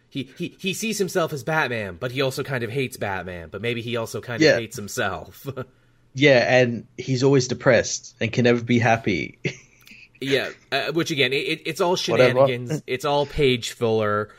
He, 0.09 0.23
he 0.38 0.55
he 0.59 0.73
sees 0.73 0.97
himself 0.97 1.31
as 1.31 1.43
Batman, 1.43 1.97
but 1.99 2.11
he 2.11 2.22
also 2.22 2.43
kind 2.43 2.63
of 2.63 2.69
hates 2.69 2.97
Batman, 2.97 3.49
but 3.49 3.61
maybe 3.61 3.81
he 3.81 3.95
also 3.97 4.19
kind 4.22 4.43
of 4.43 4.57
hates 4.57 4.76
himself. 4.76 5.47
Yeah, 6.13 6.39
and 6.59 6.88
he's 6.97 7.23
always 7.23 7.47
depressed 7.47 8.18
and 8.19 8.34
can 8.34 8.43
never 8.43 8.61
be 8.61 8.80
happy. 8.80 9.39
Yeah, 10.22 10.49
uh, 10.72 10.91
which 10.91 11.11
again, 11.11 11.34
it, 11.34 11.61
it's 11.65 11.81
all 11.81 11.95
shenanigans. 11.95 12.84
it's 12.85 13.06
all 13.06 13.26
page 13.26 13.72
filler. 13.72 14.30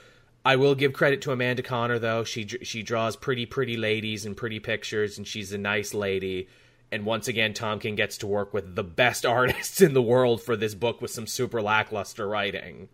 I 0.44 0.56
will 0.56 0.74
give 0.74 0.92
credit 0.92 1.22
to 1.22 1.32
Amanda 1.32 1.62
Conner 1.62 1.98
though. 1.98 2.24
She 2.24 2.46
she 2.46 2.82
draws 2.82 3.16
pretty 3.16 3.46
pretty 3.46 3.76
ladies 3.76 4.24
and 4.24 4.36
pretty 4.36 4.60
pictures, 4.60 5.18
and 5.18 5.26
she's 5.26 5.52
a 5.52 5.58
nice 5.58 5.92
lady. 5.92 6.48
And 6.90 7.06
once 7.06 7.26
again, 7.26 7.54
Tom 7.54 7.78
King 7.78 7.94
gets 7.94 8.18
to 8.18 8.26
work 8.26 8.52
with 8.52 8.74
the 8.74 8.84
best 8.84 9.24
artists 9.26 9.80
in 9.80 9.94
the 9.94 10.02
world 10.02 10.42
for 10.42 10.56
this 10.56 10.74
book 10.74 11.00
with 11.00 11.10
some 11.10 11.26
super 11.26 11.60
lackluster 11.60 12.28
writing. 12.28 12.88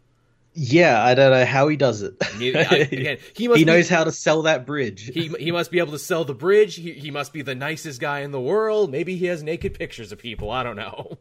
Yeah, 0.54 1.02
I 1.02 1.14
don't 1.14 1.30
know 1.30 1.44
how 1.44 1.68
he 1.68 1.76
does 1.76 2.02
it. 2.02 2.14
Again, 2.40 3.18
he 3.34 3.48
must 3.48 3.58
he 3.58 3.64
be- 3.64 3.70
knows 3.70 3.88
how 3.88 4.04
to 4.04 4.12
sell 4.12 4.42
that 4.42 4.66
bridge. 4.66 5.10
He 5.12 5.28
he 5.28 5.50
must 5.52 5.70
be 5.70 5.78
able 5.78 5.92
to 5.92 5.98
sell 5.98 6.24
the 6.24 6.34
bridge. 6.34 6.74
He, 6.76 6.92
he 6.92 7.10
must 7.10 7.32
be 7.32 7.42
the 7.42 7.54
nicest 7.54 8.00
guy 8.00 8.20
in 8.20 8.30
the 8.32 8.40
world. 8.40 8.90
Maybe 8.90 9.16
he 9.16 9.26
has 9.26 9.42
naked 9.42 9.74
pictures 9.78 10.10
of 10.12 10.18
people. 10.18 10.50
I 10.50 10.62
don't 10.62 10.76
know. 10.76 11.16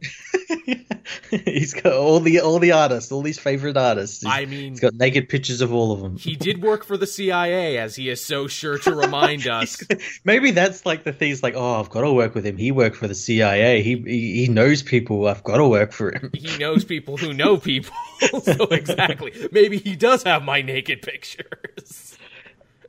he's 1.30 1.74
got 1.74 1.92
all 1.92 2.20
the 2.20 2.40
all 2.40 2.58
the 2.58 2.72
artists, 2.72 3.12
all 3.12 3.22
these 3.22 3.38
favorite 3.38 3.76
artists. 3.76 4.22
He's- 4.22 4.34
I 4.34 4.44
mean, 4.46 4.70
he's 4.72 4.80
got 4.80 4.94
naked 4.94 5.28
pictures 5.28 5.60
of 5.60 5.72
all 5.72 5.92
of 5.92 6.00
them. 6.00 6.16
he 6.16 6.34
did 6.36 6.62
work 6.62 6.84
for 6.84 6.96
the 6.96 7.06
CIA, 7.06 7.78
as 7.78 7.94
he 7.96 8.08
is 8.08 8.24
so 8.24 8.46
sure 8.46 8.78
to 8.78 8.94
remind 8.94 9.46
us. 9.46 9.82
Maybe 10.24 10.50
that's 10.50 10.84
like 10.86 11.04
the 11.04 11.12
thing. 11.12 11.32
It's 11.32 11.42
like, 11.42 11.54
oh, 11.56 11.80
I've 11.80 11.90
got 11.90 12.02
to 12.02 12.12
work 12.12 12.34
with 12.34 12.44
him. 12.46 12.56
He 12.56 12.72
worked 12.72 12.96
for 12.96 13.08
the 13.08 13.14
CIA. 13.14 13.82
He 13.82 13.96
he, 13.96 14.46
he 14.46 14.48
knows 14.48 14.82
people. 14.82 15.26
I've 15.26 15.44
got 15.44 15.58
to 15.58 15.68
work 15.68 15.92
for 15.92 16.12
him. 16.12 16.30
he 16.34 16.56
knows 16.58 16.84
people 16.84 17.16
who 17.16 17.32
know 17.32 17.56
people. 17.56 17.94
so 18.42 18.64
exactly, 18.64 19.27
maybe 19.52 19.78
he 19.78 19.96
does 19.96 20.22
have 20.22 20.42
my 20.42 20.62
naked 20.62 21.02
pictures. 21.02 22.16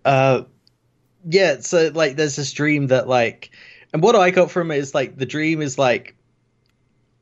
Uh, 0.05 0.43
yeah. 1.27 1.59
So 1.59 1.91
like, 1.93 2.15
there's 2.15 2.35
this 2.35 2.51
dream 2.51 2.87
that 2.87 3.07
like, 3.07 3.51
and 3.93 4.01
what 4.01 4.15
I 4.15 4.31
got 4.31 4.51
from 4.51 4.71
it 4.71 4.77
is 4.77 4.93
like 4.93 5.17
the 5.17 5.25
dream 5.25 5.61
is 5.61 5.77
like, 5.77 6.15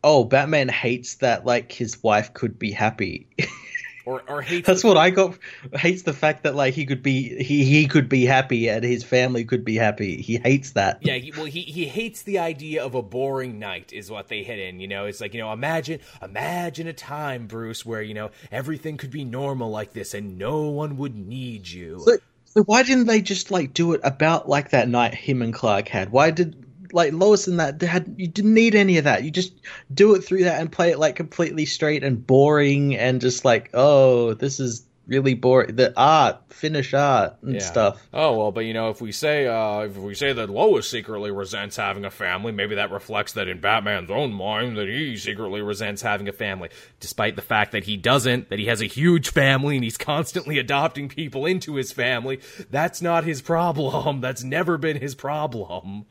oh, 0.03 0.23
Batman 0.23 0.69
hates 0.69 1.15
that 1.15 1.45
like 1.45 1.71
his 1.71 2.01
wife 2.03 2.33
could 2.33 2.59
be 2.59 2.71
happy. 2.71 3.27
Or 4.07 4.23
or 4.29 4.41
hates. 4.41 4.65
That's 4.65 4.85
what 4.85 4.95
I 4.95 5.09
got. 5.09 5.37
Hates 5.73 6.03
the 6.03 6.13
fact 6.13 6.43
that 6.43 6.55
like 6.55 6.73
he 6.73 6.85
could 6.85 7.03
be 7.03 7.43
he 7.43 7.65
he 7.65 7.87
could 7.87 8.07
be 8.07 8.25
happy 8.25 8.69
and 8.69 8.81
his 8.81 9.03
family 9.03 9.43
could 9.43 9.65
be 9.65 9.75
happy. 9.75 10.21
He 10.21 10.37
hates 10.37 10.71
that. 10.71 10.99
yeah, 11.01 11.15
he, 11.15 11.33
well, 11.33 11.43
he 11.43 11.63
he 11.63 11.87
hates 11.87 12.21
the 12.21 12.39
idea 12.39 12.85
of 12.85 12.95
a 12.95 13.01
boring 13.01 13.59
night, 13.59 13.91
is 13.91 14.09
what 14.09 14.29
they 14.29 14.43
hit 14.43 14.59
in. 14.59 14.79
You 14.79 14.87
know, 14.87 15.07
it's 15.07 15.19
like 15.19 15.33
you 15.33 15.41
know, 15.41 15.51
imagine 15.51 15.99
imagine 16.21 16.87
a 16.87 16.93
time, 16.93 17.47
Bruce, 17.47 17.85
where 17.85 18.01
you 18.01 18.13
know 18.13 18.31
everything 18.49 18.95
could 18.95 19.11
be 19.11 19.25
normal 19.25 19.71
like 19.71 19.91
this, 19.91 20.13
and 20.13 20.37
no 20.37 20.69
one 20.69 20.95
would 20.95 21.13
need 21.13 21.67
you. 21.67 21.99
So, 22.05 22.17
so 22.45 22.63
why 22.63 22.83
didn't 22.83 23.07
they 23.07 23.19
just 23.19 23.51
like 23.51 23.73
do 23.73 23.91
it 23.91 23.99
about 24.05 24.47
like 24.47 24.69
that 24.69 24.87
night 24.87 25.15
him 25.15 25.41
and 25.41 25.53
Clark 25.53 25.89
had? 25.89 26.13
Why 26.13 26.31
did 26.31 26.66
like 26.93 27.13
Lois 27.13 27.47
and 27.47 27.59
that 27.59 27.79
they 27.79 27.87
had 27.87 28.15
you 28.17 28.27
didn't 28.27 28.53
need 28.53 28.75
any 28.75 28.97
of 28.97 29.03
that. 29.05 29.23
You 29.23 29.31
just 29.31 29.53
do 29.93 30.15
it 30.15 30.21
through 30.23 30.43
that 30.43 30.59
and 30.61 30.71
play 30.71 30.91
it 30.91 30.99
like 30.99 31.15
completely 31.15 31.65
straight 31.65 32.03
and 32.03 32.25
boring 32.25 32.95
and 32.95 33.21
just 33.21 33.45
like 33.45 33.69
oh 33.73 34.33
this 34.33 34.59
is 34.59 34.83
really 35.07 35.35
boring. 35.35 35.73
The 35.77 35.93
art, 35.95 36.41
finish 36.49 36.93
art 36.93 37.37
and 37.41 37.55
Yeah. 37.55 37.61
stuff. 37.61 38.05
Oh 38.13 38.37
well, 38.37 38.51
but 38.51 38.65
you 38.65 38.73
know, 38.73 38.89
if 38.89 38.99
we 38.99 39.13
say 39.13 39.47
uh, 39.47 39.83
if 39.83 39.95
we 39.95 40.13
say 40.13 40.33
that 40.33 40.49
Lois 40.49 40.89
secretly 40.89 41.31
resents 41.31 41.77
having 41.77 42.03
a 42.03 42.11
family, 42.11 42.51
maybe 42.51 42.75
that 42.75 42.91
reflects 42.91 43.31
that 43.31 43.47
in 43.47 43.61
Batman's 43.61 44.11
own 44.11 44.33
mind 44.33 44.75
that 44.77 44.89
he 44.89 45.15
secretly 45.15 45.61
resents 45.61 46.01
having 46.01 46.27
a 46.27 46.33
family, 46.33 46.67
despite 46.99 47.37
the 47.37 47.41
fact 47.41 47.71
that 47.71 47.85
he 47.85 47.95
doesn't. 47.95 48.49
That 48.49 48.59
he 48.59 48.65
has 48.65 48.81
a 48.81 48.85
huge 48.85 49.29
family 49.31 49.75
and 49.75 49.83
he's 49.85 49.97
constantly 49.97 50.57
adopting 50.59 51.07
people 51.07 51.45
into 51.45 51.75
his 51.75 51.93
family. 51.93 52.41
That's 52.69 53.01
not 53.01 53.23
his 53.23 53.41
problem. 53.41 54.19
That's 54.19 54.43
never 54.43 54.77
been 54.77 54.97
his 54.99 55.15
problem. 55.15 56.05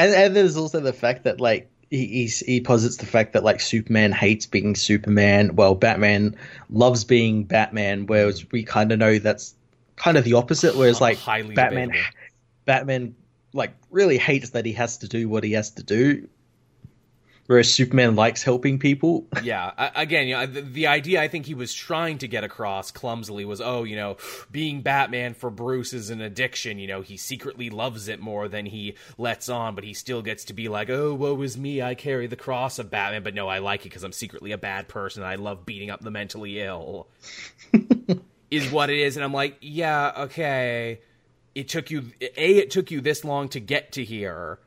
And, 0.00 0.14
and 0.14 0.36
there's 0.36 0.56
also 0.56 0.80
the 0.80 0.94
fact 0.94 1.24
that 1.24 1.40
like 1.40 1.70
he 1.90 2.26
he 2.26 2.60
posits 2.60 2.96
the 2.96 3.06
fact 3.06 3.34
that 3.34 3.44
like 3.44 3.60
Superman 3.60 4.12
hates 4.12 4.46
being 4.46 4.74
Superman, 4.74 5.56
while 5.56 5.74
Batman 5.74 6.36
loves 6.70 7.04
being 7.04 7.44
Batman. 7.44 8.06
Whereas 8.06 8.50
we 8.50 8.62
kind 8.62 8.92
of 8.92 8.98
know 8.98 9.18
that's 9.18 9.54
kind 9.96 10.16
of 10.16 10.24
the 10.24 10.34
opposite. 10.34 10.74
Whereas 10.74 11.02
like 11.02 11.18
Highly 11.18 11.54
Batman, 11.54 11.88
debatable. 11.88 12.16
Batman 12.64 13.14
like 13.52 13.74
really 13.90 14.16
hates 14.16 14.50
that 14.50 14.64
he 14.64 14.72
has 14.72 14.98
to 14.98 15.08
do 15.08 15.28
what 15.28 15.44
he 15.44 15.52
has 15.52 15.72
to 15.72 15.82
do. 15.82 16.28
Whereas 17.50 17.74
Superman 17.74 18.14
likes 18.14 18.44
helping 18.44 18.78
people. 18.78 19.26
yeah 19.42 19.90
again 19.96 20.28
you 20.28 20.36
know, 20.36 20.46
the, 20.46 20.60
the 20.60 20.86
idea 20.86 21.20
i 21.20 21.28
think 21.28 21.46
he 21.46 21.54
was 21.54 21.72
trying 21.72 22.18
to 22.18 22.28
get 22.28 22.44
across 22.44 22.90
clumsily 22.90 23.44
was 23.44 23.60
oh 23.60 23.84
you 23.84 23.96
know 23.96 24.16
being 24.50 24.82
batman 24.82 25.34
for 25.34 25.50
bruce 25.50 25.92
is 25.92 26.10
an 26.10 26.20
addiction 26.20 26.78
you 26.78 26.86
know 26.86 27.00
he 27.00 27.16
secretly 27.16 27.70
loves 27.70 28.08
it 28.08 28.20
more 28.20 28.48
than 28.48 28.66
he 28.66 28.94
lets 29.16 29.48
on 29.48 29.74
but 29.74 29.84
he 29.84 29.94
still 29.94 30.20
gets 30.20 30.44
to 30.44 30.52
be 30.52 30.68
like 30.68 30.90
oh 30.90 31.14
woe 31.14 31.40
is 31.42 31.56
me 31.56 31.80
i 31.80 31.94
carry 31.94 32.26
the 32.26 32.36
cross 32.36 32.78
of 32.78 32.90
batman 32.90 33.22
but 33.22 33.34
no 33.34 33.48
i 33.48 33.58
like 33.58 33.80
it 33.80 33.84
because 33.84 34.04
i'm 34.04 34.12
secretly 34.12 34.52
a 34.52 34.58
bad 34.58 34.86
person 34.88 35.22
and 35.22 35.30
i 35.30 35.36
love 35.36 35.64
beating 35.64 35.90
up 35.90 36.00
the 36.00 36.10
mentally 36.10 36.60
ill 36.60 37.08
is 38.50 38.70
what 38.70 38.90
it 38.90 38.98
is 38.98 39.16
and 39.16 39.24
i'm 39.24 39.32
like 39.32 39.56
yeah 39.60 40.12
okay 40.16 41.00
it 41.54 41.68
took 41.68 41.90
you 41.90 42.10
a 42.20 42.58
it 42.58 42.70
took 42.70 42.90
you 42.90 43.00
this 43.00 43.24
long 43.24 43.48
to 43.48 43.60
get 43.60 43.92
to 43.92 44.04
here 44.04 44.58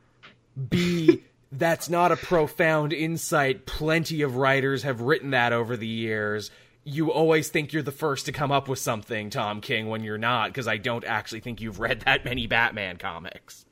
B, 0.70 1.24
that's 1.58 1.88
not 1.88 2.12
a 2.12 2.16
profound 2.16 2.92
insight. 2.92 3.66
Plenty 3.66 4.22
of 4.22 4.36
writers 4.36 4.82
have 4.82 5.00
written 5.00 5.30
that 5.30 5.52
over 5.52 5.76
the 5.76 5.86
years. 5.86 6.50
You 6.84 7.12
always 7.12 7.48
think 7.48 7.72
you're 7.72 7.82
the 7.82 7.92
first 7.92 8.26
to 8.26 8.32
come 8.32 8.52
up 8.52 8.68
with 8.68 8.78
something, 8.78 9.30
Tom 9.30 9.60
King, 9.60 9.88
when 9.88 10.04
you're 10.04 10.18
not, 10.18 10.50
because 10.50 10.68
I 10.68 10.76
don't 10.76 11.04
actually 11.04 11.40
think 11.40 11.60
you've 11.60 11.80
read 11.80 12.00
that 12.00 12.24
many 12.24 12.46
Batman 12.46 12.98
comics. 12.98 13.64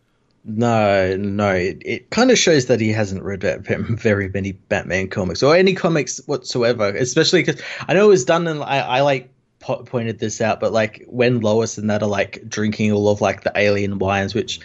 No, 0.44 1.16
no, 1.16 1.50
it, 1.50 1.82
it 1.84 2.10
kind 2.10 2.30
of 2.30 2.38
shows 2.38 2.66
that 2.66 2.80
he 2.80 2.90
hasn't 2.90 3.22
read 3.22 3.42
very 3.64 4.28
many 4.28 4.52
Batman 4.52 5.08
comics 5.08 5.42
or 5.42 5.54
any 5.54 5.74
comics 5.74 6.20
whatsoever. 6.26 6.88
Especially 6.88 7.44
because 7.44 7.62
I 7.86 7.94
know 7.94 8.06
it 8.06 8.08
was 8.08 8.24
done, 8.24 8.48
and 8.48 8.62
I, 8.62 8.78
I 8.78 9.00
like 9.02 9.30
po- 9.60 9.84
pointed 9.84 10.18
this 10.18 10.40
out, 10.40 10.58
but 10.58 10.72
like 10.72 11.04
when 11.06 11.40
Lois 11.40 11.78
and 11.78 11.90
that 11.90 12.02
are 12.02 12.08
like 12.08 12.48
drinking 12.48 12.92
all 12.92 13.08
of 13.08 13.20
like 13.20 13.44
the 13.44 13.52
alien 13.54 13.98
wines, 13.98 14.34
which 14.34 14.58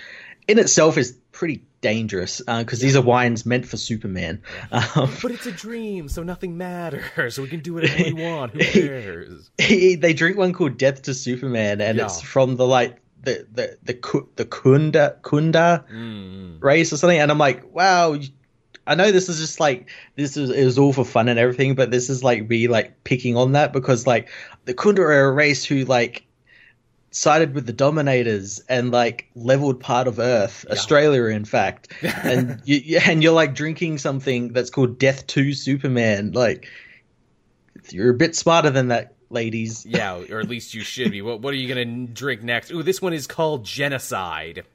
in 0.48 0.58
itself 0.58 0.98
is 0.98 1.18
pretty 1.32 1.64
dangerous 1.82 2.42
because 2.42 2.80
these 2.80 2.96
are 2.96 3.02
wines 3.02 3.46
meant 3.46 3.66
for 3.66 3.78
Superman. 3.78 4.42
Um, 4.72 5.12
But 5.22 5.32
it's 5.32 5.46
a 5.46 5.52
dream, 5.52 6.10
so 6.10 6.24
nothing 6.24 6.58
matters. 6.58 7.36
So 7.36 7.42
we 7.44 7.50
can 7.50 7.60
do 7.62 7.74
whatever 7.76 8.04
we 8.04 8.14
want. 8.14 8.54
Who 8.54 8.60
cares? 8.60 9.50
he, 9.58 9.96
they 9.96 10.14
drink 10.14 10.38
one 10.38 10.54
called 10.54 10.78
Death 10.78 11.04
to 11.04 11.14
Superman, 11.14 11.82
and 11.82 11.98
Yeah. 11.98 12.06
it's 12.06 12.22
from 12.22 12.56
the 12.56 12.66
like 12.68 13.00
the 13.22 13.48
the 13.52 13.78
the 13.84 14.26
the 14.36 14.46
Kunda 14.46 15.20
Kunda 15.22 15.86
Mm. 15.92 16.62
race 16.62 16.92
or 16.94 16.98
something. 16.98 17.20
And 17.20 17.32
I'm 17.32 17.38
like, 17.38 17.74
wow. 17.74 18.18
I 18.90 18.96
know 18.96 19.12
this 19.12 19.28
is 19.28 19.38
just 19.38 19.60
like 19.60 19.90
this 20.16 20.38
is 20.38 20.50
it 20.50 20.64
was 20.64 20.78
all 20.78 20.94
for 20.94 21.04
fun 21.04 21.28
and 21.28 21.38
everything, 21.38 21.76
but 21.76 21.92
this 21.92 22.10
is 22.10 22.24
like 22.24 22.48
me 22.48 22.68
like 22.70 23.04
picking 23.04 23.36
on 23.36 23.52
that 23.52 23.74
because 23.74 24.08
like 24.08 24.30
the 24.66 24.74
Kunda 24.74 25.00
are 25.00 25.28
a 25.28 25.32
race 25.32 25.66
who 25.66 25.84
like 25.84 26.26
sided 27.12 27.56
with 27.56 27.66
the 27.66 27.74
Dominators 27.74 28.60
and 28.70 28.92
like 28.92 29.30
leveled 29.36 29.80
part 29.80 30.08
of 30.08 30.20
Earth, 30.20 30.66
Australia, 30.70 31.26
in 31.26 31.46
fact. 31.46 31.94
and 32.02 32.62
you 32.66 33.00
and 33.06 33.24
you're 33.24 33.34
like 33.34 33.56
drinking 33.56 33.98
something 33.98 34.54
that's 34.54 34.70
called 34.70 35.00
Death 35.00 35.26
to 35.28 35.54
Superman. 35.54 36.32
Like 36.34 36.68
you're 37.90 38.10
a 38.12 38.14
bit 38.18 38.36
smarter 38.36 38.70
than 38.70 38.90
that, 38.90 39.16
ladies. 39.30 39.86
Yeah, 39.90 40.22
or 40.30 40.40
at 40.40 40.50
least 40.50 40.74
you 40.74 40.82
should 40.82 41.12
be. 41.12 41.22
What, 41.22 41.42
what 41.42 41.54
are 41.54 41.58
you 41.58 41.74
going 41.74 42.08
to 42.08 42.14
drink 42.14 42.44
next? 42.44 42.72
Ooh, 42.72 42.84
this 42.84 43.02
one 43.02 43.14
is 43.14 43.28
called 43.28 43.64
Genocide. 43.64 44.66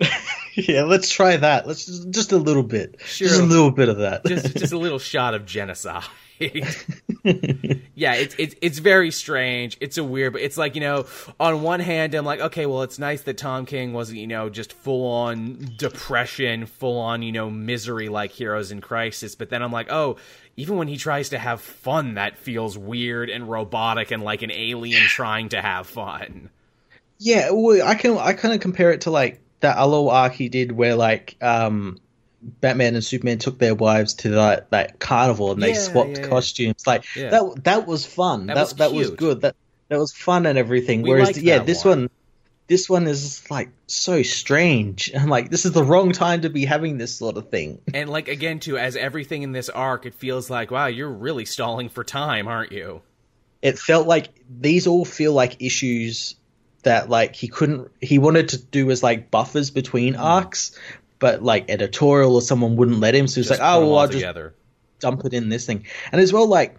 yeah, 0.54 0.82
let's 0.84 1.10
try 1.10 1.36
that. 1.36 1.66
Let's 1.66 1.86
just, 1.86 2.10
just 2.10 2.32
a 2.32 2.36
little 2.36 2.62
bit, 2.62 2.96
Sure. 3.04 3.28
just 3.28 3.40
a 3.40 3.44
little 3.44 3.70
bit 3.70 3.88
of 3.88 3.98
that. 3.98 4.24
just 4.26 4.56
just 4.56 4.72
a 4.72 4.78
little 4.78 4.98
shot 4.98 5.34
of 5.34 5.44
genocide. 5.46 6.04
yeah, 7.94 8.14
it's 8.14 8.34
it's 8.38 8.54
it's 8.60 8.78
very 8.78 9.10
strange. 9.10 9.76
It's 9.80 9.98
a 9.98 10.04
weird, 10.04 10.34
but 10.34 10.42
it's 10.42 10.56
like 10.56 10.76
you 10.76 10.80
know, 10.80 11.06
on 11.40 11.62
one 11.62 11.80
hand, 11.80 12.14
I'm 12.14 12.24
like, 12.24 12.40
okay, 12.40 12.66
well, 12.66 12.82
it's 12.82 12.98
nice 12.98 13.22
that 13.22 13.38
Tom 13.38 13.66
King 13.66 13.92
wasn't 13.92 14.18
you 14.18 14.26
know 14.28 14.48
just 14.48 14.72
full 14.72 15.10
on 15.10 15.74
depression, 15.76 16.66
full 16.66 16.98
on 16.98 17.22
you 17.22 17.32
know 17.32 17.50
misery 17.50 18.08
like 18.08 18.30
Heroes 18.30 18.70
in 18.70 18.80
Crisis. 18.80 19.34
But 19.34 19.50
then 19.50 19.62
I'm 19.62 19.72
like, 19.72 19.90
oh, 19.90 20.16
even 20.56 20.76
when 20.76 20.86
he 20.86 20.96
tries 20.96 21.30
to 21.30 21.38
have 21.38 21.60
fun, 21.60 22.14
that 22.14 22.38
feels 22.38 22.78
weird 22.78 23.30
and 23.30 23.48
robotic 23.48 24.12
and 24.12 24.22
like 24.22 24.42
an 24.42 24.52
alien 24.52 25.02
trying 25.02 25.48
to 25.50 25.60
have 25.60 25.88
fun. 25.88 26.50
Yeah, 27.18 27.50
well, 27.50 27.86
I 27.86 27.96
can 27.96 28.16
I 28.16 28.32
kind 28.32 28.54
of 28.54 28.60
compare 28.60 28.92
it 28.92 29.02
to 29.02 29.10
like 29.10 29.40
that 29.60 29.76
other 29.76 30.08
arc 30.08 30.34
he 30.34 30.48
did 30.48 30.70
where 30.70 30.94
like 30.94 31.36
um 31.40 31.98
Batman 32.40 32.94
and 32.94 33.04
Superman 33.04 33.38
took 33.38 33.58
their 33.58 33.74
wives 33.74 34.14
to 34.14 34.30
that 34.30 34.70
that 34.70 34.98
carnival 35.00 35.52
and 35.52 35.62
they 35.62 35.72
Yeah, 35.72 35.78
swapped 35.78 36.18
yeah, 36.18 36.28
costumes. 36.28 36.86
Like 36.86 37.04
that 37.14 37.60
that 37.64 37.86
was 37.86 38.06
fun. 38.06 38.46
That 38.46 38.54
That 38.54 38.60
was 38.62 38.72
that 38.74 38.92
was 38.92 39.10
good. 39.10 39.40
That 39.42 39.56
that 39.88 39.98
was 39.98 40.12
fun 40.12 40.46
and 40.46 40.58
everything. 40.58 41.02
We 41.02 41.10
Whereas 41.10 41.40
yeah, 41.42 41.58
this 41.58 41.84
one. 41.84 42.02
one. 42.02 42.10
this 42.68 42.88
one 42.88 43.06
is 43.06 43.50
like 43.50 43.70
so 43.86 44.22
strange. 44.22 45.10
I'm 45.18 45.28
like, 45.28 45.50
this 45.50 45.64
is 45.64 45.72
the 45.72 45.82
wrong 45.82 46.12
time 46.12 46.42
to 46.42 46.50
be 46.50 46.64
having 46.64 46.98
this 46.98 47.16
sort 47.16 47.36
of 47.36 47.50
thing. 47.50 47.80
And 47.94 48.08
like 48.08 48.28
again 48.28 48.60
too, 48.60 48.78
as 48.78 48.94
everything 48.96 49.42
in 49.42 49.52
this 49.52 49.68
arc, 49.68 50.06
it 50.06 50.14
feels 50.14 50.48
like 50.50 50.70
wow, 50.70 50.86
you're 50.86 51.10
really 51.10 51.44
stalling 51.44 51.88
for 51.88 52.04
time, 52.04 52.46
aren't 52.46 52.72
you? 52.72 53.02
It 53.62 53.78
felt 53.78 54.06
like 54.06 54.28
these 54.48 54.86
all 54.86 55.04
feel 55.04 55.32
like 55.32 55.60
issues 55.60 56.36
that 56.84 57.08
like 57.10 57.34
he 57.34 57.48
couldn't 57.48 57.90
he 58.00 58.18
wanted 58.18 58.50
to 58.50 58.58
do 58.58 58.90
as 58.92 59.02
like 59.02 59.30
buffers 59.32 59.70
between 59.70 60.14
Mm. 60.14 60.20
arcs, 60.22 60.78
but 61.18 61.42
like 61.42 61.68
editorial 61.70 62.34
or 62.34 62.42
someone 62.42 62.76
wouldn't 62.76 63.00
let 63.00 63.14
him. 63.14 63.26
So 63.26 63.40
he's 63.40 63.50
like, 63.50 63.60
oh 63.62 63.80
well, 63.86 63.98
I'll 63.98 64.08
just 64.08 64.22
dump 65.00 65.24
it 65.24 65.32
in 65.32 65.48
this 65.48 65.66
thing. 65.66 65.84
And 66.12 66.20
as 66.20 66.32
well, 66.32 66.46
like 66.46 66.78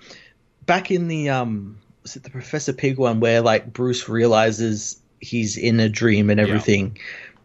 back 0.65 0.91
in 0.91 1.07
the 1.07 1.29
um, 1.29 1.77
was 2.03 2.15
it 2.15 2.23
the 2.23 2.29
Professor 2.29 2.73
Pig 2.73 2.97
one 2.97 3.19
where 3.19 3.41
like 3.41 3.71
Bruce 3.73 4.07
realizes 4.09 5.01
he's 5.19 5.57
in 5.57 5.79
a 5.79 5.89
dream 5.89 6.29
and 6.29 6.39
everything. 6.39 6.97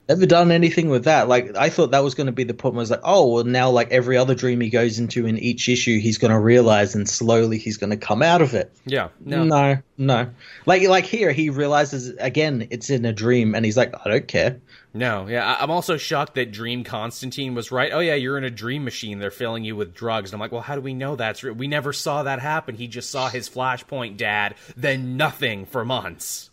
Never 0.07 0.27
done 0.27 0.53
anything 0.53 0.91
with 0.91 1.05
that. 1.05 1.29
Like 1.29 1.57
I 1.57 1.71
thought 1.71 1.93
that 1.93 2.05
was 2.05 2.15
going 2.15 2.27
to 2.27 2.33
be 2.33 2.45
the 2.45 2.53
point. 2.53 2.75
Was 2.75 2.91
like, 2.91 3.01
oh 3.03 3.27
well, 3.33 3.45
now 3.45 3.71
like 3.71 3.91
every 3.91 4.19
other 4.19 4.35
dream 4.35 4.61
he 4.61 4.69
goes 4.69 4.99
into 4.99 5.27
in 5.27 5.39
each 5.39 5.67
issue, 5.67 5.99
he's 5.99 6.19
going 6.19 6.31
to 6.31 6.39
realize, 6.39 6.95
and 6.95 7.09
slowly 7.09 7.57
he's 7.57 7.79
going 7.79 7.89
to 7.89 7.97
come 7.97 8.21
out 8.23 8.43
of 8.43 8.53
it. 8.53 8.71
Yeah, 8.85 9.09
no, 9.25 9.45
no, 9.45 9.79
no. 9.97 10.29
Like 10.67 10.87
like 10.89 11.07
here, 11.07 11.33
he 11.33 11.49
realizes 11.49 12.11
again 12.19 12.69
it's 12.71 12.91
in 12.91 13.07
a 13.07 13.15
dream, 13.15 13.55
and 13.55 13.65
he's 13.65 13.79
like, 13.79 13.95
I 14.05 14.11
don't 14.11 14.29
care. 14.29 14.61
No, 14.97 15.27
yeah, 15.27 15.57
I'm 15.59 15.73
also 15.73 15.97
shocked 15.97 16.37
that 16.37 16.53
Dream 16.53 16.85
Constantine 16.85 17.55
was 17.55 17.73
right. 17.73 17.93
Oh 17.93 17.99
yeah, 17.99 18.15
you're 18.15 18.39
in 18.39 18.45
a 18.45 18.51
dream 18.51 18.85
machine. 18.85 19.19
They're 19.19 19.33
filling 19.33 19.65
you 19.65 19.75
with 19.75 19.93
drugs. 19.93 20.31
And 20.31 20.37
I'm 20.37 20.41
like, 20.41 20.53
well, 20.53 20.61
how 20.61 20.77
do 20.77 20.81
we 20.81 20.95
know 20.95 21.17
that's 21.17 21.43
real? 21.43 21.55
We 21.55 21.67
never 21.67 21.93
saw 21.93 22.23
that 22.23 22.39
happen. 22.39 22.77
He 22.77 22.87
just 22.87 23.11
saw 23.11 23.29
his 23.29 23.51
Flashpoint 23.51 24.17
dad, 24.17 24.55
then 24.77 25.17
nothing 25.17 25.67
for 25.67 25.85
months. 25.85 26.51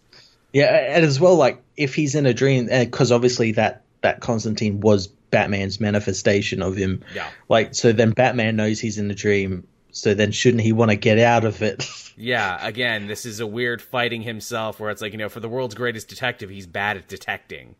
Yeah, 0.54 0.96
and 0.96 1.06
as 1.06 1.20
well, 1.20 1.36
like 1.36 1.62
if 1.78 1.94
he's 1.94 2.16
in 2.16 2.26
a 2.26 2.34
dream, 2.34 2.68
eh, 2.72 2.86
because 2.86 3.12
obviously 3.12 3.52
that 3.54 3.84
that 4.02 4.22
Constantine 4.22 4.80
was 4.80 5.06
Batman's 5.08 5.80
manifestation 5.80 6.64
of 6.64 6.76
him. 6.76 7.04
Yeah. 7.14 7.30
Like 7.48 7.76
so, 7.76 7.92
then 7.92 8.10
Batman 8.10 8.56
knows 8.56 8.80
he's 8.80 8.98
in 8.98 9.10
a 9.12 9.16
dream. 9.16 9.68
So 9.92 10.14
then, 10.14 10.32
shouldn't 10.32 10.64
he 10.64 10.72
want 10.72 10.90
to 10.90 10.96
get 10.96 11.20
out 11.20 11.46
of 11.46 11.62
it? 11.62 11.88
Yeah, 12.18 12.64
again, 12.64 13.08
this 13.08 13.26
is 13.26 13.40
a 13.40 13.48
weird 13.48 13.82
fighting 13.82 14.22
himself 14.22 14.80
where 14.80 14.92
it's 14.92 15.02
like, 15.02 15.12
you 15.12 15.18
know, 15.18 15.30
for 15.30 15.40
the 15.40 15.50
world's 15.50 15.74
greatest 15.74 16.08
detective, 16.08 16.52
he's 16.52 16.68
bad 16.68 16.98
at 16.98 17.08
detecting. 17.08 17.74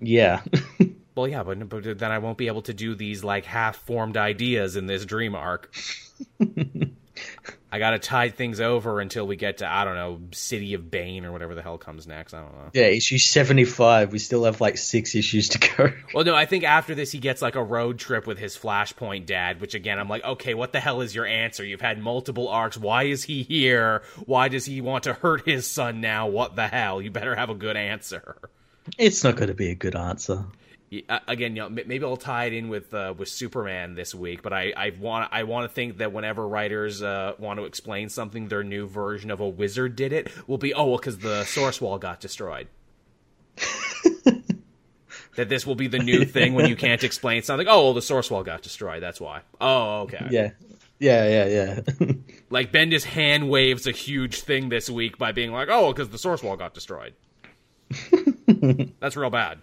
Yeah, 0.00 0.42
Well, 1.16 1.26
yeah, 1.26 1.42
but, 1.42 1.68
but 1.70 1.98
then 1.98 2.12
I 2.12 2.18
won't 2.18 2.36
be 2.36 2.48
able 2.48 2.62
to 2.62 2.74
do 2.74 2.94
these 2.94 3.24
like 3.24 3.46
half-formed 3.46 4.18
ideas 4.18 4.76
in 4.76 4.86
this 4.86 5.04
dream 5.06 5.34
arc. 5.34 5.74
I 7.72 7.78
gotta 7.78 7.98
tide 7.98 8.36
things 8.36 8.60
over 8.60 9.00
until 9.00 9.26
we 9.26 9.36
get 9.36 9.58
to 9.58 9.68
I 9.70 9.84
don't 9.84 9.96
know 9.96 10.20
City 10.32 10.74
of 10.74 10.90
Bane 10.90 11.24
or 11.24 11.32
whatever 11.32 11.54
the 11.54 11.62
hell 11.62 11.78
comes 11.78 12.06
next. 12.06 12.32
I 12.32 12.40
don't 12.40 12.52
know. 12.52 12.70
yeah. 12.74 12.84
Issue 12.84 13.18
seventy-five. 13.18 14.12
We 14.12 14.18
still 14.18 14.44
have 14.44 14.60
like 14.60 14.78
six 14.78 15.14
issues 15.14 15.48
to 15.50 15.58
go. 15.58 15.92
Well, 16.14 16.24
no, 16.24 16.34
I 16.34 16.46
think 16.46 16.64
after 16.64 16.94
this 16.94 17.12
he 17.12 17.18
gets 17.18 17.42
like 17.42 17.54
a 17.56 17.62
road 17.62 17.98
trip 17.98 18.26
with 18.26 18.38
his 18.38 18.56
Flashpoint 18.56 19.26
dad, 19.26 19.60
which 19.60 19.74
again 19.74 19.98
I'm 19.98 20.08
like, 20.08 20.24
okay, 20.24 20.54
what 20.54 20.72
the 20.72 20.80
hell 20.80 21.00
is 21.00 21.14
your 21.14 21.26
answer? 21.26 21.64
You've 21.64 21.80
had 21.80 21.98
multiple 21.98 22.48
arcs. 22.48 22.78
Why 22.78 23.04
is 23.04 23.24
he 23.24 23.42
here? 23.42 24.02
Why 24.26 24.48
does 24.48 24.64
he 24.66 24.80
want 24.80 25.04
to 25.04 25.14
hurt 25.14 25.46
his 25.46 25.66
son 25.66 26.00
now? 26.00 26.28
What 26.28 26.56
the 26.56 26.68
hell? 26.68 27.02
You 27.02 27.10
better 27.10 27.34
have 27.34 27.50
a 27.50 27.54
good 27.54 27.76
answer. 27.76 28.36
It's 28.98 29.24
not 29.24 29.36
going 29.36 29.48
to 29.48 29.54
be 29.54 29.70
a 29.70 29.74
good 29.74 29.96
answer. 29.96 30.44
Yeah, 30.88 31.02
uh, 31.08 31.18
again, 31.26 31.56
you 31.56 31.62
know, 31.62 31.68
maybe 31.68 32.04
I'll 32.04 32.16
tie 32.16 32.44
it 32.44 32.52
in 32.52 32.68
with 32.68 32.94
uh, 32.94 33.12
with 33.16 33.28
Superman 33.28 33.94
this 33.96 34.14
week, 34.14 34.42
but 34.42 34.52
I, 34.52 34.72
I 34.76 34.92
want 35.00 35.28
I 35.32 35.42
want 35.42 35.68
to 35.68 35.74
think 35.74 35.98
that 35.98 36.12
whenever 36.12 36.46
writers 36.46 37.02
uh, 37.02 37.32
want 37.38 37.58
to 37.58 37.64
explain 37.64 38.08
something, 38.08 38.46
their 38.48 38.62
new 38.62 38.86
version 38.86 39.32
of 39.32 39.40
a 39.40 39.48
wizard 39.48 39.96
did 39.96 40.12
it 40.12 40.30
will 40.46 40.58
be 40.58 40.72
oh 40.74 40.86
well 40.86 40.98
because 40.98 41.18
the 41.18 41.44
source 41.44 41.80
wall 41.80 41.98
got 41.98 42.20
destroyed. 42.20 42.68
that 45.36 45.48
this 45.48 45.66
will 45.66 45.74
be 45.74 45.88
the 45.88 45.98
new 45.98 46.24
thing 46.24 46.54
when 46.54 46.68
you 46.68 46.76
can't 46.76 47.02
explain 47.02 47.42
something. 47.42 47.66
Oh 47.66 47.84
well, 47.84 47.94
the 47.94 48.02
source 48.02 48.30
wall 48.30 48.44
got 48.44 48.62
destroyed. 48.62 49.02
That's 49.02 49.20
why. 49.20 49.40
Oh 49.60 50.02
okay. 50.02 50.28
Yeah, 50.30 50.50
yeah, 51.00 51.28
yeah, 51.28 51.80
yeah. 51.98 52.12
Like 52.48 52.70
Bendis 52.70 53.02
hand 53.02 53.50
waves 53.50 53.88
a 53.88 53.90
huge 53.90 54.42
thing 54.42 54.68
this 54.68 54.88
week 54.88 55.18
by 55.18 55.32
being 55.32 55.50
like, 55.50 55.68
oh 55.68 55.92
because 55.92 56.10
the 56.10 56.18
source 56.18 56.44
wall 56.44 56.56
got 56.56 56.74
destroyed. 56.74 57.14
That's 59.00 59.16
real 59.16 59.30
bad. 59.30 59.58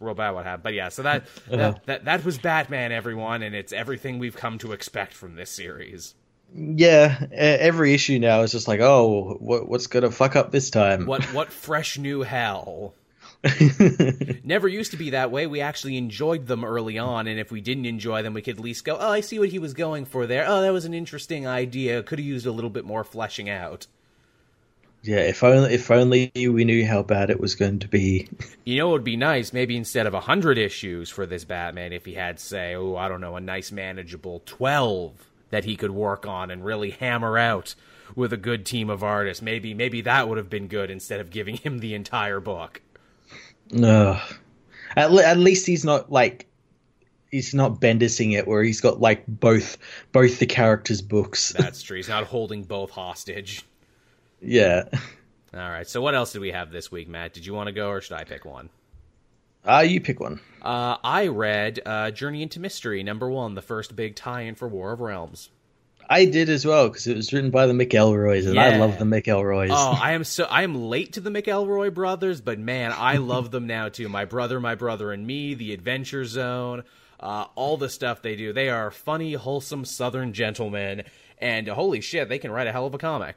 Real 0.00 0.14
bad 0.14 0.30
what 0.30 0.46
happened. 0.46 0.62
But 0.62 0.74
yeah, 0.74 0.88
so 0.88 1.02
that, 1.02 1.22
uh-huh. 1.50 1.56
that 1.56 1.86
that 1.86 2.04
that 2.06 2.24
was 2.24 2.38
Batman, 2.38 2.90
everyone, 2.92 3.42
and 3.42 3.54
it's 3.54 3.72
everything 3.72 4.18
we've 4.18 4.36
come 4.36 4.58
to 4.58 4.72
expect 4.72 5.12
from 5.12 5.34
this 5.36 5.50
series. 5.50 6.14
yeah, 6.54 7.26
every 7.32 7.94
issue 7.94 8.18
now 8.18 8.40
is 8.42 8.52
just 8.52 8.66
like, 8.66 8.80
oh, 8.80 9.36
what, 9.40 9.68
what's 9.68 9.86
going 9.86 10.02
to 10.02 10.10
fuck 10.10 10.36
up 10.36 10.50
this 10.50 10.70
time? 10.70 11.06
What 11.06 11.24
what 11.34 11.52
fresh 11.52 11.98
new 11.98 12.22
hell? 12.22 12.94
Never 14.44 14.68
used 14.68 14.90
to 14.90 14.98
be 14.98 15.10
that 15.10 15.30
way. 15.30 15.46
We 15.46 15.60
actually 15.62 15.96
enjoyed 15.96 16.46
them 16.46 16.64
early 16.64 16.98
on, 16.98 17.26
and 17.26 17.38
if 17.40 17.50
we 17.50 17.60
didn't 17.62 17.86
enjoy 17.86 18.22
them, 18.22 18.34
we 18.34 18.42
could 18.42 18.56
at 18.56 18.64
least 18.64 18.84
go, 18.84 18.96
"Oh, 18.98 19.10
I 19.10 19.20
see 19.20 19.38
what 19.38 19.48
he 19.48 19.58
was 19.58 19.72
going 19.74 20.04
for 20.04 20.26
there. 20.26 20.44
Oh, 20.46 20.60
that 20.60 20.72
was 20.72 20.84
an 20.84 20.92
interesting 20.94 21.46
idea. 21.46 22.02
Could 22.02 22.18
have 22.18 22.26
used 22.26 22.46
a 22.46 22.52
little 22.52 22.70
bit 22.70 22.84
more 22.84 23.04
fleshing 23.04 23.48
out." 23.48 23.86
Yeah, 25.02 25.20
if 25.20 25.42
only 25.42 25.72
if 25.72 25.90
only 25.90 26.30
we 26.34 26.64
knew 26.64 26.86
how 26.86 27.02
bad 27.02 27.30
it 27.30 27.40
was 27.40 27.54
going 27.54 27.78
to 27.78 27.88
be. 27.88 28.28
You 28.64 28.78
know, 28.78 28.88
it 28.90 28.92
would 28.92 29.04
be 29.04 29.16
nice, 29.16 29.52
maybe 29.52 29.76
instead 29.76 30.06
of 30.06 30.12
100 30.12 30.58
issues 30.58 31.08
for 31.08 31.24
this 31.24 31.44
Batman, 31.44 31.92
if 31.92 32.04
he 32.04 32.14
had, 32.14 32.38
say, 32.38 32.74
oh, 32.74 32.96
I 32.96 33.08
don't 33.08 33.22
know, 33.22 33.36
a 33.36 33.40
nice 33.40 33.72
manageable 33.72 34.42
12 34.44 35.30
that 35.50 35.64
he 35.64 35.76
could 35.76 35.90
work 35.90 36.26
on 36.26 36.50
and 36.50 36.64
really 36.64 36.90
hammer 36.90 37.38
out 37.38 37.74
with 38.14 38.32
a 38.32 38.36
good 38.36 38.66
team 38.66 38.90
of 38.90 39.02
artists. 39.02 39.42
Maybe, 39.42 39.72
maybe 39.72 40.02
that 40.02 40.28
would 40.28 40.36
have 40.38 40.50
been 40.50 40.68
good 40.68 40.90
instead 40.90 41.20
of 41.20 41.30
giving 41.30 41.56
him 41.56 41.78
the 41.78 41.94
entire 41.94 42.40
book. 42.40 42.82
No, 43.72 44.20
At, 44.96 45.12
le- 45.12 45.24
at 45.24 45.38
least 45.38 45.66
he's 45.66 45.84
not 45.84 46.10
like 46.10 46.46
he's 47.30 47.54
not 47.54 47.80
bendising 47.80 48.36
it 48.36 48.46
where 48.46 48.62
he's 48.62 48.80
got 48.80 49.00
like 49.00 49.24
both 49.26 49.78
both 50.12 50.38
the 50.40 50.46
characters' 50.46 51.02
books. 51.02 51.54
That's 51.56 51.82
true. 51.84 51.96
He's 51.96 52.08
not 52.08 52.24
holding 52.24 52.64
both 52.64 52.90
hostage. 52.90 53.64
Yeah. 54.40 54.84
All 55.52 55.60
right. 55.60 55.88
So 55.88 56.00
what 56.00 56.14
else 56.14 56.32
did 56.32 56.40
we 56.40 56.52
have 56.52 56.70
this 56.70 56.92
week, 56.92 57.08
Matt? 57.08 57.32
Did 57.32 57.46
you 57.46 57.54
want 57.54 57.66
to 57.66 57.72
go 57.72 57.90
or 57.90 58.00
should 58.00 58.16
I 58.16 58.24
pick 58.24 58.44
one? 58.44 58.70
Ah, 59.64 59.80
you 59.80 60.00
pick 60.00 60.20
one. 60.20 60.40
Uh, 60.62 60.96
I 61.04 61.26
read 61.26 61.80
uh, 61.84 62.10
Journey 62.10 62.42
into 62.42 62.60
Mystery, 62.60 63.02
number 63.02 63.28
one, 63.28 63.54
the 63.54 63.62
first 63.62 63.94
big 63.94 64.16
tie-in 64.16 64.54
for 64.54 64.68
War 64.68 64.92
of 64.92 65.00
Realms. 65.00 65.50
I 66.08 66.24
did 66.24 66.48
as 66.48 66.66
well 66.66 66.88
because 66.88 67.06
it 67.06 67.16
was 67.16 67.32
written 67.32 67.50
by 67.50 67.66
the 67.66 67.72
McElroys, 67.72 68.48
and 68.48 68.58
I 68.58 68.78
love 68.78 68.98
the 68.98 69.04
McElroys. 69.04 69.68
Oh, 69.70 69.98
I 70.02 70.12
am 70.12 70.24
so 70.24 70.44
I 70.44 70.64
am 70.64 70.74
late 70.74 71.12
to 71.12 71.20
the 71.20 71.30
McElroy 71.30 71.94
brothers, 71.94 72.40
but 72.40 72.58
man, 72.58 72.92
I 72.96 73.18
love 73.18 73.52
them 73.52 73.68
now 73.68 73.90
too. 73.90 74.08
My 74.08 74.24
brother, 74.24 74.58
my 74.58 74.74
brother 74.74 75.12
and 75.12 75.24
me, 75.24 75.54
the 75.54 75.72
Adventure 75.72 76.24
Zone, 76.24 76.82
uh, 77.20 77.44
all 77.54 77.76
the 77.76 77.88
stuff 77.88 78.22
they 78.22 78.34
do. 78.34 78.52
They 78.52 78.70
are 78.70 78.90
funny, 78.90 79.34
wholesome 79.34 79.84
Southern 79.84 80.32
gentlemen, 80.32 81.04
and 81.38 81.68
holy 81.68 82.00
shit, 82.00 82.28
they 82.28 82.40
can 82.40 82.50
write 82.50 82.66
a 82.66 82.72
hell 82.72 82.86
of 82.86 82.94
a 82.94 82.98
comic. 82.98 83.36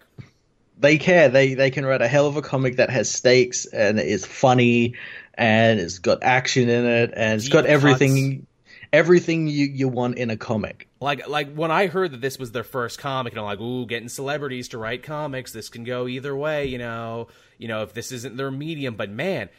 They 0.77 0.97
care. 0.97 1.29
They 1.29 1.53
they 1.53 1.71
can 1.71 1.85
write 1.85 2.01
a 2.01 2.07
hell 2.07 2.27
of 2.27 2.35
a 2.37 2.41
comic 2.41 2.77
that 2.77 2.89
has 2.89 3.09
stakes 3.09 3.65
and 3.65 3.99
is 3.99 4.25
funny, 4.25 4.95
and 5.35 5.79
it's 5.79 5.99
got 5.99 6.23
action 6.23 6.69
in 6.69 6.85
it, 6.85 7.13
and 7.15 7.35
it's 7.35 7.45
Deep 7.45 7.53
got 7.53 7.65
everything 7.65 8.39
cuts. 8.39 8.47
everything 8.91 9.47
you 9.47 9.65
you 9.65 9.87
want 9.87 10.17
in 10.17 10.29
a 10.29 10.37
comic. 10.37 10.87
Like 10.99 11.27
like 11.27 11.53
when 11.53 11.71
I 11.71 11.87
heard 11.87 12.11
that 12.11 12.21
this 12.21 12.37
was 12.39 12.51
their 12.51 12.63
first 12.63 12.99
comic, 12.99 13.33
and 13.33 13.39
I'm 13.39 13.45
like, 13.45 13.59
ooh, 13.59 13.85
getting 13.85 14.09
celebrities 14.09 14.69
to 14.69 14.77
write 14.77 15.03
comics, 15.03 15.51
this 15.51 15.69
can 15.69 15.83
go 15.83 16.07
either 16.07 16.35
way, 16.35 16.65
you 16.65 16.77
know. 16.77 17.27
You 17.57 17.67
know, 17.67 17.83
if 17.83 17.93
this 17.93 18.11
isn't 18.11 18.35
their 18.35 18.51
medium, 18.51 18.95
but 18.95 19.09
man. 19.09 19.49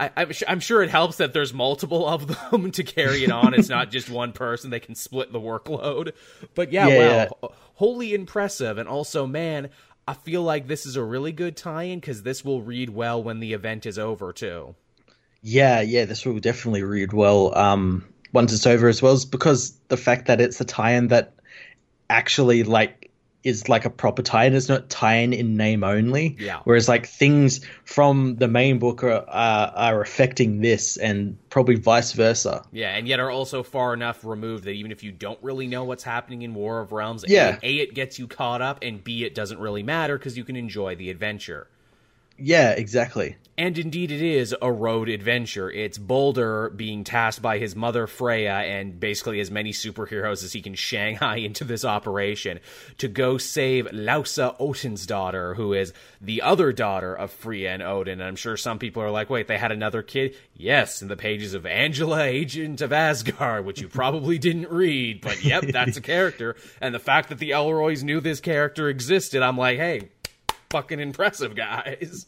I, 0.00 0.10
I'm, 0.16 0.30
I'm 0.48 0.60
sure 0.60 0.82
it 0.82 0.88
helps 0.88 1.18
that 1.18 1.34
there's 1.34 1.52
multiple 1.52 2.08
of 2.08 2.26
them 2.50 2.70
to 2.72 2.82
carry 2.82 3.24
it 3.24 3.30
on. 3.30 3.52
It's 3.52 3.68
not 3.68 3.90
just 3.90 4.08
one 4.08 4.32
person; 4.32 4.70
they 4.70 4.80
can 4.80 4.94
split 4.94 5.32
the 5.32 5.38
workload. 5.38 6.12
But 6.54 6.72
yeah, 6.72 6.88
Yeah, 6.88 7.28
wow, 7.42 7.52
wholly 7.74 8.14
impressive. 8.14 8.78
And 8.78 8.88
also, 8.88 9.26
man, 9.26 9.68
I 10.08 10.14
feel 10.14 10.42
like 10.42 10.68
this 10.68 10.86
is 10.86 10.96
a 10.96 11.02
really 11.02 11.32
good 11.32 11.56
tie-in 11.56 11.98
because 11.98 12.22
this 12.22 12.44
will 12.44 12.62
read 12.62 12.90
well 12.90 13.22
when 13.22 13.40
the 13.40 13.52
event 13.52 13.86
is 13.86 13.98
over 13.98 14.32
too. 14.32 14.74
Yeah, 15.42 15.80
yeah, 15.80 16.04
this 16.04 16.24
will 16.24 16.38
definitely 16.38 16.82
read 16.82 17.12
well 17.12 17.56
um, 17.56 18.04
once 18.32 18.52
it's 18.52 18.66
over 18.66 18.88
as 18.88 19.02
well, 19.02 19.14
is 19.14 19.24
because 19.24 19.72
the 19.88 19.96
fact 19.96 20.26
that 20.26 20.40
it's 20.40 20.60
a 20.60 20.64
tie-in 20.64 21.08
that 21.08 21.34
actually 22.08 22.62
like 22.62 23.05
is 23.46 23.68
like 23.68 23.84
a 23.84 23.90
proper 23.90 24.22
tie-in. 24.22 24.54
It's 24.54 24.68
not 24.68 24.90
tie-in 24.90 25.32
in 25.32 25.56
name 25.56 25.84
only. 25.84 26.36
Yeah. 26.38 26.60
Whereas 26.64 26.88
like 26.88 27.06
things 27.06 27.60
from 27.84 28.36
the 28.36 28.48
main 28.48 28.78
book 28.78 29.04
are 29.04 29.24
are, 29.28 29.72
are 29.74 30.00
affecting 30.00 30.60
this, 30.60 30.96
and 30.96 31.38
probably 31.48 31.76
vice 31.76 32.12
versa. 32.12 32.64
Yeah, 32.72 32.96
and 32.96 33.06
yet 33.06 33.20
are 33.20 33.30
also 33.30 33.62
far 33.62 33.94
enough 33.94 34.24
removed 34.24 34.64
that 34.64 34.72
even 34.72 34.92
if 34.92 35.02
you 35.02 35.12
don't 35.12 35.38
really 35.42 35.66
know 35.66 35.84
what's 35.84 36.04
happening 36.04 36.42
in 36.42 36.54
War 36.54 36.80
of 36.80 36.92
Realms, 36.92 37.24
Yeah. 37.26 37.58
A, 37.62 37.66
A, 37.66 37.74
it 37.76 37.94
gets 37.94 38.18
you 38.18 38.26
caught 38.26 38.60
up, 38.60 38.80
and 38.82 39.02
B, 39.02 39.24
it 39.24 39.34
doesn't 39.34 39.58
really 39.58 39.82
matter 39.82 40.18
because 40.18 40.36
you 40.36 40.44
can 40.44 40.56
enjoy 40.56 40.96
the 40.96 41.10
adventure. 41.10 41.68
Yeah, 42.38 42.70
exactly. 42.72 43.36
And 43.58 43.78
indeed, 43.78 44.10
it 44.10 44.20
is 44.20 44.54
a 44.60 44.70
road 44.70 45.08
adventure. 45.08 45.70
It's 45.70 45.96
Balder 45.96 46.68
being 46.68 47.04
tasked 47.04 47.40
by 47.40 47.56
his 47.56 47.74
mother 47.74 48.06
Freya 48.06 48.52
and 48.52 49.00
basically 49.00 49.40
as 49.40 49.50
many 49.50 49.72
superheroes 49.72 50.44
as 50.44 50.52
he 50.52 50.60
can 50.60 50.74
Shanghai 50.74 51.36
into 51.46 51.64
this 51.64 51.82
operation 51.82 52.60
to 52.98 53.08
go 53.08 53.38
save 53.38 53.86
Laussa 53.86 54.54
Odin's 54.60 55.06
daughter, 55.06 55.54
who 55.54 55.72
is 55.72 55.94
the 56.20 56.42
other 56.42 56.70
daughter 56.70 57.14
of 57.14 57.30
Freya 57.30 57.70
and 57.70 57.82
Odin. 57.82 58.20
And 58.20 58.28
I'm 58.28 58.36
sure 58.36 58.58
some 58.58 58.78
people 58.78 59.02
are 59.02 59.10
like, 59.10 59.30
wait, 59.30 59.48
they 59.48 59.56
had 59.56 59.72
another 59.72 60.02
kid? 60.02 60.36
Yes, 60.54 61.00
in 61.00 61.08
the 61.08 61.16
pages 61.16 61.54
of 61.54 61.64
Angela, 61.64 62.24
Agent 62.24 62.82
of 62.82 62.92
Asgard, 62.92 63.64
which 63.64 63.80
you 63.80 63.88
probably 63.88 64.38
didn't 64.38 64.70
read, 64.70 65.22
but 65.22 65.42
yep, 65.42 65.62
that's 65.72 65.96
a 65.96 66.02
character. 66.02 66.56
And 66.82 66.94
the 66.94 66.98
fact 66.98 67.30
that 67.30 67.38
the 67.38 67.52
Elroys 67.52 68.02
knew 68.02 68.20
this 68.20 68.40
character 68.40 68.90
existed, 68.90 69.40
I'm 69.40 69.56
like, 69.56 69.78
hey, 69.78 70.10
fucking 70.70 71.00
impressive, 71.00 71.54
guys. 71.54 72.26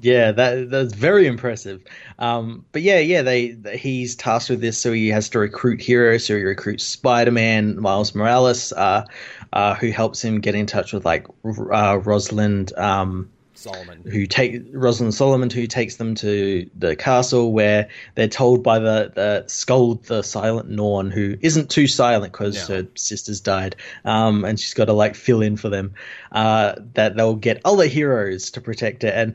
Yeah, 0.00 0.30
that 0.32 0.70
that's 0.70 0.94
very 0.94 1.26
impressive. 1.26 1.82
Um, 2.20 2.64
but 2.70 2.82
yeah, 2.82 3.00
yeah, 3.00 3.22
they, 3.22 3.50
they, 3.50 3.76
he's 3.76 4.14
tasked 4.14 4.48
with 4.48 4.60
this, 4.60 4.78
so 4.78 4.92
he 4.92 5.08
has 5.08 5.28
to 5.30 5.40
recruit 5.40 5.80
heroes. 5.80 6.24
So 6.24 6.36
he 6.36 6.44
recruits 6.44 6.84
Spider 6.84 7.32
Man, 7.32 7.80
Miles 7.80 8.14
Morales, 8.14 8.72
uh, 8.72 9.04
uh, 9.52 9.74
who 9.74 9.90
helps 9.90 10.22
him 10.22 10.40
get 10.40 10.54
in 10.54 10.66
touch 10.66 10.92
with 10.92 11.04
like 11.04 11.26
uh, 11.44 11.98
Rosalind. 11.98 12.76
Um, 12.78 13.28
Solomon, 13.58 14.02
who 14.08 14.26
take 14.26 14.62
Rosalind 14.72 15.14
Solomon, 15.14 15.50
who 15.50 15.66
takes 15.66 15.96
them 15.96 16.14
to 16.16 16.70
the 16.76 16.94
castle 16.94 17.52
where 17.52 17.88
they're 18.14 18.28
told 18.28 18.62
by 18.62 18.78
the, 18.78 19.12
the 19.14 19.44
Skuld, 19.48 20.04
the 20.04 20.22
Silent 20.22 20.70
Norn, 20.70 21.10
who 21.10 21.36
isn't 21.40 21.68
too 21.68 21.88
silent 21.88 22.32
because 22.32 22.68
her 22.68 22.86
sisters 22.94 23.40
died, 23.40 23.74
um, 24.04 24.44
and 24.44 24.60
she's 24.60 24.74
got 24.74 24.84
to 24.84 24.92
like 24.92 25.16
fill 25.16 25.42
in 25.42 25.56
for 25.56 25.68
them, 25.68 25.94
uh, 26.30 26.76
that 26.94 27.16
they'll 27.16 27.34
get 27.34 27.60
other 27.64 27.86
heroes 27.86 28.52
to 28.52 28.60
protect 28.60 29.02
her. 29.02 29.08
And 29.08 29.34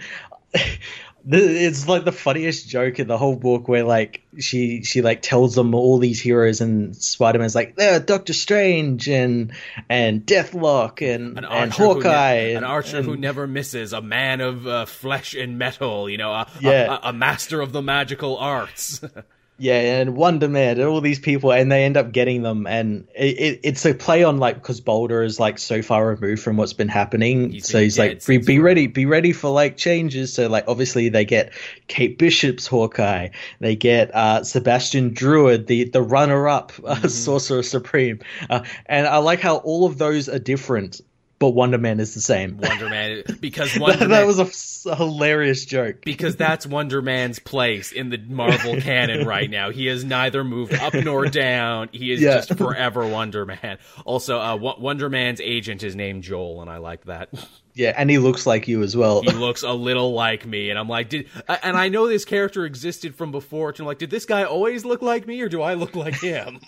it's 1.25 1.87
like 1.87 2.03
the 2.03 2.11
funniest 2.11 2.67
joke 2.67 2.99
in 2.99 3.07
the 3.07 3.17
whole 3.17 3.35
book 3.35 3.67
where 3.67 3.83
like 3.83 4.23
she 4.39 4.83
she 4.83 5.01
like 5.01 5.21
tells 5.21 5.55
them 5.55 5.73
all 5.73 5.97
these 5.97 6.19
heroes 6.19 6.59
and 6.59 6.95
Spider-Man's 6.95 7.55
like 7.55 7.75
there 7.75 7.99
Doctor 7.99 8.33
Strange 8.33 9.07
and 9.07 9.53
and 9.87 10.25
Deathlok 10.25 11.01
and 11.01 11.37
an 11.37 11.45
and 11.45 11.71
Hawkeye 11.71 12.47
ne- 12.47 12.55
an 12.55 12.63
archer 12.63 12.97
and, 12.97 13.05
who 13.05 13.15
never 13.15 13.47
misses 13.47 13.93
a 13.93 14.01
man 14.01 14.41
of 14.41 14.67
uh, 14.67 14.85
flesh 14.85 15.33
and 15.33 15.57
metal 15.57 16.09
you 16.09 16.17
know 16.17 16.31
a, 16.31 16.47
yeah. 16.59 16.99
a, 17.01 17.09
a 17.09 17.13
master 17.13 17.61
of 17.61 17.71
the 17.71 17.81
magical 17.81 18.37
arts 18.37 19.01
Yeah, 19.59 19.79
and 19.99 20.15
Wonder 20.15 20.49
Man 20.49 20.79
and 20.79 20.89
all 20.89 20.99
these 20.99 21.19
people, 21.19 21.53
and 21.53 21.71
they 21.71 21.85
end 21.85 21.95
up 21.95 22.11
getting 22.11 22.41
them, 22.41 22.65
and 22.65 23.07
it, 23.15 23.37
it, 23.39 23.59
it's 23.63 23.85
a 23.85 23.93
play 23.93 24.23
on 24.23 24.39
like 24.39 24.55
because 24.55 24.81
Balder 24.81 25.21
is 25.21 25.39
like 25.39 25.59
so 25.59 25.83
far 25.83 26.07
removed 26.07 26.41
from 26.41 26.57
what's 26.57 26.73
been 26.73 26.87
happening, 26.87 27.51
he's 27.51 27.69
so 27.69 27.79
he's 27.79 27.99
like, 27.99 28.25
be, 28.25 28.39
be 28.39 28.57
ready, 28.57 28.87
be 28.87 29.05
ready 29.05 29.31
for 29.31 29.51
like 29.51 29.77
changes. 29.77 30.33
So 30.33 30.49
like 30.49 30.65
obviously 30.67 31.09
they 31.09 31.23
get 31.23 31.53
Kate 31.87 32.17
Bishop's 32.17 32.65
Hawkeye, 32.65 33.29
they 33.59 33.75
get 33.75 34.13
uh, 34.15 34.43
Sebastian 34.43 35.13
Druid, 35.13 35.67
the 35.67 35.83
the 35.85 36.01
runner 36.01 36.47
up 36.47 36.71
uh, 36.83 36.95
mm-hmm. 36.95 37.07
Sorcerer 37.07 37.61
Supreme, 37.61 38.21
uh, 38.49 38.63
and 38.87 39.05
I 39.05 39.17
like 39.17 39.39
how 39.39 39.57
all 39.57 39.85
of 39.85 39.99
those 39.99 40.29
are 40.29 40.39
different 40.39 40.99
but 41.43 41.49
Wonder 41.49 41.77
Man 41.77 41.99
is 41.99 42.13
the 42.13 42.21
same. 42.21 42.55
Wonder 42.55 42.87
Man, 42.87 43.21
because 43.41 43.77
Wonder 43.77 43.97
that, 43.97 44.09
Man, 44.09 44.21
that 44.21 44.25
was 44.25 44.85
a, 44.85 44.91
a, 44.91 44.95
hilarious 44.95 45.65
joke. 45.65 45.97
Because 46.05 46.37
that's 46.37 46.65
Wonder 46.65 47.01
Man's 47.01 47.37
place 47.39 47.91
in 47.91 48.07
the 48.07 48.17
Marvel 48.17 48.79
canon 48.79 49.27
right 49.27 49.49
now. 49.49 49.69
He 49.69 49.87
has 49.87 50.05
neither 50.05 50.45
moved 50.45 50.73
up 50.73 50.93
nor 50.93 51.25
down. 51.29 51.89
He 51.91 52.13
is 52.13 52.21
yeah. 52.21 52.35
just 52.35 52.57
forever 52.57 53.05
Wonder 53.05 53.45
Man. 53.45 53.77
Also, 54.05 54.39
uh, 54.39 54.55
Wonder 54.55 55.09
Man's 55.09 55.41
agent 55.41 55.83
is 55.83 55.97
named 55.97 56.23
Joel, 56.23 56.61
and 56.61 56.69
I 56.69 56.77
like 56.77 57.03
that. 57.07 57.27
Yeah, 57.73 57.93
and 57.97 58.09
he 58.09 58.19
looks 58.19 58.47
like 58.47 58.69
you 58.69 58.81
as 58.81 58.95
well. 58.95 59.21
He 59.21 59.31
looks 59.31 59.63
a 59.63 59.73
little 59.73 60.13
like 60.13 60.45
me, 60.45 60.69
and 60.69 60.79
I'm 60.79 60.87
like, 60.87 61.09
did 61.09 61.27
and 61.61 61.75
I 61.75 61.89
know 61.89 62.07
this 62.07 62.23
character 62.23 62.65
existed 62.65 63.15
from 63.15 63.33
before. 63.33 63.71
And 63.71 63.81
I'm 63.81 63.85
like, 63.85 63.97
did 63.97 64.11
this 64.11 64.23
guy 64.25 64.45
always 64.45 64.85
look 64.85 65.01
like 65.01 65.27
me, 65.27 65.41
or 65.41 65.49
do 65.49 65.61
I 65.61 65.73
look 65.73 65.93
like 65.93 66.21
him? 66.21 66.61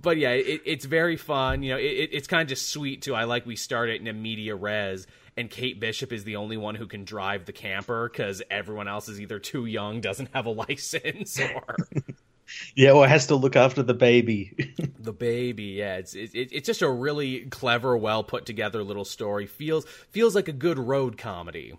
But 0.00 0.16
yeah, 0.16 0.30
it, 0.30 0.62
it's 0.64 0.84
very 0.84 1.16
fun. 1.16 1.62
You 1.62 1.72
know, 1.72 1.78
it, 1.78 2.10
it's 2.12 2.26
kind 2.26 2.42
of 2.42 2.48
just 2.48 2.68
sweet 2.68 3.02
too. 3.02 3.14
I 3.14 3.24
like 3.24 3.46
we 3.46 3.56
start 3.56 3.88
it 3.88 4.00
in 4.00 4.06
a 4.06 4.12
media 4.12 4.54
res, 4.54 5.06
and 5.36 5.50
Kate 5.50 5.80
Bishop 5.80 6.12
is 6.12 6.24
the 6.24 6.36
only 6.36 6.56
one 6.56 6.74
who 6.74 6.86
can 6.86 7.04
drive 7.04 7.44
the 7.44 7.52
camper 7.52 8.08
because 8.08 8.42
everyone 8.50 8.88
else 8.88 9.08
is 9.08 9.20
either 9.20 9.38
too 9.38 9.66
young, 9.66 10.00
doesn't 10.00 10.30
have 10.32 10.46
a 10.46 10.50
license, 10.68 11.38
or 11.38 11.76
yeah, 12.74 12.92
or 12.92 13.06
has 13.06 13.26
to 13.28 13.36
look 13.36 13.56
after 13.56 13.82
the 13.82 13.94
baby. 13.94 14.74
the 14.98 15.12
baby, 15.12 15.64
yeah. 15.64 15.96
It's 15.96 16.14
it, 16.14 16.30
it's 16.34 16.66
just 16.66 16.82
a 16.82 16.90
really 16.90 17.40
clever, 17.46 17.96
well 17.96 18.24
put 18.24 18.46
together 18.46 18.82
little 18.82 19.04
story. 19.04 19.46
feels 19.46 19.84
feels 20.10 20.34
like 20.34 20.48
a 20.48 20.52
good 20.52 20.78
road 20.78 21.18
comedy. 21.18 21.74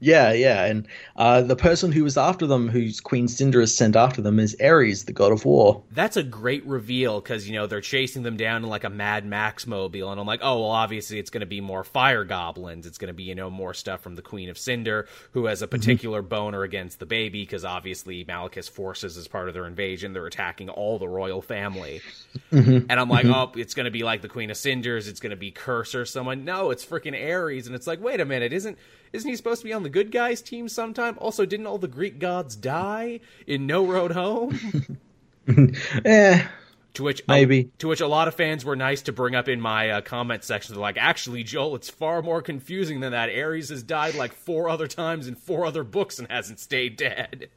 Yeah, 0.00 0.32
yeah, 0.32 0.64
and 0.64 0.88
uh, 1.16 1.42
the 1.42 1.56
person 1.56 1.92
who 1.92 2.04
was 2.04 2.16
after 2.16 2.46
them, 2.46 2.68
who's 2.68 3.00
Queen 3.00 3.28
Cinder 3.28 3.60
has 3.60 3.76
sent 3.76 3.96
after 3.96 4.22
them, 4.22 4.40
is 4.40 4.56
Ares, 4.58 5.04
the 5.04 5.12
god 5.12 5.30
of 5.30 5.44
war. 5.44 5.82
That's 5.92 6.16
a 6.16 6.22
great 6.22 6.64
reveal 6.64 7.20
because 7.20 7.46
you 7.46 7.54
know 7.54 7.66
they're 7.66 7.82
chasing 7.82 8.22
them 8.22 8.38
down 8.38 8.64
in 8.64 8.70
like 8.70 8.84
a 8.84 8.90
Mad 8.90 9.26
Max 9.26 9.66
mobile, 9.66 10.10
and 10.10 10.18
I'm 10.18 10.26
like, 10.26 10.40
oh 10.42 10.60
well, 10.60 10.70
obviously 10.70 11.18
it's 11.18 11.28
going 11.28 11.42
to 11.42 11.46
be 11.46 11.60
more 11.60 11.84
fire 11.84 12.24
goblins. 12.24 12.86
It's 12.86 12.96
going 12.96 13.08
to 13.08 13.14
be 13.14 13.24
you 13.24 13.34
know 13.34 13.50
more 13.50 13.74
stuff 13.74 14.00
from 14.00 14.16
the 14.16 14.22
Queen 14.22 14.48
of 14.48 14.56
Cinder, 14.56 15.06
who 15.32 15.44
has 15.44 15.60
a 15.60 15.66
mm-hmm. 15.66 15.76
particular 15.76 16.20
mm-hmm. 16.20 16.28
boner 16.28 16.62
against 16.62 16.98
the 16.98 17.06
baby 17.06 17.42
because 17.42 17.66
obviously 17.66 18.24
Malekith's 18.24 18.68
forces, 18.68 19.18
as 19.18 19.28
part 19.28 19.48
of 19.48 19.54
their 19.54 19.66
invasion, 19.66 20.14
they're 20.14 20.26
attacking 20.26 20.70
all 20.70 20.98
the 20.98 21.08
royal 21.08 21.42
family. 21.42 22.00
Mm-hmm. 22.50 22.86
And 22.88 22.92
I'm 22.92 23.08
like, 23.10 23.26
mm-hmm. 23.26 23.34
oh, 23.34 23.52
it's 23.60 23.74
going 23.74 23.84
to 23.84 23.90
be 23.90 24.02
like 24.02 24.22
the 24.22 24.28
Queen 24.28 24.50
of 24.50 24.56
Cinders. 24.56 25.08
It's 25.08 25.20
going 25.20 25.30
to 25.30 25.36
be 25.36 25.52
Kurse 25.52 25.94
or 25.94 26.06
someone. 26.06 26.44
No, 26.44 26.70
it's 26.70 26.86
freaking 26.86 27.14
Ares, 27.14 27.66
and 27.66 27.76
it's 27.76 27.86
like, 27.86 28.00
wait 28.00 28.20
a 28.20 28.24
minute, 28.24 28.52
isn't 28.52 28.78
isn't 29.12 29.28
he 29.28 29.36
supposed 29.36 29.60
to 29.62 29.66
be 29.66 29.72
on 29.72 29.82
the 29.82 29.88
good 29.88 30.10
guys 30.10 30.40
team 30.42 30.68
sometime? 30.68 31.16
Also, 31.18 31.44
didn't 31.44 31.66
all 31.66 31.78
the 31.78 31.88
Greek 31.88 32.18
gods 32.18 32.56
die 32.56 33.20
in 33.46 33.66
No 33.66 33.84
Road 33.84 34.12
Home? 34.12 34.98
eh. 36.04 36.46
To 36.94 37.04
which 37.04 37.22
maybe 37.28 37.66
uh, 37.66 37.78
to 37.78 37.88
which 37.88 38.00
a 38.00 38.08
lot 38.08 38.26
of 38.26 38.34
fans 38.34 38.64
were 38.64 38.74
nice 38.74 39.00
to 39.02 39.12
bring 39.12 39.36
up 39.36 39.48
in 39.48 39.60
my 39.60 39.90
uh, 39.90 40.00
comment 40.00 40.42
section. 40.42 40.74
They're 40.74 40.82
like, 40.82 40.96
actually, 40.98 41.44
Joel, 41.44 41.76
it's 41.76 41.88
far 41.88 42.20
more 42.20 42.42
confusing 42.42 42.98
than 42.98 43.12
that. 43.12 43.28
Ares 43.28 43.68
has 43.68 43.84
died 43.84 44.16
like 44.16 44.32
four 44.32 44.68
other 44.68 44.88
times 44.88 45.28
in 45.28 45.36
four 45.36 45.64
other 45.64 45.84
books 45.84 46.18
and 46.18 46.28
hasn't 46.28 46.58
stayed 46.58 46.96
dead. 46.96 47.48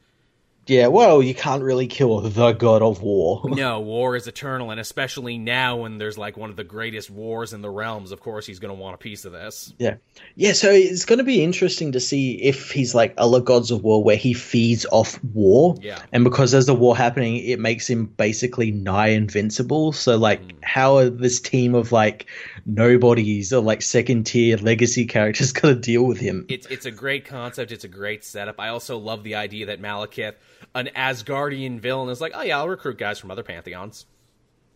Yeah, 0.66 0.86
well, 0.86 1.22
you 1.22 1.34
can't 1.34 1.62
really 1.62 1.86
kill 1.86 2.20
the 2.20 2.52
god 2.52 2.82
of 2.82 3.02
war. 3.02 3.42
no, 3.48 3.80
war 3.80 4.16
is 4.16 4.26
eternal, 4.26 4.70
and 4.70 4.80
especially 4.80 5.36
now 5.36 5.76
when 5.76 5.98
there's 5.98 6.16
like 6.16 6.36
one 6.36 6.50
of 6.50 6.56
the 6.56 6.64
greatest 6.64 7.10
wars 7.10 7.52
in 7.52 7.60
the 7.60 7.70
realms, 7.70 8.12
of 8.12 8.20
course 8.20 8.46
he's 8.46 8.58
going 8.58 8.74
to 8.74 8.80
want 8.80 8.94
a 8.94 8.98
piece 8.98 9.24
of 9.24 9.32
this. 9.32 9.74
Yeah. 9.78 9.96
Yeah, 10.36 10.52
so 10.52 10.70
it's 10.70 11.04
going 11.04 11.18
to 11.18 11.24
be 11.24 11.42
interesting 11.42 11.92
to 11.92 12.00
see 12.00 12.42
if 12.42 12.70
he's 12.70 12.94
like 12.94 13.14
other 13.18 13.40
gods 13.40 13.70
of 13.70 13.82
war 13.82 14.02
where 14.02 14.16
he 14.16 14.32
feeds 14.32 14.86
off 14.90 15.22
war. 15.22 15.76
Yeah. 15.80 16.00
And 16.12 16.24
because 16.24 16.52
there's 16.52 16.68
a 16.68 16.74
war 16.74 16.96
happening, 16.96 17.36
it 17.36 17.60
makes 17.60 17.88
him 17.88 18.06
basically 18.06 18.70
nigh 18.70 19.08
invincible. 19.08 19.92
So, 19.92 20.16
like, 20.16 20.42
mm. 20.42 20.52
how 20.62 20.96
are 20.96 21.10
this 21.10 21.40
team 21.40 21.74
of 21.74 21.92
like 21.92 22.26
nobodies 22.64 23.52
or 23.52 23.60
like 23.60 23.82
second 23.82 24.24
tier 24.24 24.56
legacy 24.56 25.04
characters 25.06 25.52
going 25.52 25.74
to 25.74 25.80
deal 25.80 26.04
with 26.04 26.18
him? 26.18 26.46
It's, 26.48 26.66
it's 26.66 26.86
a 26.86 26.90
great 26.90 27.26
concept, 27.26 27.70
it's 27.70 27.84
a 27.84 27.88
great 27.88 28.24
setup. 28.24 28.58
I 28.58 28.68
also 28.68 28.98
love 28.98 29.24
the 29.24 29.34
idea 29.34 29.66
that 29.66 29.82
Malekith 29.82 30.34
an 30.74 30.90
Asgardian 30.96 31.80
villain 31.80 32.08
is 32.10 32.20
like, 32.20 32.32
oh 32.34 32.42
yeah, 32.42 32.58
I'll 32.58 32.68
recruit 32.68 32.98
guys 32.98 33.18
from 33.18 33.30
other 33.30 33.42
pantheons. 33.42 34.06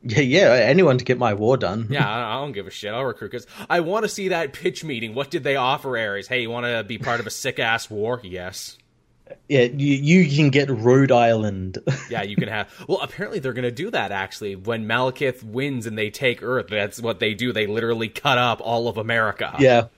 Yeah, 0.03 0.21
yeah, 0.21 0.53
anyone 0.53 0.99
to 0.99 1.05
get 1.05 1.19
my 1.19 1.35
war 1.35 1.57
done. 1.57 1.89
yeah, 1.91 2.09
I 2.29 2.35
don't 2.41 2.53
give 2.53 2.67
a 2.67 2.71
shit. 2.71 2.95
I'll 2.95 3.05
recruit 3.05 3.33
because 3.33 3.47
I 3.69 3.81
want 3.81 4.05
to 4.05 4.09
see 4.09 4.29
that 4.29 4.53
pitch 4.53 4.85
meeting. 4.85 5.15
What 5.15 5.31
did 5.31 5.43
they 5.43 5.57
offer 5.57 5.99
Ares? 5.99 6.29
Hey, 6.29 6.43
you 6.43 6.51
want 6.51 6.67
to 6.67 6.85
be 6.85 6.99
part 6.99 7.21
of 7.21 7.27
a 7.27 7.31
sick 7.31 7.59
ass 7.59 7.91
war? 7.91 8.21
Yes. 8.23 8.79
Yeah, 9.49 9.65
you, 9.65 9.95
you 9.95 10.37
can 10.37 10.51
get 10.51 10.71
Rhode 10.71 11.13
Island. 11.13 11.79
yeah, 12.11 12.23
you 12.23 12.37
can 12.37 12.49
have. 12.49 12.73
Well, 12.89 13.01
apparently 13.03 13.41
they're 13.41 13.53
going 13.53 13.65
to 13.65 13.71
do 13.71 13.91
that 13.91 14.13
actually. 14.13 14.57
When 14.57 14.87
Malekith 14.87 15.43
wins 15.43 15.85
and 15.87 15.99
they 15.99 16.11
take 16.11 16.43
Earth, 16.43 16.69
that's 16.71 17.01
what 17.01 17.19
they 17.21 17.35
do. 17.35 17.53
They 17.53 17.67
literally 17.67 18.09
cut 18.09 18.39
up 18.39 18.61
all 18.63 18.89
of 18.89 18.97
America. 18.97 19.55
Yeah. 19.59 19.89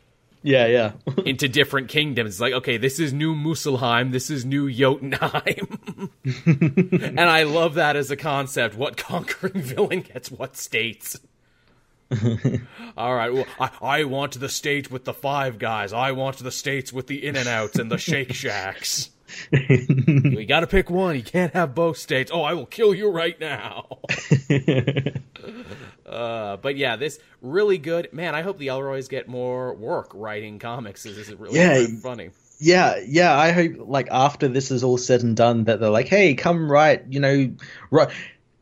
Yeah, 0.42 0.66
yeah. 0.66 0.92
into 1.24 1.48
different 1.48 1.88
kingdoms. 1.88 2.40
Like, 2.40 2.52
okay, 2.54 2.76
this 2.76 2.98
is 2.98 3.12
new 3.12 3.34
Muspelheim, 3.34 4.12
this 4.12 4.30
is 4.30 4.44
new 4.44 4.70
Jotunheim. 4.70 6.10
and 6.46 7.20
I 7.20 7.42
love 7.42 7.74
that 7.74 7.96
as 7.96 8.10
a 8.10 8.16
concept. 8.16 8.74
What 8.76 8.96
conquering 8.96 9.52
villain 9.62 10.00
gets 10.00 10.30
what 10.30 10.56
states? 10.56 11.18
All 12.96 13.14
right. 13.14 13.32
Well, 13.32 13.46
I, 13.60 13.70
I 13.80 14.04
want 14.04 14.40
the 14.40 14.48
state 14.48 14.90
with 14.90 15.04
the 15.04 15.14
five 15.14 15.58
guys. 15.58 15.92
I 15.92 16.12
want 16.12 16.38
the 16.38 16.50
states 16.50 16.92
with 16.92 17.06
the 17.06 17.24
in 17.24 17.36
and 17.36 17.46
outs 17.46 17.78
and 17.78 17.90
the 17.90 17.98
shake 17.98 18.32
shacks. 18.32 19.10
we 19.52 20.44
got 20.44 20.60
to 20.60 20.66
pick 20.66 20.90
one. 20.90 21.14
You 21.14 21.22
can't 21.22 21.52
have 21.52 21.72
both 21.72 21.98
states. 21.98 22.32
Oh, 22.34 22.42
I 22.42 22.54
will 22.54 22.66
kill 22.66 22.92
you 22.92 23.10
right 23.10 23.38
now. 23.38 23.98
Uh, 26.10 26.56
but 26.58 26.76
yeah, 26.76 26.96
this 26.96 27.18
really 27.40 27.78
good. 27.78 28.12
Man, 28.12 28.34
I 28.34 28.42
hope 28.42 28.58
the 28.58 28.68
Elroys 28.68 29.08
get 29.08 29.28
more 29.28 29.74
work 29.74 30.10
writing 30.14 30.58
comics. 30.58 31.02
This 31.02 31.16
is 31.16 31.34
really 31.34 31.58
yeah, 31.58 31.86
funny. 32.02 32.30
Yeah, 32.58 33.00
yeah. 33.06 33.36
I 33.36 33.52
hope 33.52 33.72
like 33.78 34.08
after 34.10 34.48
this 34.48 34.70
is 34.70 34.84
all 34.84 34.98
said 34.98 35.22
and 35.22 35.36
done 35.36 35.64
that 35.64 35.80
they're 35.80 35.90
like, 35.90 36.08
hey, 36.08 36.34
come 36.34 36.70
write. 36.70 37.04
You 37.10 37.20
know, 37.20 37.52
right 37.90 38.10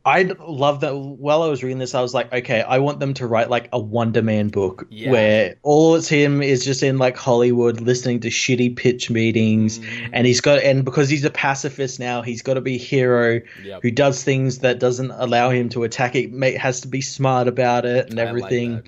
I 0.08 0.22
love 0.46 0.80
that. 0.80 0.96
While 0.96 1.42
I 1.42 1.48
was 1.48 1.62
reading 1.62 1.78
this, 1.78 1.94
I 1.94 2.00
was 2.00 2.14
like, 2.14 2.32
okay, 2.32 2.62
I 2.62 2.78
want 2.78 3.00
them 3.00 3.14
to 3.14 3.26
write 3.26 3.50
like 3.50 3.68
a 3.72 3.78
Wonder 3.78 4.22
Man 4.22 4.48
book 4.48 4.86
Yeah. 4.90 5.10
where 5.10 5.54
all 5.62 5.94
it's 5.94 6.08
him 6.08 6.42
is 6.42 6.64
just 6.64 6.82
in 6.82 6.98
like 6.98 7.16
Hollywood 7.16 7.80
listening 7.80 8.20
to 8.20 8.28
shitty 8.28 8.76
pitch 8.76 9.10
meetings, 9.10 9.78
Mm-hmm. 9.78 10.10
and 10.14 10.26
he's 10.26 10.40
got 10.40 10.62
and 10.62 10.84
because 10.84 11.08
he's 11.08 11.24
a 11.24 11.30
pacifist 11.30 12.00
now, 12.00 12.22
he's 12.22 12.42
got 12.42 12.54
to 12.54 12.60
be 12.60 12.74
a 12.74 12.78
hero 12.78 13.40
Yep. 13.64 13.82
who 13.82 13.90
does 13.90 14.22
things 14.24 14.58
that 14.58 14.78
doesn't 14.80 15.10
allow 15.12 15.50
him 15.50 15.68
to 15.70 15.84
attack 15.84 16.14
it. 16.16 16.56
Has 16.58 16.80
to 16.80 16.88
be 16.88 17.00
smart 17.00 17.46
about 17.48 17.84
it 17.84 18.10
and 18.10 18.18
I 18.18 18.24
like 18.24 18.28
everything. 18.28 18.74
that. 18.76 18.84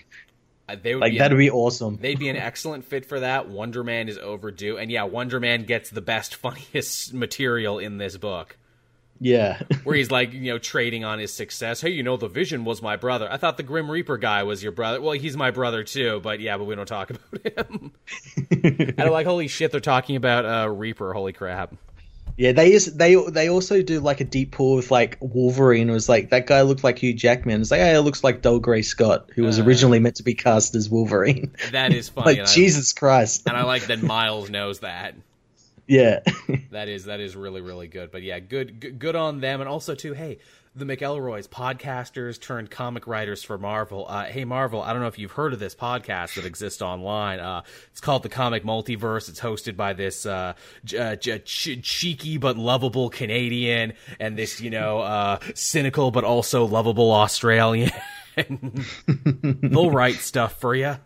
Uh, 0.69 0.77
they 0.81 0.95
would 0.95 1.01
Like 1.01 1.19
that'd 1.19 1.33
an- 1.33 1.39
be 1.39 1.51
awesome. 1.51 1.99
They'd 2.01 2.19
be 2.21 2.29
an 2.29 2.37
excellent 2.37 2.85
fit 2.85 3.05
for 3.05 3.19
that. 3.21 3.49
Wonder 3.49 3.83
Man 3.83 4.09
is 4.09 4.17
overdue, 4.19 4.79
and 4.79 4.89
yeah, 4.91 5.03
Wonder 5.03 5.41
Man 5.41 5.65
gets 5.65 5.91
the 5.91 6.01
best, 6.01 6.35
funniest 6.37 7.13
material 7.13 7.79
in 7.81 7.99
this 7.99 8.17
book, 8.17 8.57
Yeah. 9.21 9.61
where 9.85 9.95
he's 9.97 10.11
like, 10.11 10.33
you 10.33 10.51
know, 10.53 10.59
trading 10.59 11.05
on 11.05 11.19
his 11.19 11.33
success. 11.33 11.81
Hey, 11.83 11.91
you 11.91 12.03
know, 12.03 12.17
the 12.17 12.29
Vision 12.29 12.65
was 12.65 12.81
my 12.81 12.97
brother. 12.97 13.29
I 13.31 13.37
thought 13.37 13.57
the 13.59 13.63
Grim 13.63 13.91
Reaper 13.91 14.17
guy 14.17 14.43
was 14.45 14.63
your 14.63 14.73
brother. 14.73 15.01
Well, 15.01 15.13
he's 15.13 15.37
my 15.37 15.51
brother 15.51 15.85
too, 15.85 16.21
but 16.23 16.41
yeah, 16.41 16.57
but 16.57 16.65
we 16.65 16.75
don't 16.75 16.87
talk 16.87 17.11
about 17.33 17.69
him. 17.69 17.93
and 18.51 18.95
I'm 18.99 19.11
like, 19.11 19.27
holy 19.27 19.47
shit, 19.49 19.71
they're 19.73 19.81
talking 19.81 20.17
about 20.17 20.45
uh, 20.47 20.71
Reaper. 20.71 21.13
Holy 21.13 21.33
crap. 21.35 21.75
Yeah, 22.37 22.53
they 22.53 22.73
is 22.73 22.95
they 22.95 23.17
they 23.17 23.51
also 23.51 23.83
do 23.83 24.01
like 24.01 24.23
a 24.23 24.25
deep 24.25 24.53
pull 24.53 24.77
with 24.77 24.91
like 24.91 25.19
Wolverine. 25.21 25.91
It 25.91 25.93
was 25.93 26.09
like 26.09 26.31
that 26.31 26.47
guy 26.47 26.63
looked 26.63 26.83
like 26.83 26.99
Hugh 26.99 27.13
Jackman. 27.13 27.61
It's 27.61 27.71
like, 27.71 27.81
hey, 27.81 27.95
it 27.95 28.01
looks 28.01 28.25
like 28.25 28.41
Dougray 28.41 28.83
Scott, 28.83 29.29
who 29.35 29.43
was 29.43 29.59
Uh. 29.59 29.65
originally 29.65 29.99
meant 29.99 30.17
to 30.17 30.23
be 30.23 30.33
cast 30.35 30.75
as 30.75 30.89
Wolverine. 30.89 31.55
That 31.73 31.93
is 31.93 32.09
funny. 32.09 32.25
like 32.27 32.39
and, 32.39 32.49
I, 32.49 32.51
Jesus 32.51 32.95
Christ. 32.95 33.43
and 33.47 33.55
I 33.55 33.65
like 33.65 33.89
that 33.89 34.01
Miles 34.03 34.49
knows 34.49 34.79
that. 34.81 35.17
Yeah. 35.91 36.21
That 36.71 36.89
is 36.89 37.07
that 37.07 37.19
is 37.21 37.35
really 37.35 37.61
really 37.61 37.89
good. 37.89 38.11
But 38.13 38.23
yeah, 38.23 38.39
good 38.39 38.81
good, 38.81 38.99
good 38.99 39.17
on 39.17 39.41
them, 39.41 39.61
and 39.61 39.69
also 39.69 39.95
too. 39.97 40.13
Hey, 40.13 40.39
the 40.75 40.85
McElroys, 40.85 41.49
podcasters 41.49 42.41
turned 42.41 42.71
comic 42.71 43.09
writers 43.09 43.43
for 43.43 43.59
Marvel. 43.59 44.07
Uh, 44.09 44.25
hey 44.27 44.45
Marvel, 44.45 44.83
I 44.83 44.93
don't 44.93 45.03
know 45.03 45.09
if 45.09 45.19
you've 45.19 45.33
heard 45.33 45.53
of 45.53 45.59
this 45.59 45.75
podcast 45.75 46.37
that 46.37 46.45
exists 46.47 46.81
online. 46.81 47.41
Uh, 47.41 47.63
it's 47.91 48.01
called 48.01 48.23
the 48.23 48.29
Comic 48.29 48.63
Multiverse. 48.63 49.29
It's 49.29 49.41
hosted 49.41 49.77
by 49.77 49.93
this 49.93 50.25
uh, 50.27 50.55
j- 50.85 50.99
uh, 50.99 51.17
j- 51.17 51.39
ch- 51.41 51.83
cheeky 51.83 52.39
but 52.39 52.57
lovable 52.57 53.11
Canadian 53.11 53.95
and 54.21 54.37
this 54.37 54.61
you 54.61 54.71
know 54.71 55.01
uh, 55.01 55.39
cynical 55.55 56.13
but 56.13 56.23
also 56.23 56.65
lovable 56.67 57.11
Australian. 57.11 57.91
They'll 58.37 59.91
write 59.91 60.17
stuff 60.17 60.61
for 60.61 60.75
you. 60.75 60.97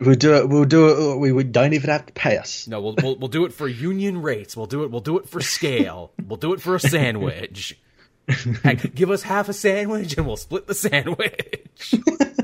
We'll 0.00 0.14
do 0.14 0.34
it. 0.34 0.48
We'll 0.48 0.64
do 0.64 1.12
it. 1.12 1.18
We, 1.18 1.30
we 1.32 1.44
don't 1.44 1.74
even 1.74 1.90
have 1.90 2.06
to 2.06 2.12
pay 2.12 2.38
us. 2.38 2.66
No, 2.66 2.80
we'll, 2.80 2.94
we'll 3.02 3.16
we'll 3.16 3.28
do 3.28 3.44
it 3.44 3.52
for 3.52 3.68
union 3.68 4.22
rates. 4.22 4.56
We'll 4.56 4.66
do 4.66 4.82
it. 4.84 4.90
We'll 4.90 5.02
do 5.02 5.18
it 5.18 5.28
for 5.28 5.40
scale. 5.42 6.12
We'll 6.26 6.38
do 6.38 6.54
it 6.54 6.62
for 6.62 6.74
a 6.74 6.80
sandwich. 6.80 7.78
Heck, 8.62 8.94
give 8.94 9.10
us 9.10 9.22
half 9.22 9.48
a 9.48 9.52
sandwich 9.52 10.16
and 10.16 10.26
we'll 10.26 10.36
split 10.36 10.66
the 10.66 10.74
sandwich. 10.74 11.94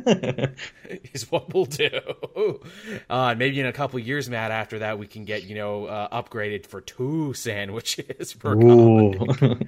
is 1.15 1.31
what 1.31 1.53
we'll 1.55 1.65
do. 1.65 1.89
Uh, 3.09 3.29
and 3.31 3.39
maybe 3.39 3.59
in 3.61 3.67
a 3.67 3.73
couple 3.73 3.99
years, 3.99 4.29
Matt. 4.29 4.51
After 4.51 4.81
that, 4.81 4.99
we 4.99 5.07
can 5.07 5.25
get 5.25 5.45
you 5.45 5.55
know 5.55 5.87
uh, 5.87 6.23
upgraded 6.23 6.67
for 6.67 6.81
two 6.81 7.35
sandwiches 7.35 8.35
per. 8.35 8.57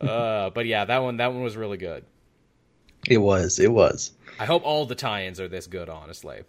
Uh, 0.00 0.50
but 0.50 0.66
yeah, 0.66 0.84
that 0.84 0.98
one 0.98 1.18
that 1.18 1.32
one 1.32 1.42
was 1.42 1.56
really 1.56 1.76
good. 1.76 2.04
it 3.08 3.18
was. 3.18 3.58
It 3.58 3.70
was. 3.70 4.12
I 4.38 4.44
hope 4.44 4.64
all 4.64 4.86
the 4.86 4.94
tie-ins 4.94 5.38
are 5.40 5.48
this 5.48 5.66
good. 5.66 5.88
Honestly. 5.88 6.42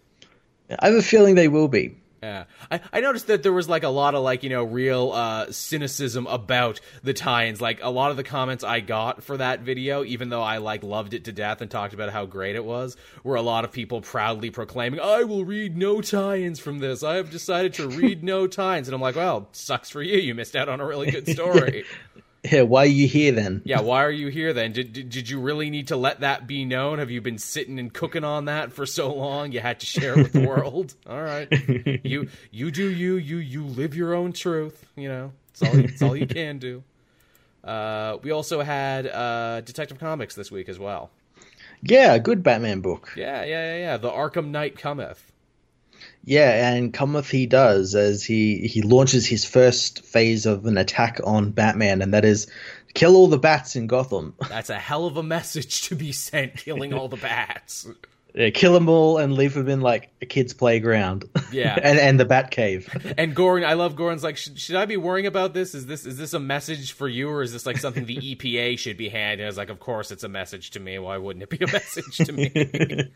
I 0.78 0.86
have 0.86 0.94
a 0.94 1.02
feeling 1.02 1.34
they 1.34 1.48
will 1.48 1.68
be. 1.68 1.96
Yeah, 2.22 2.44
I, 2.70 2.80
I 2.92 3.00
noticed 3.00 3.28
that 3.28 3.42
there 3.42 3.52
was 3.52 3.66
like 3.66 3.82
a 3.82 3.88
lot 3.88 4.14
of 4.14 4.22
like 4.22 4.42
you 4.42 4.50
know 4.50 4.62
real 4.62 5.12
uh, 5.12 5.50
cynicism 5.50 6.26
about 6.26 6.80
the 7.02 7.14
tie-ins. 7.14 7.62
Like 7.62 7.80
a 7.82 7.88
lot 7.88 8.10
of 8.10 8.18
the 8.18 8.22
comments 8.22 8.62
I 8.62 8.80
got 8.80 9.22
for 9.22 9.38
that 9.38 9.60
video, 9.60 10.04
even 10.04 10.28
though 10.28 10.42
I 10.42 10.58
like 10.58 10.82
loved 10.82 11.14
it 11.14 11.24
to 11.24 11.32
death 11.32 11.62
and 11.62 11.70
talked 11.70 11.94
about 11.94 12.10
how 12.12 12.26
great 12.26 12.56
it 12.56 12.64
was, 12.64 12.98
were 13.24 13.36
a 13.36 13.42
lot 13.42 13.64
of 13.64 13.72
people 13.72 14.02
proudly 14.02 14.50
proclaiming, 14.50 15.00
"I 15.00 15.24
will 15.24 15.46
read 15.46 15.78
no 15.78 16.02
tie-ins 16.02 16.60
from 16.60 16.80
this. 16.80 17.02
I 17.02 17.14
have 17.14 17.30
decided 17.30 17.72
to 17.74 17.88
read 17.88 18.22
no 18.24 18.46
tie-ins." 18.46 18.86
And 18.86 18.94
I'm 18.94 19.00
like, 19.00 19.16
"Well, 19.16 19.48
sucks 19.52 19.88
for 19.88 20.02
you. 20.02 20.18
You 20.18 20.34
missed 20.34 20.56
out 20.56 20.68
on 20.68 20.80
a 20.80 20.86
really 20.86 21.10
good 21.10 21.26
story." 21.34 21.84
Yeah. 22.50 22.62
Why 22.62 22.84
are 22.84 22.86
you 22.86 23.06
here 23.06 23.32
then? 23.32 23.60
yeah, 23.66 23.80
why 23.82 24.02
are 24.02 24.10
you 24.10 24.28
here 24.28 24.54
then? 24.54 24.72
Did, 24.72 24.94
did 24.94 25.10
did 25.10 25.28
you 25.28 25.40
really 25.40 25.68
need 25.68 25.88
to 25.88 25.96
let 25.96 26.20
that 26.20 26.46
be 26.46 26.64
known? 26.64 26.98
Have 26.98 27.10
you 27.10 27.20
been 27.20 27.36
sitting 27.36 27.78
and 27.78 27.92
cooking 27.92 28.24
on 28.24 28.46
that 28.46 28.72
for 28.72 28.86
so 28.86 29.12
long? 29.12 29.52
You 29.52 29.60
had 29.60 29.80
to 29.80 29.86
share 29.86 30.18
it 30.18 30.22
with 30.22 30.32
the 30.32 30.46
world. 30.48 30.94
All 31.06 31.20
right, 31.22 31.48
you 32.02 32.28
you 32.50 32.70
do 32.70 32.88
you 32.88 33.16
you 33.16 33.36
you 33.36 33.64
live 33.66 33.94
your 33.94 34.14
own 34.14 34.32
truth. 34.32 34.86
You 34.96 35.08
know, 35.08 35.32
it's 35.50 35.62
all 35.62 35.78
it's 35.78 36.00
all 36.02 36.16
you 36.16 36.26
can 36.40 36.58
do. 36.58 36.82
Uh, 37.62 38.16
we 38.22 38.30
also 38.30 38.62
had 38.62 39.06
uh, 39.06 39.60
Detective 39.60 39.98
Comics 39.98 40.34
this 40.34 40.50
week 40.50 40.70
as 40.70 40.78
well. 40.78 41.10
Yeah. 41.82 42.16
Good 42.18 42.42
Batman 42.42 42.80
book. 42.80 43.12
Yeah, 43.16 43.44
yeah, 43.44 43.74
yeah, 43.74 43.78
yeah. 43.78 43.96
The 43.98 44.10
Arkham 44.10 44.48
Knight 44.48 44.78
cometh. 44.78 45.30
Yeah, 46.24 46.72
and 46.72 46.92
cometh 46.92 47.30
he 47.30 47.46
does 47.46 47.94
as 47.94 48.22
he 48.22 48.66
he 48.68 48.82
launches 48.82 49.26
his 49.26 49.44
first 49.44 50.04
phase 50.04 50.46
of 50.46 50.66
an 50.66 50.76
attack 50.76 51.20
on 51.24 51.50
Batman, 51.50 52.02
and 52.02 52.12
that 52.12 52.24
is 52.24 52.46
kill 52.94 53.16
all 53.16 53.28
the 53.28 53.38
bats 53.38 53.76
in 53.76 53.86
Gotham. 53.86 54.34
That's 54.48 54.70
a 54.70 54.78
hell 54.78 55.06
of 55.06 55.16
a 55.16 55.22
message 55.22 55.82
to 55.88 55.94
be 55.94 56.12
sent, 56.12 56.56
killing 56.56 56.92
all 56.92 57.08
the 57.08 57.16
bats. 57.16 57.86
Yeah, 58.34 58.50
kill 58.50 58.72
them 58.72 58.88
all 58.88 59.18
and 59.18 59.34
leave 59.34 59.54
them 59.54 59.68
in 59.68 59.80
like 59.80 60.10
a 60.22 60.26
kid's 60.26 60.54
playground. 60.54 61.24
Yeah. 61.52 61.78
and 61.82 61.98
and 61.98 62.20
the 62.20 62.24
Bat 62.24 62.50
Cave. 62.50 62.88
And 63.18 63.34
Gordon, 63.34 63.68
I 63.68 63.74
love 63.74 63.96
Gordon's 63.96 64.22
like, 64.22 64.36
should, 64.36 64.58
should 64.58 64.76
I 64.76 64.86
be 64.86 64.96
worrying 64.96 65.26
about 65.26 65.52
this? 65.52 65.74
Is 65.74 65.86
this 65.86 66.06
is 66.06 66.16
this 66.16 66.32
a 66.32 66.40
message 66.40 66.92
for 66.92 67.08
you, 67.08 67.28
or 67.28 67.42
is 67.42 67.52
this 67.52 67.66
like 67.66 67.76
something 67.76 68.06
the 68.06 68.16
EPA 68.36 68.78
should 68.78 68.96
be 68.96 69.08
handing? 69.08 69.44
I 69.44 69.48
was 69.48 69.56
like, 69.56 69.68
of 69.68 69.80
course 69.80 70.10
it's 70.10 70.24
a 70.24 70.28
message 70.28 70.70
to 70.70 70.80
me. 70.80 70.98
Why 70.98 71.18
wouldn't 71.18 71.42
it 71.42 71.50
be 71.50 71.64
a 71.64 71.72
message 71.72 72.16
to 72.18 72.32
me? 72.32 73.10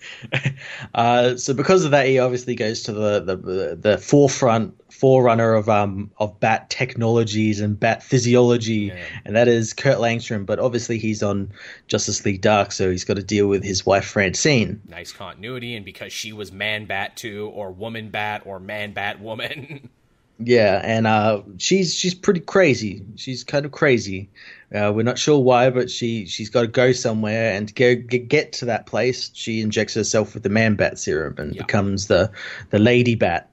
uh, 0.95 1.37
so 1.37 1.55
because 1.55 1.85
of 1.85 1.93
that, 1.93 2.07
he 2.07 2.19
obviously 2.19 2.55
goes 2.55 2.83
to 2.85 2.93
the 2.93 3.21
the, 3.21 3.77
the 3.81 3.99
forefront 3.99 4.75
forerunner 4.95 5.55
of 5.55 5.69
um 5.69 6.11
of 6.19 6.39
bat 6.41 6.71
technologies 6.71 7.61
and 7.61 7.79
bat 7.79 8.03
physiology, 8.03 8.93
and 9.25 9.37
that 9.37 9.49
is 9.49 9.73
Kurt 9.73 9.99
Langstrom. 9.99 10.47
But 10.47 10.59
obviously 10.59 10.99
he's 10.99 11.23
on 11.23 11.53
Justice 11.89 12.25
League 12.25 12.41
Dark, 12.41 12.73
so 12.73 12.91
he's 12.91 13.05
got 13.05 13.17
to 13.17 13.23
deal 13.23 13.47
with 13.49 13.65
his 13.65 13.85
wife 13.85 14.05
Francine. 14.07 14.81
nice 14.89 15.13
continuity, 15.13 15.75
and 15.77 15.85
because 15.85 16.13
she 16.13 16.33
was 16.33 16.53
man 16.53 16.87
bat 16.87 17.17
too, 17.17 17.51
or 17.55 17.71
woman 17.73 18.11
bat, 18.11 18.43
or 18.47 18.61
man 18.61 18.93
bat 18.93 19.21
woman. 19.21 19.89
Yeah, 20.41 20.81
and 20.83 21.07
uh, 21.07 21.43
she's 21.59 21.95
she's 21.95 22.13
pretty 22.13 22.41
crazy. 22.41 23.05
She's 23.15 23.45
kind 23.45 23.65
of 23.65 23.71
crazy. 23.71 24.31
Uh, 24.75 24.93
we're 24.93 25.05
not 25.05 25.17
sure 25.17 25.39
why, 25.39 25.71
but 25.71 25.89
she 25.89 26.27
she's 26.27 26.51
got 26.51 26.63
to 26.63 26.67
go 26.67 26.91
somewhere, 26.91 27.53
and 27.55 27.69
to 27.69 27.75
go 27.75 27.95
get, 27.95 28.27
get 28.27 28.53
to 28.55 28.65
that 28.65 28.87
place, 28.87 29.31
she 29.33 29.61
injects 29.61 29.95
herself 29.95 30.35
with 30.35 30.43
the 30.43 30.49
man 30.49 30.75
bat 30.75 30.99
serum 30.99 31.37
and 31.39 31.55
Yeah. 31.55 31.63
becomes 31.63 32.09
the 32.09 32.33
the 32.71 32.81
lady 32.81 33.15
bat. 33.15 33.49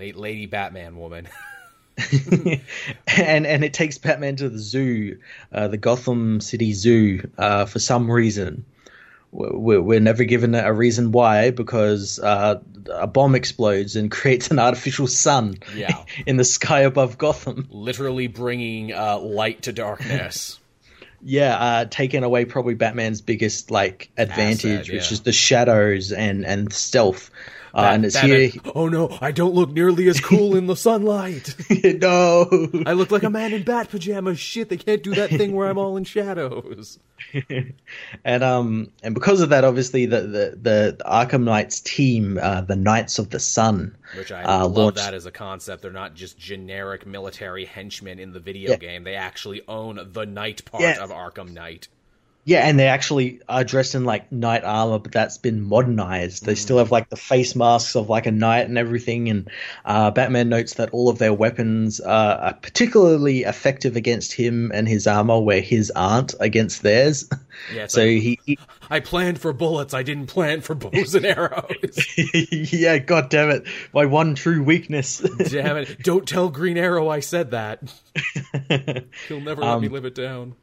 Late 0.00 0.16
lady 0.16 0.46
Batman 0.46 0.96
woman. 0.96 1.28
and 3.06 3.46
and 3.46 3.62
it 3.62 3.74
takes 3.74 3.98
Batman 3.98 4.36
to 4.36 4.48
the 4.48 4.58
zoo, 4.58 5.18
uh, 5.52 5.68
the 5.68 5.76
Gotham 5.76 6.40
City 6.40 6.72
Zoo, 6.72 7.28
uh, 7.36 7.66
for 7.66 7.78
some 7.80 8.10
reason. 8.10 8.64
We're, 9.30 9.82
we're 9.82 10.00
never 10.00 10.24
given 10.24 10.54
a 10.54 10.72
reason 10.72 11.12
why, 11.12 11.50
because 11.50 12.18
uh, 12.18 12.62
a 12.90 13.06
bomb 13.06 13.34
explodes 13.34 13.94
and 13.94 14.10
creates 14.20 14.50
an 14.50 14.58
artificial 14.58 15.06
sun 15.06 15.58
Yeah. 15.76 16.02
in 16.26 16.38
the 16.38 16.44
sky 16.44 16.80
above 16.80 17.18
Gotham. 17.18 17.68
Literally 17.70 18.26
bringing 18.26 18.94
uh, 18.94 19.18
light 19.18 19.62
to 19.64 19.72
darkness. 19.74 20.58
Yeah, 21.22 21.54
uh, 21.58 21.84
taking 21.84 22.24
away 22.24 22.46
probably 22.46 22.72
Batman's 22.72 23.20
biggest 23.20 23.70
like 23.70 24.08
advantage, 24.16 24.88
Asset, 24.88 24.94
which 24.94 25.12
is 25.12 25.20
the 25.20 25.32
shadows 25.32 26.10
and 26.10 26.46
and 26.46 26.72
stealth. 26.72 27.30
Uh, 27.72 27.90
and 27.92 28.04
it's 28.04 28.18
here. 28.18 28.50
oh 28.74 28.88
no, 28.88 29.16
I 29.20 29.30
don't 29.30 29.54
look 29.54 29.70
nearly 29.70 30.08
as 30.08 30.20
cool 30.20 30.56
in 30.56 30.66
the 30.66 30.76
sunlight. 30.76 31.54
no. 31.70 32.68
I 32.86 32.92
look 32.94 33.10
like 33.10 33.22
a 33.22 33.30
man 33.30 33.52
in 33.52 33.62
bat 33.62 33.90
pajamas. 33.90 34.38
Shit, 34.38 34.68
they 34.68 34.76
can't 34.76 35.02
do 35.02 35.14
that 35.14 35.30
thing 35.30 35.52
where 35.52 35.68
I'm 35.68 35.78
all 35.78 35.96
in 35.96 36.04
shadows. 36.04 36.98
and 38.24 38.42
um 38.42 38.90
and 39.02 39.14
because 39.14 39.40
of 39.40 39.50
that, 39.50 39.64
obviously 39.64 40.06
the 40.06 40.20
the, 40.22 40.58
the 40.60 40.96
Arkham 41.06 41.44
Knights 41.44 41.80
team, 41.80 42.38
uh, 42.40 42.62
the 42.62 42.76
Knights 42.76 43.18
of 43.18 43.30
the 43.30 43.40
Sun, 43.40 43.96
Which 44.16 44.32
I 44.32 44.42
uh, 44.42 44.58
love 44.64 44.76
launched- 44.76 44.96
that 44.98 45.14
as 45.14 45.26
a 45.26 45.30
concept. 45.30 45.82
They're 45.82 45.90
not 45.92 46.14
just 46.14 46.38
generic 46.38 47.06
military 47.06 47.64
henchmen 47.66 48.18
in 48.18 48.32
the 48.32 48.40
video 48.40 48.70
Yeah. 48.70 48.76
game. 48.76 49.04
They 49.04 49.14
actually 49.14 49.62
own 49.68 50.00
the 50.12 50.24
knight 50.26 50.64
part 50.64 50.82
Yeah. 50.82 51.02
of 51.02 51.10
Arkham 51.10 51.52
Knight. 51.52 51.88
Yeah, 52.44 52.66
and 52.66 52.78
they 52.78 52.86
actually 52.86 53.40
are 53.48 53.64
dressed 53.64 53.94
in 53.94 54.04
like 54.04 54.32
knight 54.32 54.64
armor, 54.64 54.98
but 54.98 55.12
that's 55.12 55.36
been 55.36 55.60
modernized. 55.62 56.46
They 56.46 56.54
still 56.54 56.78
have 56.78 56.90
like 56.90 57.10
the 57.10 57.16
face 57.16 57.54
masks 57.54 57.94
of 57.94 58.08
like 58.08 58.24
a 58.26 58.30
knight 58.32 58.66
and 58.66 58.78
everything. 58.78 59.28
And 59.28 59.50
uh, 59.84 60.10
Batman 60.10 60.48
notes 60.48 60.74
that 60.74 60.90
all 60.90 61.10
of 61.10 61.18
their 61.18 61.34
weapons 61.34 62.00
uh, 62.00 62.38
are 62.40 62.54
particularly 62.54 63.42
effective 63.42 63.94
against 63.94 64.32
him 64.32 64.72
and 64.74 64.88
his 64.88 65.06
armor, 65.06 65.38
where 65.38 65.60
his 65.60 65.92
aren't 65.94 66.34
against 66.40 66.82
theirs. 66.82 67.28
Yeah, 67.74 67.88
so 67.88 68.00
like, 68.00 68.08
he, 68.08 68.38
he 68.46 68.58
I 68.88 69.00
planned 69.00 69.38
for 69.38 69.52
bullets. 69.52 69.92
I 69.92 70.02
didn't 70.02 70.28
plan 70.28 70.62
for 70.62 70.74
bows 70.74 71.14
and 71.14 71.26
arrows. 71.26 72.06
yeah, 72.72 72.96
god 72.96 73.28
damn 73.28 73.50
it, 73.50 73.64
my 73.92 74.06
one 74.06 74.34
true 74.34 74.62
weakness. 74.62 75.18
Damn 75.50 75.76
it! 75.76 76.02
Don't 76.02 76.26
tell 76.26 76.48
Green 76.48 76.78
Arrow 76.78 77.08
I 77.10 77.20
said 77.20 77.50
that. 77.50 77.82
He'll 79.28 79.40
never 79.40 79.60
let 79.60 79.80
me 79.80 79.88
Um, 79.88 79.92
live 79.92 80.06
it 80.06 80.14
down. 80.14 80.54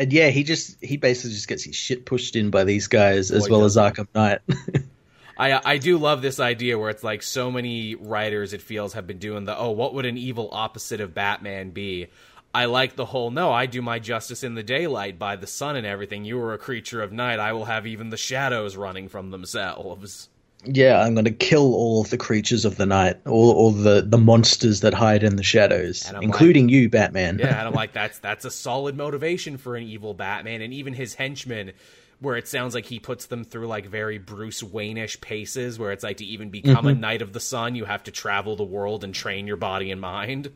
And 0.00 0.14
yeah, 0.14 0.30
he 0.30 0.44
just 0.44 0.82
he 0.82 0.96
basically 0.96 1.32
just 1.32 1.46
gets 1.46 1.62
his 1.62 1.76
shit 1.76 2.06
pushed 2.06 2.34
in 2.34 2.48
by 2.48 2.64
these 2.64 2.88
guys 2.88 3.30
as 3.30 3.46
Boy, 3.46 3.52
well 3.52 3.60
does 3.60 3.76
as 3.76 3.92
Arkham 3.92 4.08
Knight. 4.14 4.38
I 5.38 5.60
I 5.62 5.76
do 5.76 5.98
love 5.98 6.22
this 6.22 6.40
idea 6.40 6.78
where 6.78 6.88
it's 6.88 7.04
like 7.04 7.22
so 7.22 7.50
many 7.50 7.96
writers 7.96 8.54
it 8.54 8.62
feels 8.62 8.94
have 8.94 9.06
been 9.06 9.18
doing 9.18 9.44
the 9.44 9.56
oh 9.56 9.72
what 9.72 9.92
would 9.92 10.06
an 10.06 10.16
evil 10.16 10.48
opposite 10.52 11.02
of 11.02 11.12
Batman 11.12 11.70
be? 11.70 12.06
I 12.54 12.64
like 12.64 12.96
the 12.96 13.04
whole 13.04 13.30
no, 13.30 13.52
I 13.52 13.66
do 13.66 13.82
my 13.82 13.98
justice 13.98 14.42
in 14.42 14.54
the 14.54 14.62
daylight 14.62 15.18
by 15.18 15.36
the 15.36 15.46
sun 15.46 15.76
and 15.76 15.86
everything. 15.86 16.24
You 16.24 16.40
are 16.40 16.54
a 16.54 16.58
creature 16.58 17.02
of 17.02 17.12
night. 17.12 17.38
I 17.38 17.52
will 17.52 17.66
have 17.66 17.86
even 17.86 18.08
the 18.08 18.16
shadows 18.16 18.76
running 18.76 19.06
from 19.06 19.30
themselves. 19.30 20.29
Yeah, 20.64 21.00
I'm 21.00 21.14
going 21.14 21.24
to 21.24 21.30
kill 21.30 21.74
all 21.74 22.02
of 22.02 22.10
the 22.10 22.18
creatures 22.18 22.64
of 22.64 22.76
the 22.76 22.86
night, 22.86 23.16
all 23.26 23.52
all 23.52 23.70
the 23.70 24.02
the 24.02 24.18
monsters 24.18 24.80
that 24.80 24.94
hide 24.94 25.22
in 25.22 25.36
the 25.36 25.42
shadows, 25.42 26.10
including 26.20 26.68
you, 26.68 26.88
Batman. 26.88 27.38
Yeah, 27.38 27.58
and 27.58 27.68
I'm 27.68 27.74
like 27.74 27.92
that's 27.92 28.18
that's 28.18 28.44
a 28.44 28.50
solid 28.50 28.96
motivation 28.96 29.56
for 29.56 29.76
an 29.76 29.84
evil 29.84 30.14
Batman 30.14 30.62
and 30.62 30.74
even 30.74 30.92
his 30.92 31.14
henchmen 31.14 31.72
where 32.20 32.36
it 32.36 32.46
sounds 32.46 32.74
like 32.74 32.84
he 32.84 32.98
puts 32.98 33.26
them 33.26 33.44
through 33.44 33.66
like 33.66 33.86
very 33.86 34.18
Bruce 34.18 34.62
Wayne-ish 34.62 35.20
paces 35.22 35.78
where 35.78 35.90
it's 35.90 36.04
like 36.04 36.18
to 36.18 36.24
even 36.26 36.50
become 36.50 36.86
a 36.86 36.90
mm-hmm. 36.90 37.00
knight 37.00 37.22
of 37.22 37.32
the 37.32 37.40
sun 37.40 37.74
you 37.74 37.86
have 37.86 38.02
to 38.02 38.10
travel 38.10 38.56
the 38.56 38.62
world 38.62 39.04
and 39.04 39.14
train 39.14 39.46
your 39.46 39.56
body 39.56 39.90
and 39.90 40.00
mind. 40.00 40.52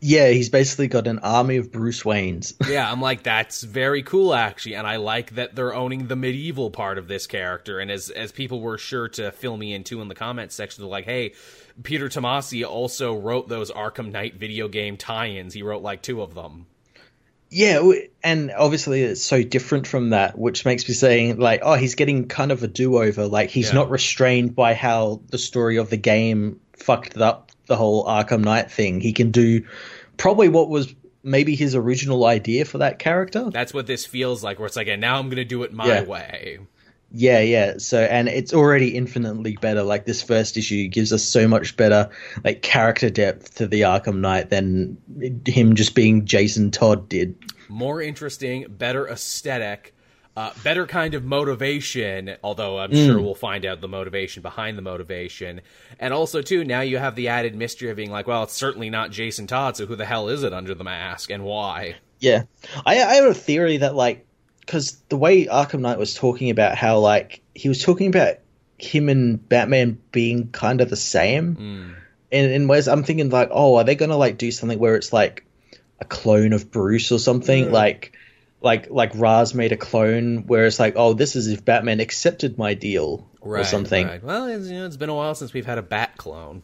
Yeah, 0.00 0.28
he's 0.30 0.48
basically 0.48 0.88
got 0.88 1.06
an 1.06 1.18
army 1.20 1.56
of 1.56 1.70
Bruce 1.70 2.02
Waynes. 2.02 2.54
Yeah, 2.70 2.90
I'm 2.90 3.00
like 3.00 3.22
that's 3.22 3.62
very 3.62 4.02
cool 4.02 4.34
actually, 4.34 4.74
and 4.76 4.86
I 4.86 4.96
like 4.96 5.34
that 5.34 5.54
they're 5.54 5.74
owning 5.74 6.06
the 6.08 6.16
medieval 6.16 6.70
part 6.70 6.98
of 6.98 7.08
this 7.08 7.26
character. 7.26 7.78
And 7.78 7.90
as 7.90 8.10
as 8.10 8.32
people 8.32 8.60
were 8.60 8.78
sure 8.78 9.08
to 9.10 9.30
fill 9.32 9.56
me 9.56 9.72
into 9.74 10.00
in 10.00 10.08
the 10.08 10.14
comments 10.14 10.54
section, 10.54 10.82
they're 10.82 10.90
like, 10.90 11.04
"Hey, 11.04 11.32
Peter 11.82 12.08
Tomasi 12.08 12.66
also 12.66 13.14
wrote 13.14 13.48
those 13.48 13.70
Arkham 13.70 14.10
Knight 14.12 14.36
video 14.36 14.68
game 14.68 14.96
tie-ins. 14.96 15.54
He 15.54 15.62
wrote 15.62 15.82
like 15.82 16.02
two 16.02 16.22
of 16.22 16.34
them." 16.34 16.66
Yeah, 17.52 17.82
and 18.22 18.52
obviously 18.56 19.02
it's 19.02 19.22
so 19.24 19.42
different 19.42 19.88
from 19.88 20.10
that, 20.10 20.38
which 20.38 20.64
makes 20.64 20.86
me 20.88 20.94
saying 20.94 21.38
like, 21.38 21.60
oh, 21.64 21.74
he's 21.74 21.96
getting 21.96 22.28
kind 22.28 22.52
of 22.52 22.62
a 22.62 22.68
do-over. 22.68 23.26
Like 23.26 23.50
he's 23.50 23.70
Yeah. 23.70 23.74
not 23.74 23.90
restrained 23.90 24.54
by 24.54 24.74
how 24.74 25.20
the 25.30 25.38
story 25.38 25.78
of 25.78 25.90
the 25.90 25.96
game 25.96 26.60
fucked 26.74 27.16
up 27.18 27.49
the 27.70 27.76
whole 27.76 28.04
Arkham 28.04 28.44
Knight 28.44 28.70
thing. 28.70 29.00
He 29.00 29.14
can 29.14 29.30
do 29.30 29.64
probably 30.18 30.50
what 30.50 30.68
was 30.68 30.94
maybe 31.22 31.54
his 31.54 31.74
original 31.74 32.26
idea 32.26 32.66
for 32.66 32.78
that 32.78 32.98
character. 32.98 33.48
That's 33.50 33.72
what 33.72 33.86
this 33.86 34.04
feels 34.04 34.44
like. 34.44 34.58
Where 34.58 34.66
it's 34.66 34.76
like, 34.76 34.88
and 34.88 35.00
now 35.00 35.18
I'm 35.18 35.26
going 35.28 35.36
to 35.36 35.44
do 35.46 35.62
it 35.62 35.72
my 35.72 35.86
Yeah. 35.86 36.02
way. 36.02 36.58
Yeah, 37.12 37.40
yeah. 37.40 37.78
So, 37.78 38.00
and 38.00 38.28
it's 38.28 38.52
already 38.54 38.96
infinitely 38.96 39.56
better. 39.56 39.82
Like 39.82 40.04
this 40.04 40.22
first 40.22 40.56
issue 40.56 40.86
gives 40.88 41.12
us 41.12 41.24
so 41.24 41.48
much 41.48 41.76
better, 41.76 42.08
like 42.44 42.62
character 42.62 43.10
depth 43.10 43.56
to 43.56 43.66
the 43.66 43.80
Arkham 43.82 44.18
Knight 44.20 44.50
than 44.50 44.96
him 45.46 45.74
just 45.74 45.94
being 45.96 46.24
Jason 46.24 46.70
Todd 46.70 47.08
did. 47.08 47.34
More 47.68 48.00
interesting, 48.00 48.66
better 48.68 49.08
aesthetic. 49.08 49.94
Uh, 50.36 50.52
better 50.62 50.86
kind 50.86 51.14
of 51.14 51.24
motivation, 51.24 52.36
although 52.42 52.78
I'm 52.78 52.92
Mm. 52.92 53.04
sure 53.04 53.20
we'll 53.20 53.34
find 53.34 53.66
out 53.66 53.80
the 53.80 53.88
motivation 53.88 54.42
behind 54.42 54.78
the 54.78 54.82
motivation. 54.82 55.60
And 55.98 56.14
also, 56.14 56.40
too, 56.40 56.64
now 56.64 56.80
you 56.82 56.98
have 56.98 57.16
the 57.16 57.28
added 57.28 57.54
mystery 57.56 57.90
of 57.90 57.96
being 57.96 58.10
like, 58.12 58.26
well, 58.26 58.44
it's 58.44 58.54
certainly 58.54 58.90
not 58.90 59.10
Jason 59.10 59.46
Todd, 59.46 59.76
so 59.76 59.86
who 59.86 59.96
the 59.96 60.04
hell 60.06 60.28
is 60.28 60.42
it 60.44 60.52
under 60.52 60.74
the 60.74 60.84
mask 60.84 61.30
and 61.30 61.44
why? 61.44 61.96
Yeah, 62.20 62.42
I, 62.86 63.02
I 63.02 63.14
have 63.14 63.24
a 63.24 63.34
theory 63.34 63.78
that 63.78 63.94
like 63.96 64.24
because 64.60 65.02
the 65.08 65.16
way 65.16 65.46
Arkham 65.46 65.80
Knight 65.80 65.98
was 65.98 66.14
talking 66.14 66.50
about 66.50 66.76
how 66.76 66.98
like 67.00 67.40
he 67.54 67.68
was 67.68 67.82
talking 67.82 68.06
about 68.06 68.36
him 68.78 69.08
and 69.08 69.46
Batman 69.48 69.98
being 70.12 70.50
kind 70.52 70.80
of 70.80 70.88
the 70.90 70.96
same. 70.96 71.96
In, 72.30 72.50
in 72.50 72.68
ways, 72.68 72.86
I'm 72.86 73.02
thinking 73.02 73.30
like, 73.30 73.48
oh, 73.50 73.76
are 73.76 73.84
they 73.84 73.96
gonna 73.96 74.16
like 74.16 74.38
do 74.38 74.52
something 74.52 74.78
where 74.78 74.94
it's 74.94 75.12
like 75.12 75.44
a 75.98 76.04
clone 76.04 76.52
of 76.52 76.70
Bruce 76.70 77.10
or 77.10 77.18
something? 77.18 77.64
Like, 77.72 78.12
like 78.62 78.90
like 78.90 79.12
Raz 79.14 79.54
made 79.54 79.72
a 79.72 79.76
clone 79.76 80.46
where 80.46 80.66
it's 80.66 80.78
like, 80.78 80.94
oh, 80.96 81.14
this 81.14 81.36
is 81.36 81.48
if 81.48 81.64
Batman 81.64 82.00
accepted 82.00 82.58
my 82.58 82.74
deal 82.74 83.28
or 83.40 83.64
something. 83.64 84.06
right. 84.06 84.22
Well, 84.22 84.46
it's, 84.46 84.68
you 84.68 84.78
know, 84.78 84.86
it's 84.86 84.96
been 84.96 85.08
a 85.08 85.14
while 85.14 85.34
since 85.34 85.52
we've 85.52 85.66
had 85.66 85.78
a 85.78 85.82
Bat 85.82 86.16
clone. 86.16 86.62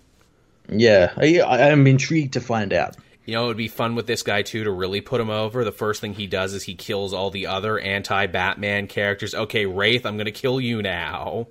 Yeah, 0.68 1.12
I, 1.16 1.40
I 1.40 1.68
am 1.68 1.86
intrigued 1.86 2.34
to 2.34 2.40
find 2.40 2.72
out. 2.72 2.96
You 3.24 3.34
know, 3.34 3.44
it 3.44 3.48
would 3.48 3.56
be 3.56 3.68
fun 3.68 3.94
with 3.94 4.06
this 4.06 4.22
guy 4.22 4.42
too 4.42 4.64
to 4.64 4.70
really 4.70 5.00
put 5.00 5.20
him 5.20 5.30
over. 5.30 5.64
The 5.64 5.72
first 5.72 6.00
thing 6.00 6.14
he 6.14 6.26
does 6.26 6.54
is 6.54 6.62
he 6.62 6.74
kills 6.74 7.12
all 7.12 7.30
the 7.30 7.46
other 7.46 7.78
anti-Batman 7.78 8.86
characters. 8.86 9.34
Okay, 9.34 9.66
Wraith, 9.66 10.06
I'm 10.06 10.16
going 10.16 10.26
to 10.26 10.32
kill 10.32 10.60
you 10.60 10.80
now. 10.82 11.48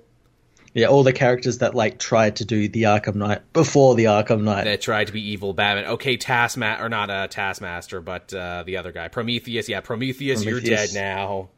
Yeah, 0.76 0.88
all 0.88 1.04
the 1.04 1.14
characters 1.14 1.56
that 1.58 1.74
like 1.74 1.98
tried 1.98 2.36
to 2.36 2.44
do 2.44 2.68
the 2.68 2.82
Arkham 2.82 3.14
Knight 3.14 3.50
before 3.54 3.94
the 3.94 4.04
Arkham 4.04 4.42
Knight. 4.42 4.64
That 4.64 4.82
tried 4.82 5.06
to 5.06 5.12
be 5.14 5.30
evil 5.30 5.54
Batman. 5.54 5.86
Okay, 5.86 6.18
Taskmaster 6.18 6.84
or 6.84 6.90
not 6.90 7.08
uh, 7.08 7.28
Taskmaster, 7.28 8.02
but 8.02 8.34
uh, 8.34 8.62
the 8.62 8.76
other 8.76 8.92
guy, 8.92 9.08
Prometheus. 9.08 9.70
Yeah, 9.70 9.80
Prometheus, 9.80 10.44
you're 10.44 10.60
dead 10.60 10.90
now. 10.92 11.48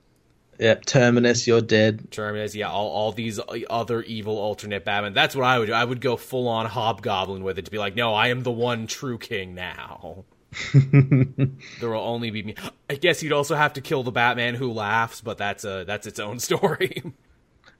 Yep, 0.60 0.84
Terminus, 0.84 1.48
you're 1.48 1.60
dead. 1.60 2.12
Terminus, 2.12 2.54
yeah, 2.54 2.70
all, 2.70 2.90
all 2.90 3.10
these 3.10 3.40
other 3.68 4.02
evil 4.02 4.38
alternate 4.38 4.84
Batman. 4.84 5.14
That's 5.14 5.34
what 5.34 5.44
I 5.44 5.58
would 5.58 5.66
do. 5.66 5.72
I 5.72 5.84
would 5.84 6.00
go 6.00 6.16
full 6.16 6.46
on 6.46 6.66
Hobgoblin 6.66 7.42
with 7.42 7.58
it 7.58 7.64
to 7.64 7.72
be 7.72 7.78
like, 7.78 7.96
no, 7.96 8.14
I 8.14 8.28
am 8.28 8.44
the 8.44 8.52
one 8.52 8.86
true 8.86 9.18
king 9.18 9.52
now. 9.52 10.26
there 10.72 11.90
will 11.90 11.96
only 11.96 12.30
be 12.30 12.44
me. 12.44 12.54
I 12.88 12.94
guess 12.94 13.20
you'd 13.20 13.32
also 13.32 13.56
have 13.56 13.72
to 13.72 13.80
kill 13.80 14.04
the 14.04 14.12
Batman 14.12 14.54
who 14.54 14.72
laughs, 14.72 15.20
but 15.20 15.38
that's 15.38 15.64
a 15.64 15.82
that's 15.84 16.06
its 16.06 16.20
own 16.20 16.38
story. 16.38 17.02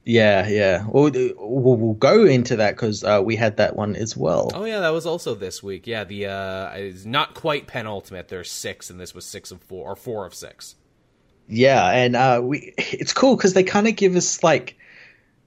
Yeah, 0.09 0.47
yeah. 0.47 0.85
We'll, 0.87 1.11
we'll, 1.37 1.77
we'll 1.77 1.93
go 1.93 2.25
into 2.25 2.55
that 2.55 2.75
because 2.75 3.03
uh, 3.03 3.21
we 3.23 3.35
had 3.35 3.57
that 3.57 3.75
one 3.75 3.95
as 3.95 4.17
well. 4.17 4.49
oh 4.55 4.65
yeah, 4.65 4.79
that 4.79 4.89
was 4.89 5.05
also 5.05 5.35
this 5.35 5.61
week. 5.61 5.85
Yeah, 5.85 6.03
the 6.03 6.25
uh 6.25 6.71
is 6.77 7.05
not 7.05 7.35
quite 7.35 7.67
penultimate. 7.67 8.27
There's 8.27 8.51
six, 8.51 8.89
and 8.89 8.99
this 8.99 9.13
was 9.13 9.23
six 9.23 9.51
of 9.51 9.61
four 9.61 9.91
or 9.91 9.95
four 9.95 10.25
of 10.25 10.33
six. 10.33 10.73
Yeah, 11.47 11.87
and 11.87 12.15
uh, 12.15 12.41
we 12.43 12.73
it's 12.77 13.13
cool 13.13 13.35
because 13.35 13.53
they 13.53 13.61
kind 13.63 13.87
of 13.87 13.95
give 13.95 14.15
us 14.15 14.41
like 14.41 14.77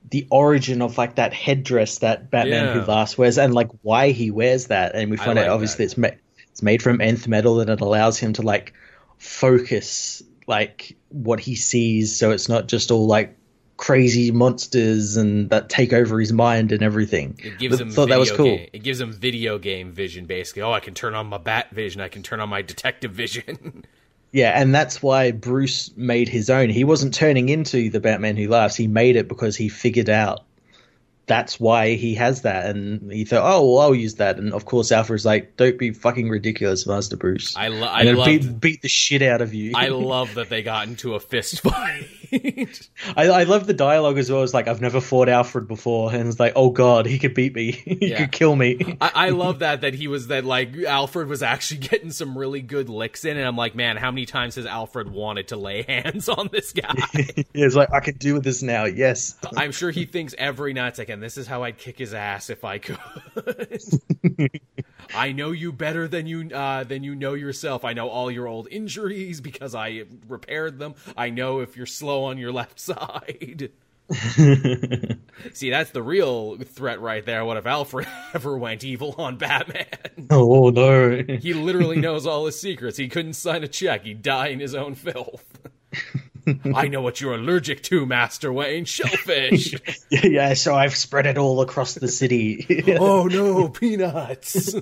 the 0.09 0.29
origin 0.31 0.81
of 0.81 0.97
like 0.97 1.17
that 1.17 1.35
headdress 1.35 1.99
that 1.99 2.31
Batman 2.31 2.67
Yeah. 2.67 2.81
Who 2.81 2.87
Laughs 2.89 3.19
wears 3.19 3.39
and 3.39 3.53
like 3.53 3.71
why 3.83 4.11
he 4.13 4.31
wears 4.31 4.69
that, 4.69 4.95
and 4.95 5.11
we 5.11 5.17
find 5.17 5.35
like 5.35 5.47
out 5.47 5.55
obviously 5.55 5.79
that. 5.79 5.91
it's 5.91 5.99
made 5.99 6.19
it's 6.53 6.63
made 6.63 6.83
from 6.83 7.01
nth 7.01 7.27
metal 7.27 7.59
and 7.59 7.69
it 7.69 7.81
allows 7.81 8.17
him 8.17 8.35
to 8.35 8.43
like 8.43 8.75
focus 9.19 10.23
like 10.47 10.97
what 11.09 11.41
he 11.41 11.57
sees, 11.57 12.17
so 12.17 12.31
it's 12.31 12.49
not 12.49 12.69
just 12.69 12.93
all 12.93 13.09
like 13.09 13.37
crazy 13.83 14.31
monsters 14.31 15.17
and 15.17 15.51
that 15.51 15.69
take 15.69 15.93
over 15.93 16.21
his 16.21 16.33
mind 16.33 16.71
and 16.71 16.85
everything. 16.85 17.37
It 17.43 17.59
gives 17.59 17.81
him 17.81 17.91
thought 17.91 18.11
that 18.11 18.19
was 18.21 18.31
video 18.31 18.45
cool. 18.45 18.57
game- 18.57 18.69
it 18.73 18.83
gives 18.85 19.01
him 19.01 19.13
video 19.13 19.59
game 19.59 19.91
vision, 19.91 20.27
basically. 20.27 20.63
Oh, 20.63 20.71
I 20.71 20.79
can 20.79 20.95
turn 20.95 21.17
on 21.17 21.27
my 21.27 21.39
bat 21.39 21.71
vision. 21.73 22.01
I 22.01 22.07
can 22.07 22.23
turn 22.23 22.39
on 22.39 22.49
my 22.49 22.63
detective 22.63 23.11
vision. 23.13 23.85
Yeah, 24.35 24.59
and 24.59 24.75
that's 24.75 25.03
why 25.03 25.31
Bruce 25.31 25.91
made 25.95 26.27
his 26.27 26.49
own. 26.49 26.71
He 26.71 26.85
wasn't 26.85 27.13
turning 27.13 27.51
into 27.51 27.91
the 27.91 28.01
Batman 28.01 28.35
who 28.35 28.49
laughs. 28.49 28.75
He 28.75 28.87
made 28.87 29.15
it 29.15 29.29
because 29.29 29.57
he 29.57 29.69
figured 29.69 30.09
out 30.09 30.41
that's 31.27 31.61
why 31.61 31.97
he 31.97 32.15
has 32.15 32.41
that, 32.41 32.75
and 32.75 33.13
he 33.13 33.27
thought, 33.27 33.43
"Oh, 33.45 33.75
well, 33.75 33.83
I'll 33.83 33.95
use 33.95 34.15
that." 34.15 34.39
And 34.39 34.55
of 34.55 34.65
course, 34.65 34.91
Alfred's 34.91 35.27
like, 35.27 35.59
"Don't 35.59 35.79
be 35.79 35.91
fucking 35.93 36.31
ridiculous, 36.31 36.87
Master 36.87 37.19
Bruce." 37.19 37.55
I, 37.59 37.69
lo- 37.69 37.87
I 37.87 38.05
love 38.05 38.25
beat, 38.25 38.59
beat 38.61 38.81
the 38.81 38.89
shit 38.89 39.21
out 39.21 39.43
of 39.43 39.53
you. 39.53 39.73
I 39.75 39.89
love 39.89 40.33
that 40.37 40.49
they 40.49 40.63
got 40.63 40.89
into 40.89 41.15
a 41.15 41.21
fist 41.21 41.61
fight. 41.61 42.09
I, 43.17 43.29
I 43.29 43.43
love 43.45 43.67
the 43.67 43.75
dialogue 43.75 44.19
as 44.19 44.31
well. 44.31 44.43
It's 44.43 44.55
like 44.55 44.69
I've 44.69 44.81
never 44.81 45.01
fought 45.01 45.29
Alfred 45.29 45.69
before, 45.69 46.13
and 46.13 46.29
it's 46.29 46.41
like, 46.41 46.53
"Oh 46.57 46.71
God, 46.71 47.07
he 47.07 47.19
could 47.19 47.35
beat 47.35 47.55
me. 47.55 47.73
he 47.85 48.11
Yeah. 48.11 48.19
could 48.19 48.33
kill 48.33 48.57
me." 48.57 48.97
I, 49.01 49.11
I 49.15 49.29
love 49.31 49.61
that 49.61 49.83
that 49.83 49.95
he 49.95 50.09
was 50.09 50.29
that 50.29 50.45
like 50.45 50.77
Alfred 50.77 51.29
was 51.29 51.43
actually 51.43 51.81
getting 51.81 52.11
some 52.11 52.37
really 52.37 52.61
good 52.63 52.89
licks 52.89 53.25
in, 53.25 53.37
and 53.37 53.47
I'm 53.47 53.57
like, 53.57 53.75
man, 53.75 53.97
how 53.97 54.11
many 54.11 54.27
times 54.27 54.55
has 54.57 54.67
Alfred 54.67 55.11
wanted 55.11 55.49
to 55.49 55.57
lay 55.57 55.83
hands 55.83 56.29
on 56.29 56.49
this 56.53 56.73
guy? 56.73 56.95
it's 57.55 57.75
like 57.75 57.93
I 57.93 58.01
can 58.01 58.17
do 58.17 58.39
this 58.41 58.63
now. 58.63 58.85
Yes. 58.85 59.37
I'm 59.57 59.73
sure 59.73 59.91
he 59.91 60.05
thinks 60.07 60.35
every 60.39 60.73
night, 60.73 60.97
second, 60.97 61.21
this 61.21 61.37
is 61.37 61.47
how 61.47 61.63
I'd 61.65 61.79
kick 61.79 61.99
his 61.99 62.15
ass 62.15 62.51
if 62.51 62.65
I 62.65 62.79
could. 62.79 62.99
I 65.15 65.33
know 65.33 65.51
you 65.51 65.73
better 65.73 66.09
than 66.09 66.27
you 66.27 66.49
uh, 66.55 66.85
than 66.85 67.03
you 67.03 67.15
know 67.15 67.35
yourself. 67.35 67.85
I 67.85 67.93
know 67.93 68.09
all 68.09 68.31
your 68.31 68.47
old 68.47 68.69
injuries 68.71 69.41
because 69.41 69.75
I 69.75 70.05
repaired 70.29 70.79
them. 70.79 70.95
I 71.17 71.31
know 71.31 71.61
if 71.61 71.77
you're 71.77 71.87
slow 71.87 72.22
on 72.25 72.39
your 72.39 72.53
left 72.53 72.79
side. 72.81 73.71
See, 75.53 75.71
that's 75.71 75.91
the 75.91 76.03
real 76.03 76.57
threat 76.59 77.01
right 77.01 77.25
there. 77.25 77.45
What 77.45 77.57
if 77.57 77.67
Alfred 77.67 78.07
ever 78.35 78.57
went 78.59 78.85
evil 78.85 79.15
on 79.19 79.39
Batman? 79.39 79.87
Oh, 80.31 80.67
oh 80.67 80.71
no. 80.71 81.23
He 81.41 81.55
literally 81.55 81.99
knows 81.99 82.27
all 82.27 82.47
his 82.47 82.61
secrets. 82.61 82.99
He 82.99 83.09
couldn't 83.09 83.35
sign 83.35 83.63
a 83.63 83.69
check. 83.69 84.05
He'd 84.05 84.23
die 84.23 84.49
in 84.49 84.61
his 84.61 84.75
own 84.75 84.95
filth. 84.95 85.45
I 86.75 86.89
know 86.89 87.01
what 87.01 87.21
you're 87.21 87.35
allergic 87.35 87.85
to, 87.85 88.05
Master 88.05 88.53
Wayne. 88.53 88.85
Shellfish. 88.85 89.75
yeah, 90.11 90.27
yeah, 90.27 90.55
so 90.55 90.75
I've 90.75 90.97
spread 90.97 91.27
it 91.27 91.39
all 91.39 91.61
across 91.61 91.95
the 91.95 92.09
city. 92.09 92.85
oh 92.99 93.27
no, 93.27 93.69
peanuts. 93.69 94.75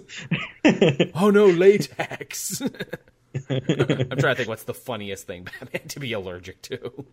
oh 1.15 1.31
no, 1.31 1.47
latex. 1.47 2.63
I'm 2.63 3.61
trying 3.69 4.19
to 4.19 4.35
think 4.35 4.49
what's 4.49 4.65
the 4.65 4.75
funniest 4.75 5.27
thing 5.27 5.45
Batman 5.45 5.89
to 5.89 6.01
be 6.01 6.15
allergic 6.15 6.63
to. 6.63 7.05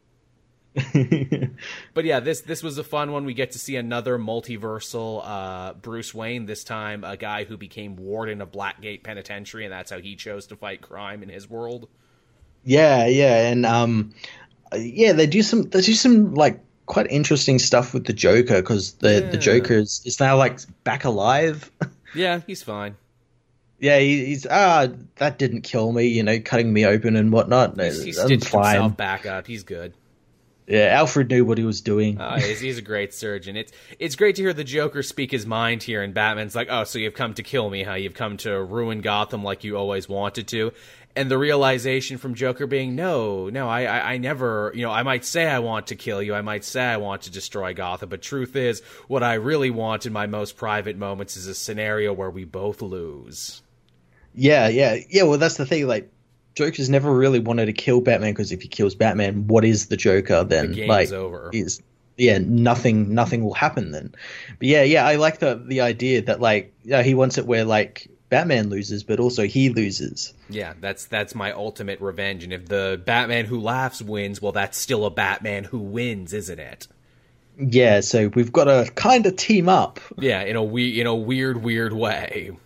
But 1.93 2.05
yeah, 2.05 2.19
this 2.19 2.41
this 2.41 2.61
was 2.61 2.77
a 2.77 2.83
fun 2.83 3.11
one. 3.11 3.25
We 3.25 3.33
get 3.33 3.51
to 3.51 3.59
see 3.59 3.75
another 3.75 4.17
multiversal 4.19 5.21
uh, 5.25 5.73
Bruce 5.73 6.13
Wayne. 6.13 6.45
This 6.45 6.63
time, 6.63 7.03
a 7.03 7.17
guy 7.17 7.43
who 7.45 7.57
became 7.57 7.95
warden 7.95 8.41
of 8.41 8.51
Blackgate 8.51 9.03
Penitentiary, 9.03 9.65
and 9.65 9.73
that's 9.73 9.91
how 9.91 9.99
he 9.99 10.15
chose 10.15 10.47
to 10.47 10.55
fight 10.55 10.81
crime 10.81 11.23
in 11.23 11.29
his 11.29 11.49
world. 11.49 11.87
Yeah, 12.63 13.07
yeah, 13.07 13.49
and 13.49 13.65
um, 13.65 14.13
yeah, 14.75 15.13
they 15.13 15.25
do 15.27 15.41
some 15.41 15.63
they 15.63 15.81
do 15.81 15.93
some 15.93 16.33
like 16.35 16.59
quite 16.85 17.07
interesting 17.09 17.59
stuff 17.59 17.93
with 17.93 18.05
the 18.05 18.13
Joker 18.13 18.61
because 18.61 18.93
the 18.93 19.13
Yeah. 19.21 19.29
the 19.31 19.37
Joker 19.37 19.73
is, 19.75 20.01
is 20.05 20.19
now 20.19 20.37
like 20.37 20.59
back 20.83 21.03
alive. 21.05 21.71
Yeah, 22.15 22.39
he's 22.47 22.63
fine. 22.63 22.95
yeah, 23.79 23.99
he, 23.99 24.25
he's 24.27 24.47
ah 24.49 24.87
that 25.17 25.37
didn't 25.37 25.61
kill 25.63 25.91
me, 25.91 26.07
you 26.07 26.23
know, 26.23 26.39
cutting 26.39 26.71
me 26.71 26.85
open 26.85 27.15
and 27.17 27.31
whatnot. 27.33 27.79
He's, 27.79 28.01
he 28.01 28.13
stitched 28.13 28.47
fine. 28.47 28.75
himself 28.75 28.97
back 28.97 29.25
up. 29.25 29.45
He's 29.45 29.63
good. 29.63 29.93
Yeah, 30.67 30.87
Alfred 30.87 31.29
knew 31.29 31.45
what 31.45 31.57
he 31.57 31.63
was 31.63 31.79
doing. 31.79 32.19
Uh, 32.19 32.39
he's, 32.39 32.59
he's 32.59 32.77
a 32.77 32.81
great 32.81 33.13
surgeon. 33.13 33.55
It's 33.55 33.71
it's 33.99 34.17
great 34.17 34.35
to 34.35 34.41
hear 34.41 34.51
the 34.51 34.65
Joker 34.65 35.01
speak 35.01 35.31
his 35.31 35.45
mind 35.45 35.81
here, 35.81 36.03
and 36.03 36.13
Batman's 36.13 36.55
like, 36.55 36.67
"Oh, 36.69 36.83
so 36.83 36.99
you've 36.99 37.13
come 37.13 37.33
to 37.35 37.43
kill 37.43 37.69
me, 37.69 37.83
huh? 37.83 37.93
You've 37.93 38.13
come 38.13 38.35
to 38.37 38.61
ruin 38.61 38.99
Gotham 38.99 39.45
like 39.45 39.63
you 39.63 39.77
always 39.77 40.09
wanted 40.09 40.49
to." 40.49 40.73
And 41.15 41.31
the 41.31 41.37
realization 41.37 42.17
from 42.17 42.35
Joker 42.35 42.67
being, 42.67 42.95
"No, 42.95 43.47
no, 43.49 43.69
I, 43.69 43.83
I, 43.85 44.13
I 44.13 44.17
never, 44.17 44.73
you 44.75 44.81
know, 44.81 44.91
I 44.91 45.03
might 45.03 45.23
say 45.23 45.47
I 45.47 45.59
want 45.59 45.87
to 45.87 45.95
kill 45.95 46.21
you, 46.21 46.35
I 46.35 46.41
might 46.41 46.65
say 46.65 46.83
I 46.83 46.97
want 46.97 47.21
to 47.23 47.31
destroy 47.31 47.73
Gotham, 47.73 48.09
but 48.09 48.21
truth 48.21 48.57
is, 48.57 48.81
what 49.07 49.23
I 49.23 49.35
really 49.35 49.69
want 49.69 50.05
in 50.05 50.11
my 50.11 50.27
most 50.27 50.57
private 50.57 50.97
moments 50.97 51.37
is 51.37 51.47
a 51.47 51.55
scenario 51.55 52.11
where 52.11 52.29
we 52.29 52.43
both 52.43 52.81
lose." 52.81 53.61
Yeah, 54.35 54.67
yeah, 54.67 54.97
yeah. 55.09 55.23
Well, 55.23 55.39
that's 55.39 55.55
the 55.57 55.65
thing. 55.65 55.87
Like, 55.87 56.11
Joker's 56.57 56.89
never 56.89 57.13
really 57.13 57.37
wanted 57.37 57.67
to 57.67 57.73
kill 57.73 58.01
Batman 58.01 58.31
because 58.31 58.51
if 58.51 58.63
he 58.63 58.67
kills 58.67 58.95
Batman, 58.95 59.45
what 59.45 59.63
is 59.63 59.89
the 59.89 59.95
Joker 59.95 60.43
then? 60.43 60.71
The 60.71 60.87
like, 60.87 61.11
over. 61.11 61.51
Is 61.53 61.83
yeah, 62.17 62.39
nothing, 62.39 63.13
nothing 63.13 63.43
will 63.43 63.53
happen 63.53 63.91
then. 63.91 64.15
But 64.57 64.67
yeah, 64.67 64.81
yeah, 64.81 65.05
I 65.05 65.17
like 65.17 65.37
the 65.37 65.63
the 65.63 65.81
idea 65.81 66.23
that 66.23 66.41
like, 66.41 66.73
yeah, 66.83 67.03
he 67.03 67.13
wants 67.13 67.37
it 67.37 67.45
where 67.45 67.63
like 67.63 68.09
Batman 68.29 68.71
loses, 68.71 69.03
but 69.03 69.19
also 69.19 69.43
he 69.43 69.69
loses. 69.69 70.33
Yeah, 70.49 70.73
that's 70.81 71.05
that's 71.05 71.35
my 71.35 71.51
ultimate 71.51 72.01
revenge. 72.01 72.43
And 72.43 72.51
if 72.51 72.65
the 72.65 72.99
Batman 73.05 73.45
who 73.45 73.61
laughs 73.61 74.01
wins, 74.01 74.41
well, 74.41 74.51
that's 74.51 74.79
still 74.79 75.05
a 75.05 75.11
Batman 75.11 75.63
who 75.63 75.77
wins, 75.77 76.33
isn't 76.33 76.59
it? 76.59 76.87
Yeah, 77.59 77.99
so 77.99 78.29
we've 78.33 78.51
got 78.51 78.63
to 78.63 78.91
kind 78.95 79.27
of 79.27 79.35
team 79.35 79.69
up. 79.69 79.99
Yeah, 80.17 80.41
in 80.41 80.55
a 80.55 80.63
we 80.63 80.99
in 80.99 81.05
a 81.05 81.15
weird, 81.15 81.61
weird 81.61 81.93
way. 81.93 82.57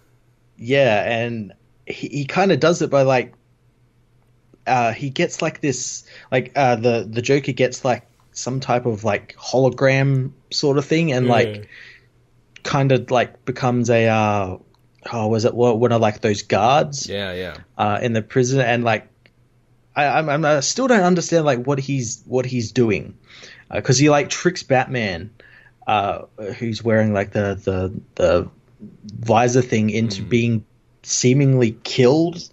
Yeah, 0.55 1.03
and 1.03 1.51
he, 1.85 2.07
he 2.07 2.26
kind 2.26 2.53
of 2.53 2.61
does 2.61 2.81
it 2.81 2.89
by 2.89 3.01
like, 3.01 3.34
uh, 4.67 4.93
he 4.93 5.09
gets 5.09 5.41
like 5.41 5.61
this, 5.61 6.05
like 6.31 6.51
uh, 6.55 6.75
the 6.75 7.07
the 7.09 7.21
Joker 7.21 7.51
gets 7.51 7.83
like 7.83 8.07
some 8.31 8.59
type 8.59 8.85
of 8.85 9.03
like 9.03 9.35
hologram 9.35 10.31
sort 10.51 10.77
of 10.77 10.85
thing, 10.85 11.11
and 11.11 11.27
like 11.27 11.69
kind 12.63 12.91
of 12.91 13.11
like 13.11 13.45
becomes 13.45 13.89
a 13.89 14.07
uh, 14.07 14.57
oh 15.11 15.27
was 15.27 15.45
it 15.45 15.53
one 15.53 15.79
one 15.79 15.91
of 15.91 16.01
like 16.01 16.21
those 16.21 16.43
guards 16.43 17.07
Yeah, 17.07 17.33
yeah. 17.33 17.57
uh, 17.77 17.99
in 18.01 18.13
the 18.13 18.21
prison, 18.21 18.61
and 18.61 18.83
like 18.83 19.07
I 19.95 20.05
I'm, 20.05 20.29
I'm, 20.29 20.61
still 20.61 20.88
don't 20.88 21.03
understand 21.03 21.45
like 21.45 21.65
what 21.65 21.79
he's 21.79 22.23
what 22.25 22.45
he's 22.45 22.71
doing 22.71 23.17
because 23.71 23.97
he 23.97 24.09
like 24.09 24.29
tricks 24.29 24.63
Batman, 24.63 25.31
uh, 25.88 26.23
who's 26.57 26.83
wearing 26.83 27.13
like 27.13 27.31
the 27.31 27.55
the 27.55 28.01
the 28.15 28.49
visor 29.05 29.61
thing 29.61 29.89
into 29.89 30.23
being 30.23 30.65
seemingly 31.03 31.77
killed. 31.83 32.49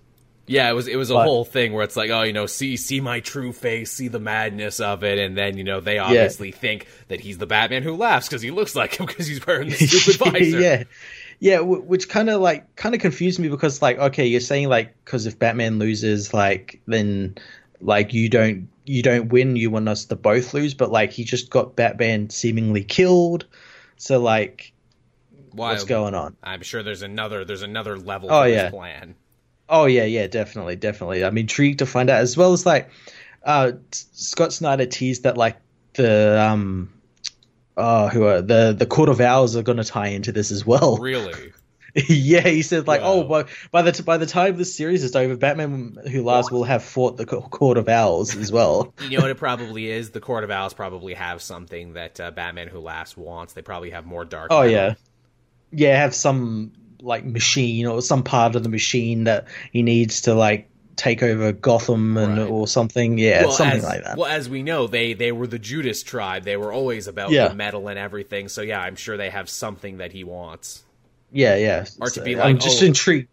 Yeah, 0.48 0.68
it 0.70 0.72
was 0.72 0.88
it 0.88 0.96
was 0.96 1.10
a 1.10 1.14
But- 1.14 1.24
whole 1.24 1.44
thing 1.44 1.72
where 1.72 1.84
it's 1.84 1.96
like, 1.96 2.10
oh, 2.10 2.22
you 2.22 2.32
know, 2.32 2.46
see 2.46 2.76
see 2.76 3.00
my 3.00 3.20
true 3.20 3.52
face, 3.52 3.92
see 3.92 4.08
the 4.08 4.18
madness 4.18 4.80
of 4.80 5.04
it, 5.04 5.18
and 5.18 5.36
then 5.36 5.56
you 5.56 5.64
know 5.64 5.80
they 5.80 5.98
obviously 5.98 6.50
think 6.52 6.86
that 7.08 7.20
he's 7.20 7.38
the 7.38 7.46
Batman 7.46 7.82
who 7.82 7.94
laughs 7.94 8.26
because 8.28 8.42
he 8.42 8.50
looks 8.50 8.74
like 8.74 8.98
him 8.98 9.06
because 9.06 9.26
he's 9.26 9.46
wearing 9.46 9.68
the 9.68 9.76
stupid 9.86 10.32
visor. 10.32 10.60
yeah. 10.60 10.84
Yeah, 11.40 11.58
w- 11.58 11.82
which 11.82 12.08
kind 12.08 12.28
of 12.30 12.40
like 12.40 12.74
kind 12.74 12.94
of 12.96 13.00
confused 13.00 13.38
me 13.38 13.48
because 13.48 13.80
like 13.80 13.98
okay, 13.98 14.26
you're 14.26 14.40
saying 14.40 14.68
like 14.68 14.94
because 15.04 15.26
if 15.26 15.38
Batman 15.38 15.78
loses, 15.78 16.34
like 16.34 16.80
then 16.86 17.36
like 17.80 18.12
you 18.12 18.28
don't 18.28 18.68
you 18.86 19.02
don't 19.02 19.28
win, 19.28 19.54
you 19.54 19.70
want 19.70 19.88
us 19.88 20.06
to 20.06 20.16
both 20.16 20.52
lose, 20.54 20.74
but 20.74 20.90
like 20.90 21.12
he 21.12 21.22
just 21.24 21.50
got 21.50 21.76
Batman 21.76 22.30
seemingly 22.30 22.82
killed, 22.82 23.46
so 23.98 24.18
like 24.18 24.72
Why- 25.52 25.72
what's 25.72 25.84
going 25.84 26.14
on? 26.14 26.36
I'm 26.42 26.62
sure 26.62 26.82
there's 26.82 27.02
another 27.02 27.44
there's 27.44 27.62
another 27.62 27.96
level 27.98 28.32
Oh, 28.32 28.44
to 28.44 28.50
yeah. 28.50 28.70
plan. 28.70 29.14
Oh 29.68 29.86
yeah, 29.86 30.04
yeah, 30.04 30.26
definitely, 30.26 30.76
definitely. 30.76 31.24
I'm 31.24 31.36
intrigued 31.38 31.80
to 31.80 31.86
find 31.86 32.08
out 32.10 32.20
as 32.20 32.36
well 32.36 32.52
as 32.52 32.64
like 32.64 32.90
uh 33.44 33.72
Scott 33.92 34.52
Snyder 34.52 34.86
teased 34.86 35.22
that 35.24 35.36
like 35.36 35.56
the 35.94 36.40
um 36.40 36.92
oh 37.76 38.08
who 38.08 38.24
are 38.24 38.40
the 38.42 38.74
the 38.76 38.86
Court 38.86 39.08
of 39.08 39.20
Owls 39.20 39.56
are 39.56 39.62
going 39.62 39.78
to 39.78 39.84
tie 39.84 40.08
into 40.08 40.32
this 40.32 40.50
as 40.50 40.64
well. 40.66 40.96
Really? 40.96 41.52
yeah, 42.08 42.46
he 42.46 42.62
said 42.62 42.86
like, 42.86 43.00
Wow. 43.00 43.06
oh, 43.12 43.24
by, 43.24 43.44
by 43.72 43.82
the 43.82 43.92
t- 43.92 44.02
by 44.02 44.18
the 44.18 44.26
time 44.26 44.56
this 44.56 44.74
series 44.76 45.02
is 45.02 45.16
over, 45.16 45.36
Batman 45.36 45.96
Who 46.12 46.22
Laughs 46.22 46.50
will 46.50 46.64
have 46.64 46.84
fought 46.84 47.16
the 47.16 47.24
Co- 47.26 47.40
Court 47.40 47.78
of 47.78 47.88
Owls 47.88 48.36
as 48.36 48.52
well. 48.52 48.92
You 49.08 49.16
know 49.16 49.22
what 49.22 49.30
it 49.30 49.38
probably 49.38 49.90
is? 49.90 50.10
The 50.10 50.20
Court 50.20 50.44
of 50.44 50.50
Owls 50.50 50.74
probably 50.74 51.14
have 51.14 51.40
something 51.40 51.94
that 51.94 52.20
uh, 52.20 52.30
Batman 52.30 52.68
Who 52.68 52.78
Laughs 52.80 53.16
wants. 53.16 53.54
They 53.54 53.62
probably 53.62 53.90
have 53.90 54.04
more 54.04 54.24
dark. 54.26 54.48
Oh 54.50 54.60
metal. 54.60 54.70
yeah, 54.72 54.94
yeah, 55.72 55.96
have 56.00 56.14
some 56.14 56.72
like 57.00 57.24
machine 57.24 57.86
or 57.86 58.02
some 58.02 58.22
part 58.22 58.56
of 58.56 58.62
the 58.62 58.68
machine 58.68 59.24
that 59.24 59.46
he 59.72 59.82
needs 59.82 60.22
to 60.22 60.34
like 60.34 60.68
take 60.96 61.22
over 61.22 61.52
Gotham 61.52 62.16
and 62.16 62.38
Right. 62.38 62.48
or 62.48 62.66
something. 62.66 63.18
Yeah, 63.18 63.42
Well, 63.42 63.52
something 63.52 63.78
as, 63.78 63.84
like 63.84 64.02
that. 64.04 64.16
Well, 64.18 64.26
as 64.30 64.48
we 64.48 64.62
know, 64.64 64.88
they 64.88 65.12
they 65.12 65.30
were 65.30 65.46
the 65.46 65.58
Judas 65.60 66.02
tribe. 66.02 66.42
They 66.44 66.56
were 66.56 66.72
always 66.72 67.06
about 67.06 67.30
Yeah. 67.30 67.48
the 67.48 67.54
metal 67.54 67.86
and 67.88 67.98
everything. 67.98 68.48
So 68.48 68.62
yeah, 68.62 68.80
I'm 68.80 68.96
sure 68.96 69.16
they 69.16 69.30
have 69.30 69.48
something 69.48 69.98
that 69.98 70.10
he 70.12 70.24
wants. 70.24 70.82
yeah, 71.30 71.56
yeah. 71.56 71.84
Or 72.00 72.08
to 72.08 72.14
So 72.14 72.24
be 72.24 72.34
I'm 72.36 72.54
like, 72.54 72.60
just 72.60 72.82
oh- 72.82 72.86
intrigued. 72.86 73.28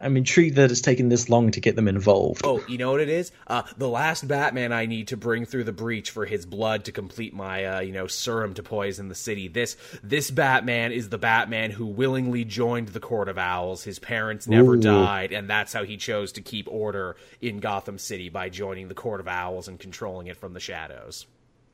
I'm 0.00 0.16
intrigued 0.16 0.56
that 0.56 0.70
it's 0.70 0.80
taken 0.80 1.10
this 1.10 1.28
long 1.28 1.50
to 1.50 1.60
get 1.60 1.76
them 1.76 1.86
involved. 1.86 2.40
Oh, 2.44 2.64
you 2.66 2.78
know 2.78 2.92
what 2.92 3.00
it 3.00 3.10
is? 3.10 3.32
Uh, 3.46 3.62
the 3.76 3.88
last 3.88 4.26
Batman 4.26 4.72
I 4.72 4.86
need 4.86 5.08
to 5.08 5.16
bring 5.16 5.44
through 5.44 5.64
the 5.64 5.72
breach 5.72 6.10
for 6.10 6.24
his 6.24 6.46
blood 6.46 6.86
to 6.86 6.92
complete 6.92 7.34
my, 7.34 7.64
uh, 7.66 7.80
you 7.80 7.92
know, 7.92 8.06
serum 8.06 8.54
to 8.54 8.62
poison 8.62 9.08
the 9.08 9.14
city. 9.14 9.48
This 9.48 9.76
this 10.02 10.30
Batman 10.30 10.92
is 10.92 11.10
the 11.10 11.18
Batman 11.18 11.70
who 11.70 11.86
willingly 11.86 12.44
joined 12.44 12.88
the 12.88 13.00
Court 13.00 13.28
of 13.28 13.36
Owls. 13.36 13.84
His 13.84 13.98
parents 13.98 14.46
never 14.46 14.74
Ooh. 14.74 14.80
died, 14.80 15.32
and 15.32 15.50
that's 15.50 15.72
how 15.72 15.84
he 15.84 15.98
chose 15.98 16.32
to 16.32 16.40
keep 16.40 16.66
order 16.68 17.16
in 17.42 17.60
Gotham 17.60 17.98
City 17.98 18.30
by 18.30 18.48
joining 18.48 18.88
the 18.88 18.94
Court 18.94 19.20
of 19.20 19.28
Owls 19.28 19.68
and 19.68 19.78
controlling 19.78 20.28
it 20.28 20.38
from 20.38 20.54
the 20.54 20.60
shadows. 20.60 21.26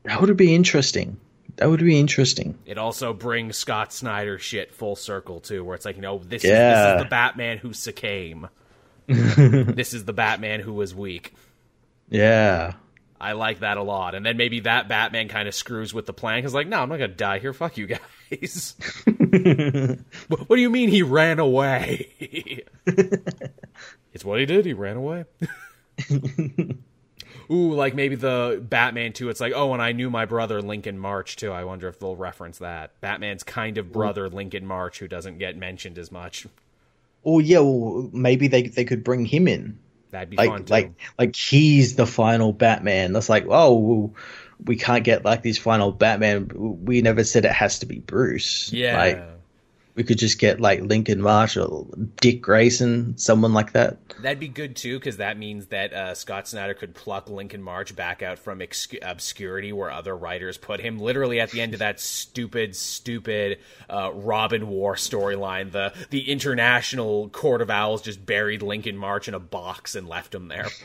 That 0.02 0.20
would 0.20 0.36
be 0.36 0.54
interesting. 0.54 1.18
That 1.56 1.70
would 1.70 1.80
be 1.80 1.98
interesting. 1.98 2.58
It 2.66 2.76
also 2.76 3.12
brings 3.12 3.56
Scott 3.56 3.92
Snyder 3.92 4.38
shit 4.38 4.74
full 4.74 4.96
circle 4.96 5.40
too, 5.40 5.64
where 5.64 5.74
it's 5.74 5.84
like, 5.84 5.96
you 5.96 6.02
know, 6.02 6.18
this, 6.18 6.44
is, 6.44 6.50
this 6.50 6.94
is 6.94 7.02
the 7.02 7.08
Batman 7.08 7.58
who 7.58 7.72
succumbed. 7.72 8.48
this 9.06 9.94
is 9.94 10.04
the 10.04 10.12
Batman 10.12 10.60
who 10.60 10.74
was 10.74 10.94
weak. 10.94 11.32
Yeah. 12.08 12.74
I 13.18 13.32
like 13.32 13.60
that 13.60 13.78
a 13.78 13.82
lot. 13.82 14.14
And 14.14 14.26
then 14.26 14.36
maybe 14.36 14.60
that 14.60 14.88
Batman 14.88 15.28
kind 15.28 15.48
of 15.48 15.54
screws 15.54 15.94
with 15.94 16.04
the 16.04 16.12
plan 16.12 16.38
because, 16.38 16.52
like, 16.52 16.68
no, 16.68 16.80
I'm 16.80 16.88
not 16.88 16.98
going 16.98 17.10
to 17.10 17.16
die 17.16 17.38
here. 17.38 17.54
Fuck 17.54 17.78
you 17.78 17.86
guys. 17.86 18.74
what 20.28 20.48
do 20.48 20.56
you 20.56 20.68
mean 20.68 20.90
he 20.90 21.02
ran 21.02 21.38
away? 21.38 22.64
it's 22.86 24.24
what 24.24 24.40
he 24.40 24.46
did. 24.46 24.66
He 24.66 24.74
ran 24.74 24.96
away. 24.96 25.24
Ooh, 27.50 27.74
like 27.74 27.94
maybe 27.94 28.16
the 28.16 28.62
Batman 28.68 29.12
too. 29.12 29.28
It's 29.28 29.40
like, 29.40 29.52
oh, 29.54 29.72
and 29.72 29.82
I 29.82 29.92
knew 29.92 30.10
my 30.10 30.24
brother 30.24 30.60
Lincoln 30.60 30.98
March 30.98 31.36
too. 31.36 31.52
I 31.52 31.64
wonder 31.64 31.88
if 31.88 31.98
they'll 31.98 32.16
reference 32.16 32.58
that. 32.58 33.00
Batman's 33.00 33.42
kind 33.42 33.78
of 33.78 33.92
brother 33.92 34.28
Lincoln 34.28 34.66
March, 34.66 34.98
who 34.98 35.08
doesn't 35.08 35.38
get 35.38 35.56
mentioned 35.56 35.98
as 35.98 36.10
much. 36.10 36.46
Or 37.22 37.40
yeah, 37.40 37.60
well, 37.60 38.10
maybe 38.12 38.48
they 38.48 38.62
they 38.62 38.84
could 38.84 39.04
bring 39.04 39.24
him 39.24 39.48
in. 39.48 39.78
That'd 40.10 40.30
be 40.30 40.36
fun 40.36 40.48
like 40.48 40.66
too. 40.66 40.72
like 40.72 40.92
like 41.18 41.36
he's 41.36 41.96
the 41.96 42.06
final 42.06 42.52
Batman. 42.52 43.12
That's 43.12 43.28
like, 43.28 43.46
oh, 43.48 44.14
we 44.64 44.76
can't 44.76 45.04
get 45.04 45.24
like 45.24 45.42
this 45.42 45.58
final 45.58 45.92
Batman. 45.92 46.50
We 46.84 47.02
never 47.02 47.24
said 47.24 47.44
it 47.44 47.52
has 47.52 47.80
to 47.80 47.86
be 47.86 47.98
Bruce. 47.98 48.72
yeah. 48.72 48.96
like 48.96 49.35
we 49.96 50.04
could 50.04 50.18
just 50.18 50.38
get 50.38 50.60
like 50.60 50.82
Lincoln 50.82 51.22
Marshall, 51.22 51.90
Dick 52.20 52.42
Grayson, 52.42 53.16
someone 53.16 53.54
like 53.54 53.72
that. 53.72 53.96
That'd 54.20 54.38
be 54.38 54.48
good 54.48 54.76
too, 54.76 54.98
because 54.98 55.16
that 55.16 55.38
means 55.38 55.66
that 55.68 55.92
uh, 55.92 56.14
Scott 56.14 56.46
Snyder 56.46 56.74
could 56.74 56.94
pluck 56.94 57.30
Lincoln 57.30 57.62
March 57.62 57.96
back 57.96 58.22
out 58.22 58.38
from 58.38 58.60
ex- 58.60 58.88
obscurity 59.00 59.72
where 59.72 59.90
other 59.90 60.14
writers 60.14 60.58
put 60.58 60.80
him. 60.80 60.98
Literally 60.98 61.40
at 61.40 61.50
the 61.50 61.62
end 61.62 61.72
of 61.72 61.78
that 61.80 61.98
stupid, 61.98 62.76
stupid 62.76 63.58
uh, 63.88 64.10
Robin 64.12 64.68
War 64.68 64.94
storyline, 64.94 65.72
the 65.72 65.94
the 66.10 66.30
International 66.30 67.30
Court 67.30 67.62
of 67.62 67.70
Owls 67.70 68.02
just 68.02 68.24
buried 68.24 68.62
Lincoln 68.62 68.98
March 68.98 69.28
in 69.28 69.34
a 69.34 69.40
box 69.40 69.94
and 69.94 70.06
left 70.06 70.34
him 70.34 70.48
there. 70.48 70.68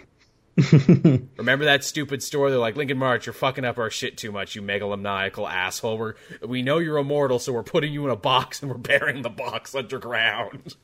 Remember 1.38 1.66
that 1.66 1.84
stupid 1.84 2.22
story? 2.22 2.52
They're 2.52 2.60
like, 2.60 2.76
Lincoln 2.76 2.98
March, 2.98 3.26
you're 3.26 3.34
fucking 3.34 3.66
up 3.66 3.78
our 3.78 3.90
shit 3.90 4.18
too 4.18 4.32
much, 4.32 4.56
you 4.56 4.62
megalomaniacal 4.62 5.50
asshole. 5.50 5.98
We're, 5.98 6.14
we 6.46 6.62
know 6.62 6.80
you're 6.80 6.98
immortal, 6.98 7.40
so 7.40 7.54
we're 7.54 7.64
putting 7.64 7.94
you 7.94 8.06
in 8.06 8.12
a 8.12 8.16
box 8.16 8.62
and 8.62 8.72
we're 8.72 8.78
burying 8.78 9.22
the 9.22 9.30
box 9.30 9.74
underground. 9.74 10.76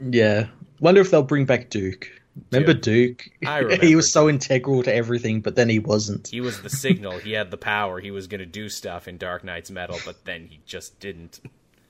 Yeah, 0.00 0.48
wonder 0.80 1.00
if 1.00 1.10
they'll 1.10 1.22
bring 1.22 1.46
back 1.46 1.70
Duke. 1.70 2.10
Remember 2.50 2.74
Duke? 2.74 3.28
He 3.82 3.94
was 3.94 4.10
so 4.10 4.28
integral 4.28 4.82
to 4.82 4.94
everything, 4.94 5.40
but 5.40 5.54
then 5.54 5.68
he 5.68 5.78
wasn't. 5.78 6.28
He 6.28 6.40
was 6.40 6.62
the 6.62 6.70
signal. 6.70 7.18
he 7.18 7.32
had 7.32 7.50
the 7.50 7.56
power. 7.56 8.00
He 8.00 8.10
was 8.10 8.26
going 8.26 8.40
to 8.40 8.46
do 8.46 8.68
stuff 8.68 9.06
in 9.06 9.18
Dark 9.18 9.44
Nights 9.44 9.70
Metal, 9.70 9.98
but 10.04 10.24
then 10.24 10.46
he 10.48 10.60
just 10.64 10.98
didn't. 10.98 11.40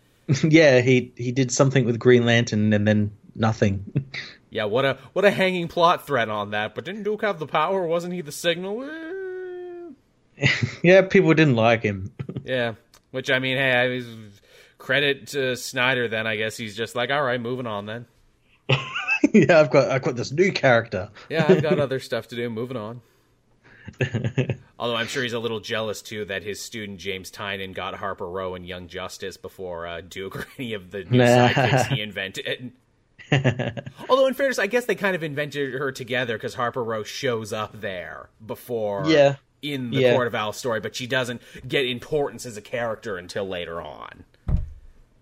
yeah, 0.42 0.80
he 0.80 1.12
he 1.16 1.32
did 1.32 1.50
something 1.50 1.84
with 1.84 1.98
Green 1.98 2.24
Lantern 2.26 2.72
and 2.72 2.86
then 2.86 3.12
nothing. 3.34 3.84
Yeah, 4.52 4.64
what 4.64 4.84
a 4.84 4.98
what 5.14 5.24
a 5.24 5.30
hanging 5.30 5.66
plot 5.66 6.06
thread 6.06 6.28
on 6.28 6.50
that. 6.50 6.74
But 6.74 6.84
didn't 6.84 7.04
Duke 7.04 7.22
have 7.22 7.38
the 7.38 7.46
power? 7.46 7.86
Wasn't 7.86 8.12
he 8.12 8.20
the 8.20 8.30
signal? 8.30 8.84
Eh. 8.84 10.48
yeah, 10.82 11.02
people 11.02 11.32
didn't 11.32 11.56
like 11.56 11.82
him. 11.82 12.12
yeah, 12.44 12.74
which 13.12 13.30
I 13.30 13.38
mean, 13.38 13.56
hey, 13.56 13.72
I 13.72 13.88
was, 13.88 14.06
credit 14.76 15.28
to 15.28 15.56
Snyder. 15.56 16.06
Then 16.06 16.26
I 16.26 16.36
guess 16.36 16.54
he's 16.54 16.76
just 16.76 16.94
like, 16.94 17.10
all 17.10 17.22
right, 17.22 17.40
moving 17.40 17.66
on 17.66 17.86
then. 17.86 18.04
yeah, 19.32 19.58
I've 19.58 19.70
got 19.70 19.90
I've 19.90 20.02
got 20.02 20.16
this 20.16 20.30
new 20.30 20.52
character. 20.52 21.08
yeah, 21.30 21.46
I've 21.48 21.62
got 21.62 21.78
other 21.80 21.98
stuff 21.98 22.28
to 22.28 22.36
do. 22.36 22.50
Moving 22.50 22.76
on. 22.76 23.00
Although 24.78 24.96
I'm 24.96 25.06
sure 25.06 25.22
he's 25.22 25.32
a 25.32 25.38
little 25.38 25.60
jealous 25.60 26.02
too 26.02 26.26
that 26.26 26.42
his 26.42 26.60
student 26.60 27.00
James 27.00 27.30
Tynion 27.30 27.72
got 27.72 27.94
Harper 27.94 28.28
Row 28.28 28.54
and 28.54 28.66
Young 28.66 28.86
Justice 28.86 29.38
before 29.38 29.86
uh, 29.86 30.02
Duke 30.02 30.36
or 30.36 30.46
any 30.58 30.74
of 30.74 30.90
the 30.90 31.04
new 31.04 31.20
sidekicks 31.20 31.86
he 31.86 32.02
invented. 32.02 32.72
Although, 34.08 34.26
in 34.26 34.34
fairness, 34.34 34.58
I 34.58 34.66
guess 34.66 34.84
they 34.84 34.94
kind 34.94 35.14
of 35.16 35.22
invented 35.22 35.74
her 35.74 35.90
together 35.92 36.36
because 36.36 36.54
Harper 36.54 36.84
Row 36.84 37.02
shows 37.02 37.52
up 37.52 37.80
there 37.80 38.28
before, 38.44 39.04
yeah, 39.06 39.36
in 39.62 39.90
the 39.90 39.98
yeah. 39.98 40.14
Court 40.14 40.26
of 40.26 40.34
Owls 40.34 40.56
story, 40.56 40.80
but 40.80 40.94
she 40.94 41.06
doesn't 41.06 41.40
get 41.66 41.86
importance 41.86 42.44
as 42.46 42.56
a 42.56 42.62
character 42.62 43.16
until 43.16 43.46
later 43.48 43.80
on. 43.80 44.24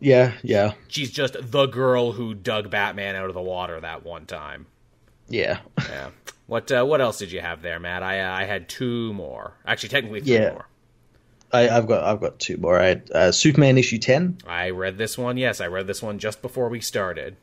Yeah, 0.00 0.32
yeah. 0.42 0.72
She's 0.88 1.10
just 1.10 1.36
the 1.40 1.66
girl 1.66 2.12
who 2.12 2.34
dug 2.34 2.70
Batman 2.70 3.16
out 3.16 3.28
of 3.28 3.34
the 3.34 3.42
water 3.42 3.80
that 3.80 4.04
one 4.04 4.26
time. 4.26 4.66
Yeah. 5.28 5.60
Yeah. 5.78 6.10
What 6.46 6.72
uh, 6.72 6.84
what 6.84 7.00
else 7.00 7.18
did 7.18 7.30
you 7.30 7.40
have 7.40 7.62
there, 7.62 7.78
Matt? 7.78 8.02
I 8.02 8.20
uh, 8.20 8.32
I 8.32 8.44
had 8.44 8.68
two 8.68 9.12
more. 9.12 9.52
Actually, 9.64 9.90
technically 9.90 10.20
three 10.20 10.34
Yeah. 10.34 10.52
more. 10.52 10.66
I, 11.52 11.68
I've 11.68 11.86
got 11.86 12.02
I've 12.04 12.20
got 12.20 12.38
two 12.38 12.56
more. 12.56 12.74
Right, 12.74 13.08
uh, 13.10 13.30
Superman 13.30 13.76
issue 13.78 13.98
ten. 13.98 14.38
I 14.46 14.70
read 14.70 14.98
this 14.98 15.16
one. 15.18 15.36
Yes, 15.36 15.60
I 15.60 15.66
read 15.66 15.86
this 15.86 16.02
one 16.02 16.18
just 16.18 16.42
before 16.42 16.68
we 16.68 16.80
started. 16.80 17.36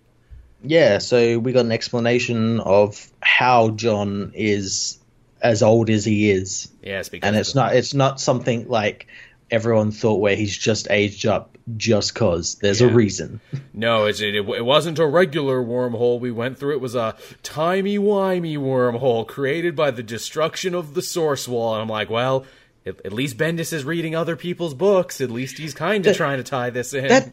Yeah, 0.63 0.97
so 0.97 1.39
we 1.39 1.51
got 1.53 1.65
an 1.65 1.71
explanation 1.71 2.59
of 2.59 3.07
how 3.21 3.69
John 3.71 4.31
is 4.35 4.97
as 5.41 5.61
old 5.61 5.89
as 5.89 6.03
he 6.03 6.31
is, 6.31 6.67
Yes, 6.81 7.09
because 7.09 7.27
and 7.27 7.35
it's 7.37 7.53
not 7.53 7.75
it's 7.75 7.93
not 7.93 8.19
something 8.19 8.67
like 8.67 9.07
everyone 9.51 9.91
thought 9.91 10.19
where 10.19 10.35
he's 10.35 10.57
just 10.57 10.87
aged 10.89 11.25
up 11.25 11.57
just 11.77 12.15
cause. 12.15 12.55
There's 12.55 12.81
Yeah. 12.81 12.87
a 12.87 12.93
reason. 12.93 13.39
No, 13.73 14.05
it, 14.07 14.19
it, 14.19 14.33
it 14.35 14.65
wasn't 14.65 14.97
a 14.97 15.05
regular 15.05 15.61
wormhole 15.63 16.19
we 16.19 16.31
went 16.31 16.57
through. 16.57 16.73
It 16.73 16.81
was 16.81 16.95
a 16.95 17.15
timey-wimey 17.43 18.57
wormhole 18.57 19.27
created 19.27 19.75
by 19.75 19.91
the 19.91 20.01
destruction 20.01 20.73
of 20.73 20.93
the 20.95 21.01
source 21.03 21.47
wall. 21.47 21.73
And 21.73 21.83
I'm 21.83 21.89
like, 21.89 22.09
well, 22.09 22.45
at, 22.85 23.05
at 23.05 23.13
least 23.13 23.37
Bendis 23.37 23.71
is 23.73 23.83
reading 23.83 24.15
other 24.15 24.35
people's 24.35 24.73
books. 24.73 25.21
At 25.21 25.29
least 25.29 25.57
he's 25.59 25.73
kind 25.75 26.05
of 26.07 26.15
trying 26.15 26.37
to 26.37 26.43
tie 26.43 26.69
this 26.71 26.93
in. 26.93 27.07
That 27.07 27.31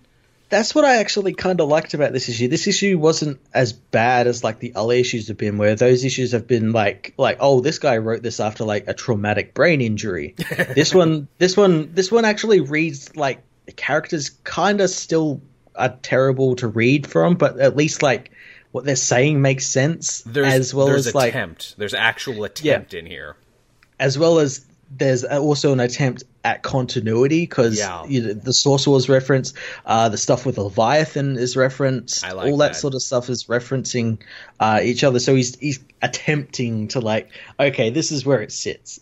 that's 0.48 0.74
what 0.74 0.84
I 0.84 0.96
actually 0.96 1.34
kind 1.34 1.60
of 1.60 1.68
liked 1.68 1.94
about 1.94 2.12
this 2.12 2.28
issue. 2.28 2.48
This 2.48 2.66
issue 2.66 2.98
wasn't 2.98 3.40
as 3.52 3.72
bad 3.72 4.26
as 4.26 4.44
like 4.44 4.58
the 4.58 4.74
other 4.74 4.92
issues 4.94 5.28
have 5.28 5.36
been, 5.36 5.58
where 5.58 5.74
those 5.74 6.04
issues 6.04 6.32
have 6.32 6.46
been 6.46 6.72
like 6.72 7.14
like 7.16 7.38
oh 7.40 7.60
this 7.60 7.78
guy 7.78 7.96
wrote 7.98 8.22
this 8.22 8.40
after 8.40 8.64
like 8.64 8.86
a 8.86 8.94
traumatic 8.94 9.54
brain 9.54 9.80
injury. 9.80 10.34
this 10.74 10.94
one 10.94 11.28
this 11.38 11.56
one 11.56 11.92
this 11.94 12.12
one 12.12 12.24
actually 12.24 12.60
reads 12.60 13.16
like 13.16 13.42
the 13.66 13.72
characters 13.72 14.30
kind 14.44 14.80
of 14.80 14.90
still 14.90 15.40
are 15.74 15.96
terrible 16.02 16.56
to 16.56 16.68
read 16.68 17.06
from, 17.06 17.34
but 17.34 17.58
at 17.58 17.76
least 17.76 18.02
like 18.02 18.30
what 18.72 18.84
they're 18.84 18.96
saying 18.96 19.40
makes 19.40 19.66
sense 19.66 20.22
there's, 20.22 20.52
as 20.52 20.74
well 20.74 20.86
there's 20.86 21.06
as 21.08 21.14
like 21.14 21.30
attempt. 21.30 21.74
There's 21.78 21.94
actual 21.94 22.44
attempt 22.44 22.94
in 22.94 23.06
here. 23.06 23.36
as 23.98 24.18
well 24.18 24.38
as 24.38 24.64
there's 24.90 25.24
also 25.24 25.72
an 25.72 25.80
attempt 25.80 26.24
at 26.44 26.62
continuity 26.62 27.40
because 27.40 27.78
Yeah. 27.78 28.04
you 28.04 28.20
know, 28.22 28.32
the 28.34 28.52
Source 28.52 28.86
Wars 28.86 29.08
reference, 29.08 29.54
uh, 29.86 30.10
the 30.10 30.18
stuff 30.18 30.44
with 30.44 30.58
Leviathan 30.58 31.38
is 31.38 31.56
referenced, 31.56 32.22
like 32.22 32.34
all 32.34 32.58
that, 32.58 32.74
that. 32.74 32.78
sort 32.78 32.94
of 32.94 33.02
stuff 33.02 33.30
is 33.30 33.44
referencing 33.44 34.18
uh, 34.60 34.80
each 34.82 35.02
other. 35.02 35.18
So 35.18 35.34
he's 35.34 35.56
he's 35.56 35.80
attempting 36.04 36.88
to 36.88 37.00
like, 37.00 37.30
okay, 37.58 37.88
this 37.90 38.12
is 38.12 38.26
where 38.26 38.42
it 38.42 38.52
sits. 38.52 39.00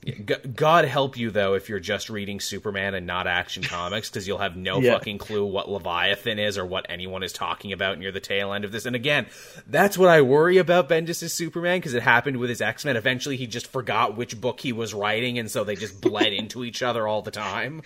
God 0.54 0.84
help 0.84 1.16
you 1.16 1.30
though 1.30 1.54
if 1.54 1.68
you're 1.68 1.80
just 1.80 2.08
reading 2.08 2.38
Superman 2.40 2.94
and 2.94 3.06
not 3.06 3.26
Action 3.26 3.62
Comics 3.62 4.08
because 4.08 4.26
you'll 4.28 4.38
have 4.38 4.56
no 4.56 4.80
Yeah. 4.82 4.92
fucking 4.94 5.18
clue 5.18 5.44
what 5.44 5.68
Leviathan 5.68 6.38
is 6.38 6.56
or 6.56 6.64
what 6.64 6.86
anyone 6.88 7.22
is 7.22 7.32
talking 7.32 7.72
about 7.72 7.98
near 7.98 8.12
the 8.12 8.20
tail 8.20 8.52
end 8.52 8.64
of 8.64 8.72
this. 8.72 8.86
And 8.86 8.94
again, 8.96 9.26
that's 9.66 9.98
what 9.98 10.08
I 10.08 10.22
worry 10.22 10.58
about 10.58 10.88
Bendis' 10.88 11.30
Superman 11.30 11.78
because 11.78 11.94
it 11.94 12.02
happened 12.02 12.36
with 12.38 12.48
his 12.50 12.60
X 12.60 12.84
Men. 12.84 12.96
Eventually, 12.96 13.36
he 13.36 13.46
just 13.46 13.66
forgot 13.66 14.16
which 14.16 14.40
book 14.40 14.60
he 14.60 14.72
was 14.72 14.94
writing, 14.94 15.38
and 15.38 15.50
so 15.50 15.64
they 15.64 15.74
just 15.76 16.00
bled 16.00 16.32
into 16.32 16.64
each 16.64 16.82
other 16.82 17.08
all 17.08 17.22
the 17.22 17.30
time. 17.32 17.82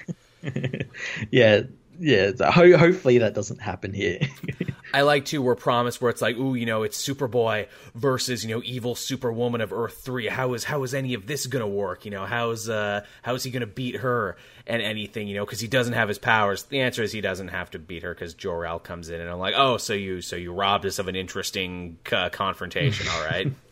Yeah, 1.30 1.62
yeah. 1.98 2.30
Ho- 2.50 2.76
hopefully 2.76 3.18
that 3.18 3.34
doesn't 3.34 3.60
happen 3.60 3.92
here. 3.92 4.20
I 4.94 5.02
like 5.02 5.24
too. 5.24 5.42
We're 5.42 5.56
promised 5.56 6.00
where 6.00 6.10
it's 6.10 6.22
like, 6.22 6.36
ooh, 6.36 6.54
you 6.54 6.64
know, 6.64 6.82
it's 6.82 7.06
Superboy 7.06 7.66
versus 7.94 8.44
you 8.44 8.54
know 8.54 8.62
evil 8.64 8.94
Superwoman 8.94 9.60
of 9.60 9.72
Earth 9.72 10.00
three. 10.02 10.26
How 10.26 10.54
is 10.54 10.64
how 10.64 10.82
is 10.84 10.94
any 10.94 11.14
of 11.14 11.26
this 11.26 11.46
gonna 11.46 11.66
work? 11.66 12.04
You 12.04 12.12
know, 12.12 12.24
how's 12.24 12.68
uh 12.68 13.04
how 13.22 13.34
is 13.34 13.42
he 13.42 13.50
gonna 13.50 13.66
beat 13.66 13.96
her 13.96 14.36
and 14.66 14.80
anything? 14.80 15.28
You 15.28 15.34
know, 15.36 15.44
because 15.44 15.60
he 15.60 15.68
doesn't 15.68 15.92
have 15.92 16.08
his 16.08 16.18
powers. 16.18 16.62
The 16.64 16.80
answer 16.80 17.02
is 17.02 17.12
he 17.12 17.20
doesn't 17.20 17.48
have 17.48 17.70
to 17.72 17.78
beat 17.78 18.04
her 18.04 18.14
because 18.14 18.34
Jor 18.34 18.64
El 18.64 18.78
comes 18.78 19.10
in 19.10 19.20
and 19.20 19.28
I'm 19.28 19.38
like, 19.38 19.54
oh, 19.56 19.76
so 19.76 19.92
you 19.92 20.20
so 20.22 20.36
you 20.36 20.52
robbed 20.52 20.86
us 20.86 20.98
of 20.98 21.08
an 21.08 21.16
interesting 21.16 21.98
uh, 22.12 22.30
confrontation, 22.30 23.06
all 23.08 23.24
right? 23.24 23.52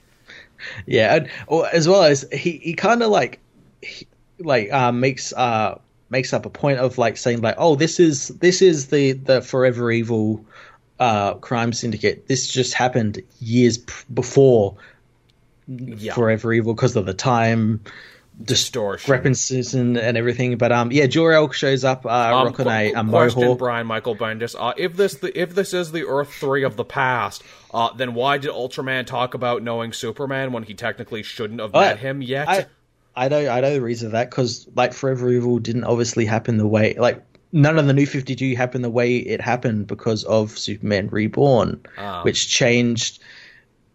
Yeah, 0.86 1.16
and, 1.16 1.30
or 1.46 1.66
as 1.68 1.86
well 1.86 2.04
as 2.04 2.26
he, 2.32 2.52
he 2.52 2.74
kind 2.74 3.02
of 3.02 3.10
like 3.10 3.40
he, 3.82 4.06
like 4.38 4.72
uh, 4.72 4.92
makes 4.92 5.32
uh 5.32 5.78
makes 6.10 6.32
up 6.32 6.46
a 6.46 6.50
point 6.50 6.78
of 6.78 6.98
like 6.98 7.16
saying 7.16 7.40
like 7.40 7.54
oh 7.58 7.74
this 7.76 7.98
is 7.98 8.28
this 8.28 8.62
is 8.62 8.88
the 8.88 9.12
the 9.12 9.40
forever 9.42 9.90
evil 9.90 10.44
uh 11.00 11.34
crime 11.34 11.72
syndicate 11.72 12.28
this 12.28 12.46
just 12.46 12.74
happened 12.74 13.20
years 13.40 13.78
p- 13.78 13.92
before 14.12 14.76
Yeah, 15.66 16.12
forever 16.14 16.52
evil 16.52 16.74
because 16.74 16.94
of 16.94 17.06
the 17.06 17.14
time 17.14 17.80
distortion. 18.42 18.98
discrepancies 19.02 19.74
and, 19.74 19.96
and 19.96 20.16
everything 20.16 20.56
but 20.58 20.72
um 20.72 20.90
yeah 20.92 21.06
Jor-El 21.06 21.50
shows 21.52 21.84
up 21.84 22.04
uh 22.04 22.08
Um, 22.08 22.46
rocking 22.46 22.66
a, 22.68 22.92
a 22.92 23.02
mohawk 23.04 23.58
Brian 23.58 23.86
Michael 23.86 24.16
Bendis. 24.16 24.54
Uh, 24.58 24.72
if 24.76 24.96
this 24.96 25.14
the, 25.14 25.36
if 25.40 25.54
this 25.54 25.72
is 25.72 25.92
the 25.92 26.04
Earth 26.06 26.32
three 26.34 26.64
of 26.64 26.76
the 26.76 26.84
past, 26.84 27.42
uh, 27.72 27.92
then 27.94 28.14
why 28.14 28.38
did 28.38 28.50
Ultraman 28.50 29.06
talk 29.06 29.34
about 29.34 29.62
knowing 29.62 29.92
Superman 29.92 30.52
when 30.52 30.64
he 30.64 30.74
technically 30.74 31.22
shouldn't 31.22 31.60
have 31.60 31.74
I- 31.74 31.80
met 31.90 31.98
him 32.00 32.22
yet? 32.22 32.48
I, 32.48 32.66
I 33.16 33.28
know 33.28 33.48
I 33.48 33.60
know 33.60 33.74
the 33.74 33.80
reason 33.80 34.08
for 34.10 34.12
that 34.12 34.30
because 34.30 34.66
like 34.74 34.92
Forever 34.92 35.30
Evil 35.30 35.58
didn't 35.58 35.84
obviously 35.84 36.24
happen 36.26 36.56
the 36.56 36.66
way 36.66 36.94
like 36.98 37.22
none 37.52 37.78
of 37.78 37.86
the 37.86 37.92
New 37.92 38.06
Fifty 38.06 38.34
Two 38.34 38.56
happened 38.56 38.84
the 38.84 38.90
way 38.90 39.16
it 39.16 39.40
happened 39.40 39.86
because 39.86 40.24
of 40.24 40.58
Superman 40.58 41.08
Reborn, 41.08 41.80
Ah. 41.96 42.22
which 42.22 42.48
changed 42.48 43.20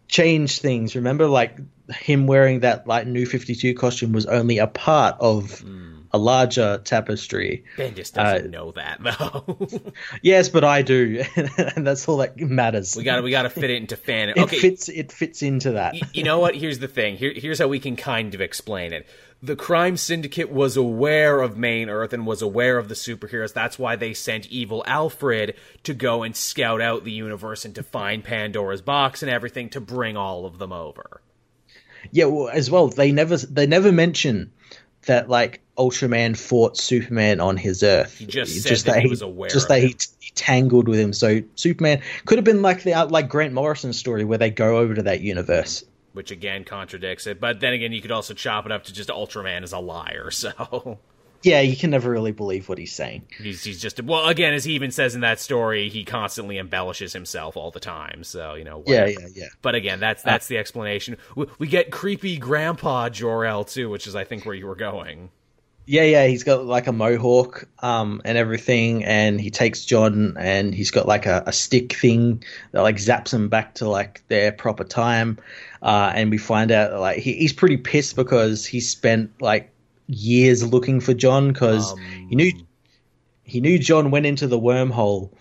changed 0.07 0.61
things. 0.61 0.95
Remember, 0.95 1.27
like 1.27 1.57
him 1.89 2.27
wearing 2.27 2.61
that 2.61 2.87
like 2.87 3.07
New 3.07 3.25
Fifty 3.25 3.55
Two 3.55 3.73
costume 3.73 4.13
was 4.13 4.25
only 4.25 4.57
a 4.59 4.67
part 4.67 5.15
of 5.19 5.63
a 6.11 6.17
larger 6.17 6.79
tapestry. 6.83 7.63
Bendis 7.77 8.11
doesn't 8.13 8.47
uh, 8.47 8.49
know 8.49 8.71
that 8.71 8.99
though. 9.03 9.81
Yes, 10.21 10.49
but 10.49 10.63
I 10.63 10.81
do, 10.81 11.23
and 11.35 11.85
that's 11.85 12.07
all 12.07 12.17
that 12.17 12.37
matters. 12.39 12.95
we 12.95 13.03
got 13.03 13.17
to 13.17 13.21
we 13.21 13.31
got 13.31 13.43
to 13.43 13.49
fit 13.49 13.69
it 13.69 13.75
into 13.77 13.95
fan. 13.95 14.29
it 14.29 14.37
Okay, 14.37 14.59
fits. 14.59 14.89
It 14.89 15.11
fits 15.11 15.41
into 15.41 15.71
that. 15.73 15.93
y- 15.93 16.01
you 16.13 16.23
know 16.23 16.39
what? 16.39 16.55
Here's 16.55 16.79
the 16.79 16.87
thing. 16.87 17.17
Here, 17.17 17.33
here's 17.35 17.59
how 17.59 17.67
we 17.67 17.79
can 17.79 17.95
kind 17.95 18.33
of 18.33 18.41
explain 18.41 18.93
it. 18.93 19.07
The 19.41 19.55
crime 19.55 19.95
syndicate 19.95 20.51
was 20.51 20.75
aware 20.75 21.39
of 21.41 21.55
Main 21.57 21.89
Earth 21.89 22.11
and 22.11 22.27
was 22.27 22.41
aware 22.41 22.77
of 22.77 22.89
the 22.89 22.95
superheroes. 22.95 23.53
That's 23.53 23.79
why 23.79 23.95
they 23.95 24.13
sent 24.13 24.47
evil 24.47 24.83
Alfred 24.85 25.55
to 25.83 25.93
go 25.93 26.23
and 26.23 26.35
scout 26.35 26.81
out 26.81 27.05
the 27.05 27.11
universe 27.13 27.63
and 27.63 27.73
to 27.75 27.83
find 27.83 28.21
Pandora's 28.21 28.81
box 28.81 29.23
and 29.23 29.31
everything 29.31 29.69
to 29.69 29.79
bring 29.79 30.17
all 30.17 30.45
of 30.45 30.57
them 30.59 30.73
over. 30.73 31.21
Yeah, 32.11 32.25
well, 32.25 32.49
as 32.49 32.69
well, 32.69 32.89
they 32.89 33.11
never 33.13 33.37
they 33.37 33.65
never 33.67 33.91
mention 33.93 34.51
that 35.05 35.29
like 35.29 35.61
Ultraman 35.79 36.37
fought 36.37 36.77
Superman 36.77 37.39
on 37.39 37.57
his 37.57 37.81
Earth. 37.81 38.17
He 38.17 38.25
just 38.25 38.61
said 38.61 38.77
that 38.79 39.01
he 39.01 39.07
was 39.07 39.21
aware 39.21 39.49
Just 39.49 39.65
of 39.65 39.69
that 39.69 39.81
he, 39.81 39.95
he 40.19 40.31
tangled 40.35 40.87
with 40.87 40.99
him. 40.99 41.13
So 41.13 41.41
Superman 41.55 42.01
could 42.25 42.37
have 42.37 42.45
been 42.45 42.61
like 42.61 42.83
the 42.83 42.93
like 43.05 43.29
Grant 43.29 43.53
Morrison 43.53 43.93
story 43.93 44.25
where 44.25 44.37
they 44.37 44.49
go 44.51 44.77
over 44.77 44.93
to 44.93 45.03
that 45.03 45.21
universe. 45.21 45.83
which 46.13 46.31
again 46.31 46.65
contradicts 46.65 47.25
it. 47.25 47.39
But 47.39 47.59
then 47.61 47.73
again, 47.73 47.93
you 47.93 48.01
could 48.01 48.11
also 48.11 48.33
chop 48.33 48.65
it 48.65 48.71
up 48.71 48.83
to 48.83 48.93
just 48.93 49.09
Ultraman 49.09 49.63
is 49.63 49.71
a 49.73 49.79
liar. 49.79 50.29
So 50.39 50.99
Yeah, 51.41 51.61
you 51.61 51.77
can 51.77 51.89
never 51.91 52.09
really 52.11 52.33
believe 52.33 52.67
what 52.67 52.77
he's 52.77 52.91
saying. 52.91 53.25
he's 53.41 53.63
he's 53.63 53.81
just 53.81 54.03
well, 54.03 54.27
again, 54.27 54.53
as 54.53 54.65
he 54.65 54.73
even 54.73 54.91
says 54.91 55.15
in 55.15 55.21
that 55.21 55.39
story, 55.39 55.87
he 55.87 56.03
constantly 56.03 56.57
embellishes 56.57 57.13
himself 57.13 57.55
all 57.55 57.71
the 57.71 57.79
time. 57.79 58.25
So 58.25 58.55
you 58.55 58.65
know, 58.65 58.83
Yeah, 58.85 59.03
whatever. 59.05 59.21
yeah, 59.21 59.27
yeah. 59.35 59.47
But 59.61 59.75
again, 59.75 60.01
that's 60.01 60.21
uh, 60.25 60.31
that's 60.31 60.47
the 60.47 60.57
explanation. 60.57 61.15
We, 61.37 61.45
we 61.57 61.67
get 61.67 61.91
creepy 61.91 62.37
Grandpa 62.37 63.07
Jor 63.07 63.45
El 63.45 63.63
too, 63.63 63.89
which 63.89 64.05
is 64.05 64.15
I 64.17 64.25
think 64.25 64.45
where 64.45 64.53
you 64.55 64.67
were 64.67 64.75
going. 64.75 65.29
Yeah, 65.89 66.03
yeah, 66.03 66.27
he's 66.27 66.43
got 66.43 66.67
like 66.67 66.85
a 66.85 66.91
mohawk 66.91 67.67
um, 67.79 68.21
and 68.23 68.37
everything, 68.37 69.03
and 69.03 69.41
he 69.41 69.49
takes 69.49 69.83
John, 69.83 70.37
and 70.37 70.75
he's 70.75 70.91
got 70.91 71.07
like 71.07 71.25
a, 71.25 71.41
a 71.47 71.51
stick 71.51 71.93
thing 71.93 72.43
that 72.73 72.81
like 72.81 72.97
zaps 72.97 73.33
him 73.33 73.49
back 73.49 73.73
to 73.75 73.89
like 73.89 74.21
their 74.27 74.51
proper 74.51 74.83
time. 74.83 75.39
Uh, 75.81 76.11
and 76.13 76.29
we 76.29 76.37
find 76.37 76.69
out 76.71 76.99
like 76.99 77.17
he, 77.17 77.33
he's 77.33 77.53
pretty 77.53 77.75
pissed 77.75 78.15
because 78.15 78.67
he 78.67 78.79
spent 78.79 79.31
like 79.41 79.71
years 80.05 80.63
looking 80.63 80.99
for 80.99 81.15
John 81.15 81.47
because 81.53 81.95
he 82.29 82.35
knew 82.35 82.51
he 83.41 83.59
knew 83.59 83.79
John 83.79 84.11
went 84.11 84.27
into 84.27 84.45
the 84.45 84.59
wormhole, 84.59 85.31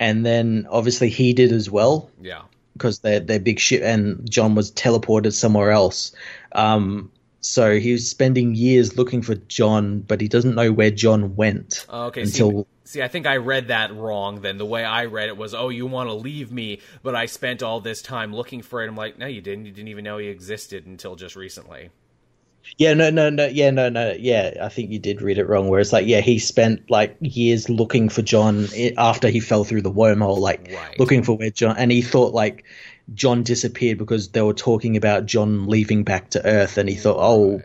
and 0.00 0.26
then 0.26 0.66
obviously 0.68 1.10
he 1.10 1.32
did 1.32 1.52
as 1.52 1.70
well. 1.70 2.10
Yeah. 2.20 2.42
because 2.72 2.98
their 3.00 3.20
their 3.20 3.38
big 3.38 3.60
ship 3.60 3.82
and 3.84 4.28
John 4.28 4.56
was 4.56 4.72
teleported 4.72 5.32
somewhere 5.32 5.70
else. 5.70 6.10
Um, 6.56 7.12
so 7.40 7.78
he 7.78 7.92
was 7.92 8.08
spending 8.08 8.54
years 8.54 8.96
looking 8.96 9.22
for 9.22 9.34
John, 9.34 10.00
but 10.00 10.20
he 10.20 10.28
doesn't 10.28 10.54
know 10.54 10.72
where 10.72 10.90
John 10.90 11.36
went. 11.36 11.86
Oh, 11.88 12.06
okay, 12.06 12.22
until 12.22 12.66
see, 12.84 12.98
see, 12.98 13.02
I 13.02 13.08
think 13.08 13.26
I 13.26 13.36
read 13.38 13.68
that 13.68 13.94
wrong. 13.94 14.40
Then 14.40 14.58
the 14.58 14.66
way 14.66 14.84
I 14.84 15.06
read 15.06 15.28
it 15.28 15.36
was, 15.36 15.54
"Oh, 15.54 15.68
you 15.68 15.86
want 15.86 16.08
to 16.08 16.14
leave 16.14 16.52
me, 16.52 16.80
but 17.02 17.14
I 17.14 17.26
spent 17.26 17.62
all 17.62 17.80
this 17.80 18.02
time 18.02 18.34
looking 18.34 18.62
for 18.62 18.82
it." 18.82 18.88
I'm 18.88 18.96
like, 18.96 19.18
"No, 19.18 19.26
you 19.26 19.40
didn't. 19.40 19.66
You 19.66 19.72
didn't 19.72 19.88
even 19.88 20.04
know 20.04 20.18
he 20.18 20.28
existed 20.28 20.86
until 20.86 21.16
just 21.16 21.36
recently." 21.36 21.90
Yeah, 22.76 22.94
no, 22.94 23.10
no, 23.10 23.30
no, 23.30 23.46
yeah, 23.46 23.70
no, 23.70 23.88
no, 23.88 24.12
yeah. 24.12 24.54
I 24.62 24.68
think 24.68 24.90
you 24.90 24.98
did 24.98 25.22
read 25.22 25.38
it 25.38 25.48
wrong. 25.48 25.68
Where 25.68 25.80
it's 25.80 25.92
like, 25.92 26.06
yeah, 26.06 26.20
he 26.20 26.38
spent 26.38 26.88
like 26.90 27.16
years 27.20 27.68
looking 27.68 28.08
for 28.08 28.22
John 28.22 28.68
after 28.96 29.28
he 29.28 29.40
fell 29.40 29.64
through 29.64 29.82
the 29.82 29.90
wormhole, 29.90 30.38
like 30.38 30.70
Right. 30.72 30.98
looking 30.98 31.22
for 31.22 31.36
where 31.36 31.50
John, 31.50 31.76
and 31.78 31.90
he 31.90 32.02
thought 32.02 32.32
like 32.34 32.64
John 33.14 33.42
disappeared 33.42 33.98
because 33.98 34.28
they 34.28 34.42
were 34.42 34.54
talking 34.54 34.96
about 34.96 35.26
John 35.26 35.66
leaving 35.66 36.04
back 36.04 36.30
to 36.30 36.46
Earth, 36.46 36.78
and 36.78 36.88
he 36.88 36.94
thought, 36.94 37.16
oh, 37.18 37.60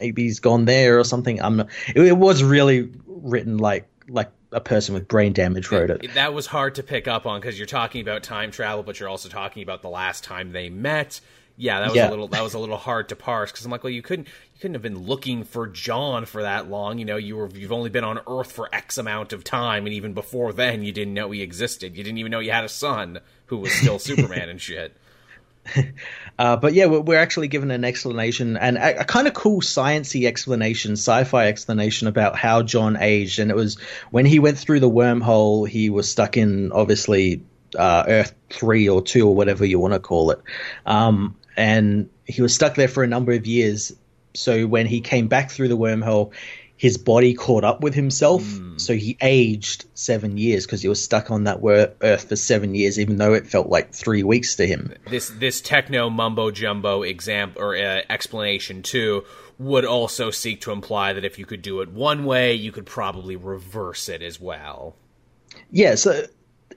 maybe 0.00 0.22
he's 0.24 0.40
gone 0.40 0.64
there 0.66 0.98
or 0.98 1.04
something. 1.04 1.40
I'm 1.42 1.56
not. 1.58 1.68
It, 1.94 2.00
it 2.02 2.16
was 2.18 2.42
really 2.42 2.90
written 3.06 3.58
like 3.58 3.86
like 4.08 4.30
a 4.52 4.60
person 4.60 4.94
with 4.94 5.06
brain 5.06 5.32
damage 5.32 5.70
wrote 5.70 5.90
it. 5.90 6.14
That 6.14 6.34
was 6.34 6.46
hard 6.46 6.74
to 6.74 6.82
pick 6.82 7.06
up 7.06 7.24
on 7.24 7.40
because 7.40 7.56
you're 7.58 7.66
talking 7.66 8.00
about 8.02 8.22
time 8.24 8.50
travel, 8.50 8.82
but 8.82 8.98
you're 8.98 9.08
also 9.08 9.28
talking 9.28 9.62
about 9.62 9.82
the 9.82 9.88
last 9.88 10.24
time 10.24 10.52
they 10.52 10.68
met. 10.68 11.20
Yeah, 11.56 11.80
that 11.80 11.88
was 11.88 11.96
Yeah. 11.96 12.08
a 12.08 12.10
little 12.10 12.28
that 12.28 12.42
was 12.42 12.54
a 12.54 12.58
little 12.58 12.78
hard 12.78 13.10
to 13.10 13.16
parse 13.16 13.52
because 13.52 13.64
I'm 13.66 13.70
like, 13.70 13.84
well, 13.84 13.92
you 13.92 14.02
couldn't 14.02 14.26
you 14.28 14.60
couldn't 14.60 14.74
have 14.74 14.82
been 14.82 15.04
looking 15.06 15.44
for 15.44 15.66
John 15.66 16.24
for 16.24 16.42
that 16.42 16.68
long. 16.70 16.98
You 16.98 17.04
know, 17.04 17.16
you 17.16 17.36
were 17.36 17.48
you've 17.54 17.70
only 17.72 17.90
been 17.90 18.02
on 18.04 18.18
Earth 18.26 18.50
for 18.50 18.68
X 18.74 18.96
amount 18.98 19.32
of 19.32 19.44
time, 19.44 19.84
and 19.86 19.94
even 19.94 20.14
before 20.14 20.52
then, 20.52 20.82
you 20.82 20.90
didn't 20.90 21.14
know 21.14 21.30
he 21.30 21.42
existed. 21.42 21.96
You 21.96 22.02
didn't 22.02 22.18
even 22.18 22.30
know 22.32 22.40
you 22.40 22.50
had 22.50 22.64
a 22.64 22.68
son 22.68 23.20
who 23.50 23.58
was 23.58 23.72
still 23.72 23.98
Superman 24.10 24.48
and 24.48 24.60
shit. 24.60 24.96
Uh, 26.38 26.56
but 26.56 26.72
yeah, 26.72 26.86
we're, 26.86 27.00
we're 27.00 27.18
actually 27.18 27.48
given 27.48 27.70
an 27.70 27.84
explanation 27.84 28.56
and 28.56 28.78
a, 28.78 29.00
a 29.00 29.04
kind 29.04 29.26
of 29.26 29.34
cool 29.34 29.60
sciencey 29.60 30.26
explanation, 30.26 30.92
sci-fi 30.92 31.48
explanation 31.48 32.08
about 32.08 32.34
how 32.34 32.62
John 32.62 32.96
aged. 32.96 33.40
And 33.40 33.50
it 33.50 33.54
was 33.54 33.78
when 34.10 34.24
he 34.24 34.38
went 34.38 34.56
through 34.56 34.80
the 34.80 34.88
wormhole, 34.88 35.68
he 35.68 35.90
was 35.90 36.10
stuck 36.10 36.38
in 36.38 36.72
obviously 36.72 37.42
uh, 37.78 38.04
Earth 38.08 38.34
three 38.48 38.88
or 38.88 39.02
two 39.02 39.28
or 39.28 39.34
whatever 39.34 39.66
you 39.66 39.78
want 39.78 39.92
to 39.92 40.00
call 40.00 40.30
it, 40.30 40.40
um, 40.86 41.36
and 41.58 42.08
he 42.24 42.40
was 42.40 42.54
stuck 42.54 42.74
there 42.74 42.88
for 42.88 43.04
a 43.04 43.06
number 43.06 43.32
of 43.32 43.44
years. 43.44 43.94
So 44.32 44.66
when 44.66 44.86
he 44.86 45.02
came 45.02 45.28
back 45.28 45.50
through 45.50 45.68
the 45.68 45.76
wormhole, 45.76 46.32
his 46.80 46.96
body 46.96 47.34
caught 47.34 47.62
up 47.62 47.82
with 47.82 47.92
himself, 47.92 48.42
so 48.78 48.94
he 48.94 49.14
aged 49.20 49.84
seven 49.92 50.38
years 50.38 50.64
because 50.64 50.80
he 50.80 50.88
was 50.88 51.04
stuck 51.04 51.30
on 51.30 51.44
that 51.44 51.60
Earth 52.00 52.26
for 52.30 52.36
seven 52.36 52.74
years, 52.74 52.98
even 52.98 53.18
though 53.18 53.34
it 53.34 53.46
felt 53.46 53.68
like 53.68 53.92
three 53.92 54.22
weeks 54.22 54.56
to 54.56 54.66
him. 54.66 54.94
This 55.06 55.28
this 55.28 55.60
techno 55.60 56.08
mumbo 56.08 56.50
jumbo 56.50 57.02
example 57.02 57.60
or 57.60 57.76
uh, 57.76 58.00
explanation 58.08 58.82
too 58.82 59.26
would 59.58 59.84
also 59.84 60.30
seek 60.30 60.62
to 60.62 60.72
imply 60.72 61.12
that 61.12 61.22
if 61.22 61.38
you 61.38 61.44
could 61.44 61.60
do 61.60 61.82
it 61.82 61.90
one 61.90 62.24
way, 62.24 62.54
you 62.54 62.72
could 62.72 62.86
probably 62.86 63.36
reverse 63.36 64.08
it 64.08 64.22
as 64.22 64.40
well. 64.40 64.96
Yeah, 65.70 65.96
so 65.96 66.24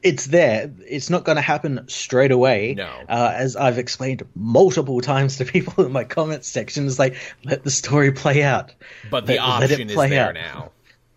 it's 0.04 0.26
there. 0.28 0.72
It's 0.88 1.10
not 1.10 1.24
going 1.24 1.38
to 1.38 1.42
happen 1.42 1.86
straight 1.88 2.32
away. 2.32 2.76
No. 2.76 2.90
Uh, 3.10 3.32
as 3.36 3.56
I've 3.56 3.78
explained 3.78 4.24
multiple 4.36 5.00
times 5.02 5.38
to 5.38 5.46
people 5.46 5.86
in 5.86 5.92
my 5.92 6.04
comments 6.04 6.48
section, 6.48 6.86
it's 6.86 7.00
like, 7.00 7.16
let 7.44 7.64
the 7.64 7.72
story 7.72 8.12
play 8.12 8.44
out. 8.44 8.74
But 9.10 9.26
the 9.26 9.36
Let- 9.36 9.60
let 9.62 9.72
option 9.72 9.90
is 9.90 9.96
play 9.96 10.10
there 10.10 10.28
out. 10.30 10.34
now. 10.36 10.72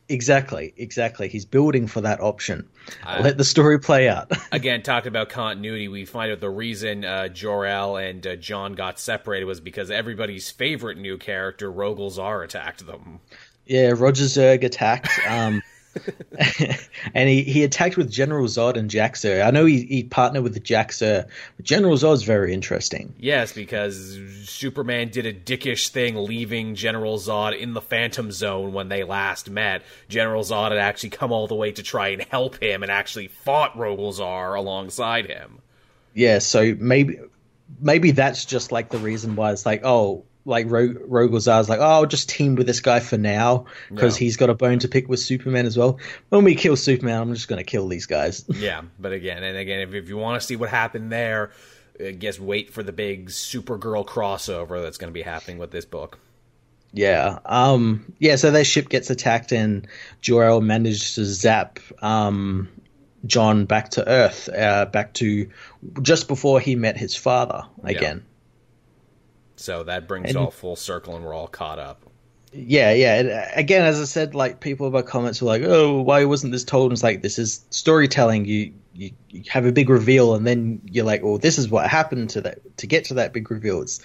Exactly, 0.08 0.72
exactly. 0.76 1.26
He's 1.28 1.44
building 1.44 1.88
for 1.88 2.00
that 2.02 2.20
option. 2.20 2.68
Uh, 3.04 3.22
let 3.24 3.36
the 3.38 3.44
story 3.44 3.80
play 3.80 4.08
out. 4.08 4.30
Again, 4.52 4.84
talking 4.84 5.08
about 5.08 5.30
continuity, 5.30 5.88
we 5.88 6.04
find 6.04 6.30
out 6.30 6.38
the 6.38 6.48
reason 6.48 7.04
uh, 7.04 7.26
Jor-El 7.26 7.96
and 7.96 8.24
uh, 8.24 8.36
John 8.36 8.74
got 8.74 9.00
separated 9.00 9.46
was 9.46 9.58
because 9.58 9.90
everybody's 9.90 10.48
favorite 10.48 10.96
new 10.96 11.18
character, 11.18 11.72
Rogol 11.72 12.12
Zaar, 12.12 12.44
attacked 12.44 12.86
them. 12.86 13.18
yeah, 13.66 13.92
Roger 13.96 14.26
Zerg 14.26 14.62
attacked. 14.62 15.08
Um, 15.28 15.60
and 17.14 17.28
he, 17.28 17.42
he 17.42 17.64
attacked 17.64 17.96
with 17.96 18.10
General 18.10 18.46
Zod 18.46 18.76
and 18.76 18.90
Jack 18.90 19.14
Zerg. 19.14 19.44
I 19.44 19.50
know 19.50 19.64
he, 19.64 19.84
he 19.84 20.04
partnered 20.04 20.42
with 20.42 20.54
the 20.54 20.60
Jack 20.60 20.92
but 20.98 21.28
General 21.62 21.96
Zod's 21.96 22.22
very 22.22 22.52
interesting. 22.52 23.14
Yes, 23.18 23.52
because 23.52 24.18
Superman 24.44 25.08
did 25.08 25.26
a 25.26 25.32
dickish 25.32 25.88
thing 25.88 26.16
leaving 26.16 26.74
General 26.74 27.18
Zod 27.18 27.58
in 27.58 27.74
the 27.74 27.80
Phantom 27.80 28.30
Zone 28.30 28.72
when 28.72 28.88
they 28.88 29.04
last 29.04 29.50
met. 29.50 29.82
General 30.08 30.42
Zod 30.42 30.70
had 30.70 30.78
actually 30.78 31.10
come 31.10 31.32
all 31.32 31.46
the 31.46 31.54
way 31.54 31.72
to 31.72 31.82
try 31.82 32.08
and 32.08 32.22
help 32.22 32.62
him 32.62 32.82
and 32.82 32.92
actually 32.92 33.28
fought 33.28 33.76
Rogol 33.76 34.12
Zaar 34.12 34.56
alongside 34.56 35.26
him. 35.26 35.60
Yeah, 36.14 36.38
so 36.38 36.74
maybe 36.78 37.18
maybe 37.80 38.10
that's 38.12 38.44
just 38.44 38.72
like 38.72 38.90
the 38.90 38.98
reason 38.98 39.36
why 39.36 39.52
it's 39.52 39.66
like, 39.66 39.82
oh, 39.84 40.24
like 40.46 40.70
Ro- 40.70 40.94
Rogol 40.94 41.32
Zaar's 41.40 41.68
like, 41.68 41.80
oh, 41.80 41.84
I'll 41.84 42.06
just 42.06 42.28
team 42.30 42.54
with 42.54 42.66
this 42.66 42.80
guy 42.80 43.00
for 43.00 43.18
now 43.18 43.66
because 43.90 44.18
Yeah. 44.18 44.24
he's 44.24 44.36
got 44.36 44.48
a 44.48 44.54
bone 44.54 44.78
to 44.78 44.88
pick 44.88 45.08
with 45.08 45.20
Superman 45.20 45.66
as 45.66 45.76
well. 45.76 45.98
When 46.30 46.44
we 46.44 46.54
kill 46.54 46.76
Superman, 46.76 47.20
I'm 47.20 47.34
just 47.34 47.48
going 47.48 47.58
to 47.58 47.64
kill 47.64 47.88
these 47.88 48.06
guys. 48.06 48.44
Yeah, 48.54 48.82
but 48.98 49.12
again, 49.12 49.42
and 49.42 49.58
again, 49.58 49.80
if, 49.80 49.92
if 49.92 50.08
you 50.08 50.16
want 50.16 50.40
to 50.40 50.46
see 50.46 50.56
what 50.56 50.70
happened 50.70 51.12
there, 51.12 51.50
I 52.00 52.12
guess 52.12 52.38
wait 52.40 52.72
for 52.72 52.82
the 52.82 52.92
big 52.92 53.28
Supergirl 53.28 54.06
crossover 54.06 54.82
that's 54.82 54.98
going 54.98 55.10
to 55.10 55.14
be 55.14 55.22
happening 55.22 55.58
with 55.58 55.70
this 55.72 55.84
book. 55.84 56.18
yeah, 56.92 57.40
um, 57.44 58.12
yeah. 58.18 58.36
So 58.36 58.50
their 58.50 58.64
ship 58.64 58.88
gets 58.88 59.10
attacked, 59.10 59.52
and 59.52 59.86
Jor-El 60.20 60.60
managed 60.60 61.16
to 61.16 61.24
zap 61.24 61.80
um, 62.00 62.68
John 63.26 63.64
back 63.64 63.90
to 63.92 64.08
Earth, 64.08 64.48
uh, 64.48 64.84
back 64.86 65.12
to 65.14 65.50
just 66.02 66.28
before 66.28 66.60
he 66.60 66.76
met 66.76 66.96
his 66.96 67.16
father 67.16 67.64
again. 67.82 68.24
So 69.56 69.82
that 69.84 70.06
brings 70.06 70.28
And- 70.28 70.36
it 70.36 70.38
all 70.38 70.50
full 70.50 70.76
circle, 70.76 71.16
and 71.16 71.24
we're 71.24 71.34
all 71.34 71.48
caught 71.48 71.78
up. 71.78 72.02
Yeah, 72.52 72.92
yeah. 72.92 73.14
And, 73.18 73.30
uh, 73.30 73.42
again, 73.54 73.84
as 73.84 74.00
I 74.00 74.04
said, 74.04 74.34
like 74.34 74.60
people 74.60 74.86
about 74.86 75.06
comments 75.06 75.42
were 75.42 75.48
like, 75.48 75.62
"Oh, 75.62 76.00
why 76.00 76.24
wasn't 76.24 76.52
this 76.52 76.64
told?" 76.64 76.90
And 76.90 76.92
it's 76.92 77.02
like 77.02 77.20
this 77.20 77.38
is 77.38 77.64
storytelling. 77.70 78.46
You, 78.46 78.72
you 78.94 79.10
you 79.28 79.42
have 79.48 79.66
a 79.66 79.72
big 79.72 79.90
reveal, 79.90 80.34
and 80.34 80.46
then 80.46 80.80
you're 80.90 81.04
like, 81.04 81.22
"Well, 81.22 81.36
this 81.38 81.58
is 81.58 81.68
what 81.68 81.86
happened 81.88 82.30
to 82.30 82.40
that 82.42 82.78
to 82.78 82.86
get 82.86 83.06
to 83.06 83.14
that 83.14 83.32
big 83.34 83.50
reveal." 83.50 83.82
It's, 83.82 84.00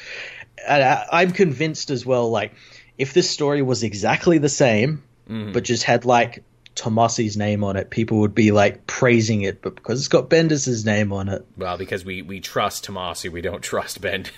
and 0.67 0.83
I, 0.83 1.05
I'm 1.11 1.31
convinced 1.31 1.91
as 1.91 2.05
well. 2.05 2.29
Like, 2.29 2.53
if 2.97 3.13
this 3.13 3.29
story 3.29 3.61
was 3.61 3.83
exactly 3.83 4.37
the 4.37 4.49
same, 4.49 5.03
but 5.27 5.63
just 5.63 5.83
had 5.83 6.03
like 6.03 6.43
Tomasi's 6.75 7.35
name 7.37 7.63
on 7.63 7.75
it, 7.75 7.89
people 7.89 8.19
would 8.19 8.33
be 8.33 8.51
like 8.51 8.87
praising 8.87 9.41
it. 9.41 9.61
But 9.61 9.75
because 9.75 9.99
it's 9.99 10.07
got 10.07 10.29
Bendis' 10.29 10.85
name 10.85 11.11
on 11.11 11.29
it, 11.29 11.45
Well, 11.57 11.77
because 11.77 12.05
we, 12.05 12.21
we 12.21 12.39
trust 12.39 12.87
Tomasi, 12.87 13.29
we 13.31 13.41
don't 13.41 13.61
trust 13.61 14.01
Bendis. 14.01 14.31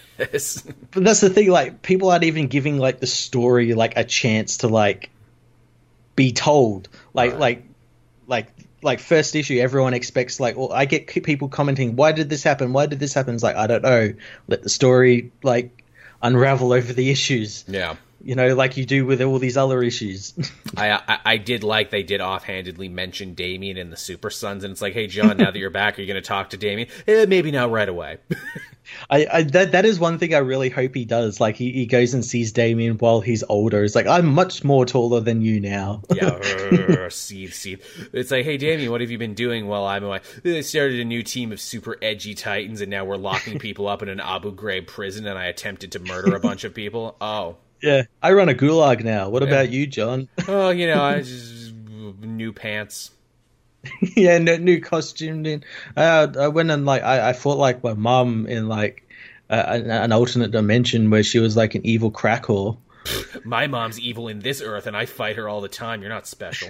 but 0.91 1.03
that's 1.03 1.22
the 1.22 1.30
thing. 1.30 1.49
Like, 1.49 1.81
people 1.81 2.10
aren't 2.10 2.23
even 2.23 2.47
giving 2.47 2.77
like 2.77 2.99
the 2.99 3.07
story 3.07 3.73
like 3.73 3.97
a 3.97 4.03
chance 4.03 4.57
to 4.57 4.68
like 4.68 5.10
be 6.15 6.31
told. 6.31 6.89
Like, 7.14 7.31
Right. 7.31 7.39
like, 7.39 7.64
like, 8.27 8.47
like 8.81 8.99
first 8.99 9.35
issue, 9.35 9.60
everyone 9.60 9.93
expects 9.93 10.39
like. 10.39 10.57
Well, 10.57 10.73
I 10.73 10.85
get 10.85 11.07
people 11.07 11.47
commenting, 11.47 11.95
"Why 11.95 12.11
did 12.11 12.30
this 12.30 12.43
happen? 12.43 12.73
Why 12.73 12.85
did 12.85 12.99
this 12.99 13.14
happen?" 13.14 13.34
It's 13.34 13.43
like 13.43 13.55
I 13.55 13.65
don't 13.68 13.81
know. 13.81 14.14
Let 14.47 14.61
the 14.61 14.69
story 14.69 15.31
like 15.41 15.84
unravel 16.22 16.73
over 16.73 16.91
the 16.91 17.10
issues. 17.10 17.64
yeah. 17.68 17.95
You 18.24 18.36
know, 18.36 18.56
like 18.56 18.78
you 18.78 18.86
do 18.86 19.06
with 19.06 19.22
all 19.22 19.38
these 19.38 19.58
other 19.58 19.84
issues. 19.84 20.34
I, 20.78 20.91
I 20.91 21.20
I 21.26 21.38
did 21.38 21.64
like 21.64 21.90
they 21.91 22.04
did 22.04 22.22
offhandedly 22.22 22.88
mention 22.88 23.34
Damian 23.34 23.78
and 23.78 23.91
the 23.91 23.98
Super 23.98 24.30
Sons, 24.30 24.64
and 24.64 24.72
it's 24.72 24.82
like, 24.82 24.94
hey 24.94 25.08
John, 25.08 25.38
now 25.38 25.52
that 25.52 25.60
you're 25.60 25.70
back, 25.70 25.98
are 25.98 26.02
you 26.02 26.08
going 26.08 26.22
to 26.22 26.28
talk 26.28 26.52
to 26.52 26.58
Damian? 26.58 26.88
Eh, 27.06 27.26
maybe 27.26 27.52
not 27.52 27.70
right 27.70 27.90
away. 27.90 28.20
I, 29.10 29.28
I 29.32 29.44
that 29.44 29.74
that 29.74 29.86
is 29.86 30.00
one 30.00 30.20
thing 30.20 30.34
I 30.34 30.40
really 30.40 30.70
hope 30.70 30.95
he 30.95 31.06
does. 31.06 31.40
Like 31.40 31.56
he, 31.56 31.72
he 31.72 31.86
goes 31.86 32.14
and 32.14 32.24
sees 32.24 32.52
Damian 32.52 32.98
while 32.98 33.22
he's 33.22 33.44
older. 33.48 33.84
It's 33.84 33.95
like 33.95 34.08
I'm 34.08 34.28
much 34.28 34.64
more 34.64 34.86
taller 34.86 35.20
than 35.20 35.41
you 35.41 35.60
now. 35.60 36.02
yeah, 36.14 37.08
seethe, 37.10 37.54
seethe. 37.54 37.82
It's 38.14 38.32
like, 38.32 38.45
hey 38.45 38.58
Damian, 38.58 38.91
what 38.91 39.02
have 39.02 39.12
you 39.12 39.18
been 39.18 39.34
doing? 39.34 39.68
Well, 39.68 39.86
I'm 39.86 40.04
like, 40.04 40.24
I 40.45 40.62
started 40.62 41.00
a 41.00 41.06
new 41.06 41.24
team 41.24 41.52
of 41.52 41.60
super 41.60 41.98
edgy 42.02 42.36
titans, 42.36 42.82
and 42.82 42.90
now 42.90 43.06
we're 43.06 43.18
locking 43.18 43.60
people 43.60 43.88
up 43.88 44.02
in 44.02 44.10
an 44.10 44.20
Abu 44.20 44.56
Ghraib 44.56 44.88
prison, 44.88 45.28
and 45.28 45.38
I 45.38 45.45
attempted 45.45 45.91
to 45.94 46.00
murder 46.00 46.36
a 46.36 46.40
bunch 46.40 46.64
of 46.64 46.74
people. 46.74 47.16
Oh, 47.22 47.58
Yeah, 47.84 48.03
I 48.22 48.31
run 48.31 48.47
a 48.47 48.53
gulag 48.53 49.03
now. 49.03 49.27
What 49.27 49.43
about 49.43 49.69
you, 49.69 49.85
John? 49.85 50.30
oh, 50.47 50.69
you 50.69 50.88
know, 50.88 51.03
I 51.03 51.18
just 51.19 51.73
new 52.22 52.53
pants. 52.53 53.11
yeah, 54.15 54.38
no, 54.38 54.55
new 54.55 54.80
costume. 54.80 55.61
Uh, 55.97 56.27
I 56.39 56.47
went 56.47 56.72
and 56.72 56.85
like 56.85 57.03
I, 57.03 57.30
I 57.30 57.34
fought 57.34 57.57
like 57.57 57.84
my 57.84 57.93
mom 57.93 58.47
in 58.47 58.69
like 58.69 59.05
uh, 59.49 59.65
an, 59.68 59.91
an 59.91 60.11
alternate 60.14 60.51
dimension 60.51 61.10
where 61.10 61.23
she 61.23 61.39
was 61.39 61.57
like 61.57 61.76
an 61.76 61.85
evil 61.85 62.10
crack 62.10 62.45
whore. 62.45 62.77
My 63.43 63.68
mom's 63.68 63.99
evil 63.99 64.30
in 64.30 64.39
this 64.39 64.61
earth, 64.61 64.88
and 64.88 64.95
I 64.95 65.05
fight 65.05 65.35
her 65.35 65.49
all 65.49 65.60
the 65.60 65.68
time. 65.68 65.99
You're 66.01 66.10
not 66.10 66.26
special. 66.26 66.69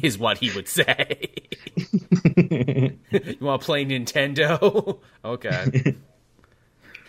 is 0.00 0.16
what 0.16 0.38
he 0.38 0.52
would 0.52 0.68
say. 0.68 1.32
you 1.74 3.36
want 3.40 3.60
to 3.60 3.66
play 3.66 3.84
Nintendo? 3.84 5.00
okay. 5.24 5.96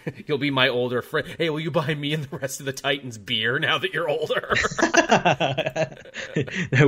You'll 0.27 0.38
be 0.38 0.51
my 0.51 0.67
older 0.67 1.01
friend. 1.01 1.27
Hey, 1.38 1.49
will 1.49 1.59
you 1.59 1.71
buy 1.71 1.93
me 1.95 2.13
and 2.13 2.23
the 2.23 2.38
rest 2.38 2.59
of 2.59 2.65
the 2.65 2.73
Titans 2.73 3.17
beer 3.17 3.59
now 3.59 3.77
that 3.77 3.93
you're 3.93 4.09
older? 4.09 4.55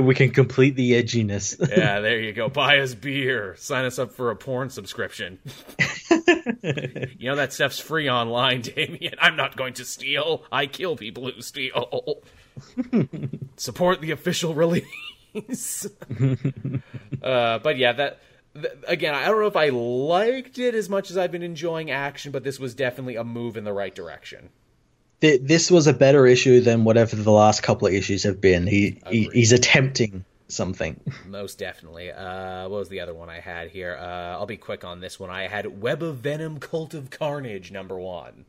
we 0.00 0.14
can 0.14 0.30
complete 0.30 0.76
the 0.76 0.92
edginess. 0.92 1.56
yeah, 1.76 2.00
there 2.00 2.18
you 2.20 2.32
go. 2.32 2.48
Buy 2.48 2.78
us 2.78 2.94
beer. 2.94 3.54
Sign 3.58 3.84
us 3.84 3.98
up 3.98 4.12
for 4.12 4.30
a 4.30 4.36
porn 4.36 4.70
subscription. 4.70 5.38
you 6.10 7.28
know 7.30 7.36
that 7.36 7.52
stuff's 7.52 7.78
free 7.78 8.08
online, 8.08 8.62
Damian. 8.62 9.14
I'm 9.20 9.36
not 9.36 9.56
going 9.56 9.74
to 9.74 9.84
steal. 9.84 10.44
I 10.50 10.66
kill 10.66 10.96
people 10.96 11.30
who 11.30 11.40
steal. 11.42 12.22
Support 13.56 14.00
the 14.00 14.10
official 14.10 14.54
release. 14.54 15.86
uh, 17.22 17.58
but 17.58 17.78
yeah, 17.78 17.92
that 17.92 18.20
again, 18.86 19.14
I 19.14 19.26
don't 19.26 19.40
know 19.40 19.46
if 19.46 19.56
I 19.56 19.68
liked 19.70 20.58
it 20.58 20.74
as 20.74 20.88
much 20.88 21.10
as 21.10 21.16
I've 21.16 21.32
been 21.32 21.42
enjoying 21.42 21.90
action, 21.90 22.32
but 22.32 22.44
this 22.44 22.58
was 22.58 22.74
definitely 22.74 23.16
a 23.16 23.24
move 23.24 23.56
in 23.56 23.64
the 23.64 23.72
right 23.72 23.94
direction. 23.94 24.50
This 25.20 25.70
was 25.70 25.86
a 25.86 25.92
better 25.92 26.26
issue 26.26 26.60
than 26.60 26.82
whatever 26.82 27.14
the 27.14 27.30
last 27.30 27.62
couple 27.62 27.86
of 27.86 27.94
issues 27.94 28.24
have 28.24 28.40
been. 28.40 28.66
He, 28.66 29.00
he 29.08 29.30
he's 29.32 29.52
attempting 29.52 30.24
something. 30.48 31.00
Most 31.26 31.58
definitely. 31.58 32.10
Uh, 32.10 32.68
what 32.68 32.78
was 32.78 32.88
the 32.88 33.00
other 33.00 33.14
one 33.14 33.30
I 33.30 33.38
had 33.38 33.70
here? 33.70 33.96
Uh, 34.00 34.36
I'll 34.36 34.46
be 34.46 34.56
quick 34.56 34.84
on 34.84 35.00
this 35.00 35.20
one. 35.20 35.30
I 35.30 35.46
had 35.46 35.80
Web 35.80 36.02
of 36.02 36.16
Venom, 36.16 36.58
Cult 36.58 36.92
of 36.92 37.10
Carnage, 37.10 37.70
number 37.70 37.98
one. 37.98 38.44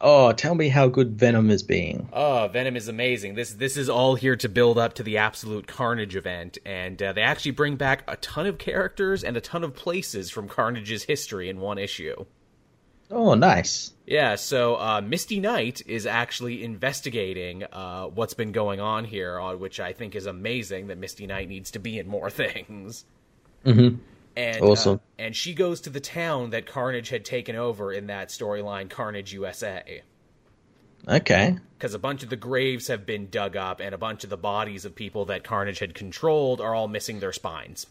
Oh, 0.00 0.32
tell 0.32 0.54
me 0.54 0.68
how 0.68 0.86
good 0.86 1.18
Venom 1.18 1.50
is 1.50 1.62
being. 1.62 2.08
Oh, 2.12 2.48
Venom 2.52 2.76
is 2.76 2.86
amazing. 2.86 3.34
This 3.34 3.52
this 3.52 3.76
is 3.76 3.88
all 3.88 4.14
here 4.14 4.36
to 4.36 4.48
build 4.48 4.78
up 4.78 4.94
to 4.94 5.02
the 5.02 5.18
Absolute 5.18 5.66
Carnage 5.66 6.14
event, 6.14 6.58
and 6.64 7.02
uh, 7.02 7.12
they 7.12 7.22
actually 7.22 7.50
bring 7.50 7.76
back 7.76 8.04
a 8.06 8.16
ton 8.16 8.46
of 8.46 8.58
characters 8.58 9.24
and 9.24 9.36
a 9.36 9.40
ton 9.40 9.64
of 9.64 9.74
places 9.74 10.30
from 10.30 10.48
Carnage's 10.48 11.02
history 11.04 11.48
in 11.48 11.58
one 11.58 11.78
issue. 11.78 12.26
Oh, 13.10 13.34
nice. 13.34 13.92
Yeah, 14.06 14.34
so 14.34 14.76
uh, 14.76 15.00
Misty 15.00 15.40
Knight 15.40 15.80
is 15.86 16.06
actually 16.06 16.62
investigating 16.62 17.64
uh, 17.64 18.04
what's 18.04 18.34
been 18.34 18.52
going 18.52 18.80
on 18.80 19.04
here, 19.04 19.40
uh, 19.40 19.56
which 19.56 19.80
I 19.80 19.94
think 19.94 20.14
is 20.14 20.26
amazing 20.26 20.88
that 20.88 20.98
Misty 20.98 21.26
Knight 21.26 21.48
needs 21.48 21.70
to 21.72 21.78
be 21.78 21.98
in 21.98 22.06
more 22.06 22.30
things. 22.30 23.04
Mm-hmm 23.64 23.96
and 24.38 24.62
awesome. 24.62 24.94
Uh, 24.94 25.22
and 25.22 25.36
she 25.36 25.52
goes 25.52 25.80
to 25.82 25.90
the 25.90 26.00
town 26.00 26.50
that 26.50 26.66
Carnage 26.66 27.08
had 27.08 27.24
taken 27.24 27.56
over 27.56 27.92
in 27.92 28.06
that 28.06 28.28
storyline, 28.28 28.88
Carnage 28.88 29.32
USA. 29.32 30.02
Okay. 31.06 31.56
Because 31.76 31.94
a 31.94 31.98
bunch 31.98 32.22
of 32.22 32.30
the 32.30 32.36
graves 32.36 32.88
have 32.88 33.04
been 33.04 33.28
dug 33.30 33.56
up, 33.56 33.80
and 33.80 33.94
a 33.94 33.98
bunch 33.98 34.24
of 34.24 34.30
the 34.30 34.36
bodies 34.36 34.84
of 34.84 34.94
people 34.94 35.24
that 35.26 35.44
Carnage 35.44 35.80
had 35.80 35.94
controlled 35.94 36.60
are 36.60 36.74
all 36.74 36.88
missing 36.88 37.20
their 37.20 37.32
spines. 37.32 37.86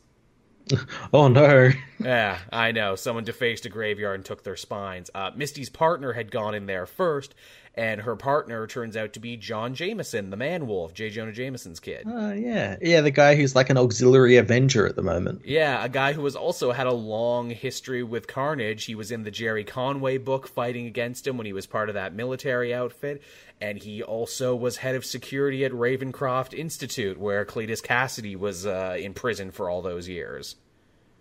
Oh 1.14 1.30
no. 1.30 1.70
yeah, 2.00 2.40
I 2.52 2.74
know. 2.74 2.96
Someone 2.96 3.24
defaced 3.24 3.66
a 3.66 3.70
graveyard 3.70 4.16
and 4.16 4.26
took 4.26 4.44
their 4.44 4.58
spines. 4.58 5.10
Uh, 5.16 5.32
Misty's 5.34 5.70
partner 5.70 6.12
had 6.12 6.30
gone 6.30 6.54
in 6.54 6.66
there 6.66 6.86
first, 6.86 7.34
and 7.78 8.02
her 8.02 8.16
partner 8.16 8.66
turns 8.66 8.98
out 8.98 9.14
to 9.14 9.20
be 9.20 9.38
John 9.38 9.76
Jameson, 9.76 10.32
the 10.32 10.36
Man 10.36 10.66
Wolf, 10.66 10.96
J. 10.96 11.12
Jonah 11.12 11.32
Jameson's 11.32 11.80
kid. 11.80 12.06
Oh, 12.08 12.30
uh, 12.30 12.34
yeah. 12.34 12.78
Yeah, 12.82 13.02
the 13.02 13.12
guy 13.12 13.36
who's 13.36 13.56
like 13.56 13.70
an 13.70 13.78
auxiliary 13.78 14.38
Avenger 14.38 14.88
at 14.88 14.96
the 14.96 15.04
moment. 15.04 15.44
Yeah, 15.46 15.84
a 15.84 15.88
guy 15.88 16.14
who 16.14 16.24
has 16.24 16.36
also 16.36 16.72
had 16.72 16.88
a 16.88 16.94
long 16.94 17.52
history 17.52 18.02
with 18.02 18.26
Carnage. 18.28 18.86
He 18.86 18.96
was 18.96 19.12
in 19.12 19.24
the 19.24 19.32
Gerry 19.32 19.64
Conway 19.64 20.18
book 20.18 20.48
fighting 20.48 20.88
against 20.88 21.28
him 21.28 21.38
when 21.38 21.46
he 21.46 21.54
was 21.54 21.68
part 21.68 21.90
of 21.90 21.96
that 21.96 22.16
military 22.16 22.74
outfit. 22.74 23.22
And 23.62 23.78
he 23.78 24.02
also 24.02 24.56
was 24.56 24.78
head 24.78 24.96
of 24.96 25.06
security 25.06 25.64
at 25.64 25.72
Ravencroft 25.72 26.54
Institute, 26.56 27.20
where 27.20 27.46
Cletus 27.46 27.82
Kasady 27.82 28.36
was 28.36 28.66
uh, 28.66 28.98
in 29.00 29.14
prison 29.14 29.52
for 29.52 29.70
all 29.70 29.84
those 29.84 30.08
years. 30.08 30.56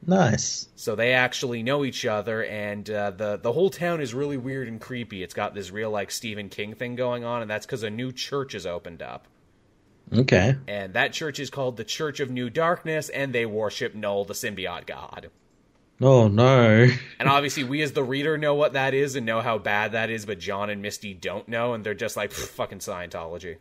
Nice. 0.05 0.69
So 0.77 0.95
they 0.95 1.13
actually 1.13 1.63
know 1.63 1.85
each 1.85 2.05
other, 2.07 2.45
and 2.45 2.89
uh, 2.89 3.11
the 3.11 3.37
the 3.37 3.53
whole 3.53 3.71
town 3.71 4.01
is 4.01 4.15
really 4.15 4.37
weird 4.37 4.69
and 4.69 4.81
creepy. 4.81 5.23
It's 5.23 5.35
got 5.35 5.55
this 5.55 5.71
real 5.71 5.91
like 5.91 6.11
Stephen 6.11 6.49
King 6.49 6.75
thing 6.75 6.97
going 6.97 7.25
on, 7.25 7.43
and 7.43 7.51
that's 7.51 7.67
because 7.67 7.83
a 7.83 7.91
new 7.91 8.13
church 8.13 8.53
has 8.53 8.67
opened 8.67 9.03
up. 9.03 9.27
Okay. 10.13 10.57
And 10.69 10.95
that 10.95 11.13
church 11.13 11.41
is 11.41 11.51
called 11.51 11.77
the 11.77 11.85
Church 11.85 12.21
of 12.21 12.31
New 12.31 12.49
Darkness, 12.51 13.09
and 13.09 13.33
they 13.33 13.47
worship 13.47 13.95
Knull, 13.95 14.25
the 14.25 14.35
symbiote 14.35 14.87
god. 14.87 15.31
Oh 16.01 16.29
no. 16.29 16.89
and 17.19 17.29
obviously, 17.29 17.65
we 17.65 17.83
as 17.83 17.93
the 17.93 18.05
reader 18.05 18.39
know 18.39 18.55
what 18.55 18.75
that 18.75 18.95
is 18.95 19.17
and 19.17 19.27
know 19.27 19.41
how 19.41 19.59
bad 19.59 19.93
that 19.93 20.11
is, 20.11 20.27
but 20.27 20.39
John 20.39 20.71
and 20.71 20.83
Misty 20.83 21.15
don't 21.15 21.49
know, 21.49 21.75
and 21.75 21.85
they're 21.85 21.95
just 21.95 22.17
like 22.17 22.31
fucking 22.33 22.79
Scientology. 22.79 23.57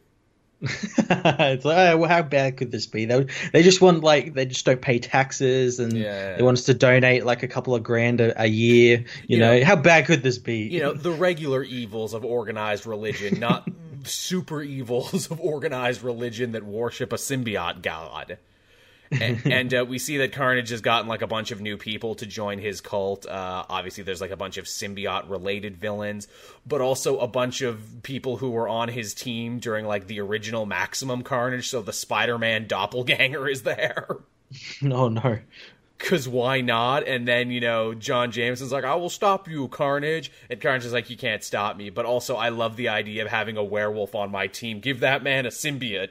it's 0.97 1.65
like, 1.65 1.77
oh, 1.77 1.97
well, 1.97 2.09
how 2.09 2.21
bad 2.21 2.57
could 2.57 2.71
this 2.71 2.85
be? 2.85 3.05
They 3.05 3.25
they 3.53 3.63
just 3.63 3.81
want 3.81 4.03
like 4.03 4.33
they 4.33 4.45
just 4.45 4.65
don't 4.65 4.81
pay 4.81 4.99
taxes 4.99 5.79
and 5.79 5.93
yeah. 5.93 6.35
they 6.35 6.43
want 6.43 6.57
us 6.57 6.65
to 6.65 6.73
donate 6.73 7.25
like 7.25 7.43
a 7.43 7.47
couple 7.47 7.75
of 7.75 7.83
grand 7.83 8.21
a, 8.21 8.41
a 8.41 8.45
year. 8.45 8.99
You, 8.99 9.05
you 9.27 9.37
know, 9.39 9.57
know, 9.57 9.65
how 9.65 9.75
bad 9.75 10.05
could 10.05 10.23
this 10.23 10.37
be? 10.37 10.63
You 10.63 10.81
know, 10.81 10.93
the 10.93 11.11
regular 11.11 11.63
evils 11.63 12.13
of 12.13 12.25
organized 12.25 12.85
religion, 12.85 13.39
not 13.39 13.67
super 14.03 14.61
evils 14.61 15.29
of 15.31 15.39
organized 15.39 16.03
religion 16.03 16.51
that 16.53 16.63
worship 16.63 17.13
a 17.13 17.17
symbiote 17.17 17.81
god 17.81 18.37
and, 19.21 19.41
and 19.51 19.73
uh, 19.73 19.85
we 19.87 19.99
see 19.99 20.17
that 20.17 20.31
Carnage 20.31 20.69
has 20.69 20.81
gotten 20.81 21.07
like 21.07 21.21
a 21.21 21.27
bunch 21.27 21.51
of 21.51 21.61
new 21.61 21.77
people 21.77 22.15
to 22.15 22.25
join 22.25 22.59
his 22.59 22.81
cult. 22.81 23.25
Uh, 23.25 23.65
obviously, 23.69 24.03
there's 24.03 24.21
like 24.21 24.31
a 24.31 24.37
bunch 24.37 24.57
of 24.57 24.65
symbiote 24.65 25.29
related 25.29 25.77
villains, 25.77 26.27
but 26.65 26.81
also 26.81 27.19
a 27.19 27.27
bunch 27.27 27.61
of 27.61 28.03
people 28.03 28.37
who 28.37 28.51
were 28.51 28.67
on 28.67 28.89
his 28.89 29.13
team 29.13 29.59
during 29.59 29.85
like 29.85 30.07
the 30.07 30.19
original 30.19 30.65
Maximum 30.65 31.23
Carnage. 31.23 31.69
So 31.69 31.81
the 31.81 31.93
Spider 31.93 32.37
Man 32.37 32.67
doppelganger 32.67 33.47
is 33.47 33.63
there. 33.63 34.17
No, 34.81 35.09
no. 35.09 35.39
Cause 35.97 36.27
why 36.27 36.61
not? 36.61 37.07
And 37.07 37.27
then 37.27 37.51
you 37.51 37.61
know 37.61 37.93
John 37.93 38.31
Jameson's 38.31 38.71
like, 38.71 38.83
"I 38.83 38.95
will 38.95 39.09
stop 39.09 39.47
you, 39.47 39.67
Carnage," 39.69 40.31
and 40.49 40.61
Carnage 40.61 40.85
is 40.85 40.93
like, 40.93 41.09
"You 41.09 41.17
can't 41.17 41.43
stop 41.43 41.77
me." 41.77 41.89
But 41.89 42.05
also, 42.05 42.35
I 42.35 42.49
love 42.49 42.75
the 42.75 42.89
idea 42.89 43.23
of 43.23 43.31
having 43.31 43.55
a 43.57 43.63
werewolf 43.63 44.13
on 44.13 44.29
my 44.29 44.47
team. 44.47 44.81
Give 44.81 44.99
that 44.99 45.23
man 45.23 45.45
a 45.45 45.49
symbiote. 45.49 46.09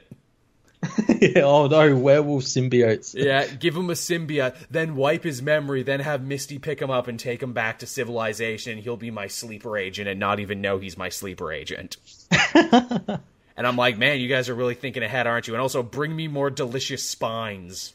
yeah, 1.21 1.41
oh 1.41 1.67
no, 1.67 1.95
werewolf 1.95 2.43
symbiotes. 2.43 3.13
yeah, 3.15 3.45
give 3.47 3.75
him 3.75 3.89
a 3.89 3.93
symbiote, 3.93 4.55
then 4.69 4.95
wipe 4.95 5.23
his 5.23 5.41
memory, 5.41 5.83
then 5.83 5.99
have 5.99 6.23
Misty 6.23 6.59
pick 6.59 6.81
him 6.81 6.91
up 6.91 7.07
and 7.07 7.19
take 7.19 7.41
him 7.41 7.53
back 7.53 7.79
to 7.79 7.87
civilization, 7.87 8.77
he'll 8.77 8.97
be 8.97 9.11
my 9.11 9.27
sleeper 9.27 9.77
agent 9.77 10.07
and 10.07 10.19
not 10.19 10.39
even 10.39 10.61
know 10.61 10.79
he's 10.79 10.97
my 10.97 11.09
sleeper 11.09 11.51
agent. 11.51 11.97
and 12.53 13.19
I'm 13.57 13.75
like, 13.75 13.97
man, 13.97 14.19
you 14.19 14.29
guys 14.29 14.49
are 14.49 14.55
really 14.55 14.75
thinking 14.75 15.03
ahead, 15.03 15.27
aren't 15.27 15.47
you? 15.47 15.53
And 15.53 15.61
also, 15.61 15.81
bring 15.83 16.15
me 16.15 16.27
more 16.27 16.49
delicious 16.49 17.03
spines. 17.03 17.93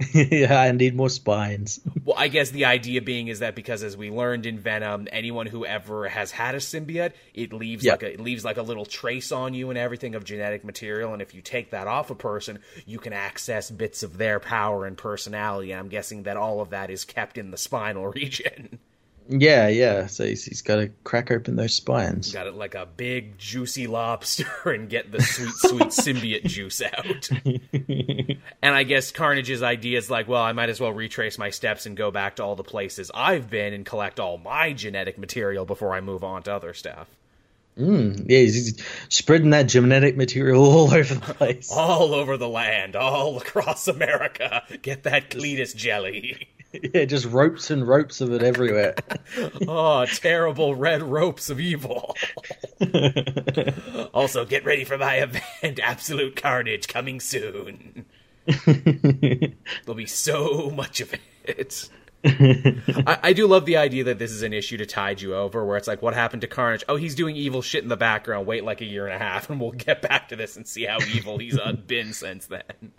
yeah, 0.14 0.60
I 0.60 0.70
need 0.70 0.94
more 0.94 1.08
spines. 1.08 1.80
well, 2.04 2.16
I 2.16 2.28
guess 2.28 2.50
the 2.50 2.66
idea 2.66 3.02
being 3.02 3.28
is 3.28 3.40
that 3.40 3.56
because 3.56 3.82
as 3.82 3.96
we 3.96 4.10
learned 4.10 4.46
in 4.46 4.58
Venom, 4.58 5.08
anyone 5.10 5.46
who 5.46 5.66
ever 5.66 6.08
has 6.08 6.30
had 6.30 6.54
a 6.54 6.58
symbiote, 6.58 7.12
it 7.34 7.52
leaves 7.52 7.84
like 7.84 8.04
a, 8.04 8.12
it 8.12 8.20
leaves 8.20 8.44
like 8.44 8.58
a 8.58 8.62
little 8.62 8.86
trace 8.86 9.32
on 9.32 9.54
you 9.54 9.70
and 9.70 9.78
everything 9.78 10.14
of 10.14 10.24
genetic 10.24 10.64
material, 10.64 11.12
and 11.12 11.20
if 11.20 11.34
you 11.34 11.42
take 11.42 11.70
that 11.70 11.88
off 11.88 12.10
a 12.10 12.14
person, 12.14 12.60
you 12.86 12.98
can 12.98 13.12
access 13.12 13.70
bits 13.70 14.04
of 14.04 14.18
their 14.18 14.38
power 14.38 14.86
and 14.86 14.96
personality. 14.96 15.72
And 15.72 15.80
I'm 15.80 15.88
guessing 15.88 16.22
that 16.24 16.36
all 16.36 16.60
of 16.60 16.70
that 16.70 16.90
is 16.90 17.04
kept 17.04 17.36
in 17.36 17.50
the 17.50 17.58
spinal 17.58 18.06
region. 18.12 18.78
Yeah, 19.28 19.68
yeah. 19.68 20.06
So 20.06 20.24
he's, 20.24 20.44
he's 20.44 20.62
got 20.62 20.76
to 20.76 20.88
crack 21.04 21.30
open 21.30 21.56
those 21.56 21.74
spines. 21.74 22.32
Got 22.32 22.46
it 22.46 22.54
like 22.54 22.74
a 22.74 22.86
big 22.86 23.36
juicy 23.36 23.86
lobster 23.86 24.48
and 24.64 24.88
get 24.88 25.12
the 25.12 25.20
sweet, 25.20 25.52
sweet 25.58 25.88
symbiote 25.90 26.46
juice 26.46 26.80
out. 26.80 27.28
and 28.62 28.74
I 28.74 28.84
guess 28.84 29.12
Carnage's 29.12 29.62
idea 29.62 29.98
is 29.98 30.10
like, 30.10 30.28
well, 30.28 30.42
I 30.42 30.52
might 30.52 30.70
as 30.70 30.80
well 30.80 30.92
retrace 30.92 31.36
my 31.36 31.50
steps 31.50 31.84
and 31.84 31.96
go 31.96 32.10
back 32.10 32.36
to 32.36 32.44
all 32.44 32.56
the 32.56 32.64
places 32.64 33.10
I've 33.14 33.50
been 33.50 33.74
and 33.74 33.84
collect 33.84 34.18
all 34.18 34.38
my 34.38 34.72
genetic 34.72 35.18
material 35.18 35.66
before 35.66 35.94
I 35.94 36.00
move 36.00 36.24
on 36.24 36.42
to 36.44 36.54
other 36.54 36.72
stuff. 36.72 37.06
Mm, 37.78 38.24
yeah, 38.28 38.38
he's 38.40 38.82
spreading 39.08 39.50
that 39.50 39.68
genetic 39.68 40.16
material 40.16 40.62
all 40.64 40.92
over 40.92 41.14
the 41.14 41.34
place. 41.34 41.70
all 41.70 42.14
over 42.14 42.36
the 42.38 42.48
land, 42.48 42.96
all 42.96 43.36
across 43.36 43.88
America. 43.88 44.62
Get 44.82 45.04
that 45.04 45.30
Cletus 45.30 45.76
jelly. 45.76 46.48
yeah, 46.94 47.04
just 47.04 47.26
ropes 47.26 47.70
and 47.70 47.86
ropes 47.86 48.20
of 48.20 48.32
it 48.32 48.42
everywhere. 48.42 48.94
oh, 49.68 50.04
terrible 50.06 50.74
red 50.74 51.02
ropes 51.02 51.48
of 51.50 51.60
evil. 51.60 52.14
also, 54.14 54.44
get 54.44 54.64
ready 54.64 54.84
for 54.84 54.98
my 54.98 55.16
event, 55.16 55.80
Absolute 55.82 56.36
Carnage, 56.36 56.88
coming 56.88 57.20
soon. 57.20 58.04
There'll 58.46 59.94
be 59.94 60.06
so 60.06 60.70
much 60.70 61.00
of 61.00 61.14
it. 61.44 61.88
I, 62.24 63.18
I, 63.22 63.32
do 63.32 63.46
love 63.46 63.64
the 63.64 63.76
idea 63.76 64.04
that 64.04 64.18
this 64.18 64.32
is 64.32 64.42
an 64.42 64.52
issue 64.52 64.76
to 64.78 64.86
tide 64.86 65.20
you 65.20 65.34
over, 65.34 65.64
where 65.64 65.76
it's 65.76 65.86
like, 65.86 66.02
what 66.02 66.14
happened 66.14 66.42
to 66.42 66.48
Carnage? 66.48 66.82
Oh, 66.88 66.96
he's 66.96 67.14
doing 67.14 67.36
evil 67.36 67.62
shit 67.62 67.82
in 67.82 67.88
the 67.88 67.96
background. 67.96 68.46
Wait 68.46 68.64
like 68.64 68.80
a 68.80 68.84
year 68.84 69.06
and 69.06 69.14
a 69.14 69.18
half, 69.18 69.48
and 69.48 69.60
we'll 69.60 69.70
get 69.70 70.02
back 70.02 70.28
to 70.28 70.36
this 70.36 70.56
and 70.56 70.66
see 70.66 70.84
how 70.84 70.98
evil 71.14 71.38
he's 71.38 71.58
been 71.86 72.12
since 72.12 72.46
then. 72.46 72.92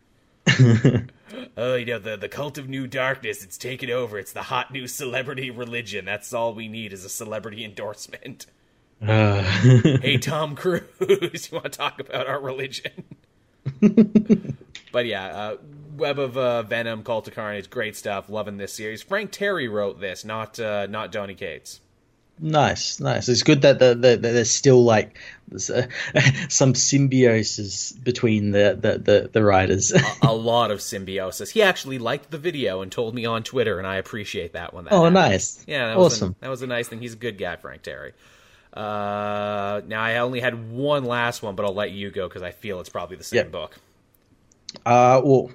oh, 1.57 1.75
you 1.75 1.85
know, 1.85 1.99
the, 1.99 2.17
the 2.17 2.29
cult 2.29 2.57
of 2.57 2.69
new 2.69 2.87
darkness, 2.87 3.43
it's 3.43 3.57
taken 3.57 3.89
over. 3.89 4.17
It's 4.17 4.33
the 4.33 4.43
hot 4.43 4.71
new 4.71 4.87
celebrity 4.87 5.49
religion. 5.49 6.05
That's 6.05 6.33
all 6.33 6.53
we 6.53 6.67
need 6.67 6.93
is 6.93 7.05
a 7.05 7.09
celebrity 7.09 7.63
endorsement. 7.63 8.45
Uh. 9.01 9.41
hey, 9.41 10.17
Tom 10.21 10.55
Cruise, 10.55 10.83
you 10.99 11.37
want 11.51 11.65
to 11.65 11.69
talk 11.69 11.99
about 11.99 12.27
our 12.27 12.39
religion? 12.39 12.91
but 14.91 15.05
yeah, 15.05 15.27
uh, 15.27 15.57
Web 15.95 16.19
of 16.19 16.37
uh, 16.37 16.63
Venom, 16.63 17.03
Cult 17.03 17.27
of 17.27 17.35
Carnage, 17.35 17.69
great 17.69 17.95
stuff. 17.95 18.29
Loving 18.29 18.57
this 18.57 18.73
series. 18.73 19.01
Frank 19.01 19.31
Tieri 19.31 19.71
wrote 19.71 19.99
this, 19.99 20.25
not 20.25 20.59
uh, 20.59 20.87
not 20.87 21.11
Donny 21.11 21.35
Cates. 21.35 21.81
Nice, 22.41 22.99
nice. 22.99 23.27
It's 23.27 23.43
good 23.43 23.63
that 23.63 23.79
the, 23.79 23.95
the, 23.95 24.15
the 24.15 24.17
there's 24.17 24.51
still 24.51 24.83
like 24.83 25.17
uh, 25.53 25.83
some 26.49 26.73
symbiosis 26.73 27.91
between 27.91 28.51
the 28.51 28.77
the 28.79 29.29
the, 29.31 29.43
writers. 29.43 29.91
a, 29.91 30.01
a, 30.23 30.33
lot 30.33 30.71
of 30.71 30.81
symbiosis. 30.81 31.49
He 31.49 31.61
actually 31.61 31.99
liked 31.99 32.31
the 32.31 32.37
video 32.37 32.81
and 32.81 32.91
told 32.91 33.13
me 33.13 33.25
on 33.25 33.43
Twitter, 33.43 33.77
and 33.77 33.85
I 33.85 33.97
appreciate 33.97 34.53
that 34.53 34.73
one. 34.73 34.85
That 34.85 34.93
oh, 34.93 35.03
happened. 35.03 35.15
nice. 35.15 35.63
Yeah, 35.67 35.87
that 35.87 35.97
awesome. 35.97 36.29
Was 36.29 36.35
a, 36.37 36.41
that 36.41 36.49
was 36.49 36.61
a 36.61 36.67
nice 36.67 36.87
thing. 36.87 37.01
He's 37.01 37.13
a 37.13 37.17
good 37.17 37.37
guy, 37.37 37.57
Frank 37.57 37.83
Tieri. 37.83 38.13
Uh, 38.73 39.81
now 39.87 40.01
I 40.01 40.19
only 40.19 40.39
had 40.39 40.71
one 40.71 41.03
last 41.03 41.43
one, 41.43 41.55
but 41.55 41.65
I'll 41.65 41.73
let 41.73 41.91
you 41.91 42.09
go 42.09 42.27
because 42.27 42.43
I 42.43 42.51
feel 42.51 42.79
it's 42.79 42.89
probably 42.89 43.17
the 43.17 43.23
same 43.23 43.37
yep. 43.37 43.51
book. 43.51 43.77
Uh, 44.85 45.19
well, 45.23 45.51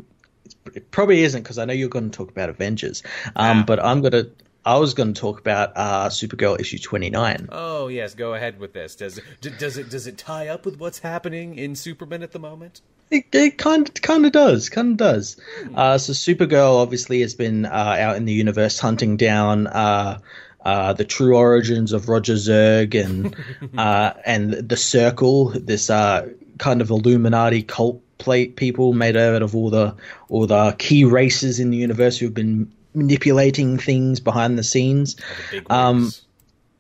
it 0.75 0.91
probably 0.91 1.23
isn't 1.23 1.43
because 1.43 1.59
I 1.59 1.65
know 1.65 1.73
you're 1.73 1.89
going 1.89 2.11
to 2.11 2.17
talk 2.17 2.31
about 2.31 2.51
Avengers. 2.51 3.03
Um, 3.37 3.61
ah. 3.61 3.65
but 3.67 3.83
I'm 3.83 4.01
going 4.03 4.13
to 4.13 4.31
I 4.65 4.79
was 4.79 4.95
going 4.95 5.13
to 5.13 5.21
talk 5.21 5.41
about 5.41 5.73
uh, 5.77 6.09
Supergirl 6.09 6.59
issue 6.59 6.79
29. 6.79 7.49
Oh 7.53 7.89
yes, 7.89 8.15
go 8.15 8.35
ahead 8.35 8.59
with 8.59 8.73
this. 8.73 8.95
Does 8.97 9.19
it, 9.19 9.25
does 9.59 9.77
it 9.77 9.91
does 9.91 10.07
it 10.07 10.17
tie 10.17 10.49
up 10.49 10.65
with 10.65 10.79
what's 10.79 11.01
happening 11.01 11.59
in 11.59 11.75
Superman 11.75 12.23
at 12.23 12.33
the 12.33 12.39
moment? 12.39 12.81
It, 13.11 13.27
it 13.33 13.59
kind 13.59 13.87
of 13.87 13.95
kind 14.01 14.25
of 14.25 14.33
does, 14.33 14.69
kind 14.71 14.93
of 14.93 14.97
does. 14.97 15.37
Hmm. 15.63 15.79
Uh, 15.79 15.99
so 15.99 16.13
Supergirl 16.13 16.81
obviously 16.81 17.21
has 17.21 17.35
been 17.35 17.67
uh, 17.67 17.97
out 17.99 18.17
in 18.17 18.25
the 18.25 18.33
universe 18.33 18.79
hunting 18.79 19.17
down 19.17 19.67
uh, 19.67 20.19
uh, 20.65 20.95
the 20.95 21.05
true 21.05 21.37
origins 21.37 21.93
of 21.93 22.09
Roger 22.09 22.35
Zerg 22.35 22.95
and 22.95 23.37
uh, 23.79 24.15
and 24.25 24.53
the 24.53 24.77
Circle, 24.77 25.51
this 25.51 25.91
uh, 25.91 26.29
kind 26.59 26.81
of 26.81 26.91
Illuminati 26.91 27.63
cult 27.63 28.01
plate 28.17 28.57
people 28.57 28.95
made 28.95 29.17
out 29.17 29.43
of 29.43 29.55
all 29.55 29.69
the 29.69 29.95
all 30.29 30.47
the 30.47 30.75
key 30.79 31.05
races 31.05 31.61
in 31.61 31.71
the 31.71 31.77
universe 31.77 32.17
who've 32.17 32.33
been 32.33 32.73
manipulating 32.95 33.79
things 33.79 34.21
behind 34.21 34.59
the 34.59 34.63
scenes. 34.63 35.17
Um, 35.69 36.13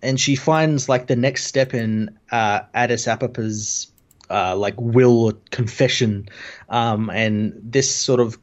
and 0.02 0.20
she 0.20 0.36
finds 0.36 0.88
like 0.88 1.06
the 1.06 1.16
next 1.16 1.44
step 1.44 1.74
in 1.74 2.18
uh, 2.30 2.60
Addis 2.74 3.06
Abapa's 3.06 3.88
uh, 4.30 4.56
like 4.56 4.74
will 4.78 5.24
or 5.24 5.32
confession, 5.50 6.28
um, 6.68 7.10
and 7.10 7.58
this 7.62 7.94
sort 7.94 8.20
of 8.20 8.38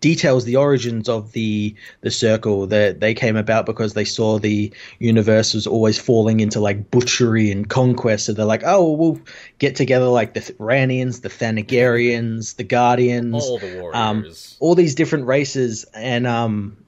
details 0.00 0.44
the 0.44 0.56
origins 0.56 1.08
of 1.08 1.32
the 1.32 1.74
the 2.00 2.10
circle 2.10 2.66
that 2.66 3.00
they 3.00 3.12
came 3.14 3.36
about 3.36 3.66
because 3.66 3.92
they 3.92 4.04
saw 4.04 4.38
the 4.38 4.72
universe 4.98 5.52
was 5.52 5.66
always 5.66 5.98
falling 5.98 6.40
into 6.40 6.58
like 6.58 6.90
butchery 6.90 7.50
and 7.50 7.68
conquest. 7.68 8.26
So 8.26 8.32
they're 8.32 8.46
like 8.46 8.62
oh 8.64 8.92
we'll 8.92 9.20
get 9.58 9.76
together 9.76 10.06
like 10.06 10.34
the 10.34 10.40
Rannians 10.40 11.20
the 11.20 11.28
Thanagarians 11.28 12.56
the 12.56 12.64
Guardians 12.64 13.44
all 13.44 13.58
the 13.58 13.78
warriors. 13.78 13.94
um, 13.94 14.26
all 14.58 14.74
these 14.74 14.94
different 14.94 15.26
races. 15.26 15.84
And 15.92 16.26
um 16.26 16.78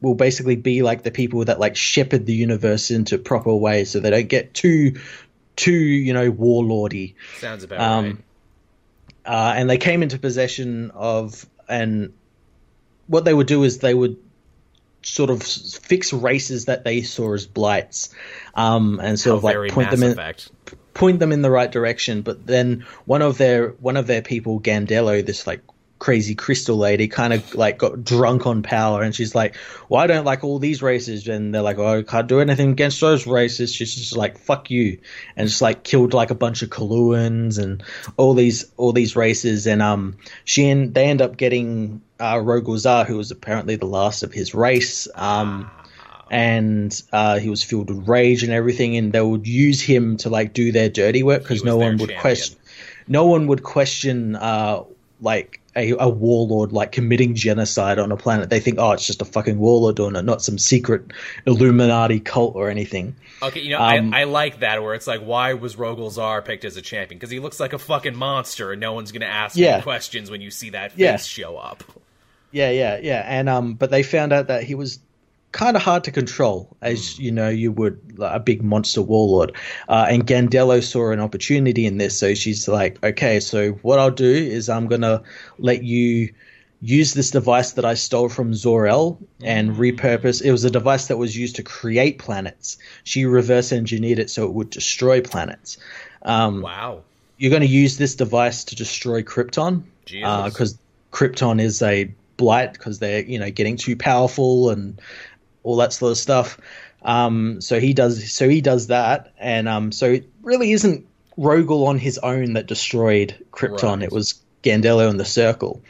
will 0.00 0.14
basically 0.14 0.56
be 0.56 0.82
like 0.82 1.02
the 1.02 1.10
people 1.10 1.44
that 1.44 1.58
like 1.58 1.76
shepherd 1.76 2.26
the 2.26 2.34
universe 2.34 2.90
into 2.90 3.18
proper 3.18 3.54
ways 3.54 3.90
so 3.90 4.00
they 4.00 4.10
don't 4.10 4.28
get 4.28 4.54
too 4.54 5.00
too 5.56 5.72
you 5.72 6.12
know 6.12 6.30
warlordy. 6.30 7.14
Sounds 7.38 7.64
about 7.64 7.80
um, 7.80 8.04
right. 8.04 8.16
uh, 9.24 9.54
and 9.56 9.70
they 9.70 9.78
came 9.78 10.02
into 10.02 10.18
possession 10.18 10.90
of 10.92 11.46
and 11.68 12.12
what 13.06 13.24
they 13.24 13.34
would 13.34 13.46
do 13.46 13.62
is 13.62 13.78
they 13.78 13.94
would 13.94 14.16
sort 15.02 15.30
of 15.30 15.42
fix 15.42 16.12
races 16.12 16.64
that 16.64 16.84
they 16.84 17.02
saw 17.02 17.34
as 17.34 17.46
blights 17.46 18.14
um, 18.54 19.00
and 19.00 19.20
sort 19.20 19.32
How 19.32 19.36
of 19.36 19.44
like 19.44 19.70
point 19.72 19.90
them 19.90 20.02
in 20.02 20.12
effect. 20.12 20.50
point 20.94 21.18
them 21.20 21.32
in 21.32 21.42
the 21.42 21.50
right 21.50 21.70
direction. 21.70 22.22
But 22.22 22.46
then 22.46 22.86
one 23.04 23.22
of 23.22 23.38
their 23.38 23.68
one 23.68 23.96
of 23.96 24.06
their 24.06 24.22
people 24.22 24.60
Gandello 24.60 25.24
this 25.24 25.46
like 25.46 25.60
crazy 26.04 26.34
crystal 26.34 26.76
lady 26.76 27.08
kind 27.08 27.32
of 27.32 27.54
like 27.54 27.78
got 27.78 28.04
drunk 28.04 28.46
on 28.46 28.62
power 28.62 29.02
and 29.02 29.14
she's 29.14 29.34
like 29.34 29.56
well 29.88 30.02
i 30.02 30.06
don't 30.06 30.26
like 30.26 30.44
all 30.44 30.58
these 30.58 30.82
races. 30.82 31.26
And 31.26 31.54
they're 31.54 31.62
like 31.62 31.78
oh 31.78 32.00
i 32.00 32.02
can't 32.02 32.26
do 32.26 32.40
anything 32.40 32.72
against 32.72 33.00
those 33.00 33.26
races. 33.26 33.74
She's 33.74 33.94
just 33.94 34.14
like 34.14 34.36
fuck 34.36 34.70
you. 34.70 34.98
And 35.34 35.48
just 35.48 35.62
like 35.62 35.82
killed 35.82 36.12
like 36.12 36.30
a 36.30 36.34
bunch 36.34 36.60
of 36.60 36.68
Coluans 36.68 37.58
and 37.58 37.82
all 38.18 38.34
these 38.34 38.70
all 38.76 38.92
these 38.92 39.16
races. 39.16 39.66
And 39.66 39.80
um 39.80 40.18
she 40.44 40.68
and 40.68 40.92
they 40.92 41.06
end 41.06 41.22
up 41.22 41.38
getting 41.38 42.02
uh 42.20 42.34
Rogol 42.34 42.76
Zaar 42.76 43.06
who 43.06 43.16
was 43.16 43.30
apparently 43.30 43.76
the 43.76 43.86
last 43.86 44.22
of 44.22 44.30
his 44.30 44.52
race 44.54 45.08
um 45.14 45.70
and 46.30 47.02
uh, 47.12 47.38
he 47.38 47.48
was 47.48 47.62
filled 47.62 47.88
with 47.88 48.08
rage 48.08 48.42
and 48.42 48.52
everything, 48.52 48.96
and 48.96 49.12
they 49.12 49.20
would 49.20 49.46
use 49.46 49.80
him 49.80 50.16
to 50.16 50.30
like 50.30 50.52
do 50.52 50.72
their 50.72 50.88
dirty 50.88 51.22
work 51.22 51.42
because 51.42 51.62
no 51.62 51.76
one 51.76 51.98
would 51.98 52.08
champion. 52.08 52.20
question, 52.20 52.58
no 53.06 53.26
one 53.26 53.46
would 53.46 53.62
question 53.62 54.34
uh, 54.34 54.82
like 55.20 55.60
a, 55.76 55.92
a, 55.92 56.08
warlord 56.08 56.72
like 56.72 56.92
committing 56.92 57.34
genocide 57.34 57.98
on 57.98 58.12
a 58.12 58.16
planet. 58.16 58.50
They 58.50 58.60
think, 58.60 58.78
oh, 58.78 58.92
it's 58.92 59.06
just 59.06 59.22
a 59.22 59.24
fucking 59.24 59.58
warlord 59.58 59.96
doing 59.96 60.16
it, 60.16 60.24
not 60.24 60.42
some 60.42 60.58
secret 60.58 61.12
Illuminati 61.46 62.20
cult 62.20 62.54
or 62.54 62.70
anything. 62.70 63.16
Okay, 63.42 63.60
you 63.60 63.70
know, 63.70 63.80
um, 63.80 64.14
I, 64.14 64.22
I, 64.22 64.24
like 64.24 64.60
that 64.60 64.82
where 64.82 64.94
it's 64.94 65.06
like, 65.06 65.20
why 65.20 65.54
was 65.54 65.76
Rogol 65.76 66.10
Zaar 66.10 66.44
picked 66.44 66.64
as 66.64 66.76
a 66.76 66.82
champion? 66.82 67.18
Because 67.18 67.30
he 67.30 67.40
looks 67.40 67.60
like 67.60 67.72
a 67.72 67.78
fucking 67.78 68.14
monster, 68.14 68.72
and 68.72 68.80
no 68.80 68.92
one's 68.92 69.12
going 69.12 69.22
to 69.22 69.26
ask 69.26 69.56
yeah. 69.56 69.80
questions 69.82 70.30
when 70.30 70.40
you 70.40 70.50
see 70.50 70.70
that 70.70 70.92
face 70.92 71.00
yeah. 71.00 71.16
show 71.16 71.56
up. 71.56 71.82
Yeah, 72.52 72.70
yeah, 72.70 72.98
yeah, 73.02 73.24
and 73.26 73.48
um, 73.48 73.74
but 73.74 73.90
they 73.90 74.04
found 74.04 74.32
out 74.32 74.46
that 74.46 74.62
he 74.62 74.76
was 74.76 75.00
kind 75.54 75.76
of 75.76 75.82
hard 75.82 76.02
to 76.04 76.10
control, 76.10 76.76
as 76.82 77.16
you 77.18 77.30
know 77.30 77.48
you 77.48 77.70
would 77.72 78.18
like, 78.18 78.34
a 78.34 78.40
big 78.40 78.62
monster 78.62 79.00
warlord. 79.00 79.56
Uh, 79.88 80.06
and 80.10 80.26
Gandello 80.26 80.82
saw 80.82 81.12
an 81.12 81.20
opportunity 81.20 81.86
in 81.86 81.96
this, 81.96 82.18
so 82.18 82.34
she's 82.34 82.66
like, 82.68 83.02
okay, 83.02 83.40
so 83.40 83.70
what 83.82 83.98
I'll 83.98 84.10
do 84.10 84.30
is 84.30 84.68
I'm 84.68 84.88
gonna 84.88 85.22
let 85.58 85.84
you 85.84 86.34
use 86.80 87.14
this 87.14 87.30
device 87.30 87.72
that 87.72 87.84
I 87.84 87.94
stole 87.94 88.28
from 88.28 88.52
Zor-El 88.52 89.18
and 89.42 89.70
Mm. 89.70 89.76
repurpose. 89.76 90.42
It 90.42 90.50
was 90.52 90.64
a 90.64 90.70
device 90.70 91.06
that 91.06 91.16
was 91.16 91.34
used 91.34 91.56
to 91.56 91.62
create 91.62 92.18
planets. 92.18 92.76
She 93.04 93.24
reverse 93.24 93.72
engineered 93.72 94.18
it 94.18 94.28
so 94.30 94.44
it 94.44 94.52
would 94.52 94.68
destroy 94.70 95.22
planets. 95.22 95.78
Um, 96.22 96.60
Wow. 96.60 97.04
You're 97.38 97.50
going 97.50 97.62
to 97.62 97.68
use 97.68 97.96
this 97.96 98.14
device 98.16 98.64
to 98.64 98.76
destroy 98.76 99.22
Krypton 99.22 99.84
because 100.44 100.78
Krypton 101.10 101.60
is 101.60 101.80
a 101.80 102.12
blight 102.36 102.72
because 102.72 102.98
they're 102.98 103.22
you 103.22 103.38
know 103.38 103.50
getting 103.50 103.76
too 103.76 103.96
powerful 103.96 104.70
and 104.70 105.00
all 105.64 105.76
that 105.76 105.92
sort 105.92 106.12
of 106.12 106.18
stuff. 106.18 106.60
Um, 107.02 107.60
so 107.60 107.80
he 107.80 107.92
does. 107.92 108.32
So 108.32 108.48
he 108.48 108.60
does 108.60 108.86
that, 108.86 109.32
and 109.38 109.68
um, 109.68 109.92
so 109.92 110.06
it 110.06 110.30
really 110.42 110.72
isn't 110.72 111.06
Rogol 111.36 111.86
on 111.86 111.98
his 111.98 112.18
own 112.18 112.52
that 112.54 112.66
destroyed 112.66 113.34
Krypton. 113.50 113.96
Right. 113.96 114.02
It 114.04 114.12
was 114.12 114.40
Gandello 114.62 115.10
and 115.10 115.20
the 115.20 115.24
Circle. 115.24 115.82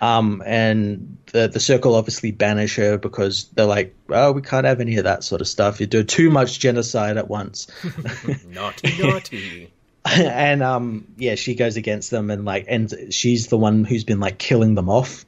Um, 0.00 0.42
and 0.44 1.16
the 1.32 1.48
the 1.48 1.60
Circle 1.60 1.94
obviously 1.94 2.32
banish 2.32 2.76
her 2.76 2.98
because 2.98 3.44
they're 3.54 3.66
like, 3.66 3.94
oh, 4.10 4.32
we 4.32 4.42
can't 4.42 4.66
have 4.66 4.80
any 4.80 4.96
of 4.96 5.04
that 5.04 5.24
sort 5.24 5.40
of 5.40 5.48
stuff. 5.48 5.80
You 5.80 5.86
do 5.86 6.02
too 6.02 6.30
much 6.30 6.58
genocide 6.58 7.16
at 7.16 7.28
once. 7.28 7.68
naughty, 8.48 8.94
naughty. 9.02 9.72
and 10.04 10.62
um, 10.62 11.06
yeah, 11.16 11.36
she 11.36 11.54
goes 11.54 11.76
against 11.76 12.10
them, 12.10 12.30
and 12.30 12.44
like, 12.44 12.66
and 12.68 12.92
she's 13.10 13.46
the 13.46 13.58
one 13.58 13.84
who's 13.84 14.04
been 14.04 14.20
like 14.20 14.38
killing 14.38 14.74
them 14.74 14.88
off. 14.88 15.24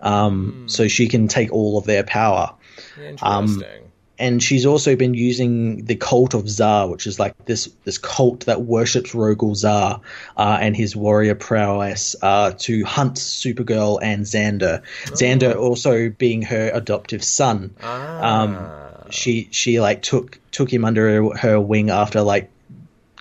Um, 0.00 0.64
so 0.66 0.88
she 0.88 1.08
can 1.08 1.28
take 1.28 1.52
all 1.52 1.76
of 1.76 1.84
their 1.84 2.02
power 2.02 2.54
Interesting. 3.02 3.90
and 4.18 4.42
she's 4.42 4.66
also 4.66 4.96
been 4.96 5.14
using 5.14 5.84
the 5.86 5.96
cult 5.96 6.34
of 6.34 6.44
Zaar, 6.44 6.88
which 6.90 7.06
is 7.06 7.18
like 7.18 7.34
this 7.46 7.70
this 7.84 7.98
cult 7.98 8.46
that 8.46 8.62
worships 8.62 9.12
Rogol 9.12 9.56
Zaar 9.56 10.00
uh, 10.36 10.58
and 10.60 10.76
his 10.76 10.94
warrior 10.94 11.34
prowess 11.34 12.14
uh, 12.22 12.52
to 12.58 12.84
hunt 12.84 13.14
Supergirl 13.14 13.98
and 14.02 14.24
Xander. 14.24 14.82
Xander 15.06 15.56
also 15.56 16.10
being 16.10 16.42
her 16.42 16.70
adoptive 16.72 17.24
son. 17.24 17.74
ah. 17.82 18.42
Um, 18.42 19.10
she 19.10 19.48
she 19.50 19.80
like 19.80 20.02
took 20.02 20.38
took 20.50 20.72
him 20.72 20.84
under 20.84 21.08
her, 21.08 21.36
her 21.36 21.60
wing 21.60 21.90
after 21.90 22.22
like 22.22 22.50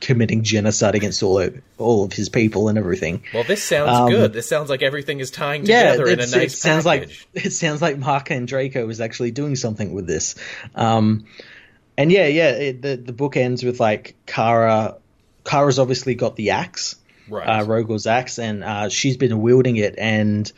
committing 0.01 0.43
genocide 0.43 0.95
against 0.95 1.21
all 1.23 1.39
of, 1.39 1.61
all 1.77 2.03
of 2.05 2.13
his 2.13 2.29
people 2.29 2.69
and 2.69 2.77
everything. 2.77 3.23
well, 3.33 3.43
this 3.43 3.63
sounds 3.63 3.89
um, 3.97 4.09
good. 4.09 4.33
This 4.33 4.47
sounds 4.47 4.69
like 4.69 4.81
everything 4.81 5.19
is 5.19 5.29
tying 5.31 5.65
Yeah, 5.65 5.91
together 5.91 6.07
in 6.11 6.19
a 6.19 6.23
nice 6.23 6.33
it 6.35 6.51
sounds 6.51 6.85
package. 6.85 7.27
like 7.33 7.45
it 7.45 7.49
sounds 7.51 7.81
like 7.81 7.97
Marc 7.97 8.29
Andreyko 8.29 8.89
is 8.89 9.01
actually 9.01 9.31
doing 9.31 9.55
something 9.55 9.93
with 9.93 10.07
this. 10.07 10.35
Um, 10.75 11.25
and 11.97 12.11
yeah, 12.11 12.27
yeah, 12.27 12.51
it, 12.51 12.81
the 12.81 12.95
the 12.95 13.13
book 13.13 13.35
ends 13.35 13.63
with 13.63 13.79
like 13.79 14.15
Kara. 14.25 14.95
Kara's 15.43 15.79
obviously 15.79 16.15
got 16.15 16.35
the 16.35 16.51
axe, 16.51 16.95
Right. 17.27 17.45
uh, 17.45 17.65
Rogol's 17.65 18.07
axe, 18.07 18.39
and 18.39 18.63
uh, 18.63 18.89
she's 18.89 19.17
been 19.17 19.41
wielding 19.41 19.75
it, 19.77 19.95
and 19.97 20.49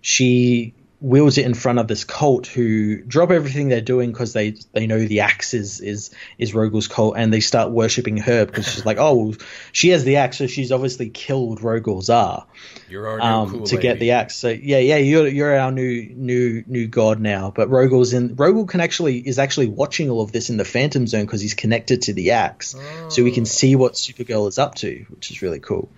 she 0.00 0.74
wields 1.00 1.38
it 1.38 1.46
in 1.46 1.54
front 1.54 1.78
of 1.78 1.86
this 1.86 2.02
cult 2.02 2.46
who 2.48 3.00
drop 3.02 3.30
everything 3.30 3.68
they're 3.68 3.80
doing 3.80 4.10
because 4.10 4.32
they 4.32 4.56
they 4.72 4.86
know 4.86 4.98
the 4.98 5.20
axe 5.20 5.54
is 5.54 5.80
is 5.80 6.10
is 6.38 6.52
Rogol's 6.52 6.88
cult, 6.88 7.14
and 7.16 7.32
they 7.32 7.40
start 7.40 7.70
worshiping 7.70 8.16
her 8.16 8.44
because 8.44 8.66
she's 8.66 8.84
like, 8.84 8.98
oh, 8.98 9.14
well, 9.14 9.34
she 9.72 9.90
has 9.90 10.04
the 10.04 10.16
axe, 10.16 10.38
so 10.38 10.46
she's 10.46 10.72
obviously 10.72 11.08
killed 11.08 11.60
Rogol 11.60 12.02
Zaar 12.02 12.46
You're 12.88 13.08
our 13.08 13.18
new 13.18 13.24
um, 13.24 13.50
cool 13.50 13.66
to 13.66 13.76
get 13.76 14.00
the 14.00 14.12
axe. 14.12 14.36
So 14.36 14.48
yeah, 14.48 14.78
yeah, 14.78 14.96
you're 14.96 15.28
you're 15.28 15.56
our 15.56 15.70
new 15.70 16.12
new 16.14 16.64
new 16.66 16.88
god 16.88 17.20
now. 17.20 17.52
But 17.54 17.68
Rogol's 17.68 18.12
in 18.12 18.36
Rogol 18.36 18.68
can 18.68 18.80
actually 18.80 19.18
is 19.18 19.38
actually 19.38 19.68
watching 19.68 20.10
all 20.10 20.20
of 20.20 20.32
this 20.32 20.50
in 20.50 20.56
the 20.56 20.64
Phantom 20.64 21.06
Zone 21.06 21.26
because 21.26 21.40
he's 21.40 21.54
connected 21.54 22.02
to 22.02 22.12
the 22.12 22.32
axe, 22.32 22.74
so 23.08 23.22
we 23.22 23.32
can 23.32 23.44
see 23.44 23.76
what 23.76 23.92
Supergirl 23.94 24.48
is 24.48 24.58
up 24.58 24.74
to, 24.76 25.06
which 25.10 25.30
is 25.30 25.42
really 25.42 25.60
cool. 25.60 25.90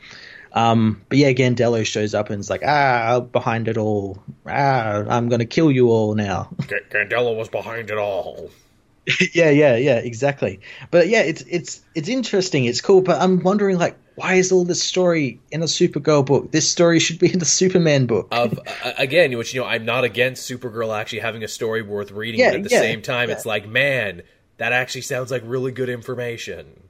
Um, 0.52 1.02
but 1.09 1.18
yeah, 1.18 1.32
Gandello 1.32 1.85
shows 1.86 2.14
up 2.14 2.31
and 2.31 2.40
is 2.40 2.51
like, 2.51 2.62
ah, 2.64 3.20
behind 3.20 3.68
it 3.68 3.77
all, 3.77 4.22
ah, 4.47 5.05
I'm 5.09 5.28
gonna 5.28 5.47
kill 5.47 5.70
you 5.70 5.89
all 5.90 6.14
now. 6.14 6.51
G- 6.68 6.77
Gandela 6.90 7.36
was 7.36 7.48
behind 7.48 7.90
it 7.90 7.98
all. 7.98 8.51
yeah, 9.32 9.51
yeah, 9.51 9.77
yeah, 9.77 9.97
exactly. 9.97 10.60
But 10.90 11.09
yeah, 11.09 11.22
it's 11.22 11.43
it's 11.43 11.81
it's 11.94 12.09
interesting. 12.09 12.64
It's 12.64 12.81
cool, 12.81 13.01
but 13.01 13.20
I'm 13.20 13.43
wondering 13.43 13.78
like 13.78 13.97
why 14.16 14.35
is 14.35 14.52
all 14.52 14.64
this 14.64 14.82
story 14.82 15.40
in 15.51 15.62
a 15.62 15.66
Supergirl 15.66 16.27
book? 16.27 16.52
This 16.52 16.70
story 16.70 16.98
should 17.01 17.18
be 17.18 17.32
in 17.32 17.39
the 17.39 17.47
Superman 17.47 18.05
book. 18.06 18.28
Of 18.31 18.59
uh, 18.85 18.93
again, 18.98 19.36
which 19.39 19.55
you 19.55 19.62
know, 19.62 19.66
I'm 19.66 19.86
not 19.86 20.05
against 20.05 20.48
Supergirl 20.51 20.94
actually 20.94 21.20
having 21.20 21.43
a 21.43 21.48
story 21.48 21.81
worth 21.81 22.10
reading, 22.10 22.40
Yeah, 22.40 22.51
but 22.51 22.56
at 22.56 22.62
the 22.64 22.70
yeah, 22.70 22.81
same 22.81 23.01
time, 23.01 23.31
yeah. 23.31 23.36
it's 23.36 23.47
like, 23.47 23.66
man, 23.66 24.22
that 24.59 24.72
actually 24.74 25.01
sounds 25.01 25.31
like 25.31 25.43
really 25.47 25.72
good 25.72 25.89
information. 25.89 26.82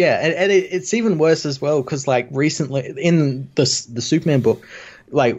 Yeah, 0.00 0.18
and, 0.18 0.32
and 0.32 0.50
it, 0.50 0.72
it's 0.72 0.94
even 0.94 1.18
worse 1.18 1.44
as 1.44 1.60
well 1.60 1.82
because 1.82 2.08
like 2.08 2.28
recently 2.30 2.94
in 2.96 3.50
the 3.54 3.86
the 3.92 4.00
Superman 4.00 4.40
book, 4.40 4.66
like 5.10 5.38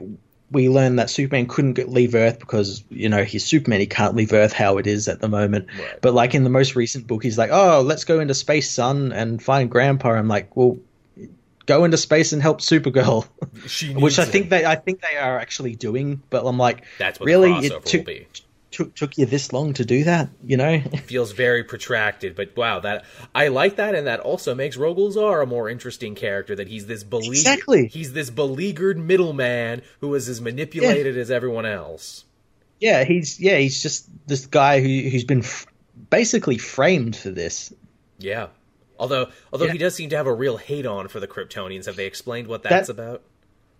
we 0.52 0.70
learned 0.70 1.00
that 1.00 1.10
Superman 1.10 1.48
couldn't 1.48 1.74
get, 1.74 1.90
leave 1.90 2.14
Earth 2.14 2.38
because 2.38 2.84
you 2.92 3.10
know 3.10 3.24
he's 3.24 3.44
Superman. 3.44 3.80
He 3.80 3.88
can't 3.88 4.16
leave 4.16 4.32
Earth 4.34 4.54
how 4.54 4.78
it 4.78 4.86
is 4.86 5.08
at 5.08 5.20
the 5.20 5.28
moment. 5.28 5.66
Right. 5.76 6.00
But 6.00 6.14
like 6.14 6.36
in 6.36 6.44
the 6.44 6.52
most 6.52 6.76
recent 6.76 7.08
book, 7.08 7.24
he's 7.24 7.40
like, 7.40 7.50
"Oh, 7.52 7.82
let's 7.82 8.04
go 8.04 8.20
into 8.20 8.36
space, 8.36 8.70
son, 8.70 9.12
and 9.14 9.42
find 9.42 9.68
Grandpa." 9.68 10.12
I'm 10.12 10.28
like, 10.28 10.56
"Well, 10.56 10.78
go 11.66 11.84
into 11.84 11.98
space 11.98 12.32
and 12.32 12.40
help 12.40 12.62
Supergirl," 12.62 13.26
which 14.00 14.20
I 14.20 14.26
think 14.26 14.46
it. 14.46 14.50
they 14.52 14.64
I 14.64 14.76
think 14.76 15.02
they 15.02 15.18
are 15.18 15.40
actually 15.40 15.76
doing. 15.76 16.22
But 16.30 16.46
I'm 16.46 16.60
like, 16.60 16.84
That's 17.00 17.20
what 17.20 17.26
really, 17.26 17.66
it 17.66 17.84
took, 17.84 17.94
will 17.94 18.04
be. 18.04 18.28
Took 18.72 18.96
took 18.96 19.18
you 19.18 19.26
this 19.26 19.52
long 19.52 19.74
to 19.74 19.84
do 19.86 20.06
that? 20.06 20.30
You 20.46 20.56
know? 20.58 20.70
It 20.70 21.00
feels 21.06 21.34
very 21.34 21.64
protracted, 21.64 22.36
but 22.36 22.56
wow, 22.56 22.80
that 22.80 23.04
I 23.36 23.50
like 23.50 23.76
that, 23.76 23.96
and 23.96 24.08
that 24.08 24.22
also 24.22 24.56
makes 24.56 24.78
Rogol 24.78 25.14
Zaar 25.14 25.44
a 25.44 25.46
more 25.46 25.70
interesting 25.70 26.16
character. 26.16 26.56
That 26.56 26.68
he's 26.70 26.86
this 26.86 27.04
beleaguered, 27.04 27.34
Exactly. 27.36 27.88
he's 27.88 28.14
this 28.14 28.30
beleaguered 28.30 28.98
middleman 28.98 29.82
who 30.00 30.16
is 30.16 30.30
as 30.30 30.40
manipulated 30.42 31.18
as 31.18 31.30
everyone 31.30 31.66
else. 31.66 32.24
Yeah, 32.80 33.04
he's 33.04 33.40
yeah, 33.40 33.58
he's 33.58 33.82
just 33.84 34.08
this 34.28 34.46
guy 34.46 34.80
who 34.80 35.10
who's 35.10 35.26
been 35.26 35.40
f- 35.44 35.68
basically 36.10 36.58
framed 36.58 37.16
for 37.16 37.30
this. 37.30 37.74
Yeah. 38.20 38.48
Although, 38.98 39.30
although 39.52 39.66
Yeah. 39.66 39.72
he 39.74 39.78
does 39.80 39.96
seem 39.96 40.10
to 40.12 40.16
have 40.18 40.28
a 40.28 40.34
real 40.34 40.58
hate 40.58 40.86
on 40.86 41.08
for 41.08 41.20
the 41.20 41.28
Kryptonians. 41.28 41.88
Have 41.88 41.96
they 41.96 42.06
explained 42.06 42.48
what 42.48 42.64
that's 42.64 42.88
That- 42.88 42.94
about? 42.94 43.24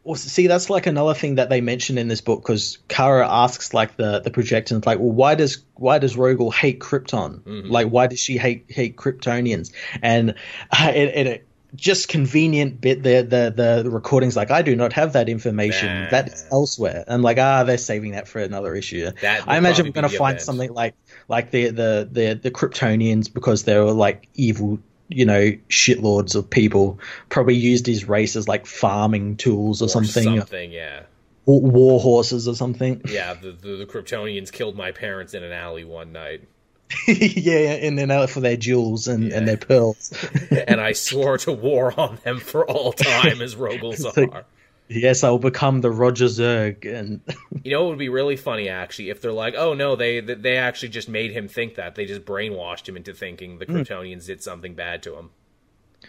Well, 0.04 0.16
see, 0.16 0.48
that's 0.48 0.70
like 0.70 0.88
another 0.88 1.14
thing 1.14 1.36
that 1.36 1.50
they 1.50 1.62
mention 1.62 2.00
in 2.00 2.08
this 2.08 2.22
book 2.22 2.42
because 2.42 2.80
Kara 2.88 3.28
asks 3.28 3.74
like 3.74 3.98
the 3.98 4.20
the 4.20 4.32
projectors 4.32 4.84
like, 4.86 4.98
well, 4.98 5.12
why 5.12 5.36
does 5.36 5.64
why 5.76 6.00
does 6.00 6.16
Rogol 6.16 6.52
hate 6.52 6.80
Krypton? 6.80 7.42
Like, 7.70 7.88
why 7.88 8.08
does 8.08 8.20
she 8.20 8.38
hate 8.38 8.66
hate 8.68 8.98
Kryptonians? 8.98 9.72
And 10.02 10.32
uh, 10.72 10.92
it, 10.94 11.28
it, 11.28 11.48
just 11.76 12.10
convenient 12.10 12.82
bit 12.82 13.04
the 13.04 13.22
the 13.22 13.54
the, 13.56 13.84
the 13.84 13.90
recordings 13.90 14.36
like 14.36 14.52
I 14.52 14.62
do 14.62 14.76
not 14.76 14.94
have 14.94 15.14
that 15.14 15.30
information. 15.30 16.04
Nah. 16.04 16.10
That's 16.10 16.46
elsewhere. 16.52 17.04
And 17.08 17.24
like, 17.24 17.38
ah, 17.38 17.64
they're 17.64 17.78
saving 17.78 18.12
that 18.12 18.28
for 18.28 18.40
another 18.40 18.76
issue. 18.76 19.12
I 19.48 19.58
imagine 19.58 19.86
we're 19.86 19.92
going 19.92 20.10
to 20.10 20.18
find 20.18 20.34
event. 20.36 20.42
something 20.42 20.74
like 20.74 20.96
like 21.28 21.52
the 21.52 21.68
the 21.70 22.10
the 22.12 22.40
the 22.42 22.52
Kryptonians 22.52 23.32
because 23.32 23.64
they 23.64 23.78
were 23.78 23.92
like 23.92 24.28
evil. 24.34 24.80
You 25.12 25.26
know, 25.26 25.52
shitlords 25.70 26.36
of 26.36 26.50
people 26.50 27.00
probably 27.30 27.56
used 27.56 27.86
his 27.86 28.08
race 28.08 28.36
as 28.36 28.48
like 28.48 28.66
farming 28.66 29.36
tools 29.38 29.82
or, 29.82 29.86
Or 29.86 29.90
something, 29.90 30.24
something, 30.24 30.72
yeah. 30.72 31.02
or 31.46 31.60
war 31.62 32.00
horses 32.00 32.48
or 32.48 32.56
something. 32.56 33.02
Yeah, 33.08 33.34
the, 33.34 33.52
the, 33.52 33.76
the 33.76 33.86
Kryptonians 33.86 34.52
killed 34.52 34.78
my 34.78 34.92
parents 34.92 35.34
in 35.34 35.44
an 35.44 35.52
alley 35.52 35.84
one 35.84 36.14
night, 36.14 36.48
yeah, 37.08 37.74
and 37.74 37.98
then 37.98 38.10
out 38.10 38.30
for 38.30 38.40
their 38.40 38.56
jewels 38.58 39.08
and, 39.08 39.26
Yeah. 39.26 39.38
and 39.38 39.48
their 39.48 39.58
pearls. 39.58 40.14
and 40.52 40.80
I 40.80 40.94
swore 40.94 41.38
to 41.40 41.52
war 41.52 41.94
on 42.00 42.18
them 42.24 42.40
for 42.40 42.66
all 42.66 42.94
time 42.94 43.42
as 43.42 43.56
Rogol 43.56 43.94
Zaar. 43.96 44.46
Yes, 44.88 45.24
I'll 45.24 45.40
become 45.40 45.82
the 45.82 45.92
Roger 45.92 46.26
Zerg, 46.26 46.86
and 46.86 47.22
You 47.64 47.72
know, 47.72 47.86
it 47.86 47.90
would 47.90 48.00
be 48.00 48.10
really 48.10 48.36
funny 48.36 48.70
actually 48.70 49.10
if 49.10 49.22
they're 49.22 49.32
like, 49.32 49.56
"Oh 49.58 49.74
no, 49.74 49.96
they 49.96 50.20
they 50.20 50.58
actually 50.58 50.90
just 50.90 51.10
made 51.10 51.32
him 51.32 51.48
think 51.48 51.76
that. 51.76 51.96
They 51.96 52.06
just 52.06 52.26
brainwashed 52.26 52.88
him 52.88 52.98
into 52.98 53.14
thinking 53.14 53.60
the 53.60 53.66
hmm. 53.66 53.78
Kryptonians 53.78 54.26
did 54.26 54.42
something 54.44 54.76
bad 54.76 55.04
to 55.04 55.16
him." 55.16 55.30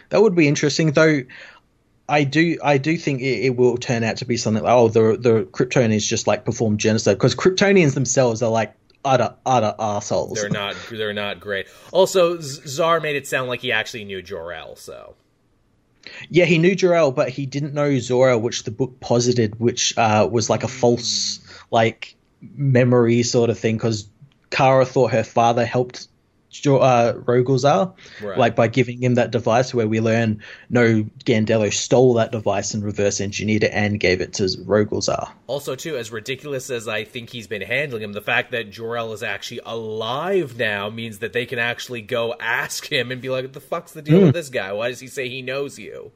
that 0.09 0.21
would 0.21 0.35
be 0.35 0.47
interesting. 0.47 0.91
Though, 0.91 1.21
I 2.07 2.23
do 2.23 2.57
I 2.63 2.77
do 2.77 2.97
think 2.97 3.21
it, 3.21 3.45
it 3.45 3.55
will 3.55 3.77
turn 3.77 4.03
out 4.03 4.17
to 4.17 4.25
be 4.25 4.37
something 4.37 4.63
like, 4.63 4.73
oh, 4.73 4.87
the 4.89 5.17
the 5.17 5.43
Kryptonians 5.45 6.07
just 6.07 6.27
like 6.27 6.45
perform 6.45 6.77
genocide 6.77 7.17
because 7.17 7.35
Kryptonians 7.35 7.93
themselves 7.93 8.41
are 8.41 8.51
like 8.51 8.75
utter 9.05 9.35
utter 9.45 9.75
assholes. 9.79 10.39
They're 10.39 10.49
not 10.49 10.75
they're 10.91 11.13
not 11.13 11.39
great. 11.39 11.67
Also, 11.91 12.39
Z- 12.39 12.63
Zar 12.67 12.99
made 12.99 13.15
it 13.15 13.27
sound 13.27 13.49
like 13.49 13.61
he 13.61 13.71
actually 13.71 14.05
knew 14.05 14.21
Jor-El, 14.21 14.75
so 14.75 15.15
Yeah, 16.29 16.45
he 16.45 16.57
knew 16.57 16.75
Jor-El, 16.75 17.11
but 17.11 17.29
he 17.29 17.45
didn't 17.45 17.73
know 17.73 17.97
Zor-El, 17.99 18.41
which 18.41 18.63
the 18.63 18.71
book 18.71 18.99
posited, 18.99 19.59
which 19.59 19.97
uh, 19.97 20.27
was 20.29 20.49
like 20.49 20.63
a 20.63 20.67
false, 20.67 21.39
like 21.71 22.15
memory 22.55 23.23
sort 23.23 23.49
of 23.49 23.57
thing, 23.57 23.77
because 23.77 24.07
Kara 24.49 24.85
thought 24.85 25.11
her 25.11 25.23
father 25.23 25.65
helped 25.65 26.07
Uh, 26.65 27.13
Rogol 27.13 27.57
Zaar, 27.59 27.93
Right. 28.21 28.37
like 28.37 28.55
by 28.55 28.67
giving 28.67 29.01
him 29.01 29.15
that 29.15 29.31
device. 29.31 29.73
Where 29.73 29.87
we 29.87 29.99
learn, 29.99 30.41
no, 30.69 31.03
Gandello 31.25 31.73
stole 31.73 32.13
that 32.15 32.31
device 32.31 32.73
and 32.73 32.83
reverse 32.83 33.19
engineered 33.19 33.63
it 33.63 33.71
and 33.73 33.99
gave 33.99 34.21
it 34.21 34.33
to 34.33 34.43
Rogol 34.43 35.01
Zaar. 35.01 35.31
Also, 35.47 35.75
too, 35.75 35.97
as 35.97 36.11
ridiculous 36.11 36.69
as 36.69 36.87
I 36.87 37.03
think 37.03 37.29
he's 37.31 37.47
been 37.47 37.61
handling 37.61 38.03
him, 38.03 38.13
the 38.13 38.21
fact 38.21 38.51
that 38.51 38.69
Jor-El 38.69 39.13
is 39.13 39.23
actually 39.23 39.61
alive 39.65 40.57
now 40.57 40.89
means 40.89 41.19
that 41.19 41.33
they 41.33 41.45
can 41.45 41.59
actually 41.59 42.01
go 42.01 42.35
ask 42.39 42.85
him 42.91 43.11
and 43.11 43.21
be 43.21 43.29
like, 43.29 43.43
"What 43.43 43.53
the 43.53 43.59
fuck's 43.59 43.91
the 43.91 44.01
deal 44.01 44.19
Hmm. 44.19 44.25
with 44.25 44.35
this 44.35 44.49
guy? 44.49 44.71
Why 44.73 44.89
does 44.89 44.99
he 44.99 45.07
say 45.07 45.29
he 45.29 45.41
knows 45.41 45.79
you?" 45.79 46.11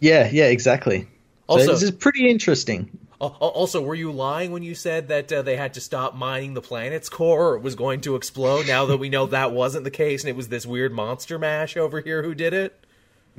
Yeah, 0.00 0.28
yeah, 0.32 0.46
exactly. 0.46 1.06
Also- 1.46 1.66
so 1.66 1.72
this 1.72 1.82
is 1.82 1.90
pretty 1.90 2.28
interesting. 2.28 2.88
Al- 3.20 3.36
al- 3.40 3.48
Also, 3.48 3.80
were 3.80 3.94
you 3.94 4.10
lying 4.10 4.50
when 4.50 4.62
you 4.62 4.74
said 4.74 5.08
that 5.08 5.32
uh, 5.32 5.42
they 5.42 5.56
had 5.56 5.74
to 5.74 5.80
stop 5.80 6.14
mining 6.14 6.54
the 6.54 6.60
planet's 6.60 7.08
core 7.08 7.50
or 7.52 7.56
it 7.56 7.62
was 7.62 7.74
going 7.74 8.00
to 8.02 8.16
explode? 8.16 8.66
Now 8.66 8.86
that 8.86 8.96
we 8.96 9.08
know 9.08 9.26
that 9.26 9.52
wasn't 9.52 9.84
the 9.84 9.90
case 9.90 10.22
and 10.22 10.30
it 10.30 10.36
was 10.36 10.48
this 10.48 10.66
weird 10.66 10.92
monster 10.92 11.38
mash 11.38 11.76
over 11.76 12.00
here 12.00 12.22
who 12.22 12.34
did 12.34 12.52
it, 12.52 12.84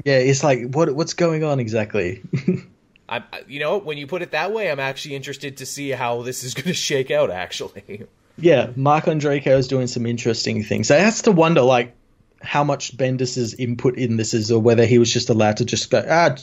Yeah, 0.04 0.18
it's 0.18 0.44
like 0.44 0.72
what 0.74 0.94
what's 0.96 1.14
going 1.14 1.44
on 1.44 1.60
exactly? 1.60 2.22
I, 3.08 3.24
you 3.48 3.60
know, 3.60 3.78
when 3.78 3.98
you 4.00 4.08
put 4.08 4.22
it 4.24 4.32
that 4.32 4.52
way, 4.52 4.72
I'm 4.72 4.80
actually 4.80 5.16
interested 5.16 5.58
to 5.58 5.66
see 5.66 5.92
how 5.92 6.24
this 6.24 6.44
is 6.44 6.54
going 6.56 6.66
to 6.68 6.74
shake 6.74 7.12
out. 7.12 7.30
Actually, 7.30 8.08
Yeah, 8.38 8.72
Marc 8.76 9.06
Andreyko 9.06 9.58
is 9.58 9.68
doing 9.68 9.88
some 9.88 10.06
interesting 10.06 10.64
things. 10.64 10.90
I 10.90 10.98
has 10.98 11.22
to 11.24 11.32
wonder, 11.32 11.62
like, 11.62 11.94
how 12.42 12.64
much 12.64 12.98
Bendis's 12.98 13.54
input 13.54 13.98
in 13.98 14.18
this 14.18 14.34
is, 14.34 14.52
or 14.52 14.60
whether 14.60 14.86
he 14.86 14.98
was 14.98 15.14
just 15.14 15.30
allowed 15.30 15.58
to 15.58 15.66
just 15.66 15.92
go, 15.92 16.04
ah, 16.10 16.36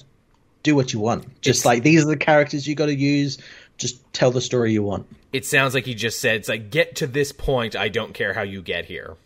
do 0.62 0.74
what 0.76 0.92
you 0.92 1.00
want. 1.00 1.24
Just 1.42 1.60
It's- 1.60 1.64
like 1.64 1.82
these 1.82 2.04
are 2.04 2.08
the 2.08 2.16
characters 2.16 2.66
you 2.66 2.74
got 2.74 2.86
to 2.86 2.94
use. 2.94 3.38
Just 3.78 4.00
tell 4.12 4.30
the 4.30 4.40
story 4.40 4.72
you 4.72 4.82
want. 4.82 5.06
it 5.32 5.44
sounds 5.46 5.74
like 5.74 5.86
he 5.86 5.94
just 5.94 6.20
said, 6.20 6.36
"It's 6.36 6.48
like 6.48 6.70
get 6.70 6.96
to 6.96 7.06
this 7.06 7.32
point. 7.32 7.74
I 7.74 7.88
don't 7.88 8.12
care 8.14 8.32
how 8.34 8.42
you 8.42 8.60
get 8.62 8.84
here." 8.84 9.16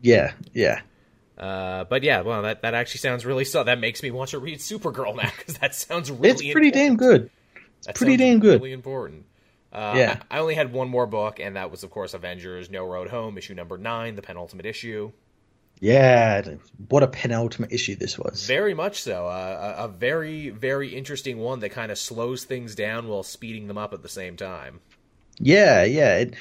Yeah, 0.00 0.32
yeah, 0.54 0.80
Uh, 1.36 1.84
but 1.84 2.02
yeah, 2.04 2.20
well, 2.22 2.42
that, 2.42 2.62
that 2.62 2.74
actually 2.74 2.98
sounds 3.00 3.26
really 3.26 3.44
so. 3.44 3.64
That 3.64 3.80
makes 3.80 4.02
me 4.02 4.10
want 4.12 4.30
to 4.30 4.38
read 4.38 4.58
Supergirl 4.60 5.16
now 5.16 5.30
because 5.36 5.58
that 5.58 5.74
sounds 5.74 6.10
really. 6.10 6.28
it's 6.30 6.52
pretty 6.52 6.70
damn 6.70 6.92
important. 6.92 7.30
good. 7.54 7.64
That 7.86 7.94
pretty 7.96 8.16
damn 8.16 8.38
good. 8.38 8.60
Really 8.60 8.72
important. 8.72 9.24
Uh, 9.72 9.94
Yeah. 9.96 10.20
I, 10.30 10.38
I 10.38 10.40
only 10.40 10.54
had 10.54 10.72
one 10.72 10.88
more 10.88 11.06
book, 11.06 11.38
and 11.40 11.56
that 11.56 11.70
was, 11.70 11.82
of 11.82 11.90
course, 11.90 12.14
Avengers: 12.14 12.70
No 12.70 12.86
Road 12.86 13.08
Home, 13.10 13.36
issue 13.36 13.54
number 13.54 13.76
nine, 13.76 14.14
the 14.14 14.22
penultimate 14.22 14.66
issue. 14.66 15.10
Yeah, 15.80 16.42
what 16.88 17.02
a 17.02 17.06
penultimate 17.06 17.72
issue 17.72 17.96
this 17.96 18.18
was. 18.18 18.46
Very 18.46 18.74
much 18.74 19.02
so. 19.02 19.26
Uh, 19.26 19.74
a, 19.78 19.84
a 19.84 19.88
very, 19.88 20.50
very 20.50 20.88
interesting 20.88 21.38
one 21.38 21.60
that 21.60 21.70
kind 21.70 21.92
of 21.92 21.98
slows 21.98 22.44
things 22.44 22.74
down 22.74 23.08
while 23.08 23.22
speeding 23.22 23.68
them 23.68 23.78
up 23.78 23.92
at 23.92 24.02
the 24.02 24.08
same 24.08 24.36
time. 24.36 24.80
Yeah, 25.38 25.84
yeah. 25.84 26.16
It, 26.16 26.34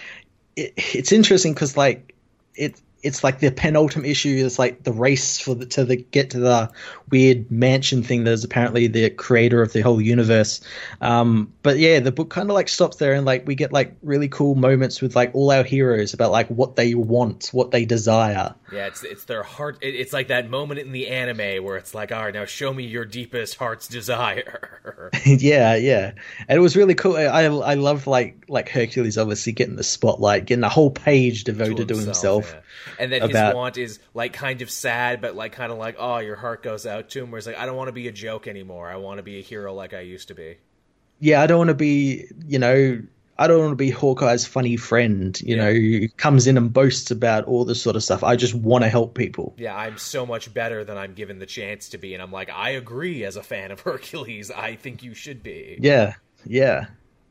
it 0.55 0.73
it's 0.75 1.11
interesting 1.11 1.53
because 1.53 1.77
like 1.77 2.15
it 2.55 2.81
it's 3.03 3.23
like 3.23 3.39
the 3.39 3.51
penultimate 3.51 4.09
issue 4.09 4.29
is 4.29 4.57
like 4.57 4.83
the 4.83 4.91
race 4.91 5.39
for 5.39 5.55
the 5.55 5.65
to 5.67 5.85
the 5.85 5.97
get 5.97 6.31
to 6.31 6.39
the 6.39 6.71
weird 7.09 7.49
mansion 7.51 8.03
thing 8.03 8.23
that 8.23 8.31
is 8.31 8.43
apparently 8.43 8.87
the 8.87 9.09
creator 9.09 9.61
of 9.61 9.71
the 9.73 9.81
whole 9.81 10.01
universe. 10.01 10.61
Um, 11.01 11.53
but 11.63 11.77
yeah, 11.77 11.99
the 11.99 12.11
book 12.11 12.29
kind 12.29 12.49
of 12.49 12.55
like 12.55 12.69
stops 12.69 12.97
there 12.97 13.13
and 13.13 13.25
like 13.25 13.47
we 13.47 13.55
get 13.55 13.71
like 13.71 13.95
really 14.01 14.27
cool 14.27 14.55
moments 14.55 15.01
with 15.01 15.15
like 15.15 15.33
all 15.33 15.51
our 15.51 15.63
heroes 15.63 16.13
about 16.13 16.31
like 16.31 16.47
what 16.47 16.75
they 16.75 16.95
want, 16.95 17.49
what 17.53 17.71
they 17.71 17.85
desire. 17.85 18.55
Yeah, 18.71 18.87
it's 18.87 19.03
it's 19.03 19.25
their 19.25 19.43
heart. 19.43 19.77
It, 19.81 19.95
it's 19.95 20.11
like 20.11 20.27
that 20.27 20.49
moment 20.49 20.79
in 20.79 20.91
the 20.91 21.07
anime 21.07 21.63
where 21.63 21.77
it's 21.77 21.93
like, 21.93 22.11
all 22.11 22.23
right, 22.23 22.33
now 22.33 22.45
show 22.45 22.73
me 22.73 22.85
your 22.85 23.05
deepest 23.05 23.55
heart's 23.55 23.87
desire. 23.87 25.11
yeah, 25.25 25.75
yeah, 25.75 26.11
and 26.47 26.57
it 26.57 26.61
was 26.61 26.75
really 26.75 26.95
cool. 26.95 27.15
I 27.15 27.43
I 27.43 27.73
loved 27.75 28.07
like 28.07 28.45
like 28.49 28.69
Hercules 28.69 29.17
obviously 29.17 29.53
getting 29.53 29.75
the 29.75 29.83
spotlight, 29.83 30.45
getting 30.45 30.63
a 30.63 30.69
whole 30.69 30.91
page 30.91 31.43
devoted 31.43 31.87
to 31.89 31.97
himself. 31.97 32.53
yeah. 32.53 32.61
And 32.99 33.11
that 33.11 33.23
about- 33.23 33.47
his 33.47 33.55
want 33.55 33.77
is 33.77 33.99
like 34.13 34.33
kind 34.33 34.61
of 34.61 34.69
sad, 34.71 35.21
but 35.21 35.35
like 35.35 35.51
kind 35.53 35.71
of 35.71 35.77
like, 35.77 35.95
oh, 35.99 36.17
your 36.19 36.35
heart 36.35 36.63
goes 36.63 36.85
out 36.85 37.09
to 37.09 37.23
him. 37.23 37.31
Where 37.31 37.37
it's 37.37 37.47
like, 37.47 37.57
I 37.57 37.65
don't 37.65 37.75
want 37.75 37.87
to 37.89 37.93
be 37.93 38.07
a 38.07 38.11
joke 38.11 38.47
anymore. 38.47 38.89
I 38.89 38.95
want 38.97 39.17
to 39.17 39.23
be 39.23 39.39
a 39.39 39.41
hero 39.41 39.73
like 39.73 39.93
I 39.93 40.01
used 40.01 40.27
to 40.29 40.35
be. 40.35 40.57
yeah, 41.19 41.41
I 41.41 41.47
don't 41.47 41.57
want 41.57 41.69
to 41.69 41.73
be, 41.73 42.25
you 42.45 42.59
know, 42.59 43.01
I 43.39 43.45
don't 43.47 43.59
want 43.59 43.71
to 43.71 43.75
be 43.75 43.91
Hawkeye's 43.91 44.45
funny 44.47 44.77
friend, 44.77 45.39
you 45.41 45.55
Yeah. 45.55 45.65
know, 45.65 45.73
who 45.73 46.07
comes 46.09 46.47
in 46.47 46.57
and 46.57 46.73
boasts 46.73 47.11
about 47.11 47.45
all 47.45 47.65
this 47.65 47.79
sort 47.81 47.95
of 47.95 48.03
stuff. 48.03 48.23
I 48.23 48.35
just 48.35 48.55
want 48.55 48.83
to 48.83 48.89
help 48.89 49.13
people. 49.15 49.53
Yeah, 49.57 49.75
I'm 49.75 49.97
so 49.99 50.25
much 50.25 50.51
better 50.53 50.83
than 50.83 50.97
I'm 50.97 51.13
given 51.13 51.37
the 51.39 51.45
chance 51.45 51.89
to 51.89 51.97
be, 51.99 52.13
and 52.15 52.21
I'm 52.23 52.31
like, 52.31 52.49
I 52.49 52.71
agree. 52.71 53.23
As 53.23 53.35
a 53.35 53.43
fan 53.43 53.69
of 53.71 53.79
Hercules, 53.81 54.49
I 54.49 54.75
think 54.75 55.03
you 55.03 55.13
should 55.13 55.43
be. 55.43 55.77
Yeah, 55.79 56.15
yeah. 56.45 56.85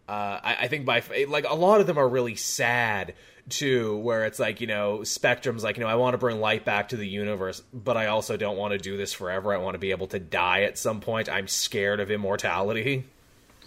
Uh, 0.08 0.38
I, 0.42 0.56
I 0.62 0.68
think 0.68 0.84
by 0.86 1.02
like 1.28 1.44
a 1.48 1.54
lot 1.54 1.80
of 1.80 1.88
them 1.88 1.98
are 1.98 2.08
really 2.08 2.36
sad 2.36 3.14
too, 3.48 3.96
where 3.98 4.24
it's 4.24 4.38
like 4.38 4.60
you 4.60 4.66
know 4.66 5.02
Spectrum's 5.02 5.64
like 5.64 5.76
you 5.76 5.84
know 5.84 5.88
I 5.88 5.94
want 5.94 6.14
to 6.14 6.18
bring 6.18 6.40
light 6.40 6.64
back 6.64 6.90
to 6.90 6.96
the 6.96 7.08
universe, 7.08 7.62
but 7.72 7.96
I 7.96 8.06
also 8.06 8.36
don't 8.36 8.56
want 8.56 8.72
to 8.72 8.78
do 8.78 8.96
this 8.96 9.12
forever. 9.12 9.54
I 9.54 9.58
want 9.58 9.74
to 9.74 9.78
be 9.78 9.90
able 9.90 10.08
to 10.08 10.18
die 10.18 10.62
at 10.62 10.78
some 10.78 11.00
point. 11.00 11.28
I'm 11.28 11.48
scared 11.48 12.00
of 12.00 12.10
immortality. 12.10 13.04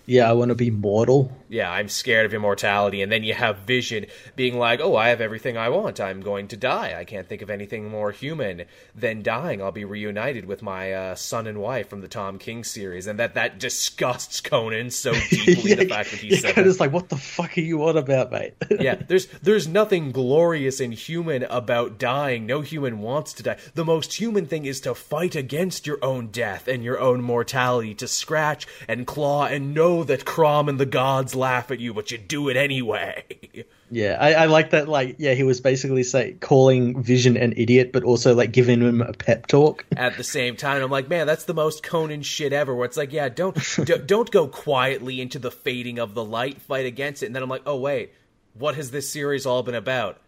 Yeah, 0.09 0.27
I 0.27 0.33
want 0.33 0.49
to 0.49 0.55
be 0.55 0.71
mortal. 0.71 1.31
Yeah, 1.49 1.71
I'm 1.71 1.87
scared 1.87 2.25
of 2.25 2.33
immortality. 2.33 3.03
And 3.03 3.11
then 3.11 3.23
you 3.23 3.35
have 3.35 3.59
Vision 3.59 4.07
being 4.35 4.57
like, 4.57 4.79
oh, 4.79 4.95
I 4.95 5.09
have 5.09 5.21
everything 5.21 5.55
I 5.55 5.69
want. 5.69 5.99
I'm 5.99 6.21
going 6.21 6.47
to 6.47 6.57
die. 6.57 6.95
I 6.97 7.05
can't 7.05 7.29
think 7.29 7.43
of 7.43 7.51
anything 7.51 7.89
more 7.89 8.11
human 8.11 8.65
than 8.95 9.21
dying. 9.21 9.61
I'll 9.61 9.71
be 9.71 9.85
reunited 9.85 10.45
with 10.45 10.63
my 10.63 10.93
uh, 10.93 11.15
son 11.15 11.45
and 11.45 11.59
wife 11.59 11.89
from 11.89 12.01
the 12.01 12.07
Tom 12.07 12.39
King 12.39 12.63
series. 12.63 13.05
And 13.05 13.19
that, 13.19 13.35
that 13.35 13.59
disgusts 13.59 14.41
Conan 14.41 14.89
so 14.89 15.13
deeply, 15.29 15.69
yeah, 15.69 15.75
the 15.75 15.87
fact 15.87 16.09
that 16.09 16.19
he 16.19 16.29
yeah, 16.29 16.39
said 16.39 16.55
Conan's 16.55 16.77
that. 16.77 16.85
like, 16.85 16.93
what 16.93 17.09
the 17.09 17.17
fuck 17.17 17.55
are 17.55 17.61
you 17.61 17.87
on 17.87 17.95
about, 17.95 18.31
mate? 18.31 18.55
yeah, 18.79 18.95
there's 18.95 19.27
there's 19.43 19.67
nothing 19.67 20.11
glorious 20.11 20.79
and 20.79 20.91
human 20.91 21.43
about 21.43 21.99
dying. 21.99 22.47
No 22.47 22.61
human 22.61 22.99
wants 22.99 23.33
to 23.33 23.43
die. 23.43 23.57
The 23.75 23.85
most 23.85 24.13
human 24.13 24.47
thing 24.47 24.65
is 24.65 24.81
to 24.81 24.95
fight 24.95 25.35
against 25.35 25.85
your 25.85 26.03
own 26.03 26.29
death 26.29 26.67
and 26.67 26.83
your 26.83 26.99
own 26.99 27.21
mortality, 27.21 27.93
to 27.95 28.07
scratch 28.07 28.65
and 28.87 29.05
claw 29.05 29.45
and 29.45 29.75
know 29.75 29.98
that 30.05 30.25
Crom 30.25 30.69
and 30.69 30.79
the 30.79 30.85
gods 30.85 31.35
laugh 31.35 31.71
at 31.71 31.79
you, 31.79 31.93
but 31.93 32.11
you 32.11 32.17
do 32.17 32.49
it 32.49 32.57
anyway. 32.57 33.23
Yeah, 33.91 34.17
I, 34.19 34.33
I 34.33 34.45
like 34.45 34.69
that. 34.71 34.87
Like, 34.87 35.15
yeah, 35.17 35.33
he 35.33 35.43
was 35.43 35.61
basically 35.61 36.03
say 36.03 36.33
calling 36.33 37.01
Vision 37.01 37.37
an 37.37 37.53
idiot, 37.57 37.91
but 37.91 38.03
also 38.03 38.35
like 38.35 38.51
giving 38.51 38.81
him 38.81 39.01
a 39.01 39.13
pep 39.13 39.47
talk. 39.47 39.85
At 39.97 40.15
the 40.17 40.23
same 40.23 40.55
time, 40.55 40.83
I'm 40.83 40.91
like, 40.91 41.09
man, 41.09 41.25
that's 41.25 41.45
the 41.45 41.53
most 41.53 41.81
Conan 41.81 42.21
shit 42.21 42.53
ever. 42.53 42.75
Where 42.75 42.85
it's 42.85 42.97
like, 42.97 43.11
yeah, 43.11 43.29
don't 43.29 43.55
d- 43.83 43.97
don't 44.05 44.29
go 44.29 44.47
quietly 44.47 45.21
into 45.21 45.39
the 45.39 45.51
fading 45.51 45.97
of 45.97 46.13
the 46.13 46.23
light, 46.23 46.61
fight 46.61 46.85
against 46.85 47.23
it, 47.23 47.27
and 47.27 47.35
then 47.35 47.41
I'm 47.41 47.49
like, 47.49 47.63
oh 47.65 47.77
wait, 47.77 48.13
what 48.53 48.75
has 48.75 48.91
this 48.91 49.09
series 49.09 49.45
all 49.45 49.63
been 49.63 49.75
about? 49.75 50.21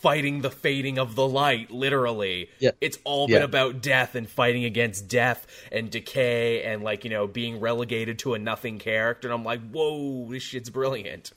Fighting 0.00 0.42
the 0.42 0.50
fading 0.50 0.98
of 0.98 1.14
the 1.16 1.26
light, 1.26 1.70
literally. 1.70 2.48
Yeah. 2.58 2.70
It's 2.80 2.98
all 3.04 3.26
been 3.26 3.36
Yeah. 3.38 3.44
about 3.44 3.82
death 3.82 4.14
and 4.14 4.28
fighting 4.28 4.64
against 4.64 5.08
death 5.08 5.46
and 5.72 5.90
decay 5.90 6.62
and 6.62 6.82
like 6.82 7.04
you 7.04 7.10
know 7.10 7.26
being 7.26 7.60
relegated 7.60 8.18
to 8.20 8.34
a 8.34 8.38
nothing 8.38 8.78
character. 8.78 9.28
And 9.28 9.34
I'm 9.34 9.44
like, 9.44 9.60
whoa, 9.70 10.26
this 10.30 10.42
shit's 10.42 10.70
brilliant. 10.70 11.32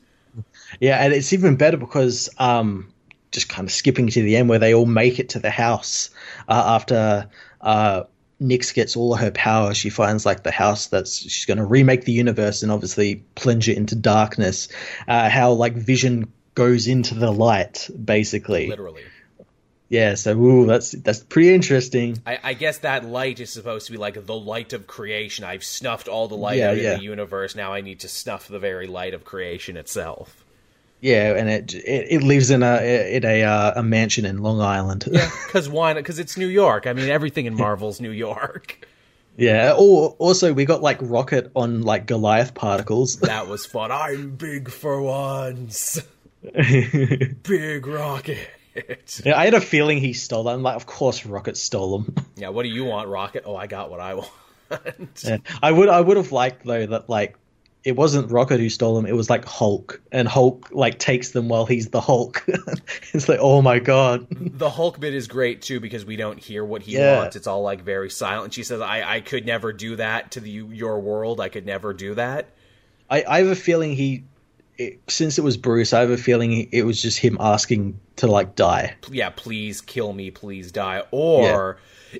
Yeah, 0.79 1.03
and 1.03 1.11
it's 1.13 1.33
even 1.33 1.55
better 1.55 1.77
because 1.77 2.29
um, 2.37 2.93
just 3.31 3.49
kind 3.49 3.67
of 3.67 3.71
skipping 3.71 4.07
to 4.07 4.21
the 4.21 4.35
end 4.37 4.47
where 4.47 4.59
they 4.59 4.73
all 4.73 4.85
make 4.85 5.19
it 5.19 5.29
to 5.29 5.39
the 5.39 5.49
house 5.49 6.09
uh, 6.47 6.63
after 6.67 7.27
uh, 7.61 8.03
Nyx 8.41 8.73
gets 8.73 8.95
all 8.95 9.13
of 9.13 9.19
her 9.19 9.31
power. 9.31 9.73
She 9.73 9.89
finds 9.89 10.25
like 10.25 10.43
the 10.43 10.51
house 10.51 10.87
that's 10.87 11.17
she's 11.17 11.45
going 11.45 11.57
to 11.57 11.65
remake 11.65 12.05
the 12.05 12.11
universe 12.13 12.63
and 12.63 12.71
obviously 12.71 13.23
plunge 13.35 13.67
it 13.67 13.77
into 13.77 13.95
darkness. 13.95 14.67
Uh, 15.07 15.29
how 15.29 15.51
like 15.51 15.73
Vision 15.73 16.31
goes 16.55 16.87
into 16.87 17.15
the 17.15 17.31
light, 17.31 17.89
basically. 18.03 18.67
Literally. 18.67 19.03
Yeah, 19.89 20.15
so 20.15 20.37
ooh, 20.37 20.65
that's 20.67 20.91
that's 20.91 21.19
pretty 21.19 21.53
interesting. 21.53 22.17
I, 22.25 22.39
I 22.41 22.53
guess 22.53 22.77
that 22.79 23.03
light 23.03 23.41
is 23.41 23.49
supposed 23.51 23.87
to 23.87 23.91
be 23.91 23.97
like 23.97 24.25
the 24.25 24.33
light 24.35 24.71
of 24.71 24.87
creation. 24.87 25.43
I've 25.43 25.65
snuffed 25.65 26.07
all 26.07 26.29
the 26.29 26.37
light 26.37 26.59
Yeah, 26.59 26.69
out 26.69 26.77
of 26.77 26.83
yeah. 26.83 26.95
the 26.95 27.03
universe. 27.03 27.55
Now 27.55 27.73
I 27.73 27.81
need 27.81 27.99
to 28.01 28.07
snuff 28.07 28.47
the 28.47 28.59
very 28.59 28.87
light 28.87 29.13
of 29.13 29.25
creation 29.25 29.75
itself. 29.75 30.45
Yeah, 31.01 31.35
and 31.35 31.49
it 31.49 31.73
it, 31.73 32.07
it 32.09 32.23
lives 32.23 32.51
in 32.51 32.63
a 32.63 32.77
in 33.17 33.25
a 33.25 33.43
uh, 33.43 33.73
a 33.75 33.83
mansion 33.83 34.23
in 34.25 34.37
Long 34.41 34.61
Island. 34.61 35.09
yeah, 35.11 35.29
Because 35.47 35.67
why? 35.67 35.93
Because 35.93 36.19
it's 36.19 36.37
New 36.37 36.47
York. 36.47 36.87
I 36.87 36.93
mean, 36.93 37.09
everything 37.09 37.45
in 37.45 37.55
Marvel's 37.55 37.99
New 37.99 38.11
York. 38.11 38.87
yeah. 39.35 39.73
Or 39.77 40.11
also 40.19 40.53
we 40.53 40.63
got 40.63 40.81
like 40.81 40.99
Rocket 41.01 41.51
on 41.53 41.81
like 41.81 42.05
Goliath 42.05 42.53
particles. 42.53 43.17
That 43.17 43.47
was 43.49 43.65
fun. 43.65 43.91
I'm 43.91 44.35
big 44.37 44.69
for 44.69 45.01
once. 45.01 45.99
Big 47.43 47.85
rocket. 47.87 48.37
Yeah, 49.25 49.37
I 49.37 49.45
had 49.45 49.53
a 49.53 49.61
feeling 49.61 49.97
he 49.99 50.13
stole 50.13 50.43
them. 50.43 50.63
Like, 50.63 50.75
of 50.75 50.85
course, 50.85 51.25
Rocket 51.25 51.57
stole 51.57 51.99
them. 51.99 52.15
Yeah, 52.37 52.49
what 52.49 52.63
do 52.63 52.69
you 52.69 52.85
want, 52.85 53.07
Rocket? 53.09 53.43
Oh, 53.45 53.55
I 53.55 53.67
got 53.67 53.91
what 53.91 53.99
I 53.99 54.13
want. 54.15 54.29
Yeah. 55.23 55.37
I 55.61 55.71
would, 55.71 55.89
I 55.89 56.01
would 56.01 56.17
have 56.17 56.31
liked 56.31 56.65
though 56.65 56.85
that 56.87 57.07
like 57.09 57.37
it 57.83 57.95
wasn't 57.95 58.31
Rocket 58.31 58.59
who 58.59 58.69
stole 58.69 58.95
them. 58.95 59.05
It 59.05 59.15
was 59.15 59.29
like 59.29 59.45
Hulk, 59.45 60.01
and 60.11 60.27
Hulk 60.27 60.69
like 60.71 60.97
takes 60.97 61.31
them 61.31 61.49
while 61.49 61.65
he's 61.67 61.89
the 61.89 62.01
Hulk. 62.01 62.43
it's 63.13 63.27
like, 63.29 63.39
oh 63.41 63.61
my 63.61 63.77
god. 63.79 64.25
The 64.31 64.69
Hulk 64.69 64.99
bit 64.99 65.13
is 65.13 65.27
great 65.27 65.61
too 65.61 65.79
because 65.79 66.03
we 66.05 66.15
don't 66.15 66.39
hear 66.39 66.63
what 66.65 66.81
he 66.81 66.93
Yeah. 66.93 67.17
wants. 67.19 67.35
It's 67.35 67.47
all 67.47 67.61
like 67.61 67.81
very 67.83 68.09
silent. 68.09 68.53
She 68.53 68.63
says, 68.63 68.81
"I 68.81 69.17
I 69.17 69.21
could 69.21 69.45
never 69.45 69.71
do 69.73 69.97
that 69.97 70.31
to 70.31 70.39
the 70.39 70.49
your 70.49 70.99
world. 70.99 71.39
I 71.41 71.49
could 71.49 71.65
never 71.67 71.93
do 71.93 72.15
that." 72.15 72.47
I, 73.09 73.23
I 73.27 73.37
have 73.39 73.47
a 73.47 73.55
feeling 73.55 73.93
he, 73.95 74.23
it, 74.87 74.99
since 75.07 75.37
it 75.37 75.43
was 75.43 75.57
Bruce, 75.57 75.93
I 75.93 76.01
have 76.01 76.09
a 76.09 76.17
feeling 76.17 76.67
it 76.71 76.83
was 76.83 77.01
just 77.01 77.19
him 77.19 77.37
asking 77.39 77.99
to 78.17 78.27
like 78.27 78.55
die. 78.55 78.95
yeah, 79.11 79.29
please 79.29 79.81
kill 79.81 80.13
me, 80.13 80.31
please 80.31 80.71
die. 80.71 81.03
Or 81.11 81.77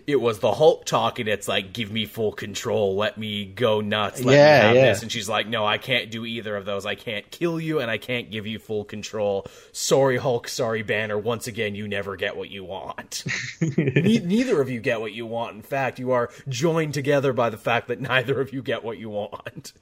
it 0.07 0.21
was 0.21 0.39
the 0.39 0.53
Hulk 0.53 0.85
talking. 0.85 1.27
It's 1.27 1.47
like, 1.47 1.73
give 1.73 1.91
me 1.91 2.05
full 2.05 2.31
control, 2.31 2.95
let 2.95 3.17
me 3.17 3.45
go 3.45 3.81
nuts, 3.81 4.23
let 4.23 4.35
Yeah, 4.35 4.59
me 4.61 4.67
have 4.67 4.75
yeah. 4.75 4.81
this. 4.93 5.01
And 5.03 5.11
she's 5.11 5.27
like, 5.27 5.47
no, 5.47 5.65
I 5.65 5.77
can't 5.77 6.09
do 6.09 6.25
either 6.25 6.55
of 6.55 6.65
those. 6.65 6.85
I 6.85 6.95
can't 6.95 7.29
kill 7.29 7.59
you, 7.59 7.79
and 7.79 7.91
I 7.91 7.97
can't 7.97 8.31
give 8.31 8.47
you 8.47 8.57
full 8.57 8.85
control. 8.85 9.45
Sorry, 9.73 10.17
Hulk. 10.17 10.47
Sorry, 10.47 10.81
Banner. 10.81 11.17
Once 11.17 11.47
again, 11.47 11.75
you 11.75 11.87
never 11.87 12.15
get 12.15 12.37
what 12.37 12.49
you 12.49 12.63
want. 12.63 13.25
Ne- 13.61 14.19
neither 14.19 14.61
of 14.61 14.69
you 14.69 14.79
get 14.79 15.01
what 15.01 15.11
you 15.11 15.25
want. 15.25 15.55
In 15.55 15.61
fact, 15.61 15.99
you 15.99 16.11
are 16.11 16.29
joined 16.47 16.93
together 16.93 17.33
by 17.33 17.49
the 17.49 17.57
fact 17.57 17.87
that 17.89 17.99
neither 17.99 18.39
of 18.39 18.53
you 18.53 18.61
get 18.61 18.83
what 18.83 18.97
you 18.97 19.09
want. 19.09 19.73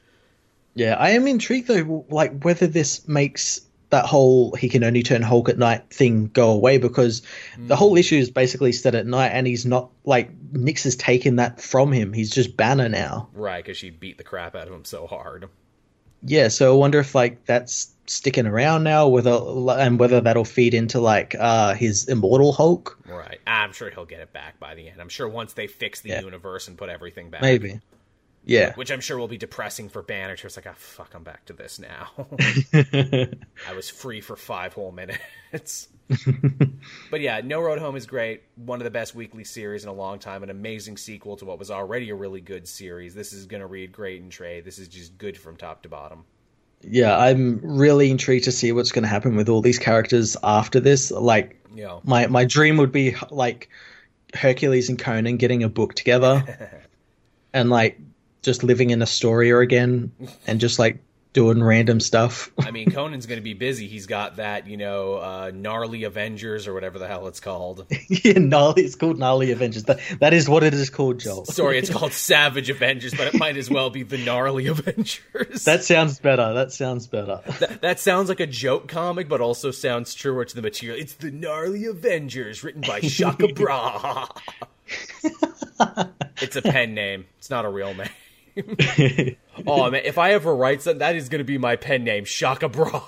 Yeah, 0.79 0.95
I 0.95 1.11
am 1.11 1.27
intrigued 1.27 1.67
though, 1.67 2.05
like 2.09 2.43
whether 2.43 2.67
this 2.67 3.07
makes 3.07 3.61
that 3.89 4.05
whole 4.05 4.53
he 4.55 4.69
can 4.69 4.83
only 4.83 5.01
turn 5.03 5.21
Hulk 5.23 5.49
at 5.49 5.57
night 5.57 5.89
thing 5.89 6.27
go 6.27 6.51
away 6.51 6.77
because 6.77 7.23
the 7.57 7.75
whole 7.75 7.97
issue 7.97 8.15
is 8.17 8.29
basically 8.29 8.71
set 8.71 8.95
at 8.95 9.05
night, 9.05 9.29
and 9.29 9.45
he's 9.47 9.65
not 9.65 9.89
like 10.05 10.31
Nyx 10.53 10.83
has 10.83 10.95
taken 10.95 11.37
that 11.37 11.59
from 11.59 11.91
him. 11.91 12.13
He's 12.13 12.29
just 12.29 12.55
Banner 12.55 12.87
now. 12.87 13.29
Right, 13.33 13.63
because 13.63 13.77
she 13.77 13.89
beat 13.89 14.17
the 14.17 14.23
crap 14.23 14.55
out 14.55 14.67
of 14.67 14.73
him 14.73 14.85
so 14.85 15.05
hard. 15.07 15.49
Yeah, 16.21 16.49
so 16.49 16.73
I 16.73 16.77
wonder 16.77 16.99
if 16.99 17.15
like 17.15 17.45
that's 17.45 17.91
sticking 18.05 18.45
around 18.45 18.83
now, 18.83 19.07
whether 19.07 19.31
and 19.79 19.99
whether 19.99 20.21
that'll 20.21 20.45
feed 20.45 20.73
into 20.73 20.99
like 20.99 21.35
uh 21.39 21.73
his 21.73 22.07
immortal 22.07 22.51
Hulk. 22.51 22.99
Right. 23.07 23.39
I'm 23.47 23.73
sure 23.73 23.89
he'll 23.89 24.05
get 24.05 24.19
it 24.19 24.33
back 24.33 24.59
by 24.59 24.75
the 24.75 24.87
end. 24.89 25.01
I'm 25.01 25.09
sure 25.09 25.27
once 25.27 25.53
they 25.53 25.67
fix 25.67 26.01
the 26.01 26.09
Yeah. 26.09 26.21
universe 26.21 26.67
and 26.67 26.77
put 26.77 26.89
everything 26.89 27.29
back. 27.31 27.41
Maybe. 27.41 27.79
Yeah. 28.43 28.73
Which 28.75 28.91
I'm 28.91 29.01
sure 29.01 29.17
will 29.17 29.27
be 29.27 29.37
depressing 29.37 29.89
for 29.89 30.01
Banner. 30.01 30.35
She's 30.35 30.55
like, 30.55 30.65
ah, 30.67 30.73
fuck, 30.75 31.13
I'm 31.13 31.23
back 31.23 31.45
to 31.45 31.53
this 31.53 31.79
now. 31.79 32.09
I 32.73 33.75
was 33.75 33.89
free 33.89 34.21
for 34.21 34.35
five 34.35 34.73
whole 34.73 34.91
minutes. 34.91 35.89
but 37.11 37.21
yeah, 37.21 37.41
No 37.43 37.61
Road 37.61 37.79
Home 37.79 37.95
is 37.95 38.05
great. 38.05 38.43
One 38.55 38.79
of 38.79 38.85
the 38.85 38.91
best 38.91 39.13
weekly 39.13 39.43
series 39.43 39.83
in 39.83 39.89
a 39.89 39.93
long 39.93 40.19
time. 40.19 40.41
An 40.41 40.49
amazing 40.49 40.97
sequel 40.97 41.35
to 41.37 41.45
what 41.45 41.59
was 41.59 41.69
already 41.69 42.09
a 42.09 42.15
really 42.15 42.41
good 42.41 42.67
series. 42.67 43.13
This 43.13 43.33
is 43.33 43.45
going 43.45 43.61
to 43.61 43.67
read 43.67 43.91
great 43.91 44.21
in 44.21 44.29
trade. 44.29 44.65
This 44.65 44.79
is 44.79 44.87
just 44.87 45.17
good 45.17 45.37
from 45.37 45.55
top 45.55 45.83
to 45.83 45.89
bottom. 45.89 46.23
Yeah, 46.81 47.17
I'm 47.17 47.59
really 47.61 48.09
intrigued 48.09 48.45
to 48.45 48.51
see 48.51 48.71
what's 48.71 48.91
going 48.91 49.03
to 49.03 49.09
happen 49.09 49.35
with 49.35 49.49
all 49.49 49.61
these 49.61 49.79
characters 49.79 50.37
after 50.43 50.79
this. 50.79 51.11
Like, 51.11 51.59
know, 51.83 52.01
my 52.03 52.27
my 52.27 52.45
dream 52.45 52.77
would 52.77 52.91
be 52.91 53.15
like 53.31 53.69
Hercules 54.33 54.89
and 54.89 54.97
Conan 54.97 55.37
getting 55.37 55.63
a 55.63 55.69
book 55.69 55.93
together, 55.93 56.81
and 57.53 57.69
like 57.69 57.99
just 58.41 58.63
living 58.63 58.89
in 58.89 59.01
Astoria 59.01 59.59
again, 59.59 60.11
and 60.47 60.59
just 60.59 60.79
like 60.79 60.99
doing 61.31 61.63
random 61.63 61.99
stuff. 61.99 62.51
I 62.59 62.71
mean, 62.71 62.91
Conan's 62.91 63.25
going 63.25 63.37
to 63.37 63.43
be 63.43 63.53
busy. 63.53 63.87
He's 63.87 64.07
got 64.07 64.37
that, 64.37 64.67
you 64.67 64.77
know, 64.77 65.15
uh, 65.15 65.51
gnarly 65.53 66.03
Avengers 66.03 66.67
or 66.67 66.73
whatever 66.73 66.97
the 66.97 67.07
hell 67.07 67.27
it's 67.27 67.39
called. 67.39 67.85
yeah, 68.07 68.39
gnarly. 68.39 68.83
It's 68.83 68.95
called 68.95 69.19
gnarly 69.19 69.51
Avengers. 69.51 69.83
That 69.83 69.99
that 70.19 70.33
is 70.33 70.49
what 70.49 70.63
it 70.63 70.73
is 70.73 70.89
called, 70.89 71.19
Joel. 71.19 71.45
Sorry, 71.45 71.77
it's 71.77 71.89
called 71.89 72.13
Savage 72.13 72.69
Avengers, 72.69 73.13
but 73.13 73.27
it 73.27 73.37
might 73.37 73.57
as 73.57 73.69
well 73.69 73.89
be 73.89 74.03
the 74.03 74.17
gnarly 74.17 74.67
Avengers. 74.75 75.63
that 75.65 75.83
sounds 75.83 76.19
better. 76.19 76.53
That 76.53 76.71
sounds 76.71 77.07
better. 77.07 77.41
That, 77.59 77.81
that 77.81 77.99
sounds 77.99 78.29
like 78.29 78.39
a 78.39 78.47
joke 78.47 78.87
comic, 78.87 79.29
but 79.29 79.41
also 79.41 79.71
sounds 79.71 80.13
truer 80.15 80.45
to 80.45 80.55
the 80.55 80.61
material. 80.61 80.99
It's 80.99 81.13
the 81.13 81.31
gnarly 81.31 81.85
Avengers, 81.85 82.63
written 82.63 82.81
by 82.81 83.01
Shaka 83.01 83.49
Bra. 83.53 84.27
it's 86.41 86.55
a 86.55 86.61
pen 86.61 86.95
name. 86.95 87.25
It's 87.37 87.49
not 87.49 87.65
a 87.65 87.69
real 87.69 87.93
name. 87.93 88.09
oh 89.67 89.89
man, 89.91 90.01
if 90.05 90.17
I 90.17 90.33
ever 90.33 90.55
write 90.55 90.81
something, 90.81 90.99
that 90.99 91.15
is 91.15 91.29
going 91.29 91.39
to 91.39 91.43
be 91.45 91.57
my 91.57 91.75
pen 91.75 92.03
name, 92.03 92.25
Shaka 92.25 92.69
Bra. 92.69 93.01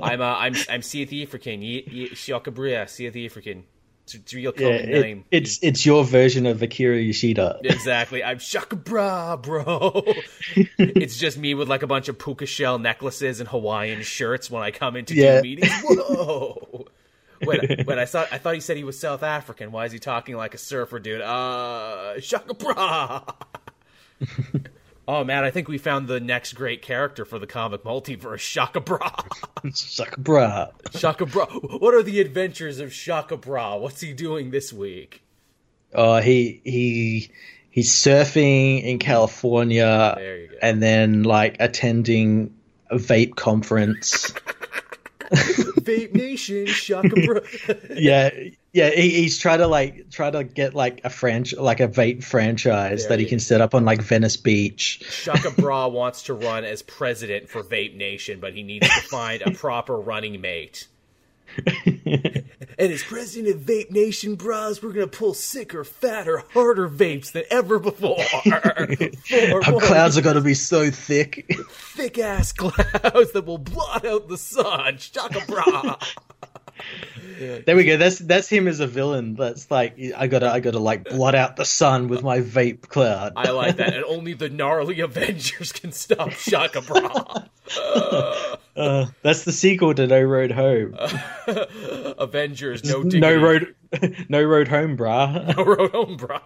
I'm 0.00 0.20
uh, 0.20 0.24
I'm 0.36 0.54
I'm 0.68 0.82
South 0.82 1.12
African. 1.12 1.62
Ye, 1.62 1.84
ye, 1.90 2.08
Shaka 2.14 2.50
Bra, 2.50 2.86
South 2.86 3.16
African. 3.16 3.64
It's, 4.04 4.14
it's 4.14 4.32
a 4.32 4.36
real 4.36 4.52
Yeah, 4.56 4.66
it- 4.68 5.02
name. 5.02 5.24
it's 5.30 5.58
it's 5.62 5.84
your 5.84 6.02
version 6.04 6.46
of 6.46 6.62
Akira 6.62 6.98
Yoshida. 6.98 7.60
Exactly. 7.62 8.24
I'm 8.24 8.38
Shaka 8.38 8.76
Bra, 8.76 9.36
bro. 9.36 10.02
it's 10.78 11.18
just 11.18 11.36
me 11.38 11.54
with 11.54 11.68
like 11.68 11.82
a 11.82 11.86
bunch 11.86 12.08
of 12.08 12.18
puka 12.18 12.46
shell 12.46 12.78
necklaces 12.78 13.40
and 13.40 13.48
Hawaiian 13.48 14.02
shirts 14.02 14.50
when 14.50 14.62
I 14.62 14.70
come 14.70 14.96
into 14.96 15.14
Yeah. 15.14 15.40
meetings. 15.42 15.70
Whoa. 15.82 16.86
Wait, 17.42 17.60
wait, 17.86 17.98
I 17.98 18.04
thought 18.06 18.28
I 18.32 18.38
thought 18.38 18.54
he 18.54 18.60
said 18.60 18.76
he 18.76 18.84
was 18.84 18.98
South 18.98 19.22
African. 19.22 19.72
Why 19.72 19.86
is 19.86 19.92
he 19.92 19.98
talking 19.98 20.36
like 20.36 20.54
a 20.54 20.58
surfer 20.58 20.98
dude? 20.98 21.20
Uh 21.20 22.20
Shaka 22.20 22.54
Bra. 22.54 23.24
Oh 25.10 25.24
man, 25.24 25.42
I 25.42 25.50
think 25.50 25.68
we 25.68 25.78
found 25.78 26.06
the 26.06 26.20
next 26.20 26.52
great 26.52 26.82
character 26.82 27.24
for 27.24 27.38
the 27.38 27.46
comic 27.46 27.82
multiverse, 27.82 28.40
Shaka 28.40 28.80
Bra. 28.80 29.10
Shaka 29.74 30.20
Bra. 30.20 30.68
Shaka 30.94 31.24
Bra. 31.24 31.46
What 31.46 31.94
are 31.94 32.02
the 32.02 32.20
adventures 32.20 32.78
of 32.78 32.92
Shaka 32.92 33.38
Bra? 33.38 33.76
What's 33.76 34.02
he 34.02 34.12
doing 34.12 34.50
this 34.50 34.70
week? 34.70 35.22
Oh, 35.94 36.18
he 36.18 36.60
he 36.62 37.30
he's 37.70 37.90
surfing 37.90 38.82
in 38.82 38.98
California 38.98 40.46
and 40.60 40.82
then 40.82 41.22
like 41.22 41.56
attending 41.58 42.54
a 42.90 42.96
vape 42.96 43.34
conference. 43.34 44.34
vape 45.80 46.14
Nation, 46.14 46.66
Shaka 46.66 47.08
Bra. 47.08 47.40
yeah, 47.96 48.30
yeah, 48.72 48.90
he, 48.90 49.10
he's 49.10 49.38
trying 49.38 49.58
to 49.58 49.66
like 49.66 50.10
try 50.10 50.30
to 50.30 50.44
get 50.44 50.74
like 50.74 51.00
a 51.04 51.10
franchise, 51.10 51.58
like 51.58 51.80
a 51.80 51.88
vape 51.88 52.24
franchise 52.24 53.02
there 53.02 53.10
that 53.10 53.18
he 53.20 53.26
can 53.26 53.38
set 53.38 53.60
up 53.60 53.74
on 53.74 53.84
like 53.84 54.02
Venice 54.02 54.36
Beach. 54.36 55.02
Shaka 55.08 55.50
Bra 55.50 55.86
wants 55.88 56.24
to 56.24 56.34
run 56.34 56.64
as 56.64 56.82
president 56.82 57.48
for 57.48 57.62
Vape 57.62 57.96
Nation, 57.96 58.40
but 58.40 58.54
he 58.54 58.62
needs 58.62 58.88
to 58.88 59.00
find 59.02 59.42
a 59.42 59.50
proper 59.50 59.96
running 59.96 60.40
mate. 60.40 60.86
And 62.78 62.92
as 62.92 63.02
president 63.02 63.54
of 63.54 63.62
Vape 63.62 63.90
Nation 63.90 64.36
Bras, 64.36 64.80
we're 64.82 64.92
gonna 64.92 65.08
pull 65.08 65.34
sicker, 65.34 65.82
fatter, 65.82 66.44
harder 66.52 66.88
vapes 66.88 67.32
than 67.32 67.42
ever 67.50 67.78
before. 67.80 68.18
Our 69.52 69.80
clouds 69.80 70.16
are 70.16 70.22
gonna 70.22 70.40
be 70.40 70.54
so 70.54 70.90
thick, 70.90 71.52
thick 71.68 72.18
ass 72.18 72.52
clouds 72.56 73.32
that 73.32 73.44
will 73.44 73.58
blot 73.58 74.06
out 74.06 74.28
the 74.28 74.38
sun. 74.38 74.98
Shaka 74.98 75.44
Bra. 75.46 75.98
There 77.38 77.76
we 77.76 77.84
go. 77.84 77.96
That's 77.96 78.18
that's 78.18 78.48
him 78.48 78.66
as 78.66 78.80
a 78.80 78.86
villain. 78.86 79.34
That's 79.34 79.70
like 79.70 79.98
I 80.16 80.26
gotta 80.26 80.50
I 80.50 80.60
gotta 80.60 80.78
like 80.78 81.04
blot 81.04 81.34
out 81.34 81.56
the 81.56 81.64
sun 81.64 82.08
with 82.08 82.22
my 82.22 82.40
vape 82.40 82.82
cloud. 82.82 83.34
I 83.36 83.50
like 83.50 83.76
that, 83.76 83.94
and 83.94 84.04
only 84.04 84.32
the 84.34 84.48
gnarly 84.48 85.00
Avengers 85.00 85.72
can 85.72 85.92
stop 85.92 86.32
Shaka 86.32 86.80
Bra. 86.82 87.44
Uh, 87.76 88.56
uh, 88.76 89.06
that's 89.22 89.44
the 89.44 89.52
sequel 89.52 89.94
to 89.94 90.06
No 90.06 90.22
Road 90.22 90.50
Home. 90.52 90.96
Avengers, 92.18 92.84
no 92.84 93.02
diggity. 93.02 93.20
no 93.20 93.36
road, 93.36 93.74
no 94.28 94.42
road 94.42 94.68
home, 94.68 94.96
brah. 94.96 95.56
No 95.56 95.64
road 95.64 95.90
home, 95.92 96.18
brah. 96.18 96.40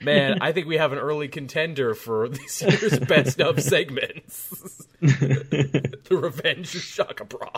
Man, 0.00 0.38
I 0.40 0.50
think 0.50 0.66
we 0.66 0.78
have 0.78 0.92
an 0.92 0.98
early 0.98 1.28
contender 1.28 1.94
for 1.94 2.28
this 2.28 2.60
year's 2.60 2.98
best 2.98 3.40
of 3.40 3.62
segments. 3.62 4.48
the 5.00 6.02
Revenge 6.10 6.74
of 6.74 6.80
Shaka 6.80 7.24
Bra. 7.24 7.50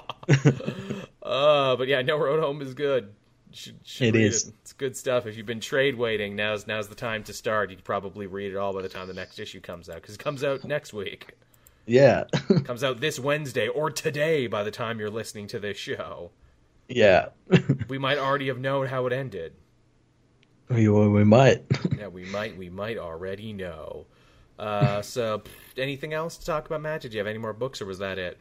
Uh, 1.22 1.74
but 1.76 1.88
yeah, 1.88 2.02
No 2.02 2.15
Road 2.18 2.40
Home 2.40 2.62
is 2.62 2.74
good. 2.74 3.14
Should, 3.52 3.78
should 3.84 4.08
it 4.08 4.16
is. 4.16 4.48
It. 4.48 4.54
It's 4.62 4.72
good 4.72 4.96
stuff. 4.96 5.26
If 5.26 5.36
you've 5.36 5.46
been 5.46 5.60
trade 5.60 5.96
waiting, 5.96 6.36
now's 6.36 6.66
now's 6.66 6.88
the 6.88 6.94
time 6.94 7.22
to 7.24 7.32
start. 7.32 7.70
You 7.70 7.76
can 7.76 7.84
probably 7.84 8.26
read 8.26 8.52
it 8.52 8.56
all 8.56 8.72
by 8.72 8.82
the 8.82 8.88
time 8.88 9.08
the 9.08 9.14
next 9.14 9.38
issue 9.38 9.60
comes 9.60 9.88
out 9.88 9.96
because 9.96 10.14
it 10.14 10.20
comes 10.20 10.44
out 10.44 10.64
next 10.64 10.92
week. 10.92 11.32
Yeah, 11.86 12.24
comes 12.64 12.82
out 12.82 13.00
this 13.00 13.18
Wednesday 13.18 13.68
or 13.68 13.90
today 13.90 14.46
by 14.46 14.64
the 14.64 14.70
time 14.70 14.98
you're 14.98 15.10
listening 15.10 15.46
to 15.48 15.58
this 15.58 15.76
show. 15.76 16.32
Yeah, 16.88 17.28
we 17.88 17.98
might 17.98 18.18
already 18.18 18.48
have 18.48 18.58
known 18.58 18.86
how 18.88 19.06
it 19.06 19.12
ended. 19.12 19.54
We, 20.68 20.88
we 20.88 21.24
might. 21.24 21.62
yeah, 21.98 22.08
we 22.08 22.24
might. 22.24 22.56
We 22.56 22.68
might 22.68 22.98
already 22.98 23.52
know. 23.52 24.06
Uh, 24.58 25.02
so, 25.02 25.42
anything 25.76 26.12
else 26.12 26.36
to 26.38 26.46
talk 26.46 26.66
about, 26.66 26.82
Matt? 26.82 27.02
Did 27.02 27.14
you 27.14 27.18
have 27.18 27.26
any 27.26 27.38
more 27.38 27.52
books, 27.52 27.80
or 27.80 27.86
was 27.86 27.98
that 27.98 28.18
it? 28.18 28.38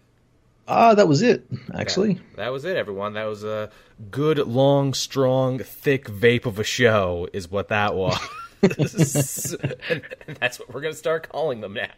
Ah, 0.67 0.89
uh, 0.89 0.95
that 0.95 1.07
was 1.07 1.21
it. 1.21 1.45
Actually, 1.75 2.15
that, 2.15 2.37
that, 2.37 2.51
was 2.51 2.65
it, 2.65 2.75
everyone. 2.75 3.13
That 3.13 3.25
was 3.25 3.43
a 3.43 3.69
good, 4.09 4.39
long, 4.39 4.93
strong, 4.93 5.59
thick 5.59 6.07
vape 6.07 6.45
of 6.45 6.57
a 6.57 6.63
show, 6.63 7.27
is 7.33 7.49
what 7.49 7.67
that 7.67 7.93
was. 7.93 8.17
that's 8.61 10.59
what 10.59 10.73
we're 10.73 10.81
going 10.81 10.93
to 10.93 10.97
start 10.97 11.29
calling 11.29 11.61
them 11.61 11.73
now. 11.73 11.89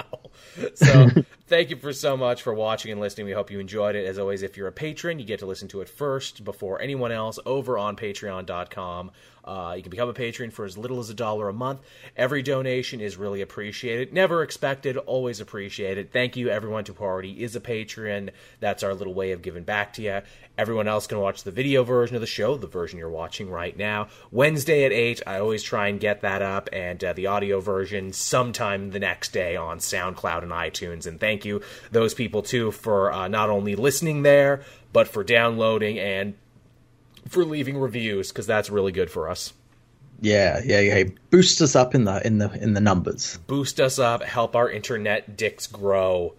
So, 0.74 1.10
thank 1.48 1.70
you 1.70 1.76
for 1.78 1.94
so 1.94 2.16
much 2.16 2.44
for 2.44 2.54
watching 2.54 2.92
and 2.92 3.02
listening. 3.02 3.26
We 3.26 3.34
hope 3.34 3.52
you 3.52 3.60
enjoyed 3.60 3.96
it. 3.96 4.06
As 4.06 4.20
always, 4.20 4.44
if 4.44 4.58
you're 4.58 4.68
a 4.68 4.72
patron, 4.72 5.20
you 5.20 5.26
get 5.26 5.40
to 5.40 5.46
listen 5.46 5.68
to 5.70 5.82
it 5.82 5.90
first 5.90 6.44
before 6.44 6.82
anyone 6.82 7.12
else 7.12 7.40
over 7.46 7.78
on 7.78 7.96
Patreon.com. 7.96 9.12
Uh, 9.48 9.76
you 9.78 9.82
can 9.82 9.90
become 9.90 10.10
a 10.10 10.14
patron 10.14 10.52
for 10.52 10.66
as 10.66 10.78
little 10.78 11.00
as 11.00 11.10
a 11.10 11.14
dollar 11.14 11.48
a 11.48 11.54
month. 11.54 11.80
Every 12.18 12.42
donation 12.44 13.00
is 13.00 13.16
really 13.16 13.42
appreciated. 13.42 14.12
Never 14.12 14.44
expected, 14.44 14.98
always 14.98 15.40
appreciated. 15.40 16.12
Thank 16.12 16.36
you, 16.36 16.50
everyone 16.50 16.84
to 16.84 16.94
who 16.94 17.04
already 17.06 17.42
is 17.42 17.56
a 17.56 17.62
patron. 17.62 18.32
That's 18.60 18.84
our 18.84 18.94
little 18.94 19.14
way 19.14 19.32
of 19.32 19.42
giving 19.42 19.64
back 19.64 19.94
to 19.94 20.02
you. 20.02 20.22
Everyone 20.58 20.88
else 20.88 21.08
can 21.08 21.20
watch 21.20 21.44
the 21.44 21.52
video 21.52 21.84
version 21.84 22.16
of 22.16 22.22
the 22.22 22.28
show, 22.28 22.58
the 22.58 22.68
version 22.68 23.00
you're 23.00 23.10
watching 23.10 23.50
right 23.50 23.78
now. 23.78 24.08
Wednesday 24.32 24.84
at 24.84 24.92
8, 24.92 25.22
I 25.26 25.40
always 25.40 25.64
try 25.64 25.88
and 25.88 26.00
get 26.00 26.22
that 26.22 26.42
up, 26.42 26.68
and 26.74 27.02
uh, 27.02 27.14
the 27.14 27.28
audio 27.28 27.62
version 27.62 28.12
sometime 28.12 28.90
the 28.90 29.00
next 29.00 29.32
day 29.32 29.56
on 29.56 29.78
SoundCloud 29.78 30.44
and 30.44 30.52
iTunes. 30.52 31.08
And 31.08 31.20
thank 31.20 31.37
you, 31.46 31.62
those 31.92 32.14
people, 32.14 32.42
too, 32.42 32.72
for 32.72 33.12
uh, 33.12 33.28
not 33.28 33.50
only 33.50 33.76
listening 33.76 34.24
there, 34.24 34.64
but 34.94 35.08
for 35.08 35.24
downloading 35.24 36.00
and 36.00 36.36
for 37.28 37.46
leaving 37.46 37.78
reviews 37.78 38.30
because 38.30 38.48
that's 38.48 38.70
really 38.70 38.92
good 38.92 39.12
for 39.12 39.30
us. 39.30 39.54
Yeah, 40.20 40.62
yeah, 40.64 40.80
yeah. 40.80 41.04
Boost 41.30 41.62
us 41.62 41.76
up 41.76 41.94
in 41.94 42.06
the 42.06 42.26
in 42.26 42.40
the 42.40 42.52
in 42.52 42.74
the 42.74 42.82
numbers. 42.82 43.38
Boost 43.46 43.80
us 43.80 44.00
up. 44.00 44.24
Help 44.24 44.56
our 44.56 44.70
internet 44.70 45.38
dicks 45.38 45.68
grow 45.68 46.34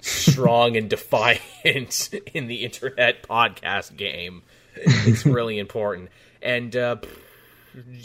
strong 0.00 0.76
and 0.76 0.88
defiant 0.90 2.10
in 2.32 2.46
the 2.46 2.64
internet 2.64 3.22
podcast 3.22 3.96
game. 3.96 4.42
It's 4.74 5.26
really 5.26 5.58
important. 5.58 6.08
And 6.40 6.74
uh, 6.74 6.96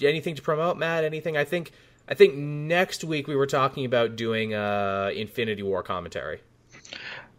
anything 0.01 0.35
to 0.35 0.41
promote, 0.41 0.77
Matt? 0.77 1.05
Anything? 1.05 1.37
I 1.37 1.45
think 1.45 1.71
I 2.07 2.13
think 2.13 2.35
next 2.35 3.03
week 3.03 3.27
we 3.27 3.35
were 3.35 3.47
talking 3.47 3.85
about 3.85 4.15
doing 4.15 4.53
uh, 4.53 5.11
Infinity 5.15 5.63
War 5.63 5.83
commentary. 5.83 6.41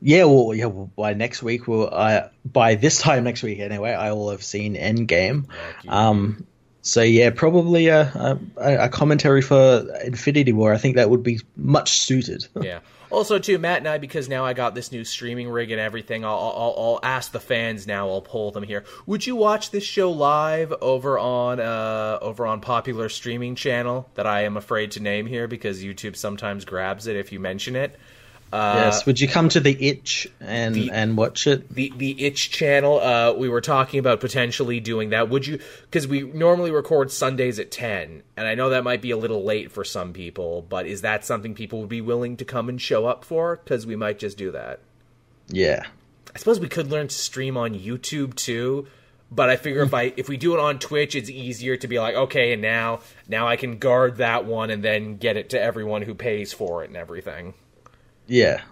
Yeah, 0.01 0.25
well, 0.25 0.55
yeah. 0.55 0.67
Well, 0.67 0.91
by 0.97 1.15
next 1.15 1.43
week, 1.43 1.67
well, 1.67 1.93
I 1.93 2.31
by 2.45 2.75
this 2.75 3.01
time 3.01 3.25
next 3.25 3.43
week 3.43 3.61
anyway, 3.61 3.93
I 3.93 4.13
will 4.13 4.31
have 4.31 4.43
seen 4.43 4.75
Endgame. 4.75 5.47
Um, 5.89 6.47
so 6.83 7.03
yeah, 7.03 7.31
probably 7.31 7.89
a, 7.89 8.03
a, 8.03 8.39
a 8.57 8.89
commentary 8.89 9.43
for 9.43 9.87
Infinity 10.05 10.53
War. 10.53 10.73
I 10.73 10.79
think 10.79 10.97
that 10.97 11.11
would 11.11 11.23
be 11.23 11.41
much 11.57 11.99
suited. 12.01 12.47
yeah. 12.61 12.81
Also, 13.17 13.39
too, 13.39 13.59
Matt 13.59 13.79
and 13.79 13.89
I, 13.89 13.97
because 13.97 14.29
now 14.29 14.45
I 14.45 14.53
got 14.53 14.75
this 14.75 14.93
new 14.93 15.03
streaming 15.03 15.49
rig 15.49 15.71
and 15.71 15.81
everything, 15.81 16.23
I'll, 16.23 16.37
I'll, 16.37 16.75
I'll 16.77 17.01
ask 17.03 17.33
the 17.33 17.41
fans 17.41 17.87
now. 17.87 18.11
I'll 18.11 18.21
poll 18.21 18.51
them 18.51 18.63
here. 18.63 18.85
Would 19.07 19.27
you 19.27 19.35
watch 19.35 19.71
this 19.71 19.85
show 19.85 20.13
live 20.13 20.71
over 20.83 21.19
on 21.19 21.59
uh, 21.59 22.19
over 22.21 22.47
on 22.47 22.61
popular 22.61 23.09
streaming 23.09 23.55
channel 23.55 24.07
that 24.17 24.27
I 24.27 24.43
am 24.43 24.59
afraid 24.59 24.91
to 24.91 25.01
name 25.01 25.25
here 25.25 25.49
because 25.49 25.83
YouTube 25.83 26.15
sometimes 26.15 26.67
grabs 26.67 27.07
it 27.07 27.17
if 27.17 27.33
you 27.33 27.41
mention 27.41 27.75
it? 27.75 27.99
Uh, 28.53 28.75
yes. 28.85 29.05
Would 29.07 29.21
you 29.21 29.29
come 29.29 29.49
to 29.51 29.61
the 29.61 29.89
Itch 29.89 30.29
and 30.41 30.75
the, 30.75 30.91
and 30.91 31.17
watch 31.17 31.47
it? 31.47 31.69
The 31.69 31.93
the 31.97 32.25
Itch 32.25 32.51
channel. 32.51 33.01
Uh, 33.01 33.33
we 33.33 33.49
were 33.49 33.61
talking 33.61 33.99
about 33.99 34.21
potentially 34.21 34.79
doing 34.81 35.11
that. 35.11 35.29
Would 35.29 35.47
you? 35.47 35.59
Because 35.83 36.07
we 36.07 36.23
normally 36.23 36.71
record 36.71 37.11
Sundays 37.11 37.59
at 37.59 37.71
ten, 37.71 38.23
and 38.37 38.47
I 38.47 38.55
know 38.55 38.71
that 38.71 38.85
might 38.85 39.03
be 39.03 39.11
a 39.11 39.17
little 39.17 39.45
late 39.45 39.73
for 39.73 39.85
some 39.85 40.13
people. 40.13 40.63
But 40.63 40.87
is 40.87 41.01
that 41.01 41.25
something 41.25 41.55
people 41.55 41.81
would 41.81 41.89
be 41.89 42.01
willing 42.01 42.37
to 42.37 42.45
come 42.45 42.69
and 42.69 42.81
show 42.81 43.07
up 43.07 43.25
for? 43.25 43.57
Because 43.57 43.85
we 43.85 43.97
might 43.97 44.19
just 44.19 44.39
do 44.39 44.53
that. 44.53 44.81
Yeah. 45.49 45.83
I 46.35 46.39
suppose 46.39 46.61
we 46.61 46.69
could 46.69 46.91
learn 46.91 47.09
to 47.09 47.15
stream 47.15 47.57
on 47.57 47.75
YouTube 47.75 48.35
too. 48.35 48.87
But 49.31 49.51
I 49.51 49.57
figure 49.57 49.83
if 49.83 49.93
I 49.93 50.13
if 50.17 50.29
we 50.29 50.37
do 50.37 50.55
it 50.55 50.61
on 50.61 50.79
Twitch, 50.79 51.17
it's 51.17 51.29
easier 51.29 51.77
to 51.79 51.89
be 51.89 51.99
like, 51.99 52.15
okay, 52.15 52.53
and 52.53 52.63
now 52.63 53.01
now 53.27 53.49
I 53.49 53.57
can 53.57 53.79
guard 53.79 54.19
that 54.19 54.45
one 54.45 54.71
and 54.71 54.85
then 54.85 55.17
get 55.17 55.37
it 55.37 55.51
to 55.51 55.61
everyone 55.61 56.03
who 56.03 56.15
pays 56.15 56.53
for 56.53 56.85
it 56.85 56.89
and 56.89 56.97
everything. 56.97 57.55
Yeah. 58.27 58.63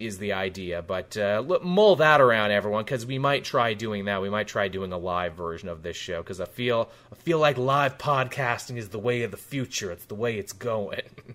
Is 0.00 0.18
the 0.18 0.32
idea, 0.32 0.82
but 0.82 1.16
uh, 1.16 1.42
mull 1.62 1.96
that 1.96 2.20
around, 2.20 2.50
everyone, 2.50 2.84
because 2.84 3.06
we 3.06 3.18
might 3.18 3.44
try 3.44 3.74
doing 3.74 4.06
that. 4.06 4.20
We 4.20 4.28
might 4.28 4.48
try 4.48 4.66
doing 4.66 4.92
a 4.92 4.98
live 4.98 5.34
version 5.34 5.68
of 5.68 5.82
this 5.82 5.96
show 5.96 6.20
because 6.20 6.40
I 6.40 6.46
feel 6.46 6.90
I 7.12 7.14
feel 7.14 7.38
like 7.38 7.56
live 7.56 7.96
podcasting 7.96 8.76
is 8.76 8.88
the 8.88 8.98
way 8.98 9.22
of 9.22 9.30
the 9.30 9.36
future. 9.36 9.92
It's 9.92 10.04
the 10.06 10.16
way 10.16 10.36
it's 10.36 10.52
going. 10.52 11.02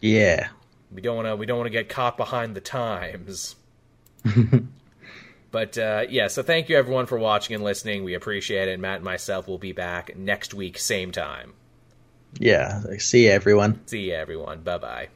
Yeah, 0.00 0.48
we 0.92 1.00
don't 1.00 1.16
want 1.16 1.28
to 1.28 1.36
we 1.36 1.46
don't 1.46 1.56
want 1.56 1.66
to 1.66 1.70
get 1.70 1.88
caught 1.88 2.18
behind 2.18 2.54
the 2.54 2.60
times. 2.60 3.56
but 5.50 5.78
uh, 5.78 6.04
yeah, 6.10 6.28
so 6.28 6.42
thank 6.42 6.68
you 6.68 6.76
everyone 6.76 7.06
for 7.06 7.18
watching 7.18 7.54
and 7.54 7.64
listening. 7.64 8.04
We 8.04 8.12
appreciate 8.12 8.68
it. 8.68 8.78
Matt 8.78 8.96
and 8.96 9.04
myself 9.04 9.48
will 9.48 9.56
be 9.56 9.72
back 9.72 10.14
next 10.14 10.52
week, 10.52 10.78
same 10.78 11.10
time. 11.10 11.54
Yeah, 12.38 12.82
see 12.98 13.24
you 13.24 13.30
everyone. 13.30 13.80
See 13.86 14.10
you 14.10 14.14
everyone. 14.14 14.60
Bye 14.60 14.78
bye. 14.78 15.08